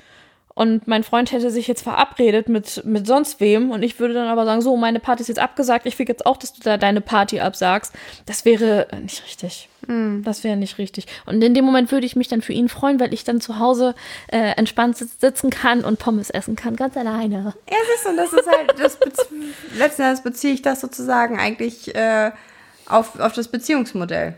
und 0.55 0.87
mein 0.87 1.03
Freund 1.03 1.33
hätte 1.33 1.51
sich 1.51 1.67
jetzt 1.67 1.81
verabredet 1.83 2.47
mit, 2.47 2.83
mit 2.85 3.05
sonst 3.05 3.41
wem 3.41 3.71
und 3.71 3.83
ich 3.83 3.99
würde 3.99 4.13
dann 4.13 4.29
aber 4.29 4.45
sagen, 4.45 4.61
so, 4.61 4.77
meine 4.77 5.01
Party 5.01 5.21
ist 5.21 5.27
jetzt 5.27 5.39
abgesagt, 5.39 5.85
ich 5.85 5.99
will 5.99 6.07
jetzt 6.07 6.25
auch, 6.25 6.37
dass 6.37 6.53
du 6.53 6.61
da 6.63 6.77
deine 6.77 7.01
Party 7.01 7.41
absagst. 7.41 7.93
Das 8.25 8.45
wäre 8.45 8.87
nicht 9.01 9.25
richtig. 9.25 9.67
Mm. 9.85 10.23
Das 10.23 10.45
wäre 10.45 10.55
nicht 10.55 10.77
richtig. 10.77 11.07
Und 11.25 11.43
in 11.43 11.53
dem 11.53 11.65
Moment 11.65 11.91
würde 11.91 12.05
ich 12.05 12.15
mich 12.15 12.29
dann 12.29 12.41
für 12.41 12.53
ihn 12.53 12.69
freuen, 12.69 13.01
weil 13.01 13.13
ich 13.13 13.25
dann 13.25 13.41
zu 13.41 13.59
Hause 13.59 13.95
äh, 14.27 14.55
entspannt 14.55 14.97
sitzen 14.97 15.49
kann 15.49 15.83
und 15.83 15.99
Pommes 15.99 16.29
essen 16.29 16.55
kann, 16.55 16.77
ganz 16.77 16.95
alleine. 16.95 17.53
Ja, 17.69 17.77
siehst 17.91 18.05
du, 18.05 18.09
und 18.11 18.17
das 18.17 18.31
ist 18.31 18.47
halt, 18.47 18.79
das 18.79 18.97
letzten 19.77 20.03
Endes 20.03 20.23
beziehe 20.23 20.53
ich 20.53 20.61
das 20.61 20.79
sozusagen 20.79 21.37
eigentlich 21.37 21.93
äh, 21.95 22.31
auf, 22.87 23.19
auf 23.19 23.33
das 23.33 23.49
Beziehungsmodell. 23.49 24.35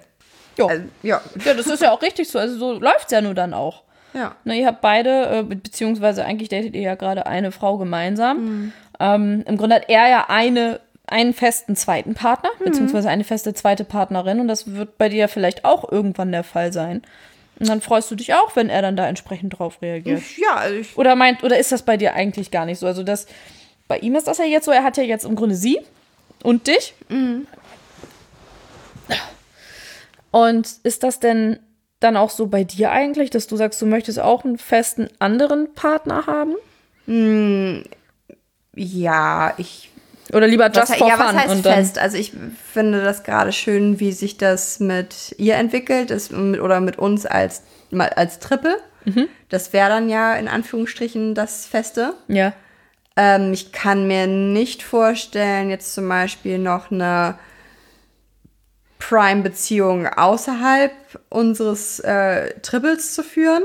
Ja. 0.58 0.66
Also, 0.66 0.84
ja. 1.04 1.22
ja, 1.46 1.54
das 1.54 1.68
ist 1.68 1.84
ja 1.84 1.92
auch 1.92 2.02
richtig 2.02 2.28
so. 2.28 2.40
Also 2.40 2.58
so 2.58 2.74
läuft 2.74 3.06
es 3.06 3.12
ja 3.12 3.22
nur 3.22 3.36
dann 3.36 3.54
auch. 3.54 3.84
Ja. 4.18 4.36
Na, 4.44 4.56
ihr 4.56 4.66
habt 4.66 4.82
beide, 4.82 5.28
äh, 5.28 5.44
beziehungsweise 5.44 6.26
eigentlich 6.26 6.50
datet 6.50 6.76
ihr 6.76 6.82
ja 6.82 6.96
gerade 6.96 7.28
eine 7.28 7.52
Frau 7.52 7.78
gemeinsam. 7.78 8.38
Mhm. 8.38 8.74
Ähm, 9.00 9.44
Im 9.46 9.58
Grunde 9.58 9.76
hat 9.76 9.90
er 9.90 10.10
ja 10.10 10.26
eine, 10.28 10.80
einen 11.06 11.34
festen 11.34 11.76
zweiten 11.76 12.16
Partner, 12.16 12.50
mhm. 12.60 12.66
beziehungsweise 12.66 13.10
eine 13.10 13.24
feste 13.24 13.54
zweite 13.54 13.84
Partnerin. 13.84 14.40
Und 14.40 14.48
das 14.48 14.74
wird 14.74 14.98
bei 14.98 15.10
dir 15.10 15.28
vielleicht 15.28 15.66
auch 15.66 15.90
irgendwann 15.92 16.32
der 16.32 16.44
Fall 16.44 16.74
sein. 16.74 17.04
Und 17.60 17.70
dann 17.70 17.82
freust 17.82 18.10
du 18.12 18.16
dich 18.16 18.34
auch, 18.34 18.56
wenn 18.56 18.70
er 18.70 18.82
dann 18.82 18.96
da 18.96 19.08
entsprechend 19.08 19.58
drauf 19.58 19.82
reagiert. 19.82 20.22
Ja, 20.38 20.56
also 20.56 20.76
ich 20.76 20.98
oder 20.98 21.16
meint, 21.16 21.44
oder 21.44 21.58
ist 21.58 21.72
das 21.72 21.84
bei 21.84 21.98
dir 21.98 22.14
eigentlich 22.14 22.52
gar 22.52 22.66
nicht 22.66 22.80
so? 22.80 22.88
Also 22.88 23.04
das, 23.04 23.28
bei 23.88 24.00
ihm 24.00 24.16
ist 24.16 24.28
das 24.28 24.38
ja 24.38 24.46
jetzt 24.46 24.66
so, 24.66 24.72
er 24.72 24.84
hat 24.84 24.98
ja 24.98 25.04
jetzt 25.04 25.26
im 25.26 25.36
Grunde 25.36 25.56
sie 25.56 25.80
und 26.44 26.68
dich. 26.68 26.94
Mhm. 27.10 27.48
Und 30.32 30.70
ist 30.84 31.04
das 31.04 31.20
denn 31.20 31.60
dann 32.00 32.18
auch 32.18 32.30
so 32.30 32.48
bei 32.48 32.64
dir 32.64 32.92
eigentlich, 32.92 33.30
dass 33.30 33.48
du 33.48 33.56
sagst, 33.58 33.82
du 33.82 33.86
möchtest 33.86 34.20
auch 34.20 34.46
einen 34.46 34.58
festen 34.58 35.08
anderen 35.20 35.74
Partner 35.74 36.28
haben? 36.28 36.56
Mm, 37.08 37.84
ja, 38.76 39.54
ich. 39.58 39.92
Oder 40.34 40.48
lieber 40.48 40.68
just 40.68 40.90
was, 40.90 40.98
for 40.98 41.08
ja, 41.08 41.16
fun. 41.16 41.26
was 41.28 41.36
heißt 41.36 41.56
und 41.56 41.62
fest? 41.64 42.00
Also 42.00 42.18
ich 42.18 42.34
finde 42.74 43.02
das 43.02 43.24
gerade 43.24 43.54
schön, 43.54 44.00
wie 44.00 44.12
sich 44.12 44.38
das 44.38 44.80
mit 44.80 45.34
ihr 45.38 45.56
entwickelt 45.56 46.12
ist, 46.12 46.34
oder 46.34 46.82
mit 46.82 47.00
uns 47.00 47.26
als, 47.26 47.64
als 47.92 48.40
Triple. 48.40 48.78
Mhm. 49.06 49.30
Das 49.50 49.72
wäre 49.72 49.90
dann 49.90 50.10
ja 50.10 50.36
in 50.36 50.50
Anführungsstrichen 50.50 51.34
das 51.34 51.66
Feste. 51.66 52.14
Ja. 52.28 52.54
Ähm, 53.16 53.54
ich 53.54 53.72
kann 53.72 54.08
mir 54.08 54.28
nicht 54.28 54.84
vorstellen, 54.84 55.70
jetzt 55.70 55.94
zum 55.94 56.10
Beispiel 56.10 56.60
noch 56.60 56.92
eine 56.92 57.40
Prime-Beziehung 59.00 60.08
außerhalb 60.08 60.92
unseres 61.30 62.00
äh, 62.00 62.54
Triples 62.62 63.14
zu 63.14 63.24
führen. 63.24 63.64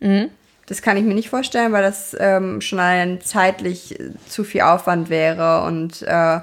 Mhm. 0.00 0.30
Das 0.66 0.80
kann 0.80 0.96
ich 0.96 1.04
mir 1.04 1.14
nicht 1.14 1.28
vorstellen, 1.28 1.72
weil 1.72 1.82
das 1.82 2.16
ähm, 2.18 2.60
schon 2.60 2.78
allein 2.78 3.20
zeitlich 3.20 3.98
zu 4.28 4.44
viel 4.44 4.62
Aufwand 4.62 5.10
wäre 5.10 5.62
und 5.64 6.02
äh, 6.02 6.40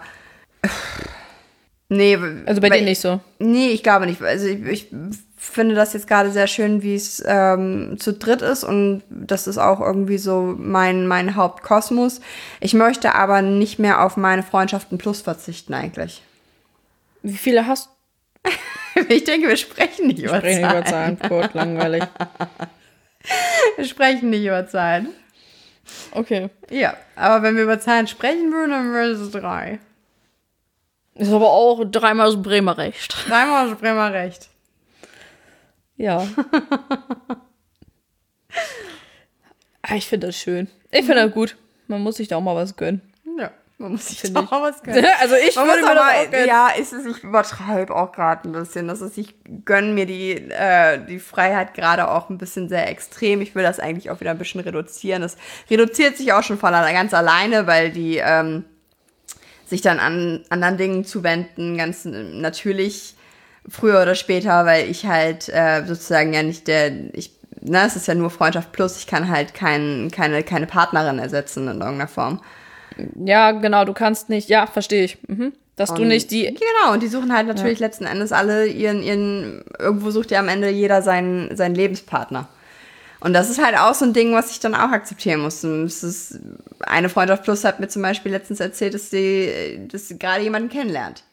nee. 1.89 2.17
Also 2.45 2.61
bei 2.61 2.69
dir 2.69 2.83
nicht 2.83 3.01
so? 3.01 3.19
Nee, 3.39 3.69
ich 3.69 3.81
glaube 3.81 4.05
nicht. 4.05 4.21
Also 4.21 4.45
ich, 4.45 4.63
ich 4.65 4.87
finde 5.37 5.73
das 5.73 5.93
jetzt 5.93 6.07
gerade 6.07 6.31
sehr 6.31 6.45
schön, 6.45 6.83
wie 6.83 6.93
es 6.93 7.23
ähm, 7.25 7.95
zu 7.99 8.13
dritt 8.13 8.43
ist 8.43 8.63
und 8.63 9.01
das 9.09 9.47
ist 9.47 9.57
auch 9.57 9.79
irgendwie 9.79 10.19
so 10.19 10.55
mein, 10.55 11.07
mein 11.07 11.35
Hauptkosmos. 11.35 12.21
Ich 12.59 12.75
möchte 12.75 13.15
aber 13.15 13.41
nicht 13.41 13.79
mehr 13.79 14.05
auf 14.05 14.17
meine 14.17 14.43
Freundschaften 14.43 14.99
plus 14.99 15.21
verzichten 15.21 15.73
eigentlich. 15.73 16.21
Wie 17.23 17.37
viele 17.37 17.65
hast 17.65 17.87
du? 17.87 17.90
ich 19.09 19.23
denke, 19.23 19.47
wir 19.47 19.57
sprechen 19.57 20.07
nicht 20.07 20.19
über 20.19 20.37
sprechen 20.37 20.61
Zahlen. 20.61 20.77
über 20.77 20.85
Zahlen, 20.85 21.19
Gut, 21.19 21.53
langweilig. 21.53 22.03
wir 23.77 23.85
sprechen 23.85 24.29
nicht 24.29 24.45
über 24.45 24.67
Zahlen. 24.67 25.09
Okay. 26.11 26.49
Ja, 26.69 26.95
aber 27.15 27.43
wenn 27.43 27.55
wir 27.55 27.63
über 27.63 27.79
Zahlen 27.79 28.07
sprechen 28.07 28.51
würden, 28.51 28.71
dann 28.71 28.93
wäre 28.93 29.09
es 29.11 29.31
drei. 29.31 29.79
Ist 31.15 31.31
aber 31.31 31.51
auch 31.51 31.83
dreimal 31.85 32.27
das 32.31 32.41
Bremer 32.41 32.77
Recht. 32.77 33.13
Dreimal 33.27 33.69
das 33.69 33.79
Bremer 33.79 34.13
Recht. 34.13 34.49
Ja. 35.97 36.27
Ah, 39.83 39.95
ich 39.95 40.05
finde 40.05 40.27
das 40.27 40.37
schön. 40.37 40.67
Ich 40.91 41.05
finde 41.05 41.23
das 41.25 41.31
gut. 41.33 41.57
Man 41.87 42.01
muss 42.01 42.17
sich 42.17 42.27
da 42.27 42.37
auch 42.37 42.41
mal 42.41 42.55
was 42.55 42.75
gönnen. 42.77 43.01
Man 43.81 43.93
muss 43.93 44.07
sich 44.07 44.31
doch 44.31 44.49
mal 44.51 44.61
was 44.61 44.83
gönnen. 44.83 45.05
Also 45.19 45.35
ich 45.35 45.55
Man 45.55 45.67
würde 45.67 45.81
mir 45.81 45.95
das 45.95 46.03
auch 46.03 46.31
gönnen. 46.31 46.47
Ja, 46.47 46.69
ist 46.69 46.93
es, 46.93 47.05
ich 47.05 47.23
übertreibe 47.23 47.95
auch 47.95 48.11
gerade 48.11 48.47
ein 48.47 48.51
bisschen. 48.51 48.87
Das 48.87 49.01
ist, 49.01 49.17
ich 49.17 49.35
gönne 49.65 49.93
mir 49.93 50.05
die, 50.05 50.31
äh, 50.31 51.03
die 51.05 51.19
Freiheit 51.19 51.73
gerade 51.73 52.09
auch 52.09 52.29
ein 52.29 52.37
bisschen 52.37 52.69
sehr 52.69 52.89
extrem. 52.89 53.41
Ich 53.41 53.55
will 53.55 53.63
das 53.63 53.79
eigentlich 53.79 54.11
auch 54.11 54.19
wieder 54.19 54.31
ein 54.31 54.37
bisschen 54.37 54.61
reduzieren. 54.61 55.21
Das 55.21 55.35
reduziert 55.69 56.17
sich 56.17 56.31
auch 56.33 56.43
schon 56.43 56.59
von 56.59 56.71
ganz 56.71 57.13
alleine, 57.13 57.65
weil 57.65 57.91
die 57.91 58.17
ähm, 58.17 58.65
sich 59.65 59.81
dann 59.81 59.99
an 59.99 60.43
anderen 60.49 60.77
Dingen 60.77 61.05
zuwenden, 61.05 61.77
ganz 61.77 62.05
natürlich 62.05 63.15
früher 63.67 64.01
oder 64.01 64.15
später, 64.15 64.65
weil 64.65 64.89
ich 64.89 65.05
halt 65.05 65.49
äh, 65.49 65.83
sozusagen 65.85 66.33
ja 66.33 66.43
nicht 66.43 66.67
der, 66.67 66.91
ich, 67.13 67.31
ne, 67.61 67.85
es 67.85 67.95
ist 67.95 68.07
ja 68.07 68.15
nur 68.15 68.29
Freundschaft 68.29 68.71
plus, 68.71 68.97
ich 68.97 69.07
kann 69.07 69.29
halt 69.29 69.53
kein, 69.53 70.11
keine, 70.11 70.43
keine 70.43 70.67
Partnerin 70.67 71.19
ersetzen 71.19 71.67
in 71.67 71.81
irgendeiner 71.81 72.07
Form. 72.07 72.41
Ja, 73.23 73.51
genau, 73.51 73.85
du 73.85 73.93
kannst 73.93 74.29
nicht, 74.29 74.49
ja, 74.49 74.67
verstehe 74.67 75.03
ich. 75.03 75.17
Mhm. 75.27 75.53
Dass 75.75 75.91
und, 75.91 75.99
du 75.99 76.05
nicht 76.05 76.31
die. 76.31 76.45
Genau, 76.45 76.93
und 76.93 77.01
die 77.01 77.07
suchen 77.07 77.33
halt 77.33 77.47
natürlich 77.47 77.79
ja. 77.79 77.87
letzten 77.87 78.05
Endes 78.05 78.31
alle 78.31 78.67
ihren, 78.67 79.01
ihren, 79.01 79.63
irgendwo 79.79 80.11
sucht 80.11 80.31
ja 80.31 80.39
am 80.39 80.47
Ende 80.47 80.69
jeder 80.69 81.01
seinen, 81.01 81.55
seinen 81.55 81.75
Lebenspartner. 81.75 82.47
Und 83.19 83.33
das 83.33 83.49
ist 83.49 83.63
halt 83.63 83.77
auch 83.77 83.93
so 83.93 84.05
ein 84.05 84.13
Ding, 84.13 84.33
was 84.33 84.51
ich 84.51 84.59
dann 84.59 84.73
auch 84.73 84.91
akzeptieren 84.91 85.41
muss. 85.41 85.63
Es 85.63 86.03
ist, 86.03 86.39
eine 86.79 87.07
Freundschaft 87.07 87.43
Plus 87.43 87.63
hat 87.63 87.79
mir 87.79 87.87
zum 87.87 88.01
Beispiel 88.01 88.31
letztens 88.31 88.59
erzählt, 88.59 88.93
dass 88.93 89.11
sie, 89.11 89.87
dass 89.91 90.07
sie 90.07 90.17
gerade 90.17 90.43
jemanden 90.43 90.69
kennenlernt 90.69 91.23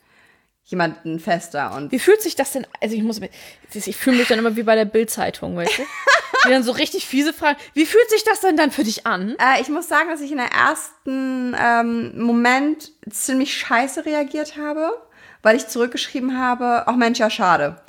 jemanden 0.68 1.18
fester 1.18 1.74
und. 1.74 1.92
Wie 1.92 1.98
fühlt 1.98 2.20
sich 2.20 2.36
das 2.36 2.52
denn? 2.52 2.66
Also 2.80 2.94
ich 2.94 3.02
muss, 3.02 3.20
ich 3.72 3.96
fühle 3.96 4.18
mich 4.18 4.28
dann 4.28 4.38
immer 4.38 4.54
wie 4.54 4.62
bei 4.62 4.74
der 4.74 4.84
Bildzeitung, 4.84 5.56
weißt 5.56 5.78
du? 5.78 5.82
Die 6.46 6.50
dann 6.50 6.62
so 6.62 6.72
richtig 6.72 7.06
fiese 7.06 7.32
Fragen. 7.32 7.58
Wie 7.74 7.86
fühlt 7.86 8.08
sich 8.10 8.24
das 8.24 8.40
denn 8.40 8.56
dann 8.56 8.70
für 8.70 8.84
dich 8.84 9.06
an? 9.06 9.36
Äh, 9.38 9.60
ich 9.60 9.68
muss 9.68 9.88
sagen, 9.88 10.08
dass 10.08 10.20
ich 10.20 10.30
in 10.30 10.38
der 10.38 10.52
ersten 10.52 11.56
ähm, 11.58 12.20
Moment 12.20 12.92
ziemlich 13.10 13.56
scheiße 13.56 14.06
reagiert 14.06 14.56
habe, 14.56 14.90
weil 15.42 15.56
ich 15.56 15.68
zurückgeschrieben 15.68 16.38
habe, 16.38 16.84
ach 16.86 16.96
Mensch, 16.96 17.18
ja 17.18 17.30
schade. 17.30 17.80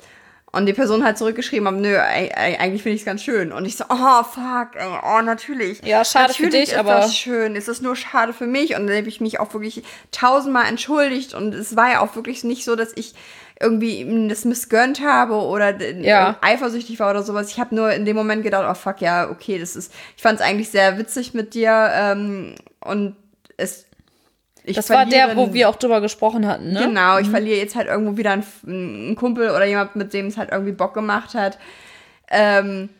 Und 0.52 0.66
die 0.66 0.72
Person 0.72 1.04
hat 1.04 1.16
zurückgeschrieben, 1.16 1.68
aber 1.68 1.76
nö, 1.76 1.96
eigentlich 1.96 2.82
finde 2.82 2.96
ich 2.96 3.02
es 3.02 3.06
ganz 3.06 3.22
schön. 3.22 3.52
Und 3.52 3.66
ich 3.66 3.76
so, 3.76 3.84
oh 3.88 4.24
fuck, 4.24 4.74
ey, 4.74 4.88
oh 5.04 5.22
natürlich. 5.22 5.80
Ja, 5.84 6.04
schade 6.04 6.28
natürlich 6.28 6.50
für 6.52 6.58
dich, 6.58 6.68
ist 6.70 6.76
aber. 6.76 6.94
Das 6.94 7.14
schön. 7.14 7.54
Es 7.54 7.68
ist 7.68 7.82
nur 7.82 7.94
schade 7.94 8.32
für 8.32 8.48
mich. 8.48 8.74
Und 8.74 8.88
dann 8.88 8.96
habe 8.96 9.08
ich 9.08 9.20
mich 9.20 9.38
auch 9.38 9.54
wirklich 9.54 9.84
tausendmal 10.10 10.66
entschuldigt. 10.66 11.34
Und 11.34 11.54
es 11.54 11.76
war 11.76 11.92
ja 11.92 12.00
auch 12.00 12.16
wirklich 12.16 12.42
nicht 12.42 12.64
so, 12.64 12.74
dass 12.74 12.92
ich 12.96 13.14
irgendwie 13.60 14.00
ihm 14.00 14.28
das 14.28 14.44
missgönnt 14.44 15.00
habe 15.02 15.34
oder 15.34 15.80
ja. 15.80 16.36
eifersüchtig 16.40 16.98
war 16.98 17.10
oder 17.10 17.22
sowas. 17.22 17.50
Ich 17.50 17.60
habe 17.60 17.74
nur 17.74 17.92
in 17.92 18.06
dem 18.06 18.16
Moment 18.16 18.42
gedacht, 18.42 18.66
oh 18.68 18.74
fuck, 18.74 19.00
ja, 19.00 19.30
okay, 19.30 19.58
das 19.58 19.76
ist. 19.76 19.92
Ich 20.16 20.22
fand 20.22 20.40
es 20.40 20.44
eigentlich 20.44 20.70
sehr 20.70 20.98
witzig 20.98 21.34
mit 21.34 21.54
dir. 21.54 21.90
Ähm, 21.92 22.54
und 22.80 23.16
es 23.58 23.86
ich 24.64 24.76
Das 24.76 24.90
war 24.90 25.06
der, 25.06 25.36
wo 25.36 25.52
wir 25.52 25.68
auch 25.68 25.76
drüber 25.76 26.00
gesprochen 26.00 26.46
hatten, 26.46 26.72
ne? 26.72 26.80
Genau, 26.86 27.18
ich 27.18 27.28
verliere 27.28 27.58
jetzt 27.58 27.76
halt 27.76 27.88
irgendwo 27.88 28.16
wieder 28.16 28.32
einen, 28.32 28.44
einen 28.66 29.16
Kumpel 29.16 29.50
oder 29.50 29.64
jemand, 29.64 29.96
mit 29.96 30.12
dem 30.12 30.26
es 30.26 30.36
halt 30.36 30.50
irgendwie 30.50 30.72
Bock 30.72 30.94
gemacht 30.94 31.34
hat. 31.34 31.58
Ähm, 32.30 32.90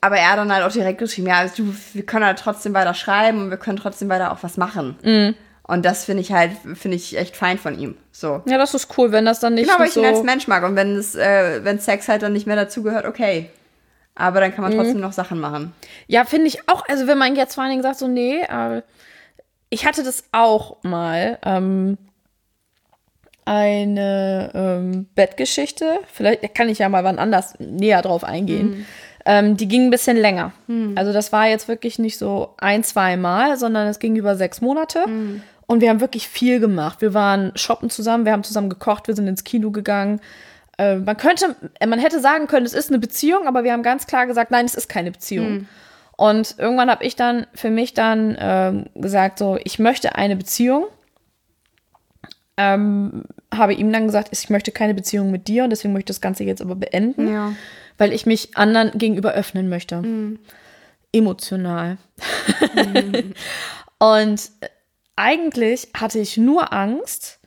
aber 0.00 0.16
er 0.18 0.32
hat 0.32 0.38
dann 0.38 0.52
halt 0.52 0.64
auch 0.64 0.72
direkt 0.72 0.98
geschrieben, 0.98 1.28
ja, 1.28 1.38
also 1.38 1.64
du, 1.64 1.74
wir 1.92 2.04
können 2.04 2.24
halt 2.24 2.38
trotzdem 2.38 2.74
weiter 2.74 2.94
schreiben 2.94 3.42
und 3.42 3.50
wir 3.50 3.56
können 3.56 3.78
trotzdem 3.78 4.08
weiter 4.08 4.32
auch 4.32 4.42
was 4.42 4.56
machen. 4.56 4.96
Mhm. 5.02 5.34
Und 5.66 5.84
das 5.86 6.04
finde 6.04 6.20
ich 6.22 6.30
halt, 6.32 6.52
finde 6.74 6.96
ich 6.96 7.16
echt 7.16 7.36
fein 7.36 7.56
von 7.58 7.78
ihm. 7.78 7.96
So. 8.12 8.42
Ja, 8.46 8.58
das 8.58 8.74
ist 8.74 8.96
cool, 8.98 9.12
wenn 9.12 9.24
das 9.24 9.40
dann 9.40 9.54
nicht 9.54 9.66
Genau, 9.66 9.78
weil 9.78 9.86
ich 9.88 9.94
so... 9.94 10.00
ihn 10.00 10.06
als 10.06 10.22
Mensch 10.22 10.46
mag. 10.46 10.62
Und 10.62 10.76
wenn 10.76 10.94
es, 10.96 11.14
äh, 11.14 11.64
wenn 11.64 11.78
Sex 11.78 12.06
halt 12.08 12.22
dann 12.22 12.34
nicht 12.34 12.46
mehr 12.46 12.56
dazugehört, 12.56 13.06
okay. 13.06 13.48
Aber 14.14 14.40
dann 14.40 14.54
kann 14.54 14.62
man 14.62 14.72
Mhm. 14.72 14.76
trotzdem 14.76 15.00
noch 15.00 15.12
Sachen 15.12 15.40
machen. 15.40 15.72
Ja, 16.06 16.24
finde 16.24 16.46
ich 16.48 16.68
auch. 16.68 16.86
Also 16.88 17.06
wenn 17.06 17.18
man 17.18 17.34
jetzt 17.34 17.54
vor 17.54 17.62
allen 17.64 17.70
Dingen 17.70 17.82
sagt, 17.82 17.98
so, 17.98 18.06
nee, 18.08 18.40
äh, 18.42 18.82
ich 19.70 19.86
hatte 19.86 20.02
das 20.04 20.24
auch 20.32 20.76
mal. 20.82 21.38
Ähm, 21.44 21.96
eine 23.46 24.50
ähm, 24.54 25.06
Bettgeschichte. 25.14 25.98
Vielleicht 26.12 26.54
kann 26.54 26.68
ich 26.68 26.78
ja 26.78 26.88
mal 26.88 27.04
wann 27.04 27.18
anders 27.18 27.54
näher 27.58 28.00
drauf 28.02 28.24
eingehen. 28.24 28.86
Ähm, 29.26 29.56
die 29.56 29.68
ging 29.68 29.86
ein 29.86 29.90
bisschen 29.90 30.16
länger. 30.16 30.52
Also 30.96 31.12
das 31.12 31.32
war 31.32 31.46
jetzt 31.48 31.66
wirklich 31.68 31.98
nicht 31.98 32.18
so 32.18 32.54
ein, 32.58 32.84
zwei 32.84 33.16
Mal, 33.16 33.56
sondern 33.58 33.88
es 33.88 33.98
ging 33.98 34.16
über 34.16 34.36
sechs 34.36 34.60
Monate. 34.60 35.04
Und 35.66 35.80
wir 35.80 35.88
haben 35.90 36.00
wirklich 36.00 36.28
viel 36.28 36.60
gemacht. 36.60 37.00
Wir 37.00 37.14
waren 37.14 37.52
shoppen 37.56 37.88
zusammen, 37.90 38.24
wir 38.24 38.32
haben 38.32 38.44
zusammen 38.44 38.68
gekocht, 38.68 39.08
wir 39.08 39.14
sind 39.14 39.26
ins 39.28 39.44
Kino 39.44 39.70
gegangen. 39.70 40.20
Äh, 40.78 40.96
man 40.96 41.16
könnte, 41.16 41.56
äh, 41.80 41.86
man 41.86 41.98
hätte 41.98 42.20
sagen 42.20 42.46
können, 42.46 42.66
es 42.66 42.74
ist 42.74 42.90
eine 42.90 42.98
Beziehung, 42.98 43.46
aber 43.46 43.64
wir 43.64 43.72
haben 43.72 43.82
ganz 43.82 44.06
klar 44.06 44.26
gesagt, 44.26 44.50
nein, 44.50 44.66
es 44.66 44.74
ist 44.74 44.88
keine 44.88 45.10
Beziehung. 45.10 45.66
Und 46.16 46.56
irgendwann 46.58 46.90
habe 46.90 47.04
ich 47.04 47.16
dann 47.16 47.46
für 47.54 47.70
mich 47.70 47.94
dann 47.94 48.36
ähm, 48.38 48.84
gesagt, 48.94 49.38
so, 49.38 49.58
ich 49.64 49.78
möchte 49.78 50.14
eine 50.16 50.36
Beziehung. 50.36 50.84
Ähm, 52.56 53.24
habe 53.52 53.74
ihm 53.74 53.92
dann 53.92 54.06
gesagt, 54.06 54.28
ich 54.30 54.48
möchte 54.48 54.70
keine 54.70 54.94
Beziehung 54.94 55.32
mit 55.32 55.48
dir 55.48 55.64
und 55.64 55.70
deswegen 55.70 55.92
möchte 55.92 56.12
ich 56.12 56.16
das 56.16 56.20
Ganze 56.20 56.44
jetzt 56.44 56.62
aber 56.62 56.76
beenden, 56.76 57.32
Ja. 57.32 57.52
weil 57.98 58.12
ich 58.12 58.26
mich 58.26 58.56
anderen 58.56 58.96
gegenüber 58.96 59.32
öffnen 59.32 59.68
möchte. 59.68 60.04
Emotional. 61.12 61.96
und 63.98 64.40
äh, 64.60 64.68
eigentlich 65.16 65.88
hatte 65.94 66.18
ich 66.18 66.36
nur 66.36 66.72
Angst, 66.72 67.40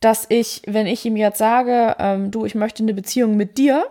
dass 0.00 0.26
ich, 0.28 0.62
wenn 0.66 0.86
ich 0.86 1.04
ihm 1.04 1.16
jetzt 1.16 1.38
sage, 1.38 1.96
ähm, 1.98 2.30
du, 2.30 2.44
ich 2.44 2.54
möchte 2.54 2.82
eine 2.82 2.94
Beziehung 2.94 3.36
mit 3.36 3.58
dir, 3.58 3.86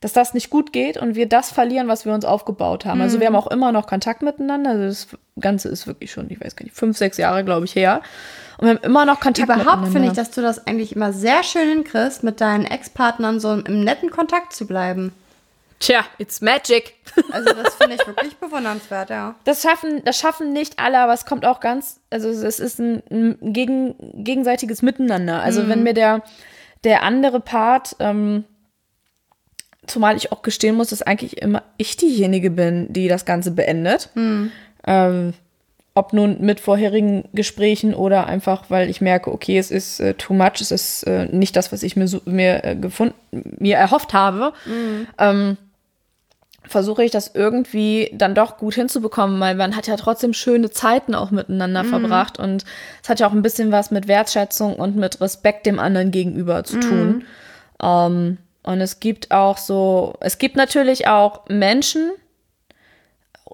dass 0.00 0.12
das 0.12 0.34
nicht 0.34 0.50
gut 0.50 0.72
geht 0.72 0.96
und 0.96 1.14
wir 1.14 1.28
das 1.28 1.52
verlieren, 1.52 1.86
was 1.86 2.04
wir 2.04 2.12
uns 2.12 2.24
aufgebaut 2.24 2.84
haben. 2.84 3.00
Also 3.00 3.20
wir 3.20 3.28
haben 3.28 3.36
auch 3.36 3.46
immer 3.46 3.70
noch 3.70 3.86
Kontakt 3.86 4.22
miteinander. 4.22 4.70
Also 4.70 4.84
das 4.84 5.06
Ganze 5.40 5.68
ist 5.68 5.86
wirklich 5.86 6.10
schon, 6.10 6.28
ich 6.28 6.40
weiß 6.40 6.56
gar 6.56 6.64
nicht, 6.64 6.74
fünf, 6.74 6.98
sechs 6.98 7.18
Jahre, 7.18 7.44
glaube 7.44 7.66
ich, 7.66 7.76
her. 7.76 8.02
Und 8.58 8.66
wir 8.66 8.74
haben 8.74 8.82
immer 8.82 9.06
noch 9.06 9.20
Kontakt 9.20 9.48
Überhaupt 9.48 9.88
finde 9.88 10.08
ich, 10.08 10.14
dass 10.14 10.32
du 10.32 10.42
das 10.42 10.66
eigentlich 10.66 10.96
immer 10.96 11.12
sehr 11.12 11.44
schön 11.44 11.68
hinkriegst, 11.68 12.24
mit 12.24 12.40
deinen 12.40 12.64
Ex-Partnern 12.64 13.38
so 13.38 13.52
im 13.52 13.84
netten 13.84 14.10
Kontakt 14.10 14.52
zu 14.52 14.66
bleiben. 14.66 15.12
Tja, 15.82 16.04
it's 16.18 16.40
magic. 16.40 16.94
Also 17.30 17.52
das 17.52 17.74
finde 17.74 17.96
ich 17.96 18.06
wirklich 18.06 18.36
bewundernswert, 18.36 19.10
ja. 19.10 19.34
Das 19.44 19.60
schaffen, 19.60 20.02
das 20.04 20.16
schaffen 20.16 20.54
nicht 20.54 20.78
alle, 20.78 20.98
aber 20.98 21.12
es 21.12 21.26
kommt 21.26 21.44
auch 21.44 21.60
ganz, 21.60 22.00
also 22.08 22.30
es 22.30 22.58
ist 22.58 22.78
ein, 22.78 23.02
ein 23.10 23.52
gegen, 23.52 23.94
gegenseitiges 24.24 24.80
Miteinander. 24.80 25.42
Also 25.42 25.68
wenn 25.68 25.82
mir 25.82 25.92
der, 25.92 26.22
der 26.84 27.02
andere 27.02 27.40
Part, 27.40 27.96
ähm, 27.98 28.44
zumal 29.86 30.16
ich 30.16 30.32
auch 30.32 30.40
gestehen 30.40 30.76
muss, 30.76 30.88
dass 30.88 31.02
eigentlich 31.02 31.42
immer 31.42 31.64
ich 31.76 31.98
diejenige 31.98 32.50
bin, 32.50 32.90
die 32.92 33.08
das 33.08 33.26
Ganze 33.26 33.50
beendet. 33.50 34.08
Ähm, 34.86 35.34
ob 35.94 36.14
nun 36.14 36.40
mit 36.40 36.60
vorherigen 36.60 37.28
Gesprächen 37.34 37.94
oder 37.94 38.26
einfach, 38.26 38.70
weil 38.70 38.88
ich 38.88 39.02
merke, 39.02 39.30
okay, 39.30 39.58
es 39.58 39.70
ist 39.70 40.00
äh, 40.00 40.14
too 40.14 40.32
much, 40.32 40.60
es 40.60 40.70
ist 40.70 41.02
äh, 41.02 41.26
nicht 41.26 41.56
das, 41.56 41.72
was 41.72 41.82
ich 41.82 41.96
mir, 41.96 42.08
so, 42.08 42.22
mir, 42.24 42.64
äh, 42.64 42.76
gefunden, 42.76 43.14
mir 43.30 43.76
erhofft 43.76 44.14
habe. 44.14 44.54
Ähm, 45.18 45.58
versuche 46.64 47.04
ich 47.04 47.10
das 47.10 47.32
irgendwie 47.34 48.10
dann 48.14 48.34
doch 48.34 48.56
gut 48.56 48.74
hinzubekommen, 48.74 49.40
weil 49.40 49.54
man 49.54 49.76
hat 49.76 49.86
ja 49.86 49.96
trotzdem 49.96 50.32
schöne 50.32 50.70
Zeiten 50.70 51.14
auch 51.14 51.30
miteinander 51.30 51.84
verbracht 51.84 52.38
und 52.38 52.64
es 53.02 53.08
hat 53.08 53.20
ja 53.20 53.26
auch 53.26 53.32
ein 53.32 53.42
bisschen 53.42 53.72
was 53.72 53.90
mit 53.90 54.08
Wertschätzung 54.08 54.76
und 54.76 54.96
mit 54.96 55.20
Respekt 55.20 55.66
dem 55.66 55.78
anderen 55.78 56.10
gegenüber 56.10 56.64
zu 56.64 56.80
tun. 56.80 57.24
Ähm, 57.82 58.38
und 58.62 58.80
es 58.80 59.00
gibt 59.00 59.32
auch 59.32 59.58
so, 59.58 60.14
es 60.20 60.38
gibt 60.38 60.56
natürlich 60.56 61.08
auch 61.08 61.48
Menschen, 61.48 62.12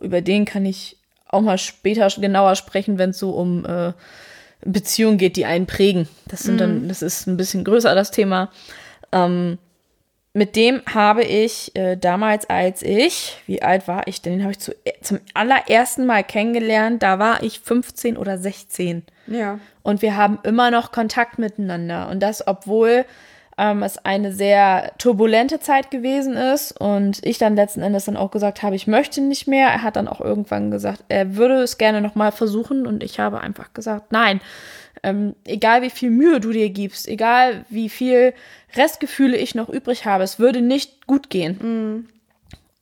über 0.01 0.21
den 0.21 0.45
kann 0.45 0.67
ich 0.67 0.97
auch 1.29 1.41
mal 1.41 1.59
später 1.59 2.09
genauer 2.09 2.57
sprechen, 2.57 2.99
wenn 2.99 3.11
es 3.11 3.19
so 3.19 3.31
um 3.31 3.65
äh, 3.65 3.93
Beziehungen 4.65 5.19
geht, 5.19 5.37
die 5.37 5.47
einen 5.47 5.67
prägen. 5.67 6.09
Das 6.27 6.43
sind 6.43 6.61
dann, 6.61 6.89
das 6.89 7.03
ist 7.03 7.27
ein 7.27 7.37
bisschen 7.37 7.65
größer 7.65 7.95
das 7.95 8.11
Thema. 8.11 8.51
Ähm, 9.13 9.59
mit 10.39 10.55
dem 10.55 10.83
habe 10.87 11.25
ich 11.25 11.75
äh, 11.75 11.97
damals, 11.97 12.49
als 12.49 12.83
ich, 12.83 13.43
wie 13.47 13.61
alt 13.61 13.89
war 13.89 14.07
ich 14.07 14.23
denn? 14.23 14.35
Den 14.35 14.43
habe 14.43 14.53
ich 14.53 14.61
zu, 14.61 14.73
zum 15.03 15.19
allerersten 15.35 16.07
Mal 16.07 16.23
kennengelernt. 16.23 17.03
Da 17.03 17.19
war 17.19 17.43
ich 17.43 17.59
15 17.59 18.17
oder 18.17 18.39
16. 18.39 19.03
Ja. 19.27 19.59
Und 19.83 20.01
wir 20.01 20.17
haben 20.17 20.39
immer 20.45 20.71
noch 20.71 20.93
Kontakt 20.93 21.41
miteinander. 21.41 22.09
Und 22.09 22.21
das, 22.23 22.47
obwohl 22.47 23.05
ähm, 23.59 23.83
es 23.83 23.99
eine 23.99 24.33
sehr 24.33 24.93
turbulente 24.99 25.59
Zeit 25.59 25.91
gewesen 25.91 26.37
ist 26.37 26.71
und 26.71 27.19
ich 27.27 27.39
dann 27.39 27.57
letzten 27.57 27.83
Endes 27.83 28.05
dann 28.05 28.17
auch 28.17 28.31
gesagt 28.31 28.63
habe, 28.63 28.77
ich 28.77 28.87
möchte 28.87 29.21
nicht 29.21 29.49
mehr. 29.49 29.67
Er 29.67 29.83
hat 29.83 29.97
dann 29.97 30.07
auch 30.07 30.21
irgendwann 30.21 30.71
gesagt, 30.71 31.03
er 31.09 31.35
würde 31.35 31.63
es 31.63 31.79
gerne 31.79 32.01
nochmal 32.01 32.31
versuchen 32.31 32.87
und 32.87 33.03
ich 33.03 33.19
habe 33.19 33.41
einfach 33.41 33.75
gesagt, 33.75 34.13
nein. 34.13 34.41
Ähm, 35.03 35.35
egal 35.45 35.83
wie 35.83 35.91
viel 35.91 36.11
Mühe 36.11 36.41
du 36.41 36.51
dir 36.51 36.71
gibst, 36.71 37.09
egal 37.09 37.65
wie 37.69 37.89
viel 37.89 38.35
Restgefühle 38.77 39.37
ich 39.37 39.55
noch 39.55 39.69
übrig 39.69 40.05
habe, 40.05 40.25
es 40.25 40.39
würde 40.39 40.61
nicht 40.61 41.07
gut 41.07 41.31
gehen. 41.31 42.09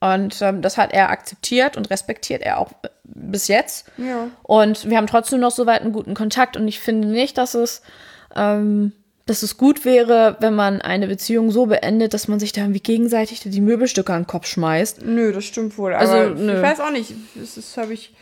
Und 0.01 0.43
ähm, 0.43 0.63
das 0.63 0.77
hat 0.77 0.93
er 0.93 1.11
akzeptiert 1.11 1.77
und 1.77 1.91
respektiert 1.91 2.43
er 2.43 2.59
auch 2.59 2.73
äh, 2.83 2.89
bis 3.05 3.49
jetzt. 3.49 3.91
Ja. 3.97 4.29
Und 4.43 4.89
wir 4.89 4.97
haben 4.97 5.07
trotzdem 5.07 5.41
noch 5.41 5.51
soweit 5.51 5.83
einen 5.83 5.93
guten 5.93 6.15
Kontakt. 6.15 6.57
Und 6.57 6.69
ich 6.69 6.81
finde 6.81 7.09
nicht, 7.09 7.39
dass 7.39 7.55
es, 7.55 7.83
ähm, 8.35 8.93
dass 9.25 9.43
es 9.43 9.57
gut 9.57 9.85
wäre, 9.85 10.37
wenn 10.41 10.55
man 10.55 10.83
eine 10.83 11.07
Beziehung 11.07 11.51
so 11.51 11.67
beendet, 11.67 12.13
dass 12.13 12.29
man 12.29 12.39
sich 12.39 12.53
da 12.53 12.61
irgendwie 12.61 12.81
gegenseitig 12.81 13.41
die 13.41 13.61
Möbelstücke 13.61 14.13
an 14.13 14.23
den 14.23 14.27
Kopf 14.27 14.47
schmeißt. 14.47 15.03
Nö, 15.03 15.33
das 15.33 15.45
stimmt 15.45 15.79
wohl. 15.79 15.95
Also, 15.95 16.35
nö. 16.35 16.57
ich 16.57 16.63
weiß 16.63 16.81
auch 16.81 16.93
nicht. 16.93 17.15
Das 17.35 17.77
habe 17.79 17.95
ich 17.95 18.13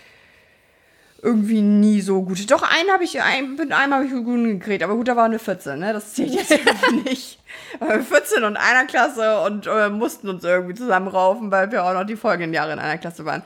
irgendwie 1.24 1.62
nie 1.62 2.00
so 2.02 2.22
gut. 2.22 2.50
Doch, 2.50 2.62
einen 2.62 2.90
habe 2.90 3.02
ich, 3.04 3.20
ein, 3.22 3.54
mit 3.56 3.72
einem 3.72 3.94
habe 3.94 4.04
ich 4.04 4.12
gut 4.12 4.44
gekriegt. 4.44 4.82
Aber 4.82 4.94
gut, 4.94 5.08
da 5.08 5.16
war 5.16 5.24
eine 5.24 5.38
14, 5.38 5.78
ne? 5.78 5.92
Das 5.92 6.12
zählt 6.14 6.34
jetzt 6.34 6.50
nicht. 7.04 7.40
Aber 7.80 8.00
14 8.00 8.44
und 8.44 8.56
einer 8.56 8.84
Klasse 8.86 9.40
und 9.40 9.66
äh, 9.66 9.88
mussten 9.88 10.28
uns 10.28 10.44
irgendwie 10.44 10.74
zusammenraufen, 10.74 11.50
weil 11.50 11.72
wir 11.72 11.84
auch 11.84 11.94
noch 11.94 12.04
die 12.04 12.16
folgenden 12.16 12.52
Jahre 12.52 12.72
in 12.74 12.78
einer 12.78 12.98
Klasse 12.98 13.24
waren. 13.24 13.42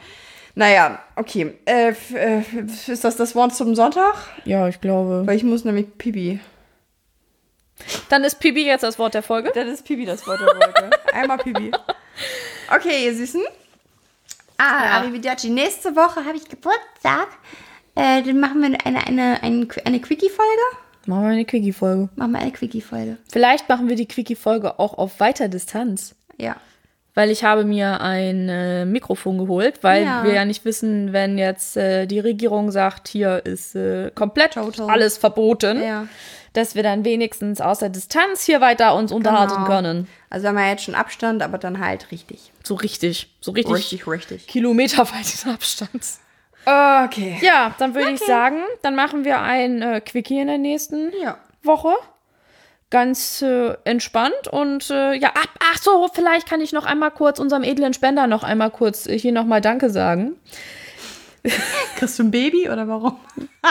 Naja, 0.55 0.99
okay. 1.15 1.55
Äh, 1.67 1.95
äh, 2.15 2.43
ist 2.89 3.05
das 3.05 3.17
das 3.17 3.35
Wort 3.37 3.55
zum 3.55 3.75
Sonntag? 3.77 4.15
Ja, 4.45 4.67
ich 4.67 4.81
glaube. 4.81 5.23
Weil 5.25 5.37
ich 5.37 5.45
muss 5.45 5.65
nämlich 5.65 5.97
Pipi. 5.99 6.41
Dann 8.09 8.25
ist 8.25 8.41
Pipi 8.41 8.67
jetzt 8.67 8.83
das 8.83 8.99
Wort 8.99 9.15
der 9.15 9.23
Folge. 9.23 9.53
Das 9.55 9.67
ist 9.69 9.85
Pipi 9.85 10.05
das 10.05 10.27
Wort 10.27 10.41
der 10.41 10.49
Folge. 10.49 10.91
Einmal 11.15 11.39
Pipi. 11.39 11.71
Okay, 12.75 13.05
ihr 13.07 13.15
Süßen. 13.15 13.43
Ah, 14.57 14.85
Ja. 14.85 14.91
Arrivederci. 14.99 15.49
Nächste 15.51 15.95
Woche 15.95 16.25
habe 16.25 16.37
ich 16.37 16.49
Geburtstag. 16.49 17.29
Äh, 17.99 18.23
dann 18.23 18.39
machen 18.41 18.61
wir 18.61 18.67
eine, 18.85 19.07
eine, 19.07 19.43
eine, 19.43 19.69
eine 19.85 20.01
Quickie-Folge. 20.01 20.63
Machen 21.07 21.23
wir 21.25 21.31
eine 21.31 21.45
Quickie-Folge. 21.45 22.09
Machen 22.17 22.33
wir 22.33 22.39
eine 22.39 22.53
Quickie-Folge. 22.53 23.17
Vielleicht 23.31 23.69
machen 23.69 23.89
wir 23.89 23.97
die 23.97 24.07
Quickie-Folge 24.07 24.79
auch 24.79 24.97
auf 24.99 25.21
weiter 25.21 25.49
Distanz. 25.49 26.15
Ja. 26.37 26.57
Weil 27.15 27.31
ich 27.31 27.43
habe 27.43 27.65
mir 27.65 28.01
ein 28.01 28.49
äh, 28.49 28.85
Mikrofon 28.85 29.39
geholt, 29.39 29.79
weil 29.83 30.05
Ja. 30.05 30.23
wir 30.23 30.33
ja 30.35 30.45
nicht 30.45 30.65
wissen, 30.65 31.13
wenn 31.13 31.37
jetzt 31.39 31.77
äh, 31.77 32.07
die 32.07 32.21
Regierung 32.21 32.71
sagt, 32.71 33.09
hier 33.09 33.45
ist 33.45 33.75
äh, 33.75 34.13
komplett 34.15 34.53
Total. 34.53 34.89
alles 34.89 35.17
verboten, 35.19 35.83
Ja. 35.83 36.07
dass 36.53 36.77
wir 36.77 36.85
dann 36.85 37.05
wenigstens 37.05 37.61
aus 37.61 37.81
der 37.81 37.89
Distanz 37.89 38.45
hier 38.45 38.61
weiter 38.61 38.95
uns 38.95 39.11
unterhalten 39.11 39.55
Genau. 39.55 39.67
können. 39.67 40.09
Also 40.31 40.47
haben 40.47 40.55
wir 40.57 40.69
jetzt 40.69 40.85
schon 40.85 40.95
Abstand, 40.95 41.43
aber 41.43 41.59
dann 41.59 41.81
halt 41.81 42.13
richtig. 42.13 42.53
So 42.63 42.75
richtig, 42.77 43.35
so 43.41 43.51
richtig, 43.51 43.75
Richtig, 43.75 44.07
richtig. 44.07 44.47
kilometerweiten 44.47 45.51
Abstand. 45.55 46.05
Okay. 46.69 47.39
Ja, 47.41 47.75
dann 47.79 47.95
würde 47.95 48.11
ich 48.11 48.21
sagen, 48.21 48.61
dann 48.83 48.95
machen 48.95 49.25
wir 49.25 49.41
ein 49.41 49.81
äh, 49.81 50.01
Quickie 50.03 50.39
in 50.41 50.49
der 50.49 50.59
nächsten 50.59 51.13
Ja. 51.23 51.39
Woche. 51.63 51.95
Ganz 52.91 53.43
äh, 53.43 53.75
entspannt 53.85 54.49
und 54.51 54.91
äh, 54.91 55.13
ja, 55.15 55.33
ach, 55.35 55.47
ach 55.73 55.79
so, 55.79 56.09
vielleicht 56.13 56.49
kann 56.49 56.61
ich 56.61 56.73
noch 56.73 56.87
einmal 56.87 57.11
kurz 57.11 57.39
unserem 57.39 57.63
edlen 57.63 57.93
Spender 57.93 58.27
noch 58.27 58.45
einmal 58.45 58.71
kurz 58.71 59.07
äh, 59.07 59.19
hier 59.19 59.33
nochmal 59.33 59.61
Danke 59.61 59.91
sagen. 59.91 60.41
Kriegst 61.97 62.19
du 62.19 62.25
ein 62.25 62.31
Baby 62.31 62.69
oder 62.71 62.89
warum? 62.89 63.19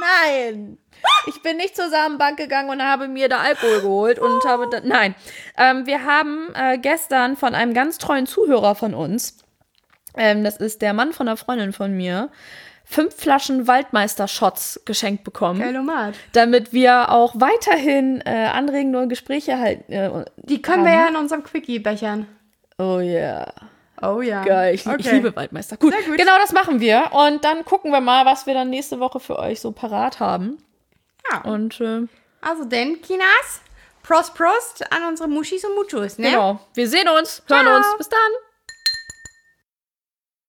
Nein! 0.00 0.78
Ich 1.26 1.42
bin 1.42 1.56
nicht 1.56 1.76
zur 1.76 1.88
Samenbank 1.90 2.36
gegangen 2.36 2.70
und 2.70 2.82
habe 2.82 3.08
mir 3.08 3.28
da 3.28 3.38
Alkohol 3.38 3.80
geholt 3.80 4.18
und 4.18 4.44
habe 4.44 4.68
da, 4.70 4.80
nein. 4.82 5.14
Ähm, 5.56 5.86
wir 5.86 6.04
haben 6.04 6.48
äh, 6.54 6.78
gestern 6.78 7.36
von 7.36 7.54
einem 7.54 7.74
ganz 7.74 7.98
treuen 7.98 8.26
Zuhörer 8.26 8.74
von 8.74 8.94
uns, 8.94 9.38
ähm, 10.16 10.44
das 10.44 10.56
ist 10.56 10.82
der 10.82 10.92
Mann 10.92 11.12
von 11.12 11.28
einer 11.28 11.36
Freundin 11.36 11.72
von 11.72 11.96
mir, 11.96 12.30
fünf 12.84 13.14
Flaschen 13.16 13.66
Waldmeister-Shots 13.66 14.82
geschenkt 14.84 15.24
bekommen. 15.24 15.60
Geilomat. 15.60 16.14
Damit 16.32 16.72
wir 16.72 17.10
auch 17.10 17.34
weiterhin 17.36 18.20
äh, 18.24 18.46
anregende 18.52 19.08
Gespräche 19.08 19.58
halten. 19.58 19.92
Äh, 19.92 20.24
Die 20.36 20.62
können 20.62 20.84
wir 20.84 20.92
ja 20.92 21.08
in 21.08 21.16
unserem 21.16 21.42
Quickie 21.42 21.78
bechern. 21.78 22.26
oh 22.78 22.98
yeah. 23.00 23.52
Oh 24.02 24.20
ja. 24.20 24.44
Geil, 24.44 24.74
ich, 24.74 24.82
ich 24.84 24.92
Okay. 24.92 25.10
liebe 25.14 25.34
Waldmeister. 25.34 25.78
Gut, 25.78 25.94
gut. 26.06 26.18
genau 26.18 26.36
das 26.38 26.52
machen 26.52 26.80
wir. 26.80 27.10
Und 27.12 27.44
dann 27.44 27.64
gucken 27.64 27.90
wir 27.92 28.02
mal, 28.02 28.26
was 28.26 28.46
wir 28.46 28.52
dann 28.52 28.68
nächste 28.68 29.00
Woche 29.00 29.20
für 29.20 29.38
euch 29.38 29.60
so 29.60 29.72
parat 29.72 30.20
haben. 30.20 30.58
Ja. 31.32 31.40
Und 31.50 31.80
äh, 31.80 32.02
Also 32.42 32.64
denn, 32.66 33.00
Kinas, 33.00 33.62
Prost, 34.02 34.34
Prost 34.34 34.92
an 34.92 35.02
unsere 35.08 35.28
Muschis 35.30 35.64
und 35.64 35.74
Muchus, 35.76 36.18
ne? 36.18 36.28
genau, 36.30 36.60
wir 36.74 36.88
sehen 36.88 37.08
uns, 37.08 37.42
hören 37.48 37.64
Ciao. 37.64 37.76
uns. 37.78 37.86
Bis 37.96 38.08
dann. 38.10 38.18